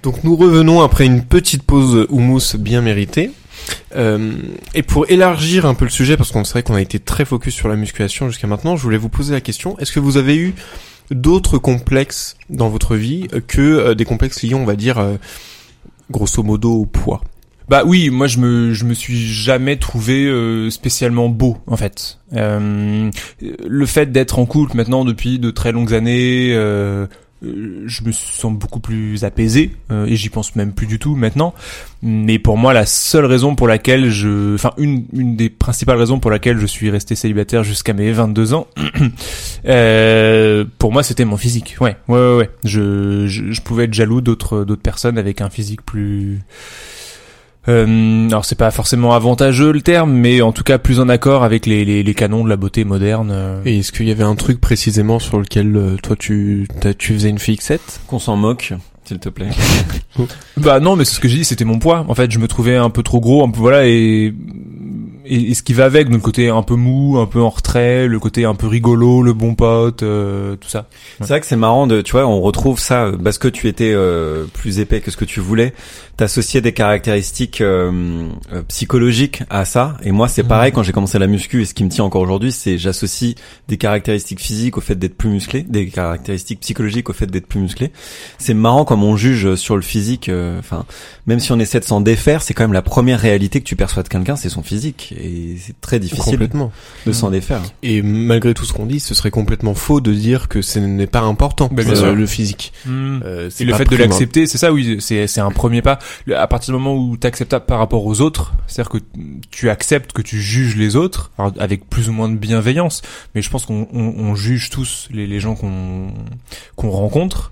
Donc 0.03 0.23
nous 0.23 0.35
revenons 0.35 0.81
après 0.81 1.05
une 1.05 1.23
petite 1.23 1.63
pause 1.63 2.07
houmous 2.09 2.57
bien 2.57 2.81
méritée. 2.81 3.31
Euh, 3.95 4.33
et 4.75 4.83
pour 4.83 5.09
élargir 5.09 5.65
un 5.65 5.73
peu 5.73 5.85
le 5.85 5.91
sujet, 5.91 6.17
parce 6.17 6.31
qu'on 6.31 6.43
sait 6.43 6.63
qu'on 6.63 6.75
a 6.75 6.81
été 6.81 6.99
très 6.99 7.25
focus 7.25 7.53
sur 7.53 7.67
la 7.67 7.75
musculation 7.75 8.27
jusqu'à 8.27 8.47
maintenant, 8.47 8.75
je 8.75 8.83
voulais 8.83 8.97
vous 8.97 9.09
poser 9.09 9.33
la 9.33 9.41
question, 9.41 9.77
est-ce 9.79 9.91
que 9.91 9.99
vous 9.99 10.17
avez 10.17 10.35
eu 10.35 10.53
d'autres 11.11 11.57
complexes 11.57 12.37
dans 12.49 12.69
votre 12.69 12.95
vie 12.95 13.27
que 13.47 13.61
euh, 13.61 13.95
des 13.95 14.05
complexes 14.05 14.43
liés, 14.43 14.53
on 14.53 14.65
va 14.65 14.75
dire, 14.75 14.99
euh, 14.99 15.15
grosso 16.11 16.43
modo 16.43 16.73
au 16.73 16.85
poids? 16.85 17.21
Bah 17.67 17.83
oui, 17.85 18.09
moi 18.09 18.25
je 18.25 18.39
me 18.39 18.73
je 18.73 18.83
me 18.83 18.95
suis 18.95 19.27
jamais 19.27 19.77
trouvé 19.77 20.27
spécialement 20.71 21.29
beau 21.29 21.59
en 21.67 21.77
fait. 21.77 22.17
Le 22.31 23.11
fait 23.85 24.11
d'être 24.11 24.39
en 24.39 24.47
couple 24.47 24.75
maintenant 24.75 25.05
depuis 25.05 25.37
de 25.37 25.51
très 25.51 25.71
longues 25.71 25.93
années, 25.93 26.51
je 27.41 28.03
me 28.03 28.11
sens 28.11 28.53
beaucoup 28.53 28.79
plus 28.79 29.23
apaisé 29.23 29.71
euh, 29.91 30.05
et 30.05 30.15
j'y 30.15 30.29
pense 30.29 30.55
même 30.55 30.73
plus 30.73 30.87
du 30.87 30.99
tout 30.99 31.15
maintenant. 31.15 31.53
Mais 32.01 32.39
pour 32.39 32.57
moi, 32.57 32.73
la 32.73 32.85
seule 32.85 33.25
raison 33.25 33.55
pour 33.55 33.67
laquelle 33.67 34.09
je, 34.09 34.55
enfin 34.55 34.73
une 34.77 35.35
des 35.35 35.49
principales 35.49 35.97
raisons 35.97 36.19
pour 36.19 36.31
laquelle 36.31 36.57
je 36.57 36.65
suis 36.65 36.89
resté 36.89 37.15
célibataire 37.15 37.63
jusqu'à 37.63 37.93
mes 37.93 38.11
22 38.11 38.53
ans, 38.53 38.67
euh, 39.65 40.65
pour 40.77 40.91
moi 40.91 41.03
c'était 41.03 41.25
mon 41.25 41.37
physique. 41.37 41.77
Ouais, 41.79 41.95
ouais, 42.07 42.17
ouais. 42.19 42.35
ouais. 42.37 42.49
Je, 42.63 43.27
je 43.27 43.51
je 43.51 43.61
pouvais 43.61 43.85
être 43.85 43.93
jaloux 43.93 44.21
d'autres 44.21 44.63
d'autres 44.65 44.81
personnes 44.81 45.17
avec 45.17 45.41
un 45.41 45.49
physique 45.49 45.83
plus 45.83 46.39
euh, 47.67 48.27
alors 48.27 48.45
c'est 48.45 48.57
pas 48.57 48.71
forcément 48.71 49.13
avantageux 49.13 49.71
le 49.71 49.81
terme, 49.81 50.11
mais 50.13 50.41
en 50.41 50.51
tout 50.51 50.63
cas 50.63 50.77
plus 50.77 50.99
en 50.99 51.09
accord 51.09 51.43
avec 51.43 51.65
les, 51.65 51.85
les, 51.85 52.01
les 52.03 52.13
canons 52.13 52.43
de 52.43 52.49
la 52.49 52.55
beauté 52.55 52.83
moderne. 52.85 53.29
euh. 53.31 53.61
Et 53.65 53.79
est-ce 53.79 53.91
qu'il 53.91 54.07
y 54.07 54.11
avait 54.11 54.23
un 54.23 54.35
truc 54.35 54.59
précisément 54.61 55.19
sur 55.19 55.39
lequel 55.39 55.75
euh, 55.75 55.97
toi 56.01 56.15
tu 56.17 56.67
t'as- 56.79 56.93
tu 56.93 57.13
faisais 57.13 57.29
une 57.29 57.37
fixette 57.39 57.99
Qu'on 58.07 58.19
s'en 58.19 58.37
moque, 58.37 58.73
s'il 59.05 59.19
te 59.19 59.29
plaît. 59.29 59.49
Bah 60.57 60.79
non, 60.79 60.95
mais 60.95 61.05
c'est 61.05 61.15
ce 61.15 61.19
que 61.19 61.27
j'ai 61.29 61.37
dit, 61.37 61.45
c'était 61.45 61.63
mon 61.65 61.79
poids. 61.79 62.05
En 62.09 62.15
fait, 62.15 62.29
je 62.31 62.39
me 62.39 62.47
trouvais 62.47 62.75
un 62.75 62.89
peu 62.89 63.03
trop 63.03 63.19
gros, 63.21 63.43
un 63.45 63.49
peu 63.49 63.59
voilà, 63.59 63.87
et, 63.87 64.33
et, 65.29 65.51
et 65.51 65.53
ce 65.53 65.63
qui 65.63 65.73
va 65.73 65.85
avec, 65.85 66.09
le 66.09 66.17
côté 66.17 66.49
un 66.49 66.63
peu 66.63 66.75
mou, 66.75 67.17
un 67.17 67.25
peu 67.25 67.41
en 67.41 67.49
retrait, 67.49 68.07
le 68.07 68.19
côté 68.19 68.45
un 68.45 68.55
peu 68.55 68.67
rigolo, 68.67 69.21
le 69.21 69.33
bon 69.33 69.55
pote, 69.55 70.03
euh, 70.03 70.55
tout 70.55 70.69
ça. 70.69 70.87
C'est 71.19 71.27
vrai 71.27 71.39
que 71.39 71.45
c'est 71.45 71.55
marrant 71.55 71.87
de, 71.87 72.01
tu 72.01 72.11
vois, 72.13 72.25
on 72.27 72.41
retrouve 72.41 72.79
ça 72.79 73.05
euh, 73.05 73.17
parce 73.17 73.37
que 73.37 73.47
tu 73.47 73.67
étais 73.67 73.91
euh, 73.93 74.45
plus 74.53 74.79
épais 74.79 75.01
que 75.01 75.11
ce 75.11 75.17
que 75.17 75.25
tu 75.25 75.39
voulais. 75.39 75.73
T'associais 76.17 76.59
des 76.59 76.73
caractéristiques 76.73 77.61
euh, 77.61 78.27
euh, 78.51 78.61
psychologiques 78.67 79.43
à 79.49 79.63
ça. 79.63 79.95
Et 80.03 80.11
moi, 80.11 80.27
c'est 80.27 80.43
pareil 80.43 80.73
quand 80.73 80.83
j'ai 80.83 80.91
commencé 80.91 81.17
la 81.17 81.27
muscu 81.27 81.61
et 81.61 81.65
ce 81.65 81.73
qui 81.73 81.85
me 81.85 81.89
tient 81.89 82.03
encore 82.03 82.21
aujourd'hui, 82.21 82.51
c'est 82.51 82.77
j'associe 82.77 83.35
des 83.69 83.77
caractéristiques 83.77 84.41
physiques 84.41 84.77
au 84.77 84.81
fait 84.81 84.95
d'être 84.95 85.15
plus 85.15 85.29
musclé, 85.29 85.61
des 85.61 85.87
caractéristiques 85.87 86.59
psychologiques 86.59 87.09
au 87.09 87.13
fait 87.13 87.27
d'être 87.27 87.47
plus 87.47 87.61
musclé. 87.61 87.91
C'est 88.37 88.53
marrant 88.53 88.83
comme 88.83 89.01
on 89.03 89.15
juge 89.15 89.55
sur 89.55 89.77
le 89.77 89.81
physique. 89.81 90.27
euh, 90.27 90.59
Enfin, 90.59 90.85
même 91.25 91.39
si 91.39 91.53
on 91.53 91.59
essaie 91.59 91.79
de 91.79 91.85
s'en 91.85 92.01
défaire, 92.01 92.41
c'est 92.41 92.53
quand 92.53 92.63
même 92.63 92.73
la 92.73 92.81
première 92.81 93.19
réalité 93.19 93.61
que 93.61 93.65
tu 93.65 93.77
perçois 93.77 94.03
de 94.03 94.09
quelqu'un, 94.09 94.35
c'est 94.35 94.49
son 94.49 94.61
physique. 94.61 95.13
Et 95.19 95.57
c'est 95.59 95.79
très 95.81 95.99
difficile 95.99 96.23
Complètement. 96.33 96.71
de 97.05 97.11
s'en 97.11 97.29
défaire. 97.31 97.61
Et 97.83 98.01
malgré 98.01 98.53
tout 98.53 98.65
ce 98.65 98.73
qu'on 98.73 98.85
dit, 98.85 98.99
ce 98.99 99.13
serait 99.13 99.31
complètement 99.31 99.73
faux 99.75 100.01
de 100.01 100.13
dire 100.13 100.47
que 100.47 100.61
ce 100.61 100.79
n'est 100.79 101.07
pas 101.07 101.21
important, 101.21 101.69
Bah, 101.71 101.83
bien 101.83 101.93
euh, 101.93 101.95
sûr. 101.95 102.15
le 102.15 102.25
physique. 102.25 102.73
Hmm. 102.85 103.19
Euh, 103.23 103.49
Et 103.59 103.65
le 103.65 103.73
fait 103.73 103.85
de 103.85 103.95
l'accepter, 103.95 104.47
c'est 104.47 104.57
ça, 104.57 104.71
oui, 104.73 104.97
c'est 104.99 105.27
c'est 105.27 105.41
un 105.41 105.51
premier 105.51 105.81
pas. 105.81 105.99
Le- 106.25 106.37
À 106.37 106.47
partir 106.47 106.73
du 106.73 106.79
moment 106.81 106.95
où 106.95 107.17
tu 107.17 107.27
acceptes 107.27 107.57
par 107.59 107.79
rapport 107.79 108.05
aux 108.05 108.21
autres, 108.21 108.53
c'est-à-dire 108.67 108.89
que 108.91 108.97
tu 109.51 109.69
acceptes 109.69 110.11
que 110.13 110.21
tu 110.21 110.39
juges 110.41 110.75
les 110.75 110.95
autres, 110.95 111.31
avec 111.59 111.89
plus 111.89 112.09
ou 112.09 112.13
moins 112.13 112.29
de 112.29 112.37
bienveillance, 112.37 113.01
mais 113.35 113.41
je 113.41 113.49
pense 113.49 113.65
qu'on 113.65 113.87
on, 113.93 114.13
on 114.17 114.35
juge 114.35 114.69
tous 114.69 115.07
les, 115.11 115.27
les 115.27 115.39
gens 115.39 115.55
qu'on 115.55 116.07
qu'on 116.75 116.89
rencontre. 116.89 117.51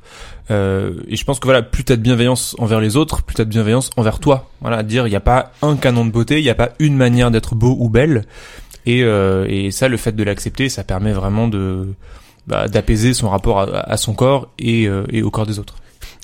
Euh, 0.50 0.94
et 1.08 1.16
je 1.16 1.26
pense 1.26 1.40
que 1.40 1.46
voilà, 1.46 1.62
plus 1.62 1.84
t'as 1.84 1.96
de 1.96 2.02
bienveillance 2.02 2.56
envers 2.60 2.80
les 2.80 2.96
autres, 2.96 3.24
plus 3.24 3.36
t'as 3.36 3.46
de 3.46 3.50
bienveillance 3.50 3.90
envers 3.98 4.20
toi. 4.20 4.50
Voilà, 4.62 4.84
dire 4.84 5.08
il 5.08 5.10
n'y 5.10 5.16
a 5.16 5.22
pas 5.22 5.52
un 5.62 5.76
canon 5.76 6.06
de 6.06 6.12
beauté, 6.12 6.40
il 6.40 6.44
n'y 6.44 6.50
a 6.50 6.56
pas 6.56 6.70
une 6.80 6.96
manière 6.96 7.32
d'être 7.32 7.56
beau 7.56 7.76
ou 7.80 7.90
belle. 7.90 8.26
Et, 8.86 9.04
euh, 9.04 9.46
et 9.50 9.72
ça, 9.72 9.90
le 9.90 9.98
fait 9.98 10.14
de 10.14 10.24
l'accepter, 10.24 10.70
ça 10.70 10.84
permet 10.84 11.12
vraiment 11.12 11.48
de 11.50 11.94
bah, 12.48 12.70
d'apaiser 12.70 13.14
son 13.14 13.30
rapport 13.30 13.60
à, 13.60 13.80
à 13.80 13.98
son 13.98 14.14
corps 14.14 14.50
et, 14.58 14.88
euh, 14.88 15.04
et 15.12 15.22
au 15.22 15.30
corps 15.30 15.46
des 15.46 15.60
autres. 15.60 15.76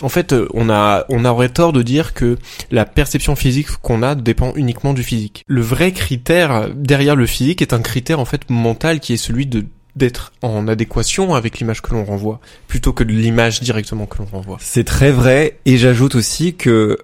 En 0.01 0.09
fait, 0.09 0.33
euh, 0.33 0.47
on 0.53 0.69
a, 0.69 1.05
on 1.09 1.25
aurait 1.25 1.49
tort 1.49 1.73
de 1.73 1.81
dire 1.81 2.13
que 2.13 2.37
la 2.71 2.85
perception 2.85 3.35
physique 3.35 3.67
qu'on 3.81 4.01
a 4.01 4.15
dépend 4.15 4.53
uniquement 4.55 4.93
du 4.93 5.03
physique. 5.03 5.43
Le 5.47 5.61
vrai 5.61 5.91
critère 5.91 6.69
derrière 6.73 7.15
le 7.15 7.25
physique 7.25 7.61
est 7.61 7.73
un 7.73 7.81
critère 7.81 8.19
en 8.19 8.25
fait 8.25 8.49
mental 8.49 8.99
qui 8.99 9.13
est 9.13 9.17
celui 9.17 9.45
de 9.45 9.65
d'être 9.95 10.33
en 10.41 10.67
adéquation 10.67 11.35
avec 11.35 11.59
l'image 11.59 11.81
que 11.81 11.93
l'on 11.93 12.03
renvoie, 12.03 12.39
plutôt 12.67 12.93
que 12.93 13.03
l'image 13.03 13.61
directement 13.61 14.05
que 14.07 14.17
l'on 14.19 14.25
renvoie. 14.25 14.57
C'est 14.59 14.83
très 14.83 15.11
vrai 15.11 15.59
et 15.65 15.77
j'ajoute 15.77 16.15
aussi 16.15 16.55
que 16.55 16.97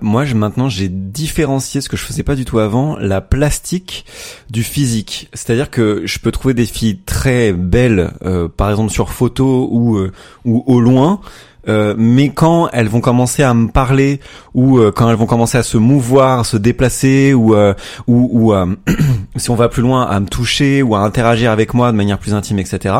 moi 0.00 0.24
je, 0.24 0.34
maintenant 0.34 0.68
j'ai 0.68 0.88
différencié 0.88 1.80
ce 1.80 1.88
que 1.88 1.96
je 1.96 2.04
faisais 2.04 2.22
pas 2.22 2.34
du 2.34 2.44
tout 2.44 2.58
avant, 2.58 2.96
la 2.98 3.20
plastique 3.20 4.06
du 4.48 4.62
physique. 4.62 5.28
C'est-à-dire 5.34 5.70
que 5.70 6.02
je 6.04 6.18
peux 6.18 6.30
trouver 6.30 6.54
des 6.54 6.66
filles 6.66 6.98
très 7.04 7.52
belles, 7.52 8.12
euh, 8.24 8.48
par 8.48 8.70
exemple 8.70 8.90
sur 8.90 9.10
photo 9.10 9.68
ou 9.70 9.96
euh, 9.96 10.12
ou 10.44 10.64
au 10.66 10.80
loin. 10.80 11.20
Euh, 11.68 11.94
mais 11.98 12.30
quand 12.30 12.68
elles 12.72 12.88
vont 12.88 13.00
commencer 13.00 13.42
à 13.42 13.52
me 13.54 13.68
parler 13.68 14.20
ou 14.54 14.78
euh, 14.78 14.90
quand 14.90 15.08
elles 15.10 15.16
vont 15.16 15.26
commencer 15.26 15.58
à 15.58 15.62
se 15.62 15.76
mouvoir, 15.76 16.46
se 16.46 16.56
déplacer 16.56 17.34
ou 17.34 17.54
euh, 17.54 17.74
ou, 18.06 18.28
ou 18.32 18.54
euh, 18.54 18.66
si 19.36 19.50
on 19.50 19.54
va 19.54 19.68
plus 19.68 19.82
loin 19.82 20.02
à 20.04 20.18
me 20.20 20.26
toucher 20.26 20.82
ou 20.82 20.94
à 20.94 21.00
interagir 21.00 21.50
avec 21.50 21.74
moi 21.74 21.92
de 21.92 21.96
manière 21.96 22.18
plus 22.18 22.34
intime, 22.34 22.58
etc. 22.58 22.94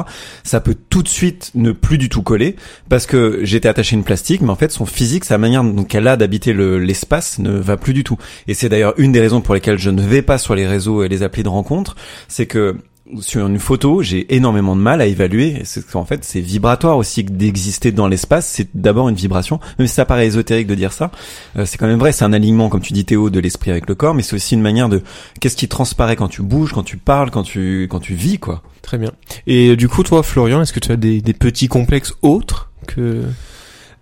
Ça 0.45 0.61
peut 0.61 0.77
tout 0.89 1.03
de 1.03 1.09
suite 1.09 1.51
ne 1.55 1.73
plus 1.73 1.99
du 1.99 2.09
tout 2.09 2.23
coller 2.23 2.57
parce 2.89 3.07
que 3.07 3.41
j'étais 3.43 3.69
attaché 3.69 3.97
à 3.97 3.99
une 3.99 4.05
plastique, 4.05 4.41
mais 4.43 4.51
en 4.51 4.57
fait 4.57 4.71
son 4.71 4.87
physique, 4.87 5.25
sa 5.25 5.39
manière 5.39 5.65
dont 5.65 5.87
elle 5.93 6.09
a 6.09 6.17
d'habiter 6.17 6.53
le- 6.53 6.79
l'espace 6.79 7.39
ne 7.39 7.51
va 7.53 7.77
plus 7.77 7.95
du 7.95 8.05
tout. 8.05 8.17
Et 8.49 8.55
c'est 8.55 8.69
d'ailleurs 8.69 8.95
une 8.99 9.13
des 9.13 9.21
raisons 9.21 9.41
pour 9.41 9.55
lesquelles 9.55 9.79
je 9.79 9.91
ne 9.91 10.03
vais 10.03 10.23
pas 10.23 10.39
sur 10.39 10.55
les 10.55 10.67
réseaux 10.67 11.03
et 11.03 11.09
les 11.09 11.23
applis 11.23 11.43
de 11.43 11.49
rencontre, 11.49 11.97
c'est 12.29 12.47
que 12.47 12.77
sur 13.21 13.47
une 13.47 13.59
photo, 13.59 14.03
j'ai 14.03 14.35
énormément 14.35 14.77
de 14.77 14.81
mal 14.81 15.01
à 15.01 15.07
évaluer. 15.07 15.61
C'est 15.65 15.87
qu'en 15.87 16.05
fait, 16.05 16.25
c'est 16.25 16.41
vibratoire 16.41 16.97
aussi 16.97 17.25
d'exister 17.25 17.93
dans 17.93 18.09
l'espace. 18.09 18.47
C'est 18.47 18.69
d'abord 18.75 19.09
une 19.09 19.15
vibration. 19.15 19.61
Même 19.79 19.89
si 19.89 19.95
ça 19.95 20.05
paraît 20.05 20.27
ésotérique 20.27 20.67
de 20.67 20.75
dire 20.75 20.93
ça, 20.93 21.11
euh, 21.57 21.67
c'est 21.67 21.79
quand 21.79 21.87
même 21.87 21.99
vrai. 21.99 22.13
C'est 22.13 22.25
un 22.25 22.33
alignement, 22.33 22.69
comme 22.69 22.81
tu 22.81 22.93
dis 22.93 23.05
Théo, 23.05 23.31
de 23.31 23.41
l'esprit 23.41 23.71
avec 23.71 23.89
le 23.89 23.95
corps, 23.95 24.15
mais 24.15 24.23
c'est 24.23 24.37
aussi 24.37 24.55
une 24.55 24.63
manière 24.63 24.89
de 24.89 25.03
qu'est-ce 25.41 25.57
qui 25.57 25.69
transparaît 25.69 26.17
quand 26.17 26.29
tu 26.29 26.43
bouges, 26.43 26.73
quand 26.73 26.83
tu 26.83 26.97
parles, 26.97 27.31
quand 27.31 27.43
tu 27.43 27.89
quand 27.91 28.01
tu 28.01 28.15
vis, 28.15 28.39
quoi. 28.39 28.63
Très 28.83 28.99
bien. 28.99 29.13
Et 29.47 29.77
du 29.77 29.89
coup, 29.89 30.03
toi, 30.03 30.23
Florian, 30.23 30.63
est-ce 30.63 30.73
que 30.73 30.81
tu 30.81 30.93
as 30.93 30.97
des, 30.97 31.21
des 31.21 31.35
petits 31.35 31.69
complexes 31.69 32.15
autres 32.23 32.71
que 32.87 33.23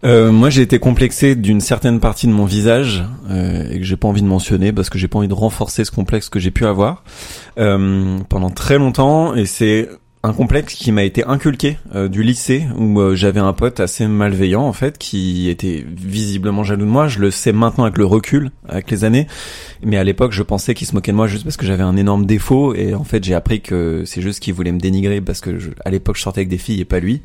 Euh, 0.04 0.30
moi, 0.30 0.48
j'ai 0.50 0.62
été 0.62 0.78
complexé 0.78 1.34
d'une 1.34 1.60
certaine 1.60 1.98
partie 1.98 2.26
de 2.26 2.32
mon 2.32 2.44
visage 2.44 3.04
euh, 3.30 3.68
et 3.70 3.78
que 3.78 3.84
j'ai 3.84 3.96
pas 3.96 4.08
envie 4.08 4.22
de 4.22 4.26
mentionner 4.26 4.72
parce 4.72 4.90
que 4.90 4.98
j'ai 4.98 5.08
pas 5.08 5.18
envie 5.18 5.28
de 5.28 5.34
renforcer 5.34 5.84
ce 5.84 5.90
complexe 5.90 6.28
que 6.28 6.38
j'ai 6.38 6.50
pu 6.50 6.66
avoir 6.66 7.02
euh, 7.58 8.18
pendant 8.28 8.50
très 8.50 8.78
longtemps. 8.78 9.34
Et 9.34 9.44
c'est 9.44 9.88
un 10.22 10.32
complexe 10.32 10.74
qui 10.74 10.92
m'a 10.92 11.02
été 11.02 11.24
inculqué 11.24 11.78
euh, 11.94 12.08
du 12.08 12.22
lycée 12.22 12.64
où 12.76 13.14
j'avais 13.14 13.40
un 13.40 13.52
pote 13.52 13.80
assez 13.80 14.06
malveillant 14.06 14.62
en 14.62 14.72
fait 14.72 14.98
qui 14.98 15.48
était 15.48 15.84
visiblement 15.88 16.62
jaloux 16.62 16.84
de 16.84 16.90
moi. 16.90 17.08
Je 17.08 17.18
le 17.18 17.32
sais 17.32 17.52
maintenant 17.52 17.84
avec 17.84 17.98
le 17.98 18.04
recul, 18.04 18.50
avec 18.68 18.90
les 18.92 19.04
années. 19.04 19.26
Mais 19.82 19.96
à 19.96 20.04
l'époque, 20.04 20.30
je 20.30 20.44
pensais 20.44 20.74
qu'il 20.74 20.86
se 20.86 20.94
moquait 20.94 21.12
de 21.12 21.16
moi 21.16 21.26
juste 21.26 21.42
parce 21.42 21.56
que 21.56 21.66
j'avais 21.66 21.82
un 21.82 21.96
énorme 21.96 22.24
défaut. 22.24 22.72
Et 22.72 22.94
en 22.94 23.04
fait, 23.04 23.24
j'ai 23.24 23.34
appris 23.34 23.62
que 23.62 24.04
c'est 24.06 24.22
juste 24.22 24.40
qu'il 24.40 24.54
voulait 24.54 24.72
me 24.72 24.80
dénigrer 24.80 25.20
parce 25.20 25.40
que 25.40 25.58
je, 25.58 25.70
à 25.84 25.90
l'époque, 25.90 26.16
je 26.16 26.22
sortais 26.22 26.40
avec 26.40 26.48
des 26.48 26.58
filles 26.58 26.80
et 26.80 26.84
pas 26.84 27.00
lui 27.00 27.20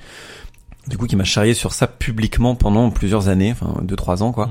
du 0.88 0.98
coup 0.98 1.08
qui 1.08 1.16
m'a 1.16 1.24
charrié 1.24 1.54
sur 1.54 1.74
ça 1.74 1.88
publiquement 1.88 2.56
pendant 2.56 2.90
plusieurs 2.90 3.30
années 3.30 3.52
enfin 3.52 3.82
deux 3.84 3.96
trois 3.96 4.22
ans 4.22 4.32
quoi. 4.32 4.50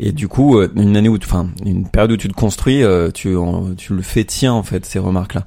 Et 0.00 0.12
du 0.12 0.28
coup 0.28 0.58
euh, 0.58 0.72
une 0.76 0.96
année 0.96 1.08
où 1.08 1.16
enfin 1.16 1.48
une 1.64 1.88
période 1.88 2.12
où 2.12 2.16
tu 2.16 2.28
te 2.28 2.34
construis 2.34 2.82
euh, 2.82 3.10
tu 3.10 3.34
le 3.34 4.02
fais 4.02 4.24
tien 4.24 4.52
en 4.52 4.62
fait 4.62 4.86
ces 4.86 4.98
remarques 4.98 5.34
là 5.34 5.44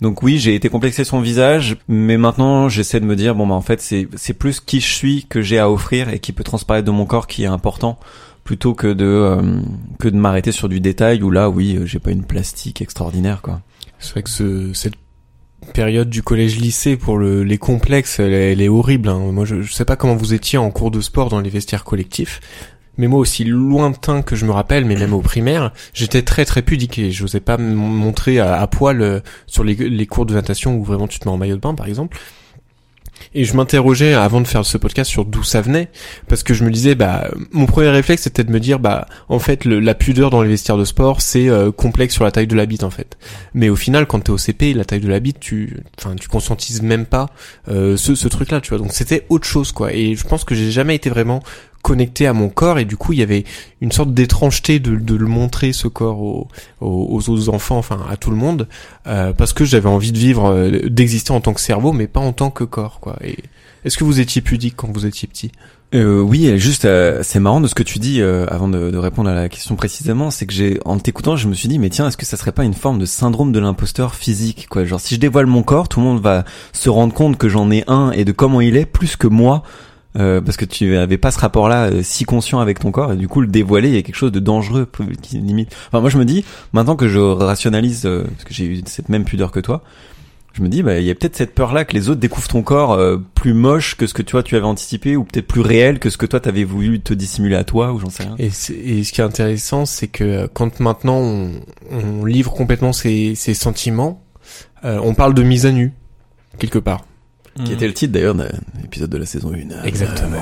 donc 0.00 0.22
oui 0.22 0.38
j'ai 0.38 0.54
été 0.54 0.68
complexé 0.68 1.04
sur 1.04 1.16
mon 1.16 1.22
visage 1.22 1.76
mais 1.88 2.16
maintenant 2.16 2.68
j'essaie 2.68 3.00
de 3.00 3.06
me 3.06 3.16
dire 3.16 3.34
bon 3.34 3.46
bah 3.46 3.54
en 3.54 3.60
fait 3.60 3.80
c'est 3.80 4.08
c'est 4.16 4.34
plus 4.34 4.60
qui 4.60 4.80
je 4.80 4.92
suis 4.92 5.26
que 5.26 5.40
j'ai 5.40 5.58
à 5.58 5.70
offrir 5.70 6.08
et 6.08 6.18
qui 6.18 6.32
peut 6.32 6.44
transparaître 6.44 6.86
de 6.86 6.92
mon 6.92 7.06
corps 7.06 7.28
qui 7.28 7.44
est 7.44 7.46
important 7.46 7.98
plutôt 8.42 8.74
que 8.74 8.88
de 8.88 9.04
euh, 9.04 9.60
que 9.98 10.08
de 10.08 10.16
m'arrêter 10.16 10.52
sur 10.52 10.68
du 10.68 10.80
détail 10.80 11.22
où 11.22 11.30
là 11.30 11.48
oui 11.48 11.78
j'ai 11.84 12.00
pas 12.00 12.10
une 12.10 12.24
plastique 12.24 12.82
extraordinaire 12.82 13.40
quoi. 13.40 13.60
C'est 13.98 14.12
vrai 14.12 14.22
que 14.22 14.30
ce, 14.30 14.72
cette 14.74 14.94
période 15.72 16.08
du 16.10 16.22
collège-lycée 16.22 16.96
pour 16.96 17.18
le, 17.18 17.42
les 17.44 17.58
complexes, 17.58 18.18
elle, 18.20 18.60
est- 18.60 18.68
horrible. 18.68 19.08
hein. 19.08 19.18
Moi, 19.32 19.44
je, 19.44 19.62
je 19.62 19.72
sais 19.72 19.84
pas 19.84 19.96
comment 19.96 20.16
vous 20.16 20.34
étiez 20.34 20.58
en 20.58 20.70
cours 20.70 20.90
de 20.90 21.00
sport 21.00 21.28
dans 21.28 21.40
les 21.40 21.50
vestiaires 21.50 21.84
collectifs, 21.84 22.40
mais 22.98 23.06
moi 23.08 23.20
aussi 23.20 23.44
lointain 23.44 24.22
que 24.22 24.36
je 24.36 24.46
me 24.46 24.52
rappelle, 24.52 24.84
mais 24.84 24.96
même 24.96 25.12
au 25.12 25.20
primaire, 25.20 25.72
j'étais 25.94 26.22
très 26.22 26.44
très 26.44 26.62
pudique 26.62 26.98
et 26.98 27.10
j'osais 27.10 27.40
pas 27.40 27.58
me 27.58 27.74
montrer 27.74 28.38
à, 28.40 28.60
à 28.60 28.66
poil 28.66 29.02
euh, 29.02 29.20
sur 29.46 29.64
les, 29.64 29.74
les 29.74 30.06
cours 30.06 30.26
de 30.26 30.34
natation 30.34 30.76
où 30.76 30.82
vraiment 30.84 31.06
tu 31.08 31.18
te 31.18 31.28
mets 31.28 31.32
en 31.34 31.36
maillot 31.36 31.56
de 31.56 31.60
bain, 31.60 31.74
par 31.74 31.86
exemple. 31.86 32.18
Et 33.34 33.44
je 33.44 33.54
m'interrogeais 33.54 34.14
avant 34.14 34.40
de 34.40 34.46
faire 34.46 34.64
ce 34.64 34.78
podcast 34.78 35.10
sur 35.10 35.24
d'où 35.24 35.42
ça 35.42 35.60
venait, 35.60 35.88
parce 36.28 36.42
que 36.42 36.54
je 36.54 36.64
me 36.64 36.70
disais, 36.70 36.94
bah, 36.94 37.28
mon 37.52 37.66
premier 37.66 37.88
réflexe 37.88 38.22
c'était 38.22 38.44
de 38.44 38.50
me 38.50 38.60
dire, 38.60 38.78
bah, 38.78 39.06
en 39.28 39.38
fait, 39.38 39.64
la 39.64 39.94
pudeur 39.94 40.30
dans 40.30 40.42
les 40.42 40.48
vestiaires 40.48 40.78
de 40.78 40.84
sport, 40.84 41.20
c'est 41.20 41.48
euh, 41.48 41.70
complexe 41.70 42.14
sur 42.14 42.24
la 42.24 42.30
taille 42.30 42.46
de 42.46 42.56
la 42.56 42.66
bite, 42.66 42.84
en 42.84 42.90
fait. 42.90 43.18
Mais 43.54 43.68
au 43.68 43.76
final, 43.76 44.06
quand 44.06 44.20
t'es 44.20 44.30
au 44.30 44.38
CP, 44.38 44.74
la 44.74 44.84
taille 44.84 45.00
de 45.00 45.08
la 45.08 45.20
bite, 45.20 45.40
tu, 45.40 45.82
enfin, 45.98 46.14
tu 46.16 46.28
conscientises 46.28 46.82
même 46.82 47.06
pas 47.06 47.30
euh, 47.68 47.96
ce, 47.96 48.14
ce 48.14 48.28
truc-là, 48.28 48.60
tu 48.60 48.70
vois. 48.70 48.78
Donc 48.78 48.92
c'était 48.92 49.26
autre 49.28 49.46
chose, 49.46 49.72
quoi. 49.72 49.92
Et 49.92 50.14
je 50.14 50.24
pense 50.26 50.44
que 50.44 50.54
j'ai 50.54 50.70
jamais 50.70 50.94
été 50.94 51.10
vraiment 51.10 51.42
connecté 51.86 52.26
à 52.26 52.32
mon 52.32 52.48
corps, 52.48 52.80
et 52.80 52.84
du 52.84 52.96
coup, 52.96 53.12
il 53.12 53.20
y 53.20 53.22
avait 53.22 53.44
une 53.80 53.92
sorte 53.92 54.12
d'étrangeté 54.12 54.80
de, 54.80 54.96
de 54.96 55.14
le 55.14 55.26
montrer 55.28 55.72
ce 55.72 55.86
corps 55.86 56.20
aux, 56.20 56.48
aux, 56.80 57.30
autres 57.30 57.48
enfants, 57.48 57.78
enfin 57.78 58.04
à 58.10 58.16
tout 58.16 58.30
le 58.30 58.36
monde, 58.36 58.66
euh, 59.06 59.32
parce 59.32 59.52
que 59.52 59.64
j'avais 59.64 59.88
envie 59.88 60.10
de 60.10 60.18
vivre, 60.18 60.46
euh, 60.46 60.88
d'exister 60.88 61.30
en 61.30 61.40
tant 61.40 61.52
que 61.52 61.60
cerveau, 61.60 61.92
mais 61.92 62.08
pas 62.08 62.18
en 62.18 62.32
tant 62.32 62.50
que 62.50 62.64
corps, 62.64 62.98
quoi. 62.98 63.16
Est-ce 63.84 63.96
que 63.96 64.02
vous 64.02 64.18
étiez 64.18 64.42
pudique 64.42 64.74
quand 64.74 64.90
vous 64.92 65.06
étiez 65.06 65.28
petit? 65.28 65.52
Euh, 65.94 66.20
oui, 66.20 66.58
juste, 66.58 66.86
euh, 66.86 67.20
c'est 67.22 67.38
marrant 67.38 67.60
de 67.60 67.68
ce 67.68 67.76
que 67.76 67.84
tu 67.84 68.00
dis 68.00 68.20
avant 68.20 68.66
de, 68.66 68.90
de 68.90 68.98
répondre 68.98 69.30
à 69.30 69.34
la 69.34 69.48
question 69.48 69.76
précisément, 69.76 70.32
c'est 70.32 70.46
que 70.46 70.52
j'ai, 70.52 70.80
en 70.84 70.98
t'écoutant, 70.98 71.36
je 71.36 71.46
me 71.46 71.54
suis 71.54 71.68
dit, 71.68 71.78
mais 71.78 71.88
tiens, 71.88 72.08
est-ce 72.08 72.16
que 72.16 72.26
ça 72.26 72.36
serait 72.36 72.50
pas 72.50 72.64
une 72.64 72.74
forme 72.74 72.98
de 72.98 73.06
syndrome 73.06 73.52
de 73.52 73.60
l'imposteur 73.60 74.16
physique, 74.16 74.66
quoi? 74.68 74.84
Genre, 74.84 74.98
si 74.98 75.14
je 75.14 75.20
dévoile 75.20 75.46
mon 75.46 75.62
corps, 75.62 75.88
tout 75.88 76.00
le 76.00 76.06
monde 76.06 76.20
va 76.20 76.44
se 76.72 76.90
rendre 76.90 77.14
compte 77.14 77.36
que 77.38 77.48
j'en 77.48 77.70
ai 77.70 77.84
un 77.86 78.10
et 78.10 78.24
de 78.24 78.32
comment 78.32 78.60
il 78.60 78.76
est, 78.76 78.86
plus 78.86 79.14
que 79.14 79.28
moi, 79.28 79.62
euh, 80.16 80.40
parce 80.40 80.56
que 80.56 80.64
tu 80.64 80.96
avais 80.96 81.18
pas 81.18 81.30
ce 81.30 81.38
rapport-là 81.38 81.90
euh, 81.90 82.00
si 82.02 82.24
conscient 82.24 82.60
avec 82.60 82.78
ton 82.78 82.90
corps, 82.90 83.12
et 83.12 83.16
du 83.16 83.28
coup, 83.28 83.40
le 83.40 83.46
dévoiler, 83.46 83.88
il 83.88 83.94
y 83.94 83.98
a 83.98 84.02
quelque 84.02 84.16
chose 84.16 84.32
de 84.32 84.40
dangereux, 84.40 84.88
qui 85.22 85.38
limite. 85.38 85.74
Enfin, 85.88 86.00
moi, 86.00 86.10
je 86.10 86.18
me 86.18 86.24
dis, 86.24 86.44
maintenant 86.72 86.96
que 86.96 87.08
je 87.08 87.18
rationalise, 87.18 88.06
euh, 88.06 88.24
parce 88.24 88.44
que 88.44 88.54
j'ai 88.54 88.64
eu 88.64 88.82
cette 88.86 89.08
même 89.08 89.24
pudeur 89.24 89.52
que 89.52 89.60
toi. 89.60 89.82
Je 90.56 90.62
me 90.62 90.68
dis, 90.68 90.82
bah, 90.82 90.98
il 90.98 91.04
y 91.04 91.10
a 91.10 91.14
peut-être 91.14 91.36
cette 91.36 91.54
peur-là 91.54 91.84
que 91.84 91.92
les 91.92 92.08
autres 92.08 92.18
découvrent 92.18 92.48
ton 92.48 92.62
corps 92.62 92.94
euh, 92.94 93.18
plus 93.34 93.52
moche 93.52 93.94
que 93.94 94.06
ce 94.06 94.14
que 94.14 94.22
toi 94.22 94.42
tu 94.42 94.56
avais 94.56 94.64
anticipé, 94.64 95.14
ou 95.14 95.24
peut-être 95.24 95.46
plus 95.46 95.60
réel 95.60 95.98
que 95.98 96.08
ce 96.08 96.16
que 96.16 96.24
toi 96.24 96.40
t'avais 96.40 96.64
voulu 96.64 96.98
te 97.00 97.12
dissimuler 97.12 97.56
à 97.56 97.64
toi, 97.64 97.92
ou 97.92 97.98
j'en 97.98 98.08
sais 98.08 98.22
rien. 98.22 98.36
Et 98.38 98.48
ce 98.48 98.72
qui 99.12 99.20
est 99.20 99.24
intéressant, 99.24 99.84
c'est 99.84 100.08
que 100.08 100.24
euh, 100.24 100.46
quand 100.50 100.80
maintenant 100.80 101.18
on, 101.18 101.50
on 101.90 102.24
livre 102.24 102.54
complètement 102.54 102.94
ses, 102.94 103.34
ses 103.34 103.52
sentiments, 103.52 104.22
euh, 104.86 104.98
on 105.02 105.12
parle 105.12 105.34
de 105.34 105.42
mise 105.42 105.66
à 105.66 105.72
nu, 105.72 105.92
quelque 106.58 106.78
part. 106.78 107.04
Qui 107.64 107.72
était 107.72 107.86
le 107.86 107.94
titre 107.94 108.12
d'ailleurs 108.12 108.34
d'un 108.34 108.48
épisode 108.84 109.10
de 109.10 109.16
la 109.18 109.26
saison 109.26 109.52
1. 109.52 109.84
Exactement. 109.84 110.38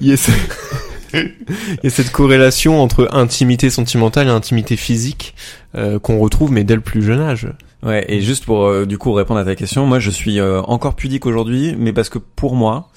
Il 0.00 0.08
y 0.08 0.12
a, 0.12 0.16
ce- 0.16 0.30
il 1.14 1.80
y 1.82 1.86
a 1.86 1.90
cette 1.90 2.10
corrélation 2.12 2.80
entre 2.80 3.08
intimité 3.12 3.70
sentimentale 3.70 4.28
et 4.28 4.30
intimité 4.30 4.76
physique 4.76 5.34
euh, 5.74 5.98
qu'on 5.98 6.18
retrouve, 6.18 6.52
mais 6.52 6.64
dès 6.64 6.74
le 6.74 6.80
plus 6.80 7.02
jeune 7.02 7.20
âge. 7.20 7.48
Ouais, 7.82 8.04
et 8.08 8.20
juste 8.20 8.44
pour 8.44 8.66
euh, 8.66 8.86
du 8.86 8.98
coup 8.98 9.12
répondre 9.12 9.40
à 9.40 9.44
ta 9.44 9.56
question, 9.56 9.84
moi 9.86 9.98
je 9.98 10.10
suis 10.10 10.38
euh, 10.38 10.60
encore 10.62 10.94
pudique 10.94 11.26
aujourd'hui, 11.26 11.74
mais 11.76 11.92
parce 11.92 12.08
que 12.08 12.18
pour 12.18 12.54
moi, 12.54 12.88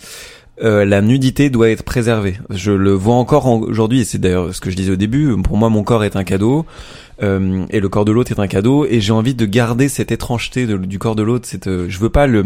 euh, 0.63 0.85
la 0.85 1.01
nudité 1.01 1.49
doit 1.49 1.69
être 1.69 1.81
préservée. 1.83 2.37
Je 2.51 2.71
le 2.71 2.91
vois 2.91 3.15
encore 3.15 3.47
en- 3.47 3.59
aujourd'hui, 3.61 4.01
et 4.01 4.05
c'est 4.05 4.19
d'ailleurs 4.19 4.53
ce 4.53 4.61
que 4.61 4.69
je 4.69 4.75
disais 4.75 4.91
au 4.91 4.95
début. 4.95 5.35
Pour 5.41 5.57
moi, 5.57 5.69
mon 5.69 5.83
corps 5.83 6.03
est 6.03 6.15
un 6.15 6.23
cadeau, 6.23 6.65
euh, 7.23 7.65
et 7.71 7.79
le 7.79 7.89
corps 7.89 8.05
de 8.05 8.11
l'autre 8.11 8.31
est 8.31 8.39
un 8.39 8.47
cadeau, 8.47 8.85
et 8.85 9.01
j'ai 9.01 9.11
envie 9.11 9.33
de 9.33 9.45
garder 9.47 9.89
cette 9.89 10.11
étrangeté 10.11 10.67
de- 10.67 10.77
du 10.77 10.99
corps 10.99 11.15
de 11.15 11.23
l'autre. 11.23 11.47
Cette, 11.47 11.65
euh, 11.67 11.87
je 11.89 11.97
veux 11.99 12.09
pas 12.11 12.27
le 12.27 12.45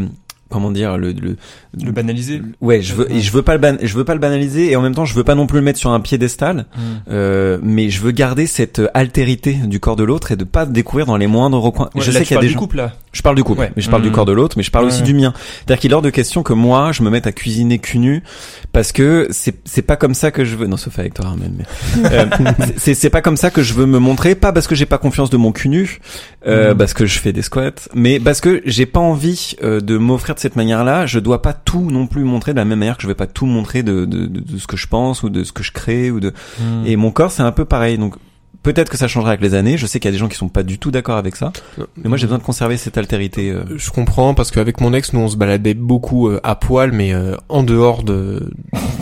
comment 0.49 0.71
dire 0.71 0.97
le, 0.97 1.11
le 1.11 1.35
Le 1.83 1.91
banaliser. 1.91 2.41
ouais 2.61 2.81
je 2.81 2.95
veux 2.95 3.11
et 3.11 3.21
je 3.21 3.31
veux 3.31 3.43
pas 3.43 3.53
le 3.53 3.59
ban- 3.59 3.77
je 3.81 3.93
veux 3.95 4.03
pas 4.03 4.13
le 4.15 4.19
banaliser 4.19 4.71
et 4.71 4.75
en 4.75 4.81
même 4.81 4.95
temps 4.95 5.05
je 5.05 5.13
veux 5.13 5.23
pas 5.23 5.35
non 5.35 5.45
plus 5.45 5.59
le 5.59 5.63
mettre 5.63 5.77
sur 5.77 5.91
un 5.91 5.99
piédestal 5.99 6.65
Mm. 6.75 6.81
euh, 7.11 7.59
mais 7.61 7.89
je 7.91 8.01
veux 8.01 8.09
garder 8.11 8.47
cette 8.47 8.81
altérité 8.95 9.53
du 9.53 9.79
corps 9.79 9.95
de 9.95 10.03
l'autre 10.03 10.31
et 10.31 10.35
de 10.35 10.43
pas 10.45 10.65
découvrir 10.65 11.05
dans 11.05 11.17
les 11.17 11.27
moindres 11.27 11.59
recoins 11.61 11.89
Ouais, 11.93 12.01
je 12.01 12.09
sais 12.11 12.23
qu'il 12.23 12.35
y 12.35 12.37
a 12.37 12.41
des 12.41 12.47
du 12.47 12.53
gens 12.53 12.59
couple 12.59 12.77
là. 12.77 12.93
je 13.11 13.21
parle 13.21 13.35
du 13.35 13.43
couple, 13.43 13.59
Ouais. 13.61 13.71
mais 13.75 13.81
je 13.83 13.89
parle 13.89 14.01
du 14.01 14.09
Mmh. 14.09 14.13
corps 14.13 14.25
de 14.25 14.31
l'autre, 14.31 14.55
mais 14.57 14.63
je 14.63 14.71
parle 14.71 14.85
aussi 14.85 15.03
du 15.03 15.13
mien. 15.13 15.33
C'est-à-dire 15.35 15.79
qu'il 15.79 15.91
est 15.91 15.93
hors 15.93 16.01
de 16.01 16.09
question 16.09 16.41
que 16.43 16.53
moi, 16.53 16.91
je 16.91 17.03
me 17.03 17.09
mette 17.11 17.27
à 17.27 17.31
cuisiner 17.31 17.77
cul 17.79 17.99
nu, 17.99 18.23
parce 18.71 18.91
que 18.91 19.27
c'est 19.31 19.55
c'est 19.65 19.81
pas 19.83 19.95
comme 19.95 20.13
ça 20.15 20.31
que 20.31 20.45
je 20.45 20.55
veux. 20.55 20.65
Non, 20.67 20.77
sauf 20.77 20.97
avec 20.99 21.13
toi, 21.13 21.27
Armel, 21.27 21.51
mais 21.57 21.65
euh, 22.11 22.25
c'est 22.77 22.93
c'est 22.95 23.09
pas 23.11 23.21
comme 23.21 23.37
ça 23.37 23.51
que 23.51 23.61
je 23.61 23.73
veux 23.73 23.85
me 23.85 23.99
montrer. 23.99 24.33
Pas 24.35 24.51
parce 24.53 24.67
que 24.67 24.73
j'ai 24.75 24.85
pas 24.87 24.97
confiance 24.97 25.29
de 25.29 25.37
mon 25.37 25.51
cul 25.51 25.69
nu, 25.69 25.99
euh, 26.47 26.73
Mmh. 26.73 26.77
parce 26.77 26.93
que 26.93 27.05
je 27.05 27.19
fais 27.19 27.31
des 27.33 27.41
squats, 27.43 27.71
mais 27.93 28.19
parce 28.19 28.41
que 28.41 28.61
j'ai 28.65 28.85
pas 28.87 28.99
envie 28.99 29.55
euh, 29.63 29.81
de 29.81 29.97
m'offrir 29.97 30.33
de 30.35 30.39
cette 30.39 30.55
manière-là. 30.55 31.05
Je 31.05 31.19
dois 31.19 31.41
pas 31.41 31.53
tout 31.65 31.91
non 31.91 32.07
plus 32.07 32.23
montrer 32.23 32.53
de 32.53 32.57
la 32.57 32.65
même 32.65 32.79
manière 32.79 32.97
que 32.97 33.03
je 33.03 33.07
vais 33.07 33.15
pas 33.15 33.27
tout 33.27 33.45
montrer 33.45 33.83
de 33.83 34.05
de, 34.05 34.25
de, 34.25 34.39
de 34.39 34.57
ce 34.57 34.67
que 34.67 34.77
je 34.77 34.87
pense 34.87 35.23
ou 35.23 35.29
de 35.29 35.43
ce 35.43 35.51
que 35.51 35.63
je 35.63 35.71
crée 35.71 36.11
ou 36.11 36.19
de. 36.19 36.33
Mm. 36.59 36.85
Et 36.85 36.95
mon 36.95 37.11
corps, 37.11 37.31
c'est 37.31 37.43
un 37.43 37.51
peu 37.51 37.65
pareil. 37.65 37.97
Donc 37.97 38.15
Peut-être 38.61 38.89
que 38.89 38.97
ça 38.97 39.07
changera 39.07 39.29
avec 39.29 39.41
les 39.41 39.53
années. 39.53 39.77
Je 39.77 39.85
sais 39.85 39.99
qu'il 39.99 40.09
y 40.09 40.11
a 40.11 40.11
des 40.11 40.17
gens 40.17 40.27
qui 40.27 40.35
sont 40.37 40.49
pas 40.49 40.63
du 40.63 40.79
tout 40.79 40.91
d'accord 40.91 41.15
avec 41.17 41.35
ça. 41.37 41.53
Mais 41.97 42.09
moi, 42.09 42.17
j'ai 42.17 42.25
besoin 42.25 42.39
de 42.39 42.43
conserver 42.43 42.75
cette 42.77 42.97
altérité. 42.97 43.49
euh. 43.51 43.63
Je 43.77 43.89
comprends 43.89 44.33
parce 44.33 44.51
qu'avec 44.51 44.81
mon 44.81 44.93
ex, 44.93 45.13
nous 45.13 45.21
on 45.21 45.27
se 45.29 45.37
baladait 45.37 45.73
beaucoup 45.73 46.27
euh, 46.27 46.39
à 46.43 46.55
poil, 46.55 46.91
mais 46.91 47.13
euh, 47.13 47.35
en 47.47 47.63
dehors 47.63 48.03
de. 48.03 48.51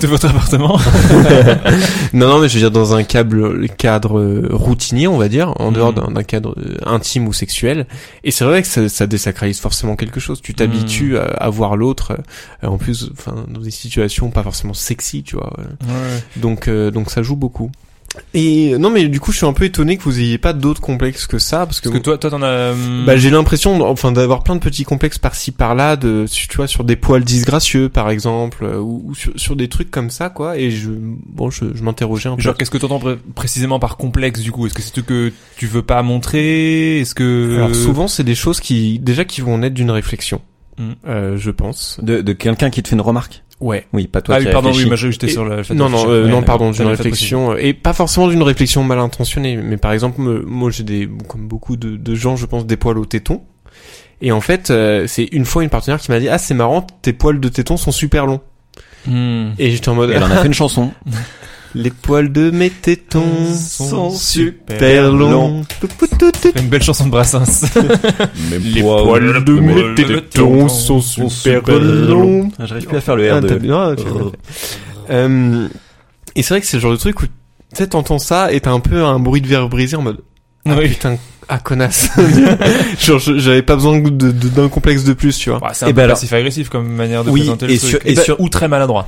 de 0.01 0.07
votre 0.07 0.27
appartement. 0.27 0.77
non, 2.13 2.27
non, 2.27 2.39
mais 2.39 2.49
je 2.49 2.53
veux 2.55 2.59
dire 2.59 2.71
dans 2.71 2.93
un 2.95 3.03
câble, 3.03 3.67
cadre 3.69 4.19
euh, 4.19 4.47
routinier, 4.51 5.07
on 5.07 5.17
va 5.17 5.27
dire, 5.29 5.53
en 5.59 5.71
dehors 5.71 5.87
Mhm. 5.93 6.13
d'un 6.13 6.23
cadre 6.23 6.53
euh, 6.57 6.75
intime 6.85 7.27
ou 7.27 7.33
sexuel. 7.33 7.87
Et 8.23 8.31
c'est 8.31 8.45
vrai 8.45 8.61
que 8.61 8.67
ça, 8.67 8.87
ça 8.89 9.07
désacralise 9.07 9.59
forcément 9.59 9.95
quelque 9.95 10.19
chose. 10.19 10.41
Tu 10.41 10.53
t'habitues 10.53 11.17
à, 11.17 11.23
à 11.23 11.49
voir 11.49 11.77
l'autre, 11.77 12.17
euh, 12.63 12.67
en 12.67 12.77
plus, 12.77 13.09
enfin, 13.11 13.45
dans 13.47 13.61
des 13.61 13.71
situations 13.71 14.29
pas 14.29 14.43
forcément 14.43 14.73
sexy, 14.73 15.23
tu 15.23 15.35
vois. 15.35 15.53
euh. 15.59 16.17
Donc, 16.35 16.67
euh, 16.67 16.91
donc 16.91 17.09
ça 17.09 17.21
joue 17.23 17.35
beaucoup. 17.35 17.71
Et 18.33 18.73
euh, 18.73 18.77
non, 18.77 18.89
mais 18.89 19.07
du 19.09 19.19
coup, 19.19 19.31
je 19.31 19.37
suis 19.37 19.45
un 19.45 19.53
peu 19.53 19.65
étonné 19.65 19.97
que 19.97 20.03
vous 20.03 20.19
ayez 20.19 20.37
pas 20.37 20.53
d'autres 20.53 20.81
complexes 20.81 21.27
que 21.27 21.37
ça, 21.39 21.65
parce 21.65 21.81
que, 21.81 21.89
Parce 21.89 21.99
que 21.99 22.03
toi, 22.03 22.17
toi, 22.17 22.29
t'en 22.31 22.41
as. 22.41 22.71
hum, 22.71 23.03
bah, 23.05 23.15
j'ai 23.17 23.29
l'impression, 23.29 23.79
enfin, 23.81 24.11
d'avoir 24.11 24.43
plein 24.43 24.55
de 24.55 24.59
petits 24.61 24.85
complexes 24.85 25.17
par-ci 25.19 25.51
par-là, 25.51 25.97
de, 25.97 26.25
tu 26.27 26.55
vois, 26.57 26.67
sur 26.67 26.83
des 26.83 26.95
poils 26.95 27.23
disgracieux, 27.23 27.89
par 27.89 28.09
exemple, 28.09 28.63
euh, 28.63 28.79
ou, 28.79 29.03
ou 29.05 29.15
sur, 29.15 29.33
sur 29.35 29.55
des 29.55 29.67
trucs 29.67 29.91
comme 29.91 30.09
ça, 30.09 30.29
quoi. 30.29 30.57
Et 30.57 30.71
je, 30.71 30.89
bon, 30.91 31.49
je, 31.51 31.65
je 31.75 31.83
m'interrogeais 31.83 32.29
un 32.29 32.35
peu. 32.37 32.41
Genre, 32.41 32.55
qu'est-ce 32.55 32.71
que 32.71 32.77
t'entends 32.77 32.99
pré- 32.99 33.17
précisément 33.35 33.79
par 33.79 33.97
complexe 33.97 34.39
du 34.39 34.51
coup? 34.51 34.65
Est-ce 34.65 34.73
que 34.73 34.81
c'est 34.81 34.95
ce 34.95 35.01
que 35.01 35.31
tu 35.57 35.67
veux 35.67 35.83
pas 35.83 36.01
montrer? 36.01 36.99
Est-ce 37.01 37.13
que 37.13 37.55
Alors 37.57 37.75
souvent, 37.75 38.07
c'est 38.07 38.23
des 38.23 38.35
choses 38.35 38.59
qui, 38.61 38.99
déjà, 38.99 39.25
qui 39.25 39.41
vont 39.41 39.57
naître 39.59 39.75
d'une 39.75 39.91
réflexion, 39.91 40.41
Mm. 40.79 40.91
euh, 41.07 41.37
je 41.37 41.49
pense. 41.51 41.99
De, 42.03 42.21
de 42.21 42.33
quelqu'un 42.33 42.69
qui 42.69 42.81
te 42.83 42.87
fait 42.89 42.95
une 42.95 43.01
remarque? 43.01 43.43
Ouais. 43.59 43.87
Oui, 43.91 44.07
pas 44.07 44.21
toi 44.21 44.35
Ah 44.35 44.39
qui 44.39 44.45
oui, 44.45 44.51
pardon, 44.51 44.69
réfléchis. 44.69 44.83
oui, 44.85 44.89
moi 45.03 45.11
j'étais 45.11 45.27
sur 45.29 45.43
le 45.43 45.63
fait 45.63 45.73
Non, 45.73 45.89
non, 45.89 46.07
euh, 46.09 46.25
Ouais, 46.25 46.29
non, 46.29 46.43
pardon, 46.43 46.71
d'une 46.71 46.85
réflexion, 46.87 47.53
euh, 47.53 47.57
et 47.57 47.73
pas 47.73 47.93
forcément 47.93 48.27
d'une 48.27 48.43
réflexion 48.43 48.83
mal 48.83 48.99
intentionnée, 48.99 49.57
mais 49.57 49.77
par 49.77 49.93
exemple, 49.93 50.21
moi 50.45 50.69
j'ai 50.69 50.83
des, 50.83 51.09
comme 51.27 51.47
beaucoup 51.47 51.75
de, 51.75 51.97
de 51.97 52.15
gens, 52.15 52.35
je 52.35 52.45
pense, 52.45 52.65
des 52.67 52.77
poils 52.77 52.97
au 52.99 53.05
téton. 53.05 53.41
Et 54.21 54.31
en 54.31 54.41
fait, 54.41 54.69
euh, 54.69 55.05
c'est 55.07 55.25
une 55.31 55.45
fois 55.45 55.63
une 55.63 55.69
partenaire 55.69 55.99
qui 55.99 56.11
m'a 56.11 56.19
dit, 56.19 56.29
ah, 56.29 56.37
c'est 56.37 56.53
marrant, 56.53 56.85
tes 57.01 57.13
poils 57.13 57.39
de 57.39 57.49
téton 57.49 57.77
sont 57.77 57.91
super 57.91 58.25
longs. 58.25 58.41
Hmm. 59.07 59.51
Et 59.57 59.71
j'étais 59.71 59.89
en 59.89 59.95
mode, 59.95 60.11
Elle 60.11 60.23
en 60.23 60.29
a 60.31 60.37
fait 60.37 60.47
une 60.47 60.53
chanson. 60.55 60.91
Les 61.77 61.91
poils 61.91 62.31
de 62.31 62.51
mes 62.51 62.69
tétons 62.69 63.23
Sont 63.53 63.89
sont 63.89 64.11
super 64.11 65.11
longs. 65.11 65.63
Une 66.55 66.67
belle 66.69 66.83
chanson 66.83 67.05
de 67.05 67.11
Brassens. 67.11 67.65
Les 68.63 68.81
poils 68.81 69.43
de 69.45 69.53
mes 69.53 69.95
tétons 69.95 70.67
sont 70.69 71.01
super 71.01 71.61
longs. 71.79 72.49
Ah, 72.59 72.65
J'arrive 72.65 72.87
plus 72.87 72.97
à 72.97 73.01
faire 73.01 73.15
le 73.15 73.31
Ah, 73.31 73.37
R 73.37 73.41
t'as 73.41 73.47
de. 73.53 73.59
bien, 73.59 73.95
tu 73.95 74.03
l'as 74.05 74.11
fait. 74.11 75.13
Euh, 75.13 75.67
et 76.35 76.43
c'est 76.43 76.53
vrai 76.53 76.61
que 76.61 76.67
c'est 76.67 76.77
le 76.77 76.81
genre 76.81 76.91
de 76.91 76.97
truc 76.97 77.21
où 77.21 77.25
tu 77.25 77.31
sais 77.73 77.87
t'entends 77.87 78.19
ça 78.19 78.51
et 78.51 78.59
t'as 78.59 78.71
un 78.71 78.79
peu 78.79 79.03
un 79.03 79.19
bruit 79.19 79.41
de 79.41 79.47
verre 79.47 79.69
brisé 79.69 79.95
en 79.95 80.01
mode 80.01 80.19
ah 80.65 80.75
Oui. 80.77 80.89
putain 80.89 81.17
ah 81.49 81.59
connasse 81.59 82.09
genre 82.99 83.19
j'avais 83.19 83.61
pas 83.61 83.75
besoin 83.75 83.99
de- 83.99 84.09
de- 84.09 84.49
d'un 84.49 84.67
complexe 84.67 85.05
de 85.05 85.13
plus 85.13 85.37
tu 85.37 85.49
vois 85.49 85.59
Bah, 85.59 85.71
c'est 85.73 85.85
un 85.85 85.89
ben 85.89 85.95
peu 85.95 86.01
alors- 86.01 86.15
passif-agressif 86.17 86.67
comme 86.67 86.89
manière 86.89 87.23
de 87.23 87.29
Oui, 87.29 87.39
présenter 87.41 87.65
et 87.67 87.69
le 87.69 87.77
sur- 87.77 87.99
truc. 87.99 88.11
et 88.11 88.15
ben, 88.15 88.23
sur- 88.23 88.41
Ou 88.41 88.49
très 88.49 88.67
maladroit. 88.67 89.07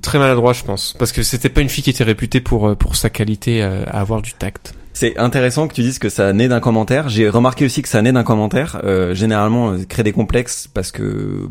Très 0.00 0.18
maladroit 0.18 0.52
je 0.52 0.64
pense 0.64 0.94
parce 0.98 1.12
que 1.12 1.22
c'était 1.22 1.48
pas 1.48 1.60
une 1.60 1.68
fille 1.68 1.84
qui 1.84 1.90
était 1.90 2.04
réputée 2.04 2.40
pour 2.40 2.68
euh, 2.68 2.74
pour 2.74 2.96
sa 2.96 3.10
qualité 3.10 3.62
euh, 3.62 3.84
à 3.86 4.00
avoir 4.00 4.22
du 4.22 4.32
tact 4.32 4.74
C'est 4.94 5.18
intéressant 5.18 5.68
que 5.68 5.74
tu 5.74 5.82
dises 5.82 5.98
que 5.98 6.08
ça 6.08 6.32
naît 6.32 6.48
d'un 6.48 6.60
commentaire. 6.60 7.08
J'ai 7.08 7.28
remarqué 7.28 7.64
aussi 7.64 7.82
que 7.82 7.88
ça 7.88 8.02
naît 8.02 8.12
d'un 8.12 8.24
commentaire. 8.24 8.80
Euh, 8.84 9.14
généralement, 9.14 9.76
créer 9.88 10.04
des 10.04 10.12
complexes 10.12 10.68
parce 10.72 10.92
que 10.92 11.48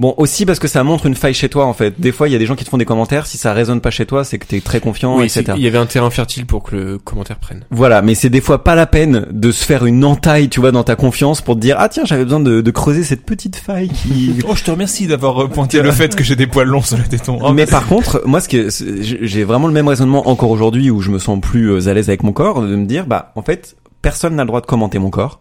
bon 0.00 0.14
aussi 0.16 0.46
parce 0.46 0.58
que 0.58 0.66
ça 0.66 0.82
montre 0.82 1.06
une 1.06 1.14
faille 1.14 1.34
chez 1.34 1.48
toi 1.48 1.66
en 1.66 1.74
fait. 1.74 2.00
Des 2.00 2.10
fois, 2.10 2.28
il 2.28 2.32
y 2.32 2.34
a 2.34 2.38
des 2.38 2.46
gens 2.46 2.56
qui 2.56 2.64
te 2.64 2.70
font 2.70 2.78
des 2.78 2.84
commentaires. 2.84 3.26
Si 3.26 3.38
ça 3.38 3.52
résonne 3.52 3.80
pas 3.80 3.90
chez 3.90 4.06
toi, 4.06 4.24
c'est 4.24 4.38
que 4.38 4.46
t'es 4.46 4.60
très 4.60 4.80
confiant, 4.80 5.18
oui 5.18 5.24
etc. 5.26 5.52
il 5.56 5.62
y 5.62 5.66
avait 5.68 5.78
un 5.78 5.86
terrain 5.86 6.10
fertile 6.10 6.46
pour 6.46 6.62
que 6.64 6.74
le 6.74 6.98
commentaire 6.98 7.38
prenne 7.38 7.64
Voilà, 7.70 8.02
mais 8.02 8.14
c'est 8.14 8.30
des 8.30 8.40
fois 8.40 8.64
pas 8.64 8.74
la 8.74 8.86
peine 8.86 9.26
de 9.30 9.52
se 9.52 9.64
faire 9.64 9.84
une 9.84 10.04
entaille, 10.04 10.48
tu 10.48 10.58
vois, 10.58 10.72
dans 10.72 10.84
ta 10.84 10.96
confiance 10.96 11.42
pour 11.42 11.54
te 11.54 11.60
dire 11.60 11.76
ah 11.78 11.88
tiens 11.88 12.04
j'avais 12.04 12.24
besoin 12.24 12.40
de, 12.40 12.60
de 12.60 12.70
creuser 12.70 13.04
cette 13.04 13.24
petite 13.24 13.56
faille 13.56 13.88
qui. 13.88 14.38
Oh, 14.48 14.56
je 14.56 14.64
te 14.64 14.70
remercie 14.70 15.06
d'avoir 15.06 15.48
pointé 15.48 15.80
le 15.80 15.92
fait 15.92 16.16
que 16.16 16.24
j'ai 16.24 16.34
des 16.34 16.46
poils 16.46 16.66
longs 16.66 16.82
sur 16.82 16.96
le 16.96 17.04
téton. 17.04 17.38
Oh, 17.42 17.52
mais 17.54 17.66
par 17.66 17.86
contre, 17.86 18.22
moi, 18.24 18.40
ce 18.40 18.48
que 18.48 18.68
j'ai 18.70 19.44
vraiment 19.44 19.66
le 19.66 19.72
même 19.72 19.86
raisonnement 19.86 20.28
encore 20.28 20.50
aujourd'hui 20.50 20.90
où 20.90 21.00
je 21.00 21.10
me 21.10 21.18
sens 21.18 21.40
plus 21.40 21.70
euh, 21.70 21.88
à 21.88 21.94
l'aise 21.94 22.08
avec 22.08 22.22
mon 22.22 22.32
corps, 22.32 22.62
de 22.62 22.74
me 22.74 22.86
dire, 22.86 23.06
bah, 23.06 23.32
en 23.36 23.42
fait, 23.42 23.76
personne 24.02 24.34
n'a 24.34 24.44
le 24.44 24.48
droit 24.48 24.60
de 24.60 24.66
commenter 24.66 24.98
mon 24.98 25.10
corps. 25.10 25.40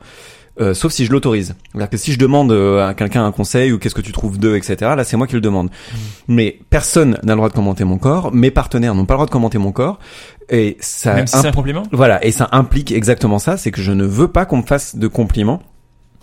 Euh, 0.59 0.73
sauf 0.73 0.91
si 0.91 1.05
je 1.05 1.11
l'autorise. 1.11 1.55
C'est-à-dire 1.71 1.89
que 1.89 1.97
si 1.97 2.11
je 2.11 2.19
demande 2.19 2.51
euh, 2.51 2.87
à 2.87 2.93
quelqu'un 2.93 3.25
un 3.25 3.31
conseil 3.31 3.71
ou 3.71 3.79
qu'est-ce 3.79 3.95
que 3.95 4.01
tu 4.01 4.11
trouves 4.11 4.37
d'eux, 4.37 4.55
etc. 4.55 4.75
Là, 4.95 5.03
c'est 5.03 5.17
moi 5.17 5.27
qui 5.27 5.35
le 5.35 5.41
demande. 5.41 5.69
Mais 6.27 6.59
personne 6.69 7.17
n'a 7.23 7.33
le 7.33 7.37
droit 7.37 7.49
de 7.49 7.53
commenter 7.53 7.83
mon 7.83 7.97
corps. 7.97 8.33
Mes 8.33 8.51
partenaires 8.51 8.95
n'ont 8.95 9.05
pas 9.05 9.13
le 9.13 9.17
droit 9.19 9.25
de 9.25 9.31
commenter 9.31 9.57
mon 9.57 9.71
corps. 9.71 9.99
Et 10.49 10.77
ça, 10.79 11.13
Même 11.13 11.27
si 11.27 11.37
c'est 11.37 11.47
un 11.47 11.51
compliment? 11.51 11.83
Voilà, 11.91 12.23
et 12.25 12.31
ça 12.31 12.49
implique 12.51 12.91
exactement 12.91 13.39
ça, 13.39 13.55
c'est 13.57 13.71
que 13.71 13.81
je 13.81 13.91
ne 13.91 14.03
veux 14.03 14.27
pas 14.27 14.45
qu'on 14.45 14.57
me 14.57 14.63
fasse 14.63 14.95
de 14.95 15.07
compliments. 15.07 15.61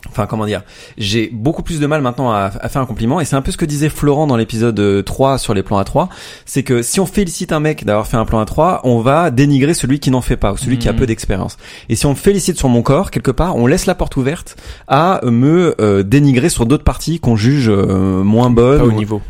Enfin, 0.09 0.27
comment 0.27 0.47
dire 0.47 0.63
J'ai 0.99 1.29
beaucoup 1.33 1.63
plus 1.65 1.81
de 1.81 1.87
mal 1.87 2.01
maintenant 2.01 2.31
à, 2.31 2.51
à 2.61 2.69
faire 2.69 2.81
un 2.81 2.87
compliment, 2.87 3.21
et 3.21 3.25
c'est 3.25 3.35
un 3.35 3.43
peu 3.43 3.51
ce 3.51 3.57
que 3.57 3.65
disait 3.65 3.89
Florent 3.89 4.29
dans 4.29 4.37
l'épisode 4.37 4.79
euh, 4.79 5.03
3 5.03 5.37
sur 5.37 5.53
les 5.53 5.65
plans 5.65 5.83
A3, 5.83 6.09
c'est 6.45 6.63
que 6.63 6.81
si 6.83 7.01
on 7.01 7.07
félicite 7.07 7.51
un 7.51 7.59
mec 7.61 7.85
d'avoir 7.85 8.07
fait 8.07 8.17
un 8.17 8.25
plan 8.25 8.43
A3, 8.45 8.81
on 8.85 9.01
va 9.01 9.31
dénigrer 9.33 9.75
celui 9.75 9.99
qui 9.99 10.11
n'en 10.13 10.21
fait 10.21 10.37
pas, 10.37 10.53
ou 10.53 10.57
celui 10.57 10.79
qui 10.79 10.89
a 10.89 10.93
Mhm. 10.93 10.99
peu 10.99 11.07
d'expérience. 11.07 11.57
Et 11.89 11.97
si 11.97 12.07
on 12.07 12.11
me 12.11 12.15
félicite 12.15 12.57
sur 12.57 12.69
mon 12.69 12.83
corps, 12.83 13.11
quelque 13.11 13.33
part, 13.33 13.57
on 13.57 13.67
laisse 13.67 13.87
la 13.87 13.97
porte 13.97 14.17
ouverte 14.17 14.57
à 14.87 15.21
me 15.25 15.75
euh, 15.81 16.03
dénigrer 16.05 16.51
sur 16.51 16.67
d'autres 16.67 16.85
parties 16.85 17.19
qu'on 17.19 17.35
juge 17.37 17.69
euh, 17.69 18.23
moins 18.23 18.51
bonnes. 18.51 18.79
pas 18.79 18.85
au 18.85 18.91
ou- 18.91 18.93
niveau 18.93 19.21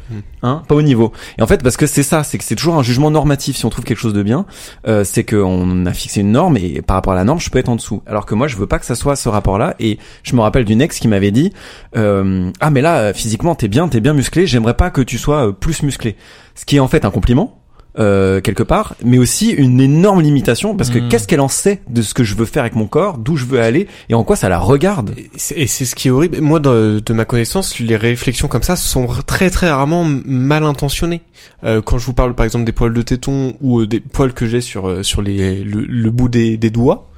hein, 0.47 0.63
pas 0.69 0.75
au 0.75 0.83
niveau. 0.83 1.13
Et 1.39 1.43
en 1.43 1.47
fait, 1.47 1.63
parce 1.63 1.77
que 1.77 1.87
c'est 1.87 2.03
ça, 2.03 2.25
c'est 2.25 2.39
que 2.39 2.45
c'est 2.45 2.57
toujours 2.57 2.77
un 2.77 2.83
jugement 2.83 3.11
normatif. 3.11 3.57
Si 3.57 3.65
on 3.65 3.71
trouve 3.71 3.85
quelque 3.85 3.99
chose 3.99 4.15
de 4.15 4.23
bien, 4.23 4.47
euh, 4.87 5.05
c'est 5.05 5.25
qu'on 5.25 5.87
a 5.87 5.93
fixé 5.93 6.21
une 6.21 6.33
norme 6.33 6.57
et 6.57 6.83
par 6.83 6.95
rapport 6.97 7.13
à 7.13 7.17
la 7.17 7.25
norme, 7.25 7.41
je 7.41 7.51
peux 7.51 7.59
être 7.59 7.69
en 7.69 7.77
dessous. 7.77 8.03
Alors 8.07 8.27
que 8.27 8.35
moi, 8.35 8.49
je 8.49 8.57
veux 8.57 8.67
pas 8.67 8.79
que 8.79 8.87
ça 8.87 8.95
soit 8.95 9.17
ce 9.17 9.29
rapport-là. 9.29 9.75
Et 9.81 9.99
je 10.23 10.35
me 10.35 10.41
rappelle 10.41 10.65
d'une 10.65 10.81
ex 10.81 10.99
qui 10.99 11.09
m'avait 11.09 11.31
dit, 11.31 11.53
euh, 11.97 12.51
ah 12.61 12.71
mais 12.71 12.81
là, 12.81 12.99
euh, 12.99 13.13
physiquement, 13.13 13.55
t'es 13.55 13.69
bien, 13.69 13.89
t'es 13.89 14.01
bien 14.01 14.15
musclé. 14.15 14.47
J'aimerais 14.47 14.75
pas 14.75 14.91
que 14.91 15.01
tu 15.01 15.19
sois 15.19 15.59
plus 15.59 15.83
musclé. 15.83 16.17
Ce 16.55 16.65
qui 16.65 16.77
est 16.77 16.81
en 16.81 16.89
fait 16.89 17.05
un 17.05 17.11
compliment. 17.11 17.59
Euh, 17.99 18.41
quelque 18.41 18.63
part, 18.63 18.95
mais 19.05 19.19
aussi 19.19 19.51
une 19.51 19.81
énorme 19.81 20.21
limitation 20.21 20.77
parce 20.77 20.91
que 20.91 20.99
Mhm. 20.99 21.09
qu'est-ce 21.09 21.27
qu'elle 21.27 21.41
en 21.41 21.49
sait 21.49 21.81
de 21.89 22.03
ce 22.03 22.15
que 22.15 22.25
je 22.25 22.35
veux 22.35 22.45
faire 22.45 22.63
avec 22.63 22.75
mon 22.75 22.87
corps, 22.87 23.19
d'où 23.19 23.37
je 23.37 23.45
veux 23.47 23.61
aller 23.61 23.87
et 24.09 24.15
en 24.15 24.23
quoi 24.25 24.37
ça 24.37 24.49
la 24.49 24.59
regarde? 24.59 25.15
Et 25.55 25.67
c'est 25.67 25.85
ce 25.85 25.95
qui 25.95 26.09
est 26.09 26.11
horrible. 26.11 26.41
Moi, 26.41 26.61
de, 26.61 27.03
de 27.05 27.13
ma 27.13 27.25
connaissance, 27.25 27.79
les 27.79 27.97
réflexions 27.97 28.49
comme 28.49 28.63
ça 28.63 28.77
sont 28.77 29.07
très 29.27 29.51
très 29.51 29.71
rarement 29.71 30.05
mal 30.25 30.65
intentionnées. 30.65 31.23
Euh, 31.65 31.81
quand 31.83 31.99
je 31.99 32.07
vous 32.07 32.13
parle 32.15 32.35
par 32.35 32.45
exemple 32.45 32.65
des 32.65 32.73
poils 32.73 32.93
de 32.93 33.03
téton 33.03 33.55
ou 33.61 33.81
euh, 33.81 33.87
des 33.87 34.01
poils 34.01 34.33
que 34.33 34.47
j'ai 34.47 34.61
sur 34.61 34.89
euh, 34.89 35.03
sur 35.03 35.23
les 35.23 35.63
le, 35.65 35.81
le 35.81 36.11
bout 36.11 36.29
des, 36.29 36.57
des 36.57 36.71
doigts, 36.71 37.09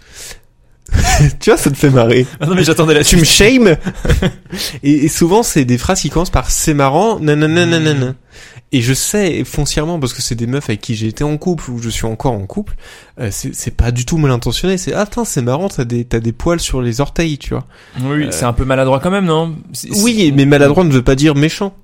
tu 1.41 1.51
vois, 1.51 1.59
ça 1.59 1.71
te 1.71 1.77
fait 1.77 1.91
marrer. 1.91 2.27
Ah 2.41 2.47
non, 2.47 2.55
mais 2.55 2.65
j'attendais 2.65 2.95
la 2.95 3.05
Tu 3.05 3.17
me 3.17 3.25
shames 3.25 3.77
et, 4.83 4.91
et 5.05 5.09
souvent 5.09 5.43
c'est 5.43 5.65
des 5.65 5.79
phrases 5.79 6.01
qui 6.01 6.11
commencent 6.11 6.31
par 6.31 6.51
c'est 6.51 6.75
marrant, 6.75 7.19
nanana, 7.21 7.67
nanana. 7.67 8.15
Et 8.71 8.83
je 8.83 8.93
sais 8.93 9.45
foncièrement 9.45 9.99
parce 9.99 10.13
que 10.13 10.21
c'est 10.21 10.35
des 10.35 10.47
meufs 10.47 10.69
avec 10.69 10.83
qui 10.83 10.95
j'ai 10.95 11.07
été 11.07 11.25
en 11.25 11.39
couple 11.39 11.71
ou 11.71 11.81
je 11.81 11.89
suis 11.89 12.05
encore 12.05 12.33
en 12.33 12.47
couple, 12.47 12.75
euh, 13.19 13.31
c'est 13.31 13.75
pas 13.75 13.91
du 13.91 14.05
tout 14.05 14.19
mal 14.19 14.31
intentionné. 14.31 14.77
C'est 14.77 14.93
ah 14.93 15.07
tiens 15.07 15.25
c'est 15.25 15.41
marrant, 15.41 15.69
t'as 15.69 15.85
des 15.85 16.05
t'as 16.05 16.21
des 16.21 16.33
poils 16.33 16.61
sur 16.61 16.83
les 16.83 17.01
orteils, 17.01 17.39
tu 17.39 17.51
vois. 17.51 17.67
Oui, 18.03 18.27
c'est 18.31 18.45
un 18.45 18.53
peu 18.53 18.65
maladroit 18.65 19.01
quand 19.01 19.11
même, 19.11 19.25
non? 19.25 19.57
Oui, 20.03 20.33
mais 20.37 20.45
maladroit 20.45 20.85
ne 20.85 20.93
veut 20.93 21.03
pas 21.03 21.15
dire 21.15 21.35
méchant. 21.35 21.75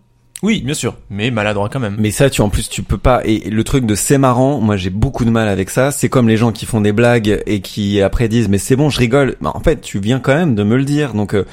Oui, 0.45 0.61
bien 0.63 0.75
sûr, 0.75 0.97
mais 1.09 1.31
maladroit 1.31 1.71
quand 1.73 1.81
même. 1.81 1.97
Mais 1.99 2.11
ça, 2.11 2.29
tu 2.29 2.43
en 2.43 2.51
plus, 2.51 2.69
tu 2.69 2.83
peux 2.83 2.99
pas. 2.99 3.23
Et 3.25 3.49
le 3.49 3.65
truc 3.65 3.87
de 3.87 3.95
c'est 3.95 4.19
marrant, 4.19 4.61
moi 4.61 4.77
j'ai 4.77 4.91
beaucoup 4.91 5.25
de 5.25 5.31
mal 5.31 5.49
avec 5.49 5.71
ça. 5.71 5.91
C'est 5.91 6.11
comme 6.11 6.29
les 6.29 6.37
gens 6.37 6.53
qui 6.53 6.67
font 6.67 6.83
des 6.83 6.93
blagues 6.93 7.43
et 7.47 7.61
qui 7.63 8.03
après 8.03 8.29
disent 8.29 8.49
mais 8.51 8.59
c'est 8.59 8.77
bon, 8.77 8.91
je 8.91 8.99
rigole. 8.99 9.37
Bah, 9.41 9.53
en 9.55 9.61
fait, 9.61 9.81
tu 9.81 9.99
viens 10.01 10.21
quand 10.21 10.35
même 10.35 10.55
de 10.55 10.63
me 10.63 10.77
le 10.77 10.85
dire. 10.85 11.15
Donc, 11.15 11.35
euh, 11.35 11.45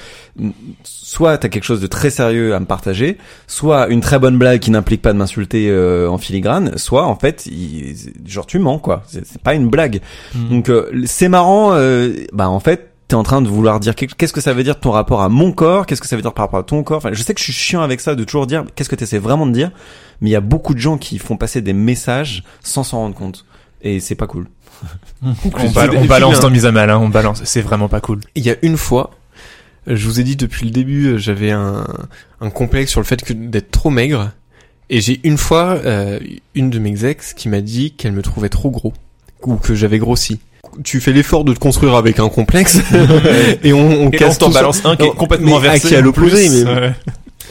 soit 0.84 1.38
t'as 1.38 1.48
quelque 1.48 1.64
chose 1.64 1.80
de 1.80 1.88
très 1.88 2.10
sérieux 2.10 2.54
à 2.54 2.60
me 2.60 2.66
partager, 2.66 3.18
soit 3.48 3.88
une 3.88 4.02
très 4.02 4.20
bonne 4.20 4.38
blague 4.38 4.60
qui 4.60 4.72
n'implique 4.72 5.02
pas 5.02 5.14
de 5.14 5.18
m'insulter 5.18 5.70
euh, 5.70 6.10
en 6.10 6.18
filigrane, 6.18 6.78
soit 6.78 7.06
en 7.06 7.16
fait, 7.16 7.46
il- 7.46 7.96
genre 8.26 8.46
tu 8.46 8.60
mens 8.60 8.78
quoi. 8.78 9.04
C'est 9.08 9.42
pas 9.42 9.54
une 9.54 9.70
blague. 9.70 10.02
Hmm. 10.36 10.50
Donc 10.50 10.70
euh, 10.70 10.92
c'est 11.06 11.30
marrant. 11.30 11.72
euh, 11.76 12.14
bah 12.34 12.50
en 12.50 12.60
fait. 12.60 12.91
T'es 13.12 13.16
en 13.16 13.24
train 13.24 13.42
de 13.42 13.50
vouloir 13.50 13.82
dire 13.82 13.94
qu'est-ce 13.94 14.32
que 14.32 14.40
ça 14.40 14.54
veut 14.54 14.64
dire 14.64 14.80
ton 14.80 14.92
rapport 14.92 15.22
à 15.22 15.28
mon 15.28 15.52
corps, 15.52 15.86
qu'est-ce 15.86 16.00
que 16.00 16.08
ça 16.08 16.16
veut 16.16 16.22
dire 16.22 16.32
par 16.32 16.46
rapport 16.46 16.60
à 16.60 16.64
ton 16.64 16.82
corps? 16.82 17.00
Enfin, 17.00 17.10
je 17.12 17.22
sais 17.22 17.34
que 17.34 17.42
je 17.42 17.44
suis 17.44 17.52
chiant 17.52 17.82
avec 17.82 18.00
ça 18.00 18.16
de 18.16 18.24
toujours 18.24 18.48
dire 18.48 18.64
qu'est-ce 18.74 18.88
que 18.88 18.96
t'essaies 18.96 19.18
vraiment 19.18 19.46
de 19.46 19.52
dire, 19.52 19.72
mais 20.22 20.30
il 20.30 20.32
y 20.32 20.36
a 20.38 20.40
beaucoup 20.40 20.74
de 20.74 20.80
gens 20.80 20.98
qui 20.98 21.18
font 21.18 21.36
passer 21.36 21.62
des 21.62 21.74
messages 21.74 22.46
sans 22.64 22.84
s'en 22.86 23.00
rendre 23.00 23.16
compte. 23.16 23.46
Et 23.82 24.00
c'est 24.00 24.16
pas 24.16 24.28
cool. 24.28 24.48
On, 25.22 26.06
balance 26.08 26.38
des- 26.38 26.42
dans 26.42 26.50
mise 26.50 26.66
à 26.66 26.72
mal, 26.72 26.90
hein, 26.90 27.00
on 27.00 27.10
balance. 27.10 27.42
C'est 27.44 27.60
vraiment 27.60 27.90
pas 27.90 28.00
cool. 28.00 28.22
Il 28.36 28.46
y 28.46 28.50
a 28.50 28.56
une 28.62 28.78
fois, 28.78 29.12
je 29.88 30.06
vous 30.08 30.22
ai 30.22 30.24
dit 30.24 30.38
depuis 30.38 30.66
le 30.66 30.72
début, 30.72 31.20
j'avais 31.20 31.52
un, 31.52 31.86
un 32.40 32.50
complexe 32.50 32.92
sur 32.92 33.02
le 33.02 33.06
fait 33.06 33.22
que 33.22 33.34
d'être 33.34 33.72
trop 33.72 33.90
maigre. 33.90 34.32
Et 34.90 35.02
j'ai 35.02 35.20
une 35.26 35.38
fois 35.38 35.82
euh, 35.84 36.18
une 36.56 36.70
de 36.70 36.80
mes 36.80 37.04
ex 37.04 37.34
qui 37.34 37.50
m'a 37.50 37.60
dit 37.60 37.92
qu'elle 37.92 38.14
me 38.14 38.22
trouvait 38.22 38.48
trop 38.50 38.72
gros 38.72 38.94
ou 39.44 39.58
que 39.58 39.76
j'avais 39.76 40.00
grossi. 40.00 40.40
Tu 40.84 41.00
fais 41.00 41.12
l'effort 41.14 41.44
de 41.44 41.54
te 41.54 41.60
construire 41.60 41.96
avec 41.96 42.20
un 42.20 42.30
complexe 42.30 42.80
et 43.64 43.74
on, 43.74 44.04
on 44.04 44.10
Et 44.10 44.18
casse 44.18 44.38
on 44.42 44.52
ça. 44.52 44.60
balance 44.60 44.82
un 44.86 44.96
qui 44.96 45.06
est 45.06 45.10
complètement 45.16 45.58
inversé. 45.58 45.88
qui 45.90 45.96
à 45.96 46.00
en 46.00 46.04
l'opposé, 46.04 46.48
plus. 46.48 46.64
mais- 46.66 46.72
Ouais. 46.72 46.94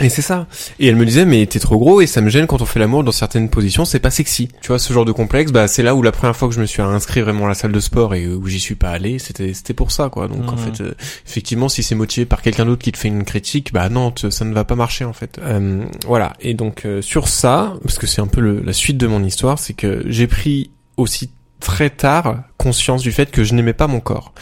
Et 0.02 0.08
c'est 0.08 0.22
ça. 0.22 0.46
Et 0.78 0.86
elle 0.86 0.96
me 0.96 1.04
disait 1.04 1.26
mais 1.26 1.44
t'es 1.44 1.58
trop 1.58 1.76
gros 1.76 2.00
et 2.00 2.06
ça 2.06 2.22
me 2.22 2.30
gêne 2.30 2.46
quand 2.46 2.62
on 2.62 2.64
fait 2.64 2.78
l'amour 2.80 3.04
dans 3.04 3.12
certaines 3.12 3.50
positions, 3.50 3.84
c'est 3.84 3.98
pas 3.98 4.10
sexy. 4.10 4.48
Tu 4.62 4.68
vois 4.68 4.78
ce 4.78 4.90
genre 4.94 5.04
de 5.04 5.12
complexe, 5.12 5.52
bah 5.52 5.68
c'est 5.68 5.82
là 5.82 5.94
où 5.94 6.00
la 6.00 6.10
première 6.10 6.34
fois 6.34 6.48
que 6.48 6.54
je 6.54 6.60
me 6.60 6.64
suis 6.64 6.80
inscrit 6.80 7.20
vraiment 7.20 7.44
à 7.44 7.48
la 7.48 7.54
salle 7.54 7.72
de 7.72 7.80
sport 7.80 8.14
et 8.14 8.26
où 8.26 8.46
j'y 8.46 8.60
suis 8.60 8.76
pas 8.76 8.88
allé, 8.90 9.18
c'était 9.18 9.52
c'était 9.52 9.74
pour 9.74 9.90
ça 9.90 10.08
quoi. 10.08 10.26
Donc 10.26 10.50
en 10.50 10.56
fait 10.56 10.80
euh, 10.80 10.94
effectivement 11.26 11.68
si 11.68 11.82
c'est 11.82 11.96
motivé 11.96 12.24
par 12.24 12.40
quelqu'un 12.40 12.64
d'autre 12.64 12.82
qui 12.82 12.92
te 12.92 12.98
fait 12.98 13.08
une 13.08 13.24
critique, 13.24 13.74
bah 13.74 13.90
non, 13.90 14.14
ça 14.30 14.44
ne 14.46 14.54
va 14.54 14.64
pas 14.64 14.76
marcher 14.76 15.04
en 15.04 15.12
fait. 15.12 15.38
Euh, 15.42 15.84
voilà. 16.06 16.32
Et 16.40 16.54
donc 16.54 16.86
euh, 16.86 17.02
sur 17.02 17.28
ça, 17.28 17.74
parce 17.82 17.98
que 17.98 18.06
c'est 18.06 18.22
un 18.22 18.26
peu 18.28 18.40
le- 18.40 18.62
la 18.64 18.72
suite 18.72 18.96
de 18.96 19.06
mon 19.06 19.22
histoire, 19.22 19.58
c'est 19.58 19.74
que 19.74 20.02
j'ai 20.06 20.28
pris 20.28 20.70
aussi 20.96 21.28
très 21.60 21.90
tard 21.90 22.42
conscience 22.56 23.02
du 23.02 23.12
fait 23.12 23.30
que 23.30 23.44
je 23.44 23.54
n'aimais 23.54 23.72
pas 23.72 23.86
mon 23.86 24.00
corps. 24.00 24.32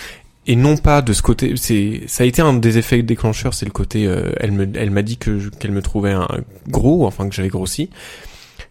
Et 0.46 0.56
non 0.56 0.76
pas 0.78 1.02
de 1.02 1.12
ce 1.12 1.20
côté 1.20 1.54
c'est 1.56 2.02
ça 2.06 2.24
a 2.24 2.26
été 2.26 2.40
un 2.40 2.54
des 2.54 2.78
effets 2.78 3.02
déclencheurs 3.02 3.52
c'est 3.52 3.66
le 3.66 3.70
côté 3.70 4.06
euh, 4.06 4.32
elle 4.40 4.52
me 4.52 4.66
elle 4.76 4.90
m'a 4.90 5.02
dit 5.02 5.18
que 5.18 5.50
qu'elle 5.58 5.72
me 5.72 5.82
trouvait 5.82 6.12
un 6.12 6.26
gros 6.68 7.06
enfin 7.06 7.28
que 7.28 7.34
j'avais 7.34 7.48
grossi. 7.48 7.90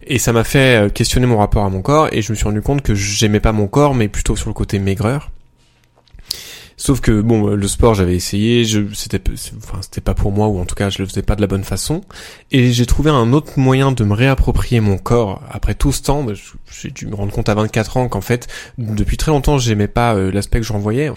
Et 0.05 0.19
ça 0.19 0.31
m'a 0.33 0.43
fait 0.43 0.85
euh, 0.85 0.89
questionner 0.89 1.27
mon 1.27 1.37
rapport 1.37 1.65
à 1.65 1.69
mon 1.69 1.81
corps 1.81 2.09
et 2.11 2.21
je 2.21 2.31
me 2.31 2.35
suis 2.35 2.45
rendu 2.45 2.61
compte 2.61 2.81
que 2.81 2.95
j'aimais 2.95 3.39
pas 3.39 3.51
mon 3.51 3.67
corps 3.67 3.93
mais 3.93 4.07
plutôt 4.07 4.35
sur 4.35 4.47
le 4.49 4.53
côté 4.53 4.79
maigreur 4.79 5.29
sauf 6.77 7.01
que 7.01 7.21
bon 7.21 7.49
euh, 7.49 7.55
le 7.55 7.67
sport 7.67 7.95
j'avais 7.95 8.15
essayé 8.15 8.63
je 8.63 8.81
c'était 8.93 9.21
enfin 9.57 9.79
c'était 9.81 10.01
pas 10.01 10.13
pour 10.13 10.31
moi 10.31 10.47
ou 10.47 10.59
en 10.59 10.65
tout 10.65 10.75
cas 10.75 10.89
je 10.89 10.99
le 10.99 11.07
faisais 11.07 11.23
pas 11.23 11.35
de 11.35 11.41
la 11.41 11.47
bonne 11.47 11.63
façon. 11.63 12.01
Et 12.51 12.71
j'ai 12.71 12.85
trouvé 12.85 13.09
un 13.09 13.33
autre 13.33 13.59
moyen 13.59 13.91
de 13.91 14.03
me 14.03 14.13
réapproprier 14.13 14.79
mon 14.79 14.97
corps. 14.97 15.41
Après 15.49 15.73
tout 15.73 15.91
ce 15.91 16.03
temps 16.03 16.23
bah, 16.23 16.33
j'ai 16.71 16.91
dû 16.91 17.07
me 17.07 17.15
rendre 17.15 17.33
compte 17.33 17.49
à 17.49 17.55
24 17.55 17.97
ans 17.97 18.07
qu'en 18.07 18.21
fait 18.21 18.47
depuis 18.77 19.17
très 19.17 19.31
longtemps 19.31 19.57
j'aimais 19.57 19.87
pas 19.87 20.15
euh, 20.15 20.31
l'aspect 20.31 20.59
que 20.59 20.65
je 20.65 20.73
renvoyais 20.73 21.11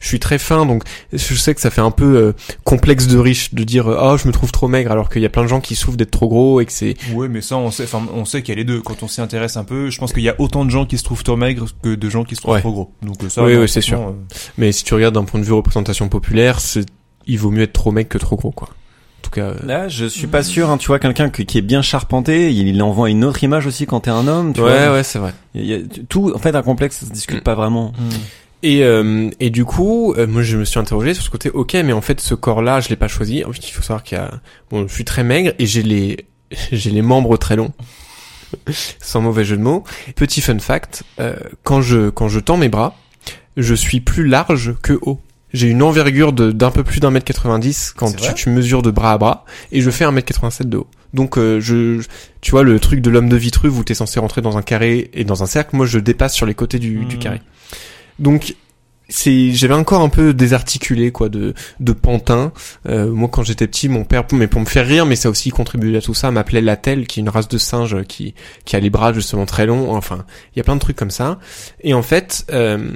je 0.00 0.08
suis 0.08 0.18
très 0.20 0.38
fin 0.38 0.66
donc 0.66 0.82
je 1.12 1.34
sais 1.34 1.54
que 1.54 1.60
ça 1.60 1.70
fait 1.70 1.80
un 1.80 1.90
peu 1.90 2.16
euh, 2.16 2.32
complexe 2.64 3.06
de 3.06 3.18
riche 3.18 3.54
de 3.54 3.64
dire 3.64 3.88
euh, 3.88 3.98
oh 4.00 4.16
je 4.16 4.26
me 4.28 4.32
trouve 4.32 4.52
trop 4.52 4.68
maigre 4.68 4.90
alors 4.92 5.08
qu'il 5.08 5.22
y 5.22 5.26
a 5.26 5.28
plein 5.28 5.42
de 5.42 5.48
gens 5.48 5.60
qui 5.60 5.74
souffrent 5.74 5.96
d'être 5.96 6.10
trop 6.10 6.28
gros 6.28 6.60
et 6.60 6.66
que 6.66 6.72
c'est 6.72 6.94
Ouais, 7.14 7.28
mais 7.28 7.40
ça, 7.40 7.56
on 7.56 7.70
sait, 7.70 7.84
enfin, 7.84 8.02
on 8.14 8.24
sait 8.24 8.42
qu'il 8.42 8.50
y 8.50 8.56
a 8.56 8.56
les 8.56 8.64
deux. 8.64 8.80
Quand 8.80 9.02
on 9.02 9.08
s'y 9.08 9.20
intéresse 9.20 9.56
un 9.56 9.64
peu, 9.64 9.90
je 9.90 9.98
pense 9.98 10.12
qu'il 10.12 10.22
y 10.22 10.28
a 10.28 10.34
autant 10.38 10.64
de 10.64 10.70
gens 10.70 10.86
qui 10.86 10.98
se 10.98 11.04
trouvent 11.04 11.22
trop 11.24 11.36
maigres 11.36 11.66
que 11.82 11.94
de 11.94 12.08
gens 12.10 12.24
qui 12.24 12.34
se 12.36 12.40
trouvent 12.40 12.54
Ouais. 12.54 12.60
trop 12.60 12.72
gros. 12.72 12.92
Donc 13.02 13.22
euh, 13.24 13.28
ça, 13.28 13.42
Oui, 13.44 13.56
oui, 13.56 13.68
c'est 13.68 13.80
franchement, 13.80 14.08
euh, 14.10 14.34
mais 14.58 14.72
si 14.72 14.84
tu 14.84 14.94
regardes 14.94 15.14
d'un 15.14 15.24
point 15.24 15.40
de 15.40 15.44
vue 15.44 15.52
représentation 15.52 16.08
populaire 16.08 16.60
c'est 16.60 16.84
il 17.26 17.38
vaut 17.38 17.50
mieux 17.50 17.62
être 17.62 17.72
trop 17.72 17.92
maigre 17.92 18.08
que 18.08 18.18
trop 18.18 18.36
gros 18.36 18.50
quoi 18.50 18.68
en 18.68 19.22
tout 19.22 19.30
cas 19.30 19.42
euh, 19.50 19.54
Là, 19.64 19.86
je 19.88 20.04
suis 20.06 20.26
pas 20.26 20.42
sûr. 20.42 20.68
Hein, 20.68 20.78
tu 20.78 20.88
vois, 20.88 20.98
quelqu'un 20.98 21.30
qui, 21.30 21.56
est 21.56 21.62
bien 21.62 21.80
charpenté, 21.80 22.50
il, 22.52 22.66
il 22.66 22.82
envoie 22.82 23.08
une 23.08 23.24
autre 23.24 23.44
image 23.44 23.66
aussi 23.68 23.86
quand 23.86 24.00
t'es 24.00 24.10
un 24.10 24.26
homme. 24.26 24.52
Tu 24.52 24.60
ouais 24.60 24.86
vois. 24.86 24.94
ouais 24.96 25.02
c'est 25.04 25.20
vrai 25.20 25.32
Il 25.54 25.64
y 25.64 25.74
a- 25.74 25.78
tout, 26.08 26.32
en 26.34 26.38
fait, 26.38 26.56
un 26.56 26.62
complexe, 26.62 26.96
ça 26.98 27.06
se 27.06 27.12
discute 27.12 27.38
Mm. 27.38 27.42
pas 27.44 27.54
vraiment. 27.54 27.92
Et, 28.62 28.84
euh, 28.84 29.28
et 29.40 29.50
du 29.50 29.64
coup, 29.64 30.14
euh, 30.16 30.26
moi 30.26 30.42
je 30.42 30.56
me 30.56 30.64
suis 30.64 30.78
interrogé 30.78 31.14
sur 31.14 31.24
ce 31.24 31.30
côté, 31.30 31.50
ok, 31.50 31.74
mais 31.84 31.92
en 31.92 32.00
fait 32.00 32.20
ce 32.20 32.34
corps-là, 32.34 32.80
je 32.80 32.88
l'ai 32.90 32.96
pas 32.96 33.08
choisi. 33.08 33.44
En 33.44 33.52
fait, 33.52 33.68
il 33.68 33.72
faut 33.72 33.82
savoir 33.82 34.02
qu'il 34.04 34.18
y 34.18 34.20
a, 34.20 34.30
bon, 34.70 34.86
je 34.86 34.92
suis 34.94 35.04
très 35.04 35.24
maigre 35.24 35.52
et 35.58 35.66
j'ai 35.66 35.82
les, 35.82 36.26
j'ai 36.72 36.90
les 36.90 37.02
membres 37.02 37.36
très 37.36 37.56
longs, 37.56 37.72
sans 39.00 39.20
mauvais 39.20 39.44
jeu 39.44 39.56
de 39.56 39.62
mots. 39.62 39.84
Petit 40.16 40.40
fun 40.40 40.58
fact, 40.58 41.02
euh, 41.20 41.34
quand 41.64 41.80
je 41.82 42.10
quand 42.10 42.28
je 42.28 42.38
tends 42.40 42.56
mes 42.56 42.68
bras, 42.68 42.96
je 43.56 43.74
suis 43.74 44.00
plus 44.00 44.26
large 44.26 44.74
que 44.82 44.98
haut. 45.02 45.20
J'ai 45.52 45.68
une 45.68 45.82
envergure 45.82 46.32
de 46.32 46.50
d'un 46.50 46.70
peu 46.70 46.82
plus 46.82 47.00
d'un 47.00 47.10
mètre 47.10 47.26
90 47.26 47.92
quand 47.96 48.16
tu, 48.16 48.32
tu 48.34 48.48
mesures 48.48 48.80
de 48.82 48.90
bras 48.90 49.12
à 49.12 49.18
bras 49.18 49.44
et 49.70 49.82
je 49.82 49.90
fais 49.90 50.04
un 50.04 50.10
mètre 50.12 50.28
87 50.28 50.68
de 50.68 50.78
haut. 50.78 50.86
Donc 51.12 51.36
euh, 51.36 51.60
je, 51.60 52.00
tu 52.40 52.52
vois 52.52 52.62
le 52.62 52.78
truc 52.80 53.00
de 53.02 53.10
l'homme 53.10 53.28
de 53.28 53.36
Vitruve 53.36 53.76
où 53.76 53.84
t'es 53.84 53.92
censé 53.92 54.18
rentrer 54.18 54.40
dans 54.40 54.56
un 54.56 54.62
carré 54.62 55.10
et 55.12 55.24
dans 55.24 55.42
un 55.42 55.46
cercle, 55.46 55.76
moi 55.76 55.84
je 55.84 55.98
dépasse 55.98 56.32
sur 56.34 56.46
les 56.46 56.54
côtés 56.54 56.78
du, 56.78 57.04
du 57.04 57.16
Mhm. 57.16 57.22
carré. 57.22 57.42
Donc 58.18 58.54
c'est 59.12 59.52
j'avais 59.52 59.74
encore 59.74 60.00
un 60.00 60.08
peu 60.08 60.32
désarticulé 60.32 61.12
quoi 61.12 61.28
de 61.28 61.54
de 61.80 61.92
pantin. 61.92 62.52
Euh, 62.88 63.10
moi 63.10 63.28
quand 63.30 63.42
j'étais 63.42 63.66
petit 63.66 63.88
mon 63.88 64.04
père 64.04 64.24
mais 64.32 64.46
pour 64.46 64.60
me 64.60 64.66
faire 64.66 64.86
rire 64.86 65.06
mais 65.06 65.16
ça 65.16 65.28
aussi 65.28 65.50
contribué 65.50 65.96
à 65.96 66.00
tout 66.00 66.14
ça 66.14 66.30
m'appelait 66.30 66.62
Latel 66.62 67.06
qui 67.06 67.20
est 67.20 67.22
une 67.22 67.28
race 67.28 67.48
de 67.48 67.58
singe 67.58 68.02
qui 68.04 68.34
qui 68.64 68.74
a 68.74 68.80
les 68.80 68.90
bras 68.90 69.12
justement 69.12 69.46
très 69.46 69.66
longs. 69.66 69.92
Enfin 69.94 70.24
il 70.54 70.58
y 70.58 70.60
a 70.60 70.64
plein 70.64 70.74
de 70.74 70.80
trucs 70.80 70.96
comme 70.96 71.10
ça. 71.10 71.38
Et 71.82 71.94
en 71.94 72.02
fait 72.02 72.46
euh, 72.52 72.90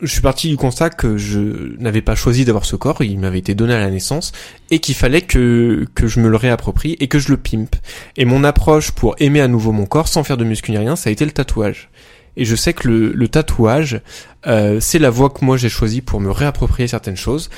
je 0.00 0.12
suis 0.12 0.20
parti 0.20 0.50
du 0.50 0.56
constat 0.58 0.90
que 0.90 1.16
je 1.16 1.78
n'avais 1.78 2.02
pas 2.02 2.14
choisi 2.14 2.44
d'avoir 2.44 2.66
ce 2.66 2.76
corps. 2.76 3.02
Il 3.02 3.18
m'avait 3.18 3.38
été 3.38 3.54
donné 3.54 3.72
à 3.72 3.80
la 3.80 3.90
naissance 3.90 4.32
et 4.70 4.80
qu'il 4.80 4.94
fallait 4.94 5.22
que 5.22 5.86
que 5.94 6.06
je 6.06 6.20
me 6.20 6.28
le 6.28 6.36
réapproprie 6.36 6.96
et 7.00 7.08
que 7.08 7.18
je 7.18 7.30
le 7.30 7.38
pimpe. 7.38 7.76
Et 8.18 8.26
mon 8.26 8.44
approche 8.44 8.90
pour 8.90 9.14
aimer 9.18 9.40
à 9.40 9.48
nouveau 9.48 9.72
mon 9.72 9.86
corps 9.86 10.08
sans 10.08 10.24
faire 10.24 10.36
de 10.36 10.44
muscu 10.44 10.72
ni 10.72 10.78
rien 10.78 10.96
ça 10.96 11.08
a 11.08 11.12
été 11.12 11.24
le 11.24 11.30
tatouage 11.30 11.88
et 12.36 12.44
je 12.44 12.56
sais 12.56 12.72
que 12.72 12.88
le, 12.88 13.28
tatouage 13.28 14.00
euh, 14.46 14.78
c'est 14.80 14.98
la 14.98 15.10
voie 15.10 15.30
que 15.30 15.44
moi 15.44 15.56
j'ai 15.56 15.68
choisie 15.68 16.00
pour 16.00 16.20
me 16.20 16.30
réapproprier 16.30 16.88
certaines 16.88 17.16
choses. 17.16 17.50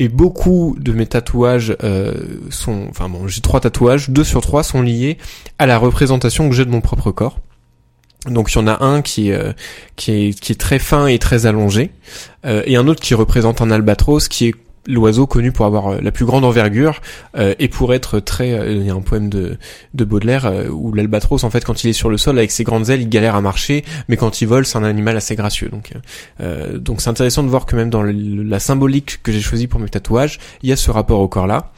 Et 0.00 0.08
beaucoup 0.08 0.76
de 0.78 0.92
mes 0.92 1.06
tatouages 1.06 1.76
euh, 1.82 2.14
sont, 2.50 2.86
enfin 2.88 3.08
bon, 3.08 3.26
j'ai 3.26 3.40
trois 3.40 3.58
tatouages, 3.58 4.10
deux 4.10 4.22
sur 4.22 4.40
trois 4.42 4.62
sont 4.62 4.80
liés 4.80 5.18
à 5.58 5.66
la 5.66 5.76
représentation 5.76 6.48
que 6.48 6.54
j'ai 6.54 6.64
de 6.64 6.70
mon 6.70 6.80
propre 6.80 7.10
corps. 7.10 7.38
Donc 8.26 8.52
il 8.52 8.58
y 8.58 8.60
en 8.60 8.68
a 8.68 8.84
un 8.84 9.02
qui 9.02 9.30
est 9.30 9.32
euh, 9.32 9.52
qui 9.96 10.28
est 10.28 10.60
très 10.60 10.78
fin 10.78 11.08
et 11.08 11.18
très 11.18 11.46
allongé, 11.46 11.90
et 12.44 12.76
un 12.76 12.86
autre 12.86 13.00
qui 13.00 13.14
représente 13.14 13.60
un 13.60 13.70
albatros 13.70 14.28
qui 14.28 14.46
est 14.46 14.54
l'oiseau 14.88 15.26
connu 15.26 15.52
pour 15.52 15.66
avoir 15.66 15.88
euh, 15.88 15.98
la 16.02 16.10
plus 16.10 16.24
grande 16.24 16.44
envergure 16.44 17.00
euh, 17.36 17.54
et 17.58 17.68
pour 17.68 17.94
être 17.94 18.18
très 18.18 18.52
euh, 18.52 18.72
il 18.72 18.86
y 18.86 18.90
a 18.90 18.94
un 18.94 19.00
poème 19.00 19.28
de 19.28 19.58
de 19.94 20.04
Baudelaire 20.04 20.46
euh, 20.46 20.68
où 20.68 20.92
l'albatros 20.92 21.44
en 21.44 21.50
fait 21.50 21.64
quand 21.64 21.84
il 21.84 21.90
est 21.90 21.92
sur 21.92 22.08
le 22.08 22.16
sol 22.16 22.38
avec 22.38 22.50
ses 22.50 22.64
grandes 22.64 22.88
ailes 22.88 23.02
il 23.02 23.08
galère 23.08 23.36
à 23.36 23.40
marcher 23.42 23.84
mais 24.08 24.16
quand 24.16 24.40
il 24.40 24.48
vole 24.48 24.64
c'est 24.64 24.78
un 24.78 24.84
animal 24.84 25.16
assez 25.16 25.36
gracieux 25.36 25.68
donc 25.68 25.92
donc 26.74 27.00
c'est 27.02 27.10
intéressant 27.10 27.42
de 27.42 27.48
voir 27.48 27.66
que 27.66 27.76
même 27.76 27.90
dans 27.90 28.02
la 28.02 28.58
symbolique 28.58 29.22
que 29.22 29.30
j'ai 29.30 29.40
choisie 29.40 29.66
pour 29.66 29.78
mes 29.80 29.88
tatouages 29.88 30.38
il 30.62 30.70
y 30.70 30.72
a 30.72 30.76
ce 30.76 30.90
rapport 30.90 31.20
au 31.20 31.28
corps 31.28 31.46
là 31.46 31.72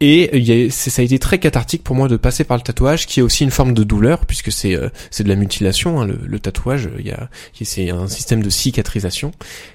et 0.00 0.36
il 0.36 0.44
y 0.44 0.66
a, 0.66 0.70
ça 0.70 1.00
a 1.00 1.04
été 1.04 1.18
très 1.18 1.38
cathartique 1.38 1.82
pour 1.82 1.96
moi 1.96 2.08
de 2.08 2.16
passer 2.16 2.44
par 2.44 2.56
le 2.56 2.62
tatouage, 2.62 3.06
qui 3.06 3.20
est 3.20 3.22
aussi 3.22 3.44
une 3.44 3.52
forme 3.52 3.72
de 3.72 3.84
douleur, 3.84 4.26
puisque 4.26 4.50
c'est 4.50 4.74
de 4.74 5.28
la 5.28 5.36
mutilation. 5.36 6.00
hein, 6.00 6.06
le, 6.06 6.18
le 6.22 6.38
tatouage, 6.40 6.90
il 6.98 7.10
a 7.10 7.30
c'est 7.62 7.90
un 7.90 8.08
système 8.08 8.42
de 8.42 8.50
cicatrisation 8.50 9.30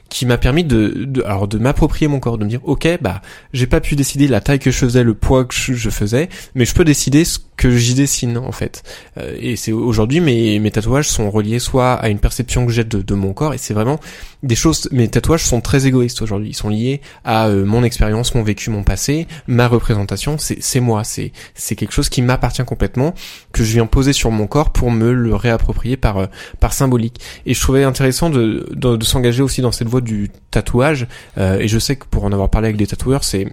qui 0.10 0.26
m'a 0.26 0.38
permis 0.38 0.64
de, 0.64 1.06
de 1.06 1.24
alors 1.24 1.48
de 1.48 1.58
m'approprier 1.58 2.08
mon 2.08 2.20
corps, 2.20 2.38
de 2.38 2.44
me 2.44 2.50
dire 2.50 2.62
ok 2.64 3.00
bah 3.02 3.22
j'ai 3.54 3.68
pas 3.68 3.80
pu 3.80 3.96
décider 3.96 4.28
la 4.28 4.42
taille 4.42 4.60
que 4.60 4.72
je 4.72 4.78
faisais, 4.78 5.04
le 5.04 5.14
poids 5.14 5.46
que 5.46 5.54
je, 5.54 5.90
faisais, 5.90 6.30
mais 6.56 6.66
je 6.66 6.74
peux 6.74 6.84
décider 6.84 7.26
ce 7.26 7.40
que 7.58 7.76
j'y 7.76 7.94
dessine 7.94 8.38
en 8.38 8.52
fait. 8.52 8.84
Euh, 9.18 9.36
et 9.40 9.56
c'est 9.56 9.72
aujourd'hui 9.72 10.20
mes 10.20 10.60
mes 10.60 10.72
tatouages 10.72 11.08
sont 11.08 11.30
reliés 11.30 11.60
soit 11.60 11.94
à 11.94 12.10
une 12.10 12.20
perception 12.20 12.66
que 12.66 12.72
j'ai 12.72 12.84
de, 12.84 13.02
de 13.02 13.14
mon 13.14 13.34
corps, 13.34 13.54
et 13.54 13.58
c'est 13.58 13.74
vraiment 13.74 14.00
des 14.44 14.56
choses. 14.56 14.88
Mes 14.92 15.08
tatouages 15.08 15.44
sont 15.44 15.62
très 15.62 15.86
égoïstes 15.86 16.22
aujourd'hui. 16.22 16.50
Ils 16.50 16.56
sont 16.56 16.70
liés 16.70 17.02
à 17.26 17.48
euh, 17.48 17.66
mon 17.66 17.84
expérience, 17.84 18.36
mon 18.36 18.44
vécu, 18.44 18.70
mon 18.70 18.84
passé, 18.84 19.28
ma 19.48 19.68
représentation. 19.68 20.38
C'est 20.38 20.62
c'est 20.62 20.80
moi. 20.80 21.04
C'est 21.04 21.32
c'est 21.56 21.76
quelque 21.76 21.94
chose 21.94 22.10
qui 22.10 22.22
m'appartient 22.22 22.64
complètement 22.64 23.14
que 23.52 23.64
je 23.64 23.74
viens 23.74 23.86
poser 23.86 24.14
sur 24.14 24.32
mon 24.32 24.48
corps 24.48 24.72
pour 24.72 24.92
me 24.92 25.12
le 25.12 25.36
réapproprier 25.36 25.98
par 25.98 26.18
euh, 26.18 26.26
par 26.60 26.74
symbolique. 26.74 27.20
Et 27.46 27.54
je 27.54 27.60
trouvais 27.60 27.84
intéressant 27.84 28.30
de, 28.30 28.70
de 28.74 29.04
s'engager 29.04 29.44
aussi 29.44 29.62
dans 29.62 29.72
cette 29.72 29.88
voie 29.88 29.99
du 30.02 30.30
tatouage. 30.52 31.08
Euh, 31.38 31.60
et 31.60 31.68
je 31.68 31.80
sais 31.80 31.96
que 31.96 32.06
pour 32.06 32.24
en 32.24 32.32
avoir 32.32 32.50
parlé 32.50 32.68
avec 32.68 32.78
des 32.78 32.88
tatoueurs, 32.88 33.24
c'est 33.24 33.48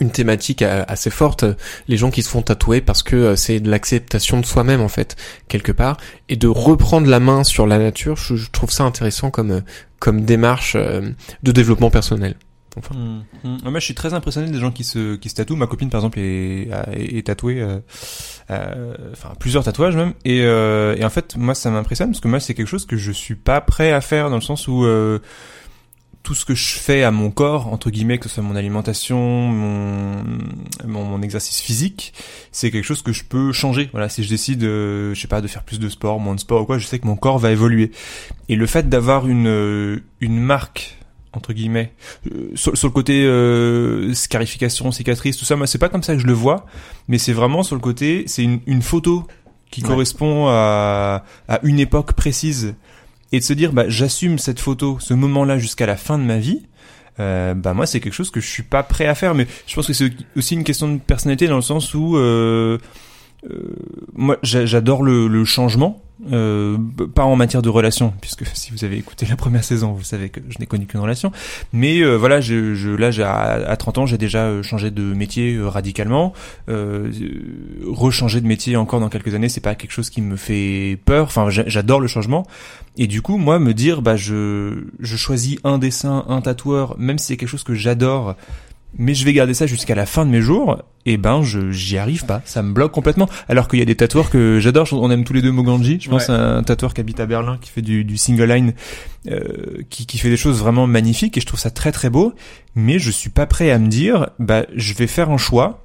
une 0.00 0.10
thématique 0.10 0.62
assez 0.62 1.10
forte, 1.10 1.44
les 1.86 1.98
gens 1.98 2.10
qui 2.10 2.22
se 2.22 2.30
font 2.30 2.40
tatouer 2.40 2.80
parce 2.80 3.02
que 3.02 3.14
euh, 3.14 3.36
c'est 3.36 3.60
de 3.60 3.70
l'acceptation 3.70 4.40
de 4.40 4.46
soi-même 4.46 4.80
en 4.80 4.88
fait 4.88 5.16
quelque 5.48 5.70
part 5.70 5.98
et 6.30 6.36
de 6.36 6.48
reprendre 6.48 7.08
la 7.08 7.20
main 7.20 7.44
sur 7.44 7.66
la 7.66 7.78
nature, 7.78 8.16
je, 8.16 8.50
trouve 8.50 8.70
ça 8.70 8.84
intéressant 8.84 9.30
comme 9.30 9.50
euh, 9.50 9.60
comme 9.98 10.22
démarche 10.22 10.76
de 10.76 11.52
développement 11.52 11.90
personnel. 11.90 12.36
Enfin, 12.76 12.94
Mm, 13.44 13.48
mm. 13.48 13.70
Moi, 13.70 13.80
je 13.80 13.84
suis 13.84 13.94
très 13.94 14.14
impressionné 14.14 14.50
des 14.50 14.58
gens 14.58 14.70
qui 14.70 14.84
se 14.84 15.16
qui 15.16 15.28
se 15.28 15.34
tatouent. 15.34 15.56
Ma 15.56 15.66
copine, 15.66 15.90
par 15.90 16.00
exemple, 16.00 16.18
est, 16.18 16.68
est, 16.92 17.26
tatouée, 17.26 17.60
euh, 18.50 18.94
enfin 19.12 19.32
plusieurs 19.38 19.64
tatouages 19.64 19.96
même. 19.96 20.14
Et, 20.24 20.42
euh, 20.42 20.96
et 20.96 21.04
en 21.04 21.10
fait, 21.10 21.36
moi, 21.36 21.54
ça 21.54 21.70
m'impressionne 21.70 22.10
parce 22.10 22.20
que 22.20 22.28
moi, 22.28 22.40
c'est 22.40 22.54
quelque 22.54 22.68
chose 22.68 22.86
que 22.86 22.96
je 22.96 23.12
suis 23.12 23.34
pas 23.34 23.60
prêt 23.60 23.92
à 23.92 24.00
faire 24.00 24.30
dans 24.30 24.36
le 24.36 24.42
sens 24.42 24.68
où 24.68 24.86
tout 26.22 26.34
ce 26.34 26.44
que 26.44 26.54
je 26.54 26.74
fais 26.78 27.02
à 27.02 27.10
mon 27.10 27.30
corps, 27.30 27.72
entre 27.72 27.90
guillemets, 27.90 28.18
que 28.18 28.28
ce 28.28 28.36
soit 28.36 28.44
mon 28.44 28.54
alimentation, 28.56 29.18
mon, 29.48 30.22
mon, 30.86 31.04
mon 31.04 31.20
exercice 31.22 31.60
physique, 31.60 32.12
c'est 32.52 32.70
quelque 32.70 32.84
chose 32.84 33.02
que 33.02 33.12
je 33.12 33.24
peux 33.24 33.52
changer. 33.52 33.88
Voilà, 33.92 34.08
si 34.08 34.22
je 34.22 34.28
décide, 34.28 34.62
euh, 34.62 35.14
je 35.14 35.20
sais 35.20 35.28
pas, 35.28 35.40
de 35.40 35.48
faire 35.48 35.64
plus 35.64 35.80
de 35.80 35.88
sport, 35.88 36.20
moins 36.20 36.34
de 36.36 36.40
sport 36.40 36.62
ou 36.62 36.64
quoi, 36.64 36.78
je 36.78 36.86
sais 36.86 36.98
que 37.00 37.06
mon 37.06 37.16
corps 37.16 37.38
va 37.38 37.50
évoluer. 37.50 37.90
Et 38.48 38.54
le 38.56 38.66
fait 38.66 38.88
d'avoir 38.88 39.26
une, 39.26 39.48
euh, 39.48 39.98
une 40.20 40.38
marque 40.38 40.96
entre 41.34 41.54
guillemets 41.54 41.92
Euh, 42.30 42.50
sur, 42.54 42.76
sur 42.76 42.88
le 42.88 42.92
côté 42.92 43.24
euh, 43.24 44.12
scarification 44.12 44.92
cicatrice 44.92 45.38
tout 45.38 45.46
ça 45.46 45.56
moi 45.56 45.66
c'est 45.66 45.78
pas 45.78 45.88
comme 45.88 46.02
ça 46.02 46.12
que 46.14 46.20
je 46.20 46.26
le 46.26 46.34
vois 46.34 46.66
mais 47.08 47.16
c'est 47.16 47.32
vraiment 47.32 47.62
sur 47.62 47.74
le 47.74 47.80
côté 47.80 48.24
c'est 48.26 48.42
une, 48.42 48.60
une 48.66 48.82
photo 48.82 49.26
qui 49.70 49.80
Ouais. 49.80 49.88
correspond 49.88 50.48
à, 50.48 51.24
à 51.48 51.60
une 51.62 51.80
époque 51.80 52.12
précise 52.12 52.74
et 53.32 53.40
de 53.40 53.44
se 53.44 53.52
dire 53.52 53.72
bah 53.72 53.84
j'assume 53.88 54.38
cette 54.38 54.60
photo 54.60 54.98
ce 55.00 55.14
moment 55.14 55.44
là 55.44 55.58
jusqu'à 55.58 55.86
la 55.86 55.96
fin 55.96 56.18
de 56.18 56.24
ma 56.24 56.38
vie 56.38 56.62
euh, 57.20 57.54
bah 57.54 57.74
moi 57.74 57.86
c'est 57.86 58.00
quelque 58.00 58.14
chose 58.14 58.30
que 58.30 58.40
je 58.40 58.48
suis 58.48 58.62
pas 58.62 58.82
prêt 58.82 59.06
à 59.06 59.14
faire. 59.14 59.34
Mais 59.34 59.46
je 59.66 59.74
pense 59.74 59.86
que 59.86 59.92
c'est 59.92 60.10
aussi 60.36 60.54
une 60.54 60.64
question 60.64 60.92
de 60.92 60.98
personnalité 60.98 61.46
dans 61.46 61.56
le 61.56 61.62
sens 61.62 61.94
où 61.94 62.16
euh, 62.16 62.78
moi 64.14 64.36
j'a- 64.42 64.66
j'adore 64.66 65.02
le, 65.02 65.26
le 65.28 65.44
changement 65.44 66.00
euh, 66.30 66.78
pas 67.16 67.24
en 67.24 67.34
matière 67.34 67.62
de 67.62 67.68
relation 67.68 68.14
puisque 68.20 68.46
si 68.54 68.70
vous 68.70 68.84
avez 68.84 68.96
écouté 68.96 69.26
la 69.28 69.34
première 69.34 69.64
saison 69.64 69.90
vous 69.92 70.04
savez 70.04 70.28
que 70.28 70.38
je 70.50 70.58
n'ai 70.60 70.66
connu 70.66 70.86
qu'une 70.86 71.00
relation. 71.00 71.32
Mais 71.72 72.00
euh, 72.00 72.14
voilà 72.16 72.40
je, 72.40 72.74
je 72.74 72.90
là 72.90 73.10
j'ai 73.10 73.24
à, 73.24 73.40
à 73.68 73.76
30 73.76 73.98
ans 73.98 74.06
j'ai 74.06 74.18
déjà 74.18 74.44
euh, 74.44 74.62
changé 74.62 74.92
de 74.92 75.02
métier 75.02 75.54
euh, 75.56 75.66
radicalement. 75.68 76.32
Euh, 76.68 77.10
euh, 77.20 77.40
rechanger 77.90 78.40
de 78.40 78.46
métier 78.46 78.76
encore 78.76 79.00
dans 79.00 79.08
quelques 79.08 79.34
années 79.34 79.48
c'est 79.48 79.60
pas 79.60 79.74
quelque 79.74 79.90
chose 79.90 80.10
qui 80.10 80.20
me 80.22 80.36
fait 80.36 80.96
peur. 81.04 81.24
Enfin 81.26 81.50
j'a- 81.50 81.66
j'adore 81.66 81.98
le 81.98 82.06
changement. 82.06 82.46
Et 82.96 83.08
du 83.08 83.20
coup 83.22 83.36
moi 83.38 83.58
me 83.58 83.74
dire 83.74 84.00
bah 84.02 84.14
je 84.14 84.84
je 85.00 85.16
choisis 85.16 85.58
un 85.64 85.78
dessin 85.78 86.24
un 86.28 86.40
tatoueur 86.40 86.94
même 86.98 87.18
si 87.18 87.26
c'est 87.28 87.36
quelque 87.36 87.48
chose 87.48 87.64
que 87.64 87.74
j'adore 87.74 88.36
mais 88.98 89.14
je 89.14 89.24
vais 89.24 89.32
garder 89.32 89.54
ça 89.54 89.66
jusqu'à 89.66 89.94
la 89.94 90.06
fin 90.06 90.24
de 90.26 90.30
mes 90.30 90.40
jours, 90.40 90.82
et 91.06 91.16
ben 91.16 91.42
je 91.42 91.70
j'y 91.70 91.98
arrive 91.98 92.24
pas, 92.26 92.42
ça 92.44 92.62
me 92.62 92.72
bloque 92.72 92.92
complètement. 92.92 93.28
Alors 93.48 93.68
qu'il 93.68 93.78
y 93.78 93.82
a 93.82 93.84
des 93.86 93.94
tatoueurs 93.96 94.30
que 94.30 94.58
j'adore, 94.60 94.86
on 94.92 95.10
aime 95.10 95.24
tous 95.24 95.32
les 95.32 95.42
deux 95.42 95.50
Moganji, 95.52 95.98
je 96.00 96.08
pense 96.10 96.28
Ouais. 96.28 96.34
à 96.34 96.38
un 96.56 96.62
tatoueur 96.62 96.94
qui 96.94 97.00
habite 97.00 97.18
à 97.20 97.26
Berlin, 97.26 97.58
qui 97.60 97.70
fait 97.70 97.82
du, 97.82 98.04
du 98.04 98.16
single 98.16 98.44
line, 98.52 98.74
euh, 99.30 99.82
qui, 99.90 100.06
qui 100.06 100.18
fait 100.18 100.30
des 100.30 100.36
choses 100.36 100.58
vraiment 100.58 100.86
magnifiques, 100.86 101.36
et 101.36 101.40
je 101.40 101.46
trouve 101.46 101.60
ça 101.60 101.70
très 101.70 101.92
très 101.92 102.10
beau, 102.10 102.34
mais 102.74 102.98
je 102.98 103.10
suis 103.10 103.30
pas 103.30 103.46
prêt 103.46 103.70
à 103.70 103.78
me 103.78 103.88
dire, 103.88 104.28
bah 104.38 104.64
je 104.74 104.94
vais 104.94 105.06
faire 105.06 105.30
un 105.30 105.38
choix, 105.38 105.82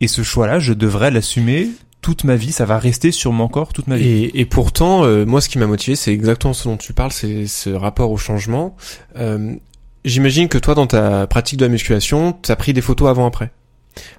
et 0.00 0.08
ce 0.08 0.22
choix-là, 0.22 0.58
je 0.58 0.72
devrais 0.72 1.10
l'assumer 1.10 1.68
toute 2.02 2.22
ma 2.22 2.36
vie, 2.36 2.52
ça 2.52 2.66
va 2.66 2.78
rester 2.78 3.10
sur 3.10 3.32
mon 3.32 3.48
corps 3.48 3.72
toute 3.72 3.88
ma 3.88 3.96
vie. 3.96 4.06
Et, 4.06 4.40
et 4.40 4.44
pourtant, 4.46 5.04
euh, 5.04 5.24
moi, 5.26 5.40
ce 5.40 5.48
qui 5.48 5.58
m'a 5.58 5.66
motivé, 5.66 5.96
c'est 5.96 6.12
exactement 6.12 6.52
ce 6.54 6.68
dont 6.68 6.76
tu 6.76 6.92
parles, 6.92 7.10
c'est 7.10 7.46
ce 7.48 7.70
rapport 7.70 8.12
au 8.12 8.16
changement. 8.16 8.76
Euh, 9.16 9.54
J'imagine 10.06 10.48
que 10.48 10.56
toi, 10.58 10.74
dans 10.74 10.86
ta 10.86 11.26
pratique 11.26 11.58
de 11.58 11.64
la 11.64 11.68
musculation, 11.70 12.32
tu 12.42 12.50
as 12.52 12.56
pris 12.56 12.72
des 12.72 12.80
photos 12.80 13.08
avant-après. 13.10 13.50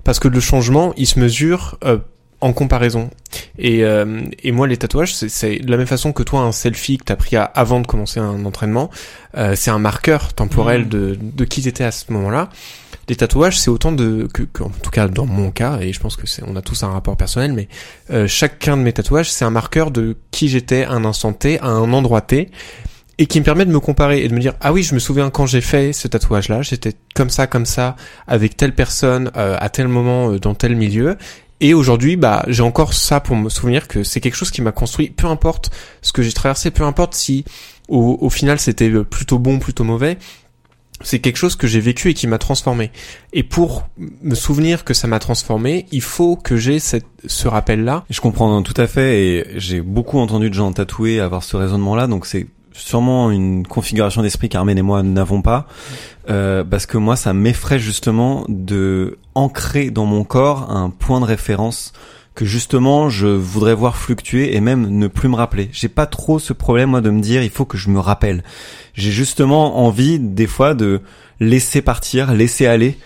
Parce 0.03 0.19
que 0.19 0.27
le 0.27 0.39
changement, 0.39 0.93
il 0.97 1.07
se 1.07 1.17
mesure 1.19 1.77
euh, 1.85 1.97
en 2.41 2.51
comparaison. 2.51 3.09
Et, 3.57 3.83
euh, 3.83 4.21
et 4.43 4.51
moi, 4.51 4.67
les 4.67 4.75
tatouages, 4.77 5.15
c'est- 5.15 5.59
de 5.59 5.71
la 5.71 5.77
même 5.77 5.87
façon 5.87 6.11
que 6.13 6.23
toi, 6.23 6.41
un 6.41 6.51
selfie 6.51 6.97
que 6.97 7.05
tu 7.05 7.11
as 7.13 7.15
pris 7.15 7.35
à- 7.37 7.43
avant 7.45 7.79
de 7.79 7.87
commencer 7.87 8.19
un 8.19 8.43
entraînement, 8.45 8.89
euh, 9.37 9.55
c'est 9.55 9.71
un 9.71 9.79
marqueur 9.79 10.33
temporel 10.33 10.81
Mhm. 10.81 10.89
de, 10.89 11.17
de 11.21 11.45
qui 11.45 11.61
t'étais 11.61 11.83
à 11.85 11.91
ce 11.91 12.11
moment-là. 12.11 12.49
Les 13.09 13.15
tatouages, 13.15 13.57
c'est 13.57 13.69
autant 13.69 13.93
de 13.93 14.27
que, 14.33 14.43
que- 14.43 14.63
en 14.63 14.69
tout 14.69 14.91
cas 14.91 15.07
dans 15.07 15.25
mon 15.25 15.51
cas, 15.51 15.79
et 15.79 15.93
je 15.93 15.99
pense 16.01 16.17
que 16.17 16.27
c'est, 16.27 16.43
on 16.45 16.57
a 16.57 16.61
tous 16.61 16.83
un 16.83 16.89
rapport 16.89 17.15
personnel, 17.15 17.53
mais 17.53 17.69
euh, 18.11 18.27
chacun 18.27 18.75
de 18.75 18.81
mes 18.81 18.91
tatouages, 18.91 19.31
c'est 19.31 19.45
un 19.45 19.49
marqueur 19.51 19.91
de 19.91 20.17
qui 20.31 20.49
j'étais 20.49 20.83
à 20.83 20.91
un 20.91 21.05
instant 21.05 21.31
T, 21.31 21.59
à 21.61 21.67
un 21.67 21.93
endroit 21.93 22.19
T, 22.21 22.49
et 23.19 23.25
qui 23.25 23.39
me 23.39 23.45
permet 23.45 23.65
de 23.65 23.71
me 23.71 23.79
comparer 23.79 24.23
et 24.23 24.27
de 24.27 24.33
me 24.33 24.39
dire 24.39 24.53
ah 24.61 24.71
oui, 24.71 24.83
je 24.83 24.93
me 24.93 24.99
souviens 24.99 25.29
quand 25.29 25.45
j'ai 25.45 25.61
fait 25.61 25.93
ce 25.93 26.07
tatouage-là, 26.07 26.61
j'étais 26.61 26.93
comme 27.15 27.29
ça, 27.29 27.47
comme 27.47 27.65
ça, 27.65 27.95
avec 28.27 28.57
telle 28.57 28.75
personne, 28.75 29.31
euh, 29.37 29.57
à 29.59 29.69
tel 29.69 29.87
moment, 29.87 30.31
euh, 30.31 30.39
dans 30.39 30.53
tel 30.53 30.75
milieu. 30.75 31.17
Et 31.59 31.73
aujourd'hui, 31.73 32.17
bah, 32.17 32.45
j'ai 32.47 32.61
encore 32.61 32.93
ça 32.93 33.19
pour 33.19 33.35
me 33.35 33.49
souvenir 33.49 33.87
que 33.87 34.03
c'est 34.03 34.21
quelque 34.21 34.35
chose 34.35 34.51
qui 34.51 34.61
m'a 34.61 34.71
construit, 34.71 35.09
peu 35.09 35.25
importe 35.25 35.71
ce 36.03 36.13
que 36.13 36.21
j'ai 36.21 36.31
traversé, 36.31 36.69
peu 36.69 36.83
importe 36.83 37.15
si 37.15 37.45
au, 37.87 38.17
au 38.21 38.29
final 38.29 38.59
c'était 38.59 38.89
euh, 38.89 39.03
plutôt 39.03 39.39
bon, 39.39 39.57
plutôt 39.57 39.83
mauvais. 39.83 40.17
C'est 41.01 41.19
quelque 41.19 41.37
chose 41.37 41.55
que 41.55 41.67
j'ai 41.67 41.79
vécu 41.79 42.09
et 42.09 42.13
qui 42.15 42.25
m'a 42.25 42.39
transformé. 42.39 42.91
Et 43.31 43.43
pour 43.43 43.87
me 44.23 44.33
souvenir 44.33 44.83
que 44.83 44.95
ça 44.95 45.07
m'a 45.07 45.19
transformé, 45.19 45.85
il 45.91 46.01
faut 46.01 46.35
que 46.35 46.57
j'ai 46.57 46.79
ce 46.79 47.47
rappel-là. 47.47 48.03
Je 48.09 48.19
comprends 48.19 48.63
tout 48.63 48.73
à 48.77 48.87
fait 48.87 49.21
et 49.21 49.45
j'ai 49.57 49.81
beaucoup 49.81 50.17
entendu 50.17 50.49
de 50.49 50.55
gens 50.55 50.71
tatoués 50.71 51.19
avoir 51.19 51.43
ce 51.43 51.55
raisonnement-là, 51.55 52.07
donc 52.07 52.25
c'est 52.25 52.47
sûrement 52.77 53.31
une 53.31 53.65
configuration 53.65 54.21
d'esprit 54.21 54.49
qu'Armen 54.49 54.77
et 54.77 54.81
moi 54.81 55.03
n'avons 55.03 55.41
pas, 55.41 55.67
euh, 56.29 56.63
parce 56.63 56.85
que 56.85 56.97
moi 56.97 57.15
ça 57.15 57.33
m'effraie 57.33 57.79
justement 57.79 58.45
de 58.47 59.17
ancrer 59.35 59.89
dans 59.89 60.05
mon 60.05 60.23
corps 60.23 60.71
un 60.71 60.89
point 60.89 61.19
de 61.19 61.25
référence 61.25 61.93
que 62.35 62.45
justement 62.45 63.09
je 63.09 63.27
voudrais 63.27 63.73
voir 63.73 63.97
fluctuer 63.97 64.55
et 64.55 64.61
même 64.61 64.87
ne 64.89 65.07
plus 65.07 65.27
me 65.27 65.35
rappeler. 65.35 65.69
J'ai 65.71 65.87
pas 65.87 66.05
trop 66.05 66.37
ce 66.37 66.53
problème 66.53 66.91
moi 66.91 67.01
de 67.01 67.09
me 67.09 67.19
dire 67.19 67.41
il 67.41 67.49
faut 67.49 67.65
que 67.65 67.77
je 67.77 67.89
me 67.89 67.99
rappelle. 67.99 68.43
J'ai 68.93 69.11
justement 69.11 69.79
envie 69.79 70.19
des 70.19 70.47
fois 70.47 70.75
de 70.75 71.01
laisser 71.39 71.81
partir, 71.81 72.33
laisser 72.33 72.67
aller 72.67 72.97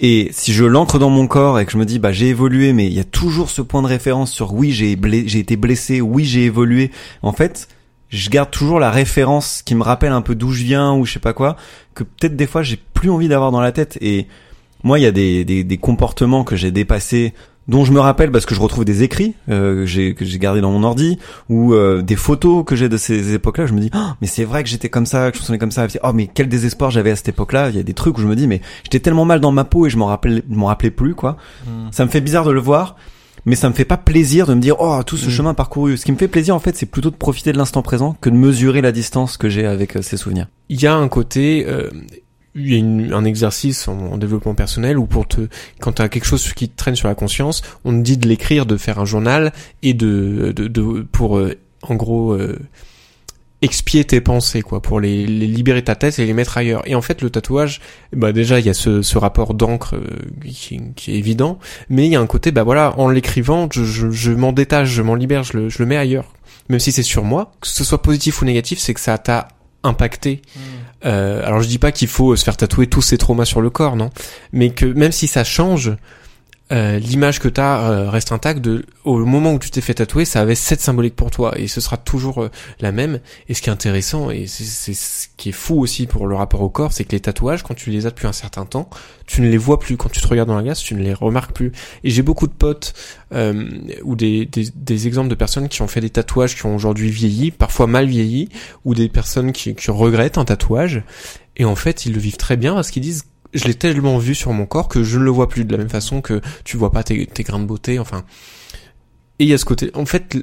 et 0.00 0.30
si 0.32 0.52
je 0.52 0.64
l'ancre 0.64 0.98
dans 0.98 1.10
mon 1.10 1.28
corps 1.28 1.60
et 1.60 1.64
que 1.64 1.70
je 1.70 1.78
me 1.78 1.84
dis 1.84 2.00
bah 2.00 2.10
j'ai 2.10 2.28
évolué 2.28 2.72
mais 2.72 2.86
il 2.86 2.92
y 2.92 3.00
a 3.00 3.04
toujours 3.04 3.50
ce 3.50 3.62
point 3.62 3.82
de 3.82 3.86
référence 3.86 4.32
sur 4.32 4.52
oui 4.52 4.72
j'ai 4.72 4.92
été 5.38 5.56
blessé, 5.56 6.00
oui 6.00 6.24
j'ai 6.24 6.44
évolué. 6.44 6.90
En 7.22 7.32
fait, 7.32 7.68
je 8.12 8.28
garde 8.28 8.50
toujours 8.50 8.78
la 8.78 8.90
référence 8.90 9.62
qui 9.64 9.74
me 9.74 9.82
rappelle 9.82 10.12
un 10.12 10.20
peu 10.20 10.34
d'où 10.34 10.52
je 10.52 10.62
viens 10.62 10.92
ou 10.94 11.06
je 11.06 11.14
sais 11.14 11.18
pas 11.18 11.32
quoi 11.32 11.56
que 11.94 12.04
peut-être 12.04 12.36
des 12.36 12.46
fois 12.46 12.62
j'ai 12.62 12.78
plus 12.94 13.10
envie 13.10 13.28
d'avoir 13.28 13.50
dans 13.50 13.60
la 13.60 13.72
tête. 13.72 13.98
Et 14.00 14.26
moi 14.84 14.98
il 14.98 15.02
y 15.02 15.06
a 15.06 15.12
des, 15.12 15.44
des, 15.44 15.64
des 15.64 15.78
comportements 15.78 16.44
que 16.44 16.54
j'ai 16.54 16.70
dépassés 16.70 17.32
dont 17.68 17.84
je 17.84 17.92
me 17.92 18.00
rappelle 18.00 18.32
parce 18.32 18.44
que 18.44 18.54
je 18.54 18.60
retrouve 18.60 18.84
des 18.84 19.02
écrits 19.02 19.34
euh, 19.48 19.76
que 19.82 19.86
j'ai 19.86 20.14
que 20.14 20.24
j'ai 20.24 20.38
gardés 20.38 20.60
dans 20.60 20.72
mon 20.72 20.82
ordi 20.82 21.18
ou 21.48 21.72
euh, 21.74 22.02
des 22.02 22.16
photos 22.16 22.64
que 22.66 22.76
j'ai 22.76 22.88
de 22.88 22.96
ces 22.96 23.34
époques-là. 23.34 23.66
Je 23.66 23.72
me 23.72 23.80
dis 23.80 23.90
oh, 23.94 23.98
mais 24.20 24.26
c'est 24.26 24.44
vrai 24.44 24.62
que 24.62 24.68
j'étais 24.68 24.88
comme 24.88 25.06
ça 25.06 25.30
que 25.30 25.38
je 25.38 25.42
me 25.42 25.46
sentais 25.46 25.58
comme 25.58 25.70
ça. 25.70 25.86
Oh 26.02 26.12
mais 26.12 26.26
quel 26.26 26.48
désespoir 26.48 26.90
j'avais 26.90 27.12
à 27.12 27.16
cette 27.16 27.28
époque-là. 27.28 27.70
Il 27.70 27.76
y 27.76 27.80
a 27.80 27.84
des 27.84 27.94
trucs 27.94 28.18
où 28.18 28.20
je 28.20 28.26
me 28.26 28.36
dis 28.36 28.46
mais 28.46 28.60
j'étais 28.84 29.00
tellement 29.00 29.24
mal 29.24 29.40
dans 29.40 29.52
ma 29.52 29.64
peau 29.64 29.86
et 29.86 29.90
je 29.90 29.96
m'en 29.96 30.06
rappelais 30.06 30.42
je 30.50 30.54
m'en 30.54 30.66
rappelais 30.66 30.90
plus 30.90 31.14
quoi. 31.14 31.36
Ça 31.92 32.04
me 32.04 32.10
fait 32.10 32.20
bizarre 32.20 32.44
de 32.44 32.52
le 32.52 32.60
voir 32.60 32.96
mais 33.44 33.56
ça 33.56 33.68
me 33.68 33.74
fait 33.74 33.84
pas 33.84 33.96
plaisir 33.96 34.46
de 34.46 34.54
me 34.54 34.60
dire 34.60 34.76
oh 34.78 35.00
tout 35.04 35.16
ce 35.16 35.26
Mm. 35.26 35.30
chemin 35.30 35.54
parcouru 35.54 35.96
ce 35.96 36.04
qui 36.04 36.12
me 36.12 36.16
fait 36.16 36.28
plaisir 36.28 36.54
en 36.54 36.60
fait 36.60 36.76
c'est 36.76 36.86
plutôt 36.86 37.10
de 37.10 37.16
profiter 37.16 37.52
de 37.52 37.58
l'instant 37.58 37.82
présent 37.82 38.16
que 38.20 38.30
de 38.30 38.34
mesurer 38.36 38.80
la 38.80 38.92
distance 38.92 39.36
que 39.36 39.48
j'ai 39.48 39.66
avec 39.66 39.96
euh, 39.96 40.02
ces 40.02 40.16
souvenirs 40.16 40.46
il 40.68 40.80
y 40.80 40.86
a 40.86 40.94
un 40.94 41.08
côté 41.08 41.64
euh, 41.66 41.90
il 42.54 42.70
y 42.70 42.74
a 42.74 42.78
une- 42.78 43.12
un 43.14 43.24
exercice 43.24 43.88
en, 43.88 43.98
en 43.98 44.18
développement 44.18 44.54
personnel 44.54 44.98
où 44.98 45.06
pour 45.06 45.26
te 45.26 45.48
quand 45.80 45.92
tu 45.92 46.02
as 46.02 46.08
quelque 46.08 46.26
chose 46.26 46.52
qui 46.52 46.68
te 46.68 46.76
traîne 46.76 46.96
sur 46.96 47.08
la 47.08 47.14
conscience 47.14 47.62
on 47.84 47.92
te 47.92 48.02
dit 48.02 48.16
de 48.18 48.28
l'écrire 48.28 48.66
de 48.66 48.76
faire 48.76 48.98
un 48.98 49.04
journal 49.06 49.52
et 49.82 49.94
de, 49.94 50.52
de, 50.54 50.68
de- 50.68 51.06
pour 51.10 51.38
euh, 51.38 51.54
en 51.82 51.94
gros 51.96 52.32
euh, 52.34 52.58
expier 53.62 54.04
tes 54.04 54.20
pensées 54.20 54.60
quoi 54.60 54.82
pour 54.82 55.00
les, 55.00 55.26
les 55.26 55.46
libérer 55.46 55.82
ta 55.82 55.94
tête 55.94 56.18
et 56.18 56.26
les 56.26 56.34
mettre 56.34 56.58
ailleurs. 56.58 56.82
Et 56.86 56.94
en 56.94 57.02
fait 57.02 57.22
le 57.22 57.30
tatouage 57.30 57.80
bah 58.12 58.32
déjà 58.32 58.60
il 58.60 58.66
y 58.66 58.70
a 58.70 58.74
ce, 58.74 59.02
ce 59.02 59.18
rapport 59.18 59.54
d'encre 59.54 59.96
euh, 59.96 60.06
qui, 60.44 60.80
qui 60.96 61.12
est 61.12 61.16
évident 61.16 61.58
mais 61.88 62.06
il 62.06 62.12
y 62.12 62.16
a 62.16 62.20
un 62.20 62.26
côté 62.26 62.50
bah 62.50 62.64
voilà 62.64 62.98
en 62.98 63.08
l'écrivant 63.08 63.68
je, 63.72 63.84
je, 63.84 64.10
je 64.10 64.32
m'en 64.32 64.52
détache 64.52 64.88
je 64.88 65.02
m'en 65.02 65.14
libère 65.14 65.44
je 65.44 65.56
le, 65.56 65.68
je 65.68 65.78
le 65.78 65.86
mets 65.86 65.96
ailleurs. 65.96 66.32
Même 66.68 66.80
si 66.80 66.92
c'est 66.92 67.02
sur 67.02 67.24
moi 67.24 67.52
que 67.60 67.68
ce 67.68 67.84
soit 67.84 68.02
positif 68.02 68.42
ou 68.42 68.44
négatif 68.44 68.78
c'est 68.78 68.94
que 68.94 69.00
ça 69.00 69.16
t'a 69.18 69.48
impacté. 69.84 70.42
Euh, 71.04 71.44
alors 71.44 71.60
je 71.62 71.68
dis 71.68 71.78
pas 71.78 71.92
qu'il 71.92 72.08
faut 72.08 72.36
se 72.36 72.44
faire 72.44 72.56
tatouer 72.56 72.86
tous 72.86 73.02
ses 73.02 73.18
traumas 73.18 73.44
sur 73.44 73.60
le 73.60 73.70
corps, 73.70 73.96
non, 73.96 74.10
mais 74.52 74.70
que 74.70 74.86
même 74.86 75.12
si 75.12 75.26
ça 75.26 75.42
change, 75.44 75.92
euh, 76.72 76.98
l'image 76.98 77.38
que 77.38 77.48
t'as 77.48 77.90
euh, 77.90 78.10
reste 78.10 78.32
intacte. 78.32 78.60
De, 78.60 78.84
au 79.04 79.24
moment 79.24 79.52
où 79.52 79.58
tu 79.58 79.70
t'es 79.70 79.80
fait 79.80 79.94
tatouer, 79.94 80.24
ça 80.24 80.40
avait 80.40 80.54
cette 80.54 80.80
symbolique 80.80 81.14
pour 81.14 81.30
toi 81.30 81.52
et 81.58 81.68
ce 81.68 81.80
sera 81.80 81.96
toujours 81.96 82.42
euh, 82.42 82.50
la 82.80 82.92
même. 82.92 83.20
Et 83.48 83.54
ce 83.54 83.60
qui 83.60 83.68
est 83.68 83.72
intéressant 83.72 84.30
et 84.30 84.46
c'est 84.46 84.64
c'est 84.64 84.94
ce 84.94 85.28
qui 85.36 85.50
est 85.50 85.52
fou 85.52 85.78
aussi 85.80 86.06
pour 86.06 86.26
le 86.26 86.34
rapport 86.34 86.62
au 86.62 86.70
corps, 86.70 86.92
c'est 86.92 87.04
que 87.04 87.12
les 87.12 87.20
tatouages, 87.20 87.62
quand 87.62 87.74
tu 87.74 87.90
les 87.90 88.06
as 88.06 88.10
depuis 88.10 88.26
un 88.26 88.32
certain 88.32 88.64
temps, 88.64 88.88
tu 89.26 89.42
ne 89.42 89.48
les 89.48 89.58
vois 89.58 89.78
plus. 89.78 89.96
Quand 89.96 90.08
tu 90.08 90.20
te 90.20 90.26
regardes 90.26 90.48
dans 90.48 90.56
la 90.56 90.62
glace, 90.62 90.80
tu 90.80 90.94
ne 90.94 91.02
les 91.02 91.14
remarques 91.14 91.52
plus. 91.52 91.72
Et 92.04 92.10
j'ai 92.10 92.22
beaucoup 92.22 92.46
de 92.46 92.52
potes 92.52 92.94
euh, 93.34 93.68
ou 94.02 94.16
des, 94.16 94.46
des, 94.46 94.68
des 94.74 95.06
exemples 95.06 95.28
de 95.28 95.34
personnes 95.34 95.68
qui 95.68 95.82
ont 95.82 95.88
fait 95.88 96.00
des 96.00 96.10
tatouages 96.10 96.56
qui 96.56 96.64
ont 96.64 96.74
aujourd'hui 96.74 97.10
vieilli, 97.10 97.50
parfois 97.50 97.86
mal 97.86 98.06
vieilli, 98.06 98.48
ou 98.84 98.94
des 98.94 99.08
personnes 99.08 99.52
qui, 99.52 99.74
qui 99.74 99.90
regrettent 99.90 100.38
un 100.38 100.44
tatouage. 100.44 101.02
Et 101.56 101.64
en 101.64 101.76
fait, 101.76 102.06
ils 102.06 102.14
le 102.14 102.18
vivent 102.18 102.38
très 102.38 102.56
bien 102.56 102.74
parce 102.74 102.90
qu'ils 102.90 103.02
disent 103.02 103.24
je 103.52 103.64
l'ai 103.64 103.74
tellement 103.74 104.18
vu 104.18 104.34
sur 104.34 104.52
mon 104.52 104.66
corps 104.66 104.88
que 104.88 105.02
je 105.02 105.18
ne 105.18 105.24
le 105.24 105.30
vois 105.30 105.48
plus 105.48 105.64
de 105.64 105.72
la 105.72 105.78
même 105.78 105.90
façon 105.90 106.20
que 106.20 106.40
tu 106.64 106.76
vois 106.76 106.90
pas 106.90 107.02
tes, 107.02 107.26
tes 107.26 107.42
grains 107.42 107.60
de 107.60 107.66
beauté, 107.66 107.98
enfin. 107.98 108.24
Et 109.38 109.44
il 109.44 109.48
y 109.48 109.54
a 109.54 109.58
ce 109.58 109.64
côté, 109.64 109.90
en 109.94 110.06
fait, 110.06 110.36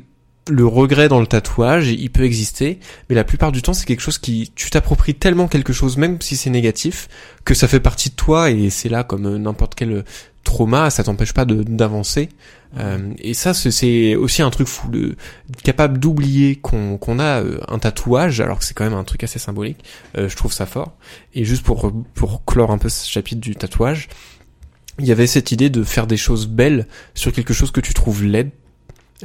le- 0.49 0.65
regret 0.65 1.07
dans 1.09 1.19
le 1.19 1.27
tatouage, 1.27 1.87
il 1.89 2.09
peut 2.09 2.23
exister, 2.23 2.79
mais 3.09 3.15
la 3.15 3.23
plupart 3.23 3.51
du 3.51 3.61
temps, 3.61 3.73
c'est 3.73 3.85
quelque 3.85 4.01
chose 4.01 4.17
qui, 4.17 4.51
tu 4.55 4.69
t'appropries 4.69 5.15
tellement 5.15 5.47
quelque 5.47 5.73
chose, 5.73 5.97
même 5.97 6.19
si 6.21 6.35
c'est 6.35 6.49
négatif, 6.49 7.07
que 7.45 7.53
ça 7.53 7.67
fait 7.67 7.79
partie 7.79 8.09
de 8.09 8.15
toi 8.15 8.49
et 8.51 8.69
c'est 8.69 8.89
là 8.89 9.03
comme 9.03 9.25
euh, 9.25 9.37
n'importe 9.37 9.75
quel 9.75 9.91
euh, 9.91 10.03
trauma, 10.43 10.89
ça 10.89 11.03
t'empêche 11.03 11.33
pas 11.33 11.45
d'avancer. 11.45 12.29
Euh, 12.77 12.99
et 13.19 13.33
ça, 13.33 13.53
c'est- 13.53 14.15
aussi 14.15 14.41
un 14.41 14.49
truc 14.51 14.67
fou, 14.67 14.89
capable 15.63 15.99
d'oublier 15.99 16.55
qu'on 16.55 17.19
a 17.19 17.41
euh, 17.41 17.59
un 17.67 17.79
tatouage, 17.79 18.41
alors 18.41 18.59
que 18.59 18.65
c'est 18.65 18.73
quand 18.73 18.83
même 18.83 18.93
un 18.93 19.03
truc 19.03 19.23
assez 19.23 19.39
symbolique. 19.39 19.83
Je 20.15 20.35
trouve 20.35 20.53
ça 20.53 20.65
fort. 20.65 20.95
Et 21.33 21.45
juste 21.45 21.63
pour 21.63 21.91
pour 22.13 22.45
clore 22.45 22.71
un 22.71 22.77
peu 22.77 22.89
ce 22.89 23.07
chapitre 23.09 23.41
du 23.41 23.55
tatouage, 23.55 24.07
il 24.99 25.05
y 25.05 25.11
avait 25.11 25.27
cette 25.27 25.51
idée 25.51 25.69
de 25.69 25.83
faire 25.83 26.07
des 26.07 26.17
choses 26.17 26.45
belles 26.47 26.85
sur 27.15 27.31
quelque 27.31 27.53
chose 27.53 27.71
que 27.71 27.81
tu 27.81 27.93
trouves 27.93 28.23
laid. 28.23 28.51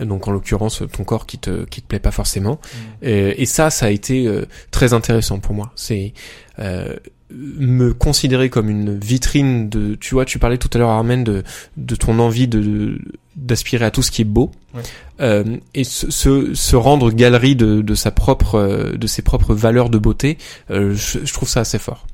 Donc 0.00 0.26
en 0.26 0.32
l'occurrence 0.32 0.82
ton 0.92 1.04
corps 1.04 1.24
qui 1.26 1.38
te 1.38 1.64
qui 1.66 1.80
te 1.82 1.86
plaît 1.86 2.00
pas 2.00 2.10
forcément. 2.10 2.60
Euh, 3.04 3.32
et 3.36 3.46
ça, 3.46 3.70
ça 3.70 3.86
a 3.86 3.90
été 3.90 4.26
euh, 4.26 4.44
très 4.72 4.92
intéressant 4.92 5.38
pour 5.38 5.54
moi. 5.54 5.70
C'est 5.76 6.12
euh, 6.58 6.96
me 7.30 7.92
considérer 7.94 8.50
comme 8.50 8.68
une 8.68 8.98
vitrine 8.98 9.68
de 9.68 9.94
tu 9.94 10.14
vois 10.14 10.24
tu 10.24 10.38
parlais 10.38 10.58
tout 10.58 10.68
à 10.74 10.78
l'heure 10.78 10.90
Armen 10.90 11.24
de 11.24 11.42
de 11.76 11.94
ton 11.96 12.18
envie 12.18 12.48
de 12.48 12.98
d'aspirer 13.36 13.84
à 13.84 13.90
tout 13.90 14.02
ce 14.02 14.10
qui 14.10 14.22
est 14.22 14.26
beau 14.26 14.50
Ouais. 14.74 14.82
euh, 15.20 15.56
et 15.74 15.84
se, 15.84 16.10
se 16.10 16.52
se 16.54 16.74
rendre 16.76 17.12
galerie 17.12 17.54
de 17.56 17.80
de 17.80 17.94
sa 17.94 18.10
propre 18.10 18.56
euh, 18.56 18.92
de 18.96 19.06
ses 19.06 19.22
propres 19.22 19.54
valeurs 19.54 19.88
de 19.88 19.98
beauté 19.98 20.36
euh, 20.70 20.94
je, 20.94 21.20
je 21.24 21.32
trouve 21.32 21.48
ça 21.48 21.60
assez 21.60 21.78
fort 21.78 22.06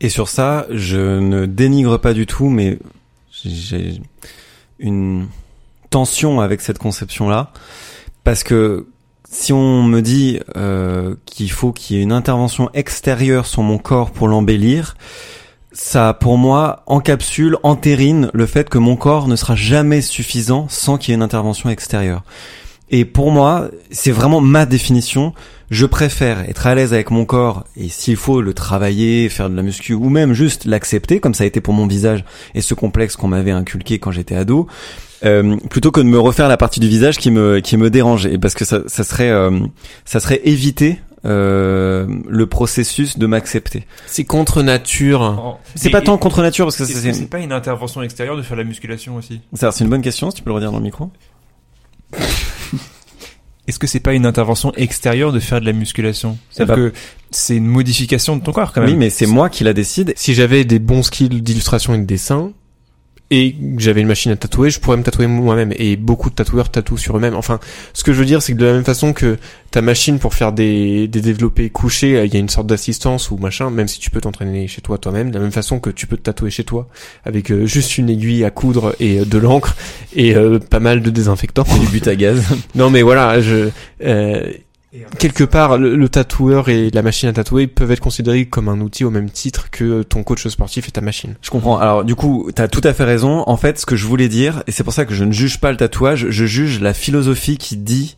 Et 0.00 0.08
sur 0.08 0.28
ça, 0.28 0.66
je 0.70 1.18
ne 1.20 1.44
dénigre 1.44 1.98
pas 2.00 2.14
du 2.14 2.24
tout, 2.26 2.48
mais 2.48 2.78
j'ai 3.44 4.00
une 4.78 5.28
tension 5.90 6.40
avec 6.40 6.60
cette 6.60 6.78
conception-là, 6.78 7.52
parce 8.24 8.42
que 8.44 8.86
si 9.30 9.52
on 9.52 9.82
me 9.82 10.00
dit 10.00 10.40
euh, 10.56 11.14
qu'il 11.24 11.50
faut 11.50 11.72
qu'il 11.72 11.96
y 11.96 12.00
ait 12.00 12.02
une 12.02 12.12
intervention 12.12 12.68
extérieure 12.74 13.46
sur 13.46 13.62
mon 13.62 13.78
corps 13.78 14.10
pour 14.10 14.26
l'embellir, 14.26 14.96
ça, 15.72 16.14
pour 16.14 16.36
moi, 16.36 16.82
encapsule, 16.86 17.56
entérine 17.62 18.28
le 18.34 18.46
fait 18.46 18.68
que 18.68 18.78
mon 18.78 18.96
corps 18.96 19.28
ne 19.28 19.36
sera 19.36 19.54
jamais 19.54 20.00
suffisant 20.00 20.66
sans 20.68 20.98
qu'il 20.98 21.10
y 21.10 21.12
ait 21.12 21.16
une 21.16 21.22
intervention 21.22 21.70
extérieure. 21.70 22.24
Et 22.90 23.04
pour 23.04 23.30
moi, 23.30 23.70
c'est 23.92 24.10
vraiment 24.10 24.40
ma 24.40 24.66
définition. 24.66 25.32
Je 25.70 25.86
préfère 25.86 26.40
être 26.48 26.66
à 26.66 26.74
l'aise 26.74 26.92
avec 26.92 27.12
mon 27.12 27.24
corps 27.24 27.64
et 27.76 27.88
s'il 27.88 28.16
faut 28.16 28.42
le 28.42 28.52
travailler, 28.52 29.28
faire 29.28 29.48
de 29.48 29.54
la 29.54 29.62
muscu 29.62 29.94
ou 29.94 30.08
même 30.08 30.32
juste 30.32 30.64
l'accepter, 30.64 31.20
comme 31.20 31.34
ça 31.34 31.44
a 31.44 31.46
été 31.46 31.60
pour 31.60 31.72
mon 31.72 31.86
visage 31.86 32.24
et 32.56 32.60
ce 32.60 32.74
complexe 32.74 33.14
qu'on 33.14 33.28
m'avait 33.28 33.52
inculqué 33.52 34.00
quand 34.00 34.10
j'étais 34.10 34.34
ado, 34.34 34.66
euh, 35.24 35.56
plutôt 35.68 35.90
que 35.90 36.00
de 36.00 36.06
me 36.06 36.18
refaire 36.18 36.48
la 36.48 36.56
partie 36.56 36.80
du 36.80 36.88
visage 36.88 37.18
qui 37.18 37.30
me 37.30 37.60
qui 37.60 37.76
me 37.76 37.90
dérange. 37.90 38.26
Et 38.26 38.38
parce 38.38 38.54
que 38.54 38.64
ça, 38.64 38.80
ça 38.86 39.04
serait 39.04 39.30
euh, 39.30 39.60
ça 40.04 40.20
serait 40.20 40.40
éviter 40.44 41.00
euh, 41.26 42.06
le 42.28 42.46
processus 42.46 43.18
de 43.18 43.26
m'accepter. 43.26 43.86
c'est 44.06 44.24
contre 44.24 44.62
nature 44.62 45.58
C'est 45.74 45.90
pas 45.90 46.00
tant 46.00 46.16
contre 46.16 46.40
nature 46.40 46.64
parce 46.66 46.76
que 46.76 46.84
c'est 46.84 47.12
c'est 47.12 47.26
pas 47.26 47.40
une 47.40 47.52
intervention 47.52 48.02
extérieure 48.02 48.36
de 48.36 48.42
faire 48.42 48.56
de 48.56 48.62
la 48.62 48.68
musculation 48.68 49.16
aussi 49.16 49.40
c'est 49.52 49.70
c'est 49.70 49.84
une 49.84 49.90
bonne 49.90 50.02
question. 50.02 50.30
Si 50.30 50.36
tu 50.36 50.42
peux 50.42 50.50
le 50.50 50.54
redire 50.56 50.72
dans 50.72 50.78
le 50.78 50.84
micro. 50.84 51.10
Est-ce 53.68 53.78
que 53.78 53.86
c'est 53.86 54.00
pas 54.00 54.14
une 54.14 54.26
intervention 54.26 54.72
extérieure 54.74 55.30
de 55.30 55.38
faire 55.38 55.60
de 55.60 55.66
la 55.66 55.72
musculation? 55.72 56.38
C'est-à-dire 56.50 56.74
bah- 56.74 56.80
que 56.80 56.92
c'est 57.30 57.56
une 57.56 57.66
modification 57.66 58.36
de 58.36 58.42
ton 58.42 58.50
corps 58.52 58.72
quand 58.72 58.80
même. 58.80 58.90
Oui, 58.90 58.96
mais 58.96 59.10
c'est 59.10 59.26
moi 59.26 59.48
qui 59.48 59.62
la 59.62 59.72
décide. 59.72 60.12
si 60.16 60.34
j'avais 60.34 60.64
des 60.64 60.80
bons 60.80 61.04
skills 61.04 61.28
d'illustration 61.28 61.94
et 61.94 61.98
de 61.98 62.04
dessin 62.04 62.52
et 63.30 63.52
que 63.52 63.80
j'avais 63.82 64.00
une 64.00 64.08
machine 64.08 64.32
à 64.32 64.36
tatouer, 64.36 64.70
je 64.70 64.80
pourrais 64.80 64.96
me 64.96 65.02
tatouer 65.02 65.26
moi-même. 65.26 65.72
Et 65.76 65.96
beaucoup 65.96 66.30
de 66.30 66.34
tatoueurs 66.34 66.70
tatouent 66.70 66.98
sur 66.98 67.16
eux-mêmes. 67.16 67.34
Enfin, 67.34 67.60
ce 67.92 68.02
que 68.02 68.12
je 68.12 68.18
veux 68.18 68.24
dire, 68.24 68.42
c'est 68.42 68.52
que 68.52 68.58
de 68.58 68.66
la 68.66 68.72
même 68.72 68.84
façon 68.84 69.12
que 69.12 69.38
ta 69.70 69.82
machine 69.82 70.18
pour 70.18 70.34
faire 70.34 70.52
des, 70.52 71.06
des 71.06 71.20
développés 71.20 71.70
couchés, 71.70 72.16
euh, 72.16 72.26
il 72.26 72.34
y 72.34 72.36
a 72.36 72.40
une 72.40 72.48
sorte 72.48 72.66
d'assistance 72.66 73.30
ou 73.30 73.36
machin, 73.36 73.70
même 73.70 73.86
si 73.86 74.00
tu 74.00 74.10
peux 74.10 74.20
t'entraîner 74.20 74.66
chez 74.66 74.80
toi 74.80 74.98
toi-même, 74.98 75.30
de 75.30 75.34
la 75.34 75.40
même 75.40 75.52
façon 75.52 75.78
que 75.78 75.90
tu 75.90 76.06
peux 76.06 76.16
te 76.16 76.22
tatouer 76.22 76.50
chez 76.50 76.64
toi 76.64 76.88
avec 77.24 77.50
euh, 77.52 77.66
juste 77.66 77.98
une 77.98 78.10
aiguille 78.10 78.44
à 78.44 78.50
coudre 78.50 78.94
et 78.98 79.20
euh, 79.20 79.24
de 79.24 79.38
l'encre 79.38 79.76
et 80.14 80.34
euh, 80.34 80.58
pas 80.58 80.80
mal 80.80 81.02
de 81.02 81.10
désinfectants. 81.10 81.66
du 81.80 81.86
but 81.86 82.06
à 82.08 82.16
gaz. 82.16 82.42
Non 82.74 82.90
mais 82.90 83.02
voilà, 83.02 83.40
je 83.40 83.70
euh, 84.04 84.52
quelque 85.18 85.44
part 85.44 85.78
le, 85.78 86.08
tatoueur 86.08 86.68
et 86.68 86.90
la 86.90 87.02
machine 87.02 87.28
à 87.28 87.32
tatouer 87.32 87.66
peuvent 87.68 87.92
être 87.92 88.00
considérés 88.00 88.46
comme 88.46 88.68
un 88.68 88.80
outil 88.80 89.04
au 89.04 89.10
même 89.10 89.30
titre 89.30 89.70
que 89.70 90.02
ton 90.02 90.24
coach 90.24 90.46
sportif 90.48 90.88
et 90.88 90.90
ta 90.90 91.00
machine. 91.00 91.36
Je 91.42 91.50
comprends. 91.50 91.78
Alors 91.78 92.04
du 92.04 92.16
coup, 92.16 92.50
t'as 92.54 92.66
tout 92.66 92.80
à 92.82 92.92
fait 92.92 93.04
raison. 93.04 93.44
En 93.46 93.56
fait, 93.56 93.78
ce 93.78 93.86
que 93.86 93.94
je 93.94 94.06
voulais 94.06 94.28
dire, 94.28 94.64
et 94.66 94.72
c'est 94.72 94.82
pour 94.82 94.92
ça 94.92 95.04
que 95.04 95.14
je 95.14 95.24
ne 95.24 95.32
juge 95.32 95.60
pas 95.60 95.70
le 95.70 95.76
tatouage, 95.76 96.26
je 96.30 96.44
juge 96.44 96.80
la 96.80 96.92
philosophie 96.92 97.56
qui 97.56 97.76
dit 97.76 98.16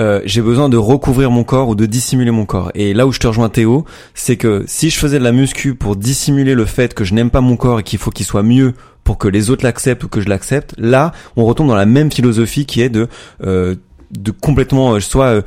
euh, 0.00 0.20
j'ai 0.24 0.42
besoin 0.42 0.68
de 0.68 0.76
recouvrir 0.76 1.30
mon 1.30 1.44
corps 1.44 1.68
ou 1.68 1.74
de 1.76 1.86
dissimuler 1.86 2.32
mon 2.32 2.46
corps. 2.46 2.72
Et 2.74 2.94
là 2.94 3.06
où 3.06 3.12
je 3.12 3.20
te 3.20 3.26
rejoins 3.28 3.48
Théo, 3.48 3.84
c'est 4.14 4.36
que 4.36 4.64
si 4.66 4.90
je 4.90 4.98
faisais 4.98 5.20
de 5.20 5.24
la 5.24 5.32
muscu 5.32 5.76
pour 5.76 5.94
dissimuler 5.94 6.54
le 6.54 6.66
fait 6.66 6.94
que 6.94 7.04
je 7.04 7.14
n'aime 7.14 7.30
pas 7.30 7.40
mon 7.40 7.56
corps 7.56 7.80
et 7.80 7.82
qu'il 7.84 7.98
faut 7.98 8.10
qu'il 8.10 8.26
soit 8.26 8.42
mieux 8.42 8.74
pour 9.04 9.18
que 9.18 9.28
les 9.28 9.50
autres 9.50 9.64
l'acceptent 9.64 10.04
ou 10.04 10.08
que 10.08 10.20
je 10.20 10.28
l'accepte, 10.28 10.74
là, 10.78 11.12
on 11.36 11.44
retombe 11.44 11.68
dans 11.68 11.76
la 11.76 11.86
même 11.86 12.10
philosophie 12.10 12.66
qui 12.66 12.82
est 12.82 12.90
de 12.90 13.08
euh, 13.42 13.76
de 14.10 14.30
complètement 14.30 14.94
euh, 14.94 15.00
soit 15.00 15.26
euh, 15.26 15.42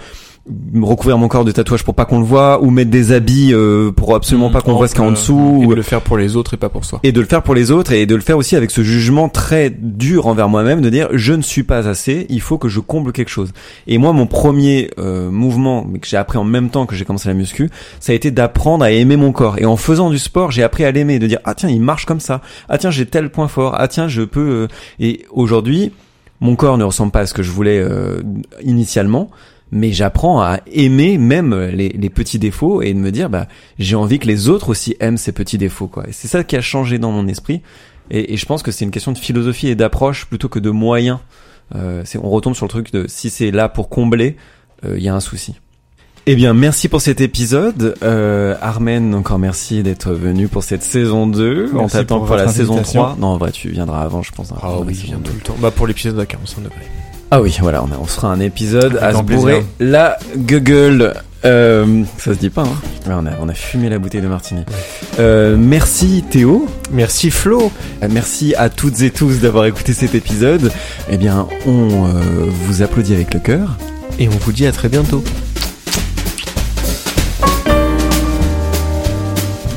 recouvrir 0.81 1.17
mon 1.17 1.27
corps 1.27 1.45
de 1.45 1.51
tatouages 1.51 1.83
pour 1.83 1.95
pas 1.95 2.05
qu'on 2.05 2.19
le 2.19 2.25
voit 2.25 2.61
ou 2.61 2.69
mettre 2.69 2.91
des 2.91 3.11
habits 3.11 3.53
euh, 3.53 3.91
pour 3.91 4.15
absolument 4.15 4.49
pas 4.49 4.61
qu'on 4.61 4.73
voit 4.73 4.87
ce 4.87 4.93
qu'il 4.93 5.03
y 5.03 5.05
a 5.05 5.09
en 5.09 5.11
dessous 5.11 5.59
Et 5.61 5.65
ou 5.65 5.69
de 5.69 5.75
le 5.75 5.81
faire 5.81 6.01
pour 6.01 6.17
les 6.17 6.35
autres 6.35 6.53
et 6.53 6.57
pas 6.57 6.69
pour 6.69 6.85
soi. 6.85 6.99
et 7.03 7.11
de 7.11 7.19
le 7.19 7.25
faire 7.25 7.43
pour 7.43 7.55
les 7.55 7.71
autres 7.71 7.91
et 7.91 8.05
de 8.05 8.15
le 8.15 8.21
faire 8.21 8.37
aussi 8.37 8.55
avec 8.55 8.71
ce 8.71 8.81
jugement 8.83 9.29
très 9.29 9.69
dur 9.69 10.27
envers 10.27 10.49
moi-même 10.49 10.81
de 10.81 10.89
dire 10.89 11.07
je 11.13 11.33
ne 11.33 11.41
suis 11.41 11.63
pas 11.63 11.87
assez, 11.87 12.25
il 12.29 12.41
faut 12.41 12.57
que 12.57 12.69
je 12.69 12.79
comble 12.79 13.11
quelque 13.11 13.29
chose. 13.29 13.51
Et 13.87 13.97
moi 13.97 14.13
mon 14.13 14.27
premier 14.27 14.91
euh, 14.99 15.29
mouvement 15.29 15.83
que 15.83 16.07
j'ai 16.07 16.17
appris 16.17 16.37
en 16.37 16.43
même 16.43 16.69
temps 16.69 16.85
que 16.85 16.95
j'ai 16.95 17.05
commencé 17.05 17.27
la 17.27 17.35
muscu, 17.35 17.69
ça 17.99 18.11
a 18.11 18.15
été 18.15 18.31
d'apprendre 18.31 18.83
à 18.83 18.91
aimer 18.91 19.17
mon 19.17 19.31
corps 19.31 19.57
et 19.59 19.65
en 19.65 19.77
faisant 19.77 20.09
du 20.09 20.19
sport, 20.19 20.51
j'ai 20.51 20.63
appris 20.63 20.85
à 20.85 20.91
l'aimer 20.91 21.19
de 21.19 21.27
dire 21.27 21.39
ah 21.43 21.55
tiens, 21.55 21.69
il 21.69 21.81
marche 21.81 22.05
comme 22.05 22.19
ça. 22.19 22.41
Ah 22.69 22.77
tiens, 22.77 22.91
j'ai 22.91 23.05
tel 23.05 23.29
point 23.29 23.47
fort. 23.47 23.75
Ah 23.77 23.87
tiens, 23.87 24.07
je 24.07 24.21
peux 24.21 24.39
euh, 24.39 24.67
et 24.99 25.25
aujourd'hui, 25.31 25.91
mon 26.39 26.55
corps 26.55 26.77
ne 26.77 26.83
ressemble 26.83 27.11
pas 27.11 27.21
à 27.21 27.25
ce 27.25 27.33
que 27.33 27.43
je 27.43 27.51
voulais 27.51 27.79
euh, 27.79 28.21
initialement. 28.63 29.29
Mais 29.71 29.93
j'apprends 29.93 30.41
à 30.41 30.59
aimer 30.71 31.17
même 31.17 31.53
les, 31.73 31.89
les 31.89 32.09
petits 32.09 32.39
défauts 32.39 32.81
et 32.81 32.93
de 32.93 32.99
me 32.99 33.09
dire 33.11 33.29
bah 33.29 33.47
j'ai 33.79 33.95
envie 33.95 34.19
que 34.19 34.27
les 34.27 34.49
autres 34.49 34.69
aussi 34.69 34.95
aiment 34.99 35.17
ces 35.17 35.31
petits 35.31 35.57
défauts 35.57 35.87
quoi. 35.87 36.03
Et 36.09 36.11
c'est 36.11 36.27
ça 36.27 36.43
qui 36.43 36.55
a 36.57 36.61
changé 36.61 36.99
dans 36.99 37.11
mon 37.11 37.27
esprit. 37.27 37.61
Et, 38.09 38.33
et 38.33 38.37
je 38.37 38.45
pense 38.45 38.63
que 38.63 38.71
c'est 38.71 38.83
une 38.83 38.91
question 38.91 39.13
de 39.13 39.17
philosophie 39.17 39.69
et 39.69 39.75
d'approche 39.75 40.25
plutôt 40.25 40.49
que 40.49 40.59
de 40.59 40.69
moyens. 40.71 41.19
Euh, 41.73 42.01
c'est- 42.03 42.17
on 42.17 42.29
retombe 42.29 42.53
sur 42.53 42.65
le 42.65 42.69
truc 42.69 42.91
de 42.91 43.05
si 43.07 43.29
c'est 43.29 43.51
là 43.51 43.69
pour 43.69 43.87
combler, 43.87 44.35
euh, 44.83 44.95
il 44.97 45.03
y 45.03 45.07
a 45.07 45.15
un 45.15 45.21
souci. 45.21 45.55
Eh 46.27 46.35
bien, 46.35 46.53
merci 46.53 46.87
pour 46.89 46.99
cet 47.01 47.19
épisode. 47.21 47.95
Euh, 48.03 48.55
Armen, 48.61 49.15
encore 49.15 49.39
merci 49.39 49.81
d'être 49.81 50.11
venu 50.11 50.49
pour 50.49 50.63
cette 50.63 50.83
saison 50.83 51.25
2. 51.27 51.71
on 51.73 51.87
t'attend 51.87 52.17
pour 52.19 52.27
pour, 52.27 52.35
la 52.35 52.47
saison 52.49 52.73
invitation. 52.73 53.01
3. 53.03 53.17
Non, 53.19 53.27
en 53.27 53.37
vrai, 53.37 53.51
tu 53.53 53.69
viendras 53.69 54.01
avant, 54.01 54.21
je 54.21 54.31
pense. 54.33 54.51
hein, 54.51 54.55
pour 54.59 54.83
la 54.85 54.93
saison 54.93 55.17
2. 55.17 55.29
tout 55.31 55.35
le 55.35 55.41
temps. 55.41 55.55
Bah 55.59 55.71
pour 55.71 55.87
l'épisode 55.87 56.19
à 56.19 56.25
45 56.25 56.61
degrés. 56.63 56.75
Ah 57.33 57.41
oui, 57.41 57.55
voilà, 57.61 57.81
on, 57.83 57.87
a- 57.93 57.97
on 57.99 58.05
se 58.07 58.15
fera 58.15 58.29
un 58.31 58.39
épisode 58.41 58.97
Avec 59.01 59.15
à 59.15 59.17
se 59.19 59.23
bourrer 59.23 59.63
la 59.79 60.17
gueule. 60.37 61.13
Euh, 61.45 62.03
ça 62.17 62.33
se 62.33 62.37
dit 62.39 62.49
pas, 62.49 62.63
hein 62.63 62.75
Ouais, 63.07 63.13
on, 63.17 63.25
a, 63.25 63.31
on 63.41 63.47
a 63.49 63.53
fumé 63.53 63.89
la 63.89 63.97
bouteille 63.99 64.21
de 64.21 64.27
martini. 64.27 64.63
Euh, 65.19 65.55
merci 65.57 66.23
Théo. 66.29 66.67
Merci 66.91 67.31
Flo. 67.31 67.71
Euh, 68.03 68.07
Merci 68.11 68.53
à 68.55 68.69
toutes 68.69 69.01
et 69.01 69.11
tous 69.11 69.39
d'avoir 69.39 69.65
écouté 69.65 69.93
cet 69.93 70.13
épisode. 70.13 70.71
Eh 71.09 71.17
bien, 71.17 71.47
on 71.65 72.05
euh, 72.05 72.21
vous 72.65 72.81
applaudit 72.81 73.13
avec 73.13 73.33
le 73.33 73.39
cœur. 73.39 73.77
Et 74.19 74.27
on 74.27 74.31
vous 74.31 74.51
dit 74.51 74.67
à 74.67 74.71
très 74.73 74.89
bientôt. 74.89 75.23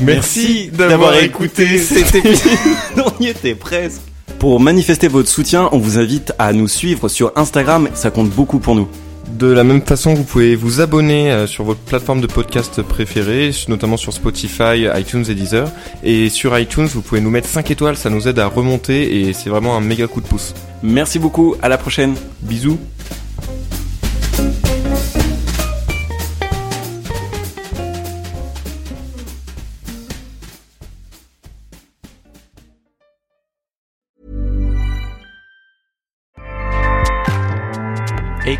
Merci 0.01 0.69
d'avoir 0.71 1.15
écouté 1.15 1.77
cet 1.79 2.13
épisode. 2.15 2.51
on 2.97 3.23
y 3.23 3.27
était 3.27 3.55
presque. 3.55 4.01
Pour 4.39 4.59
manifester 4.59 5.07
votre 5.07 5.29
soutien, 5.29 5.69
on 5.71 5.79
vous 5.79 5.97
invite 5.97 6.33
à 6.37 6.53
nous 6.53 6.67
suivre 6.67 7.07
sur 7.07 7.31
Instagram. 7.35 7.89
Ça 7.93 8.11
compte 8.11 8.29
beaucoup 8.29 8.59
pour 8.59 8.75
nous. 8.75 8.87
De 9.31 9.47
la 9.47 9.63
même 9.63 9.81
façon, 9.81 10.13
vous 10.13 10.23
pouvez 10.23 10.55
vous 10.55 10.81
abonner 10.81 11.31
euh, 11.31 11.47
sur 11.47 11.63
votre 11.63 11.79
plateforme 11.79 12.21
de 12.21 12.27
podcast 12.27 12.81
préférée, 12.81 13.51
notamment 13.67 13.97
sur 13.97 14.13
Spotify, 14.13 14.85
iTunes 14.95 15.25
et 15.27 15.35
Deezer. 15.35 15.71
Et 16.03 16.29
sur 16.29 16.57
iTunes, 16.57 16.85
vous 16.85 17.01
pouvez 17.01 17.21
nous 17.21 17.31
mettre 17.31 17.47
5 17.47 17.71
étoiles, 17.71 17.97
ça 17.97 18.09
nous 18.09 18.27
aide 18.27 18.39
à 18.39 18.47
remonter 18.47 19.19
et 19.27 19.33
c'est 19.33 19.49
vraiment 19.49 19.75
un 19.75 19.81
méga 19.81 20.07
coup 20.07 20.21
de 20.21 20.27
pouce. 20.27 20.53
Merci 20.83 21.17
beaucoup. 21.17 21.55
À 21.61 21.69
la 21.69 21.77
prochaine. 21.77 22.13
Bisous. 22.41 22.77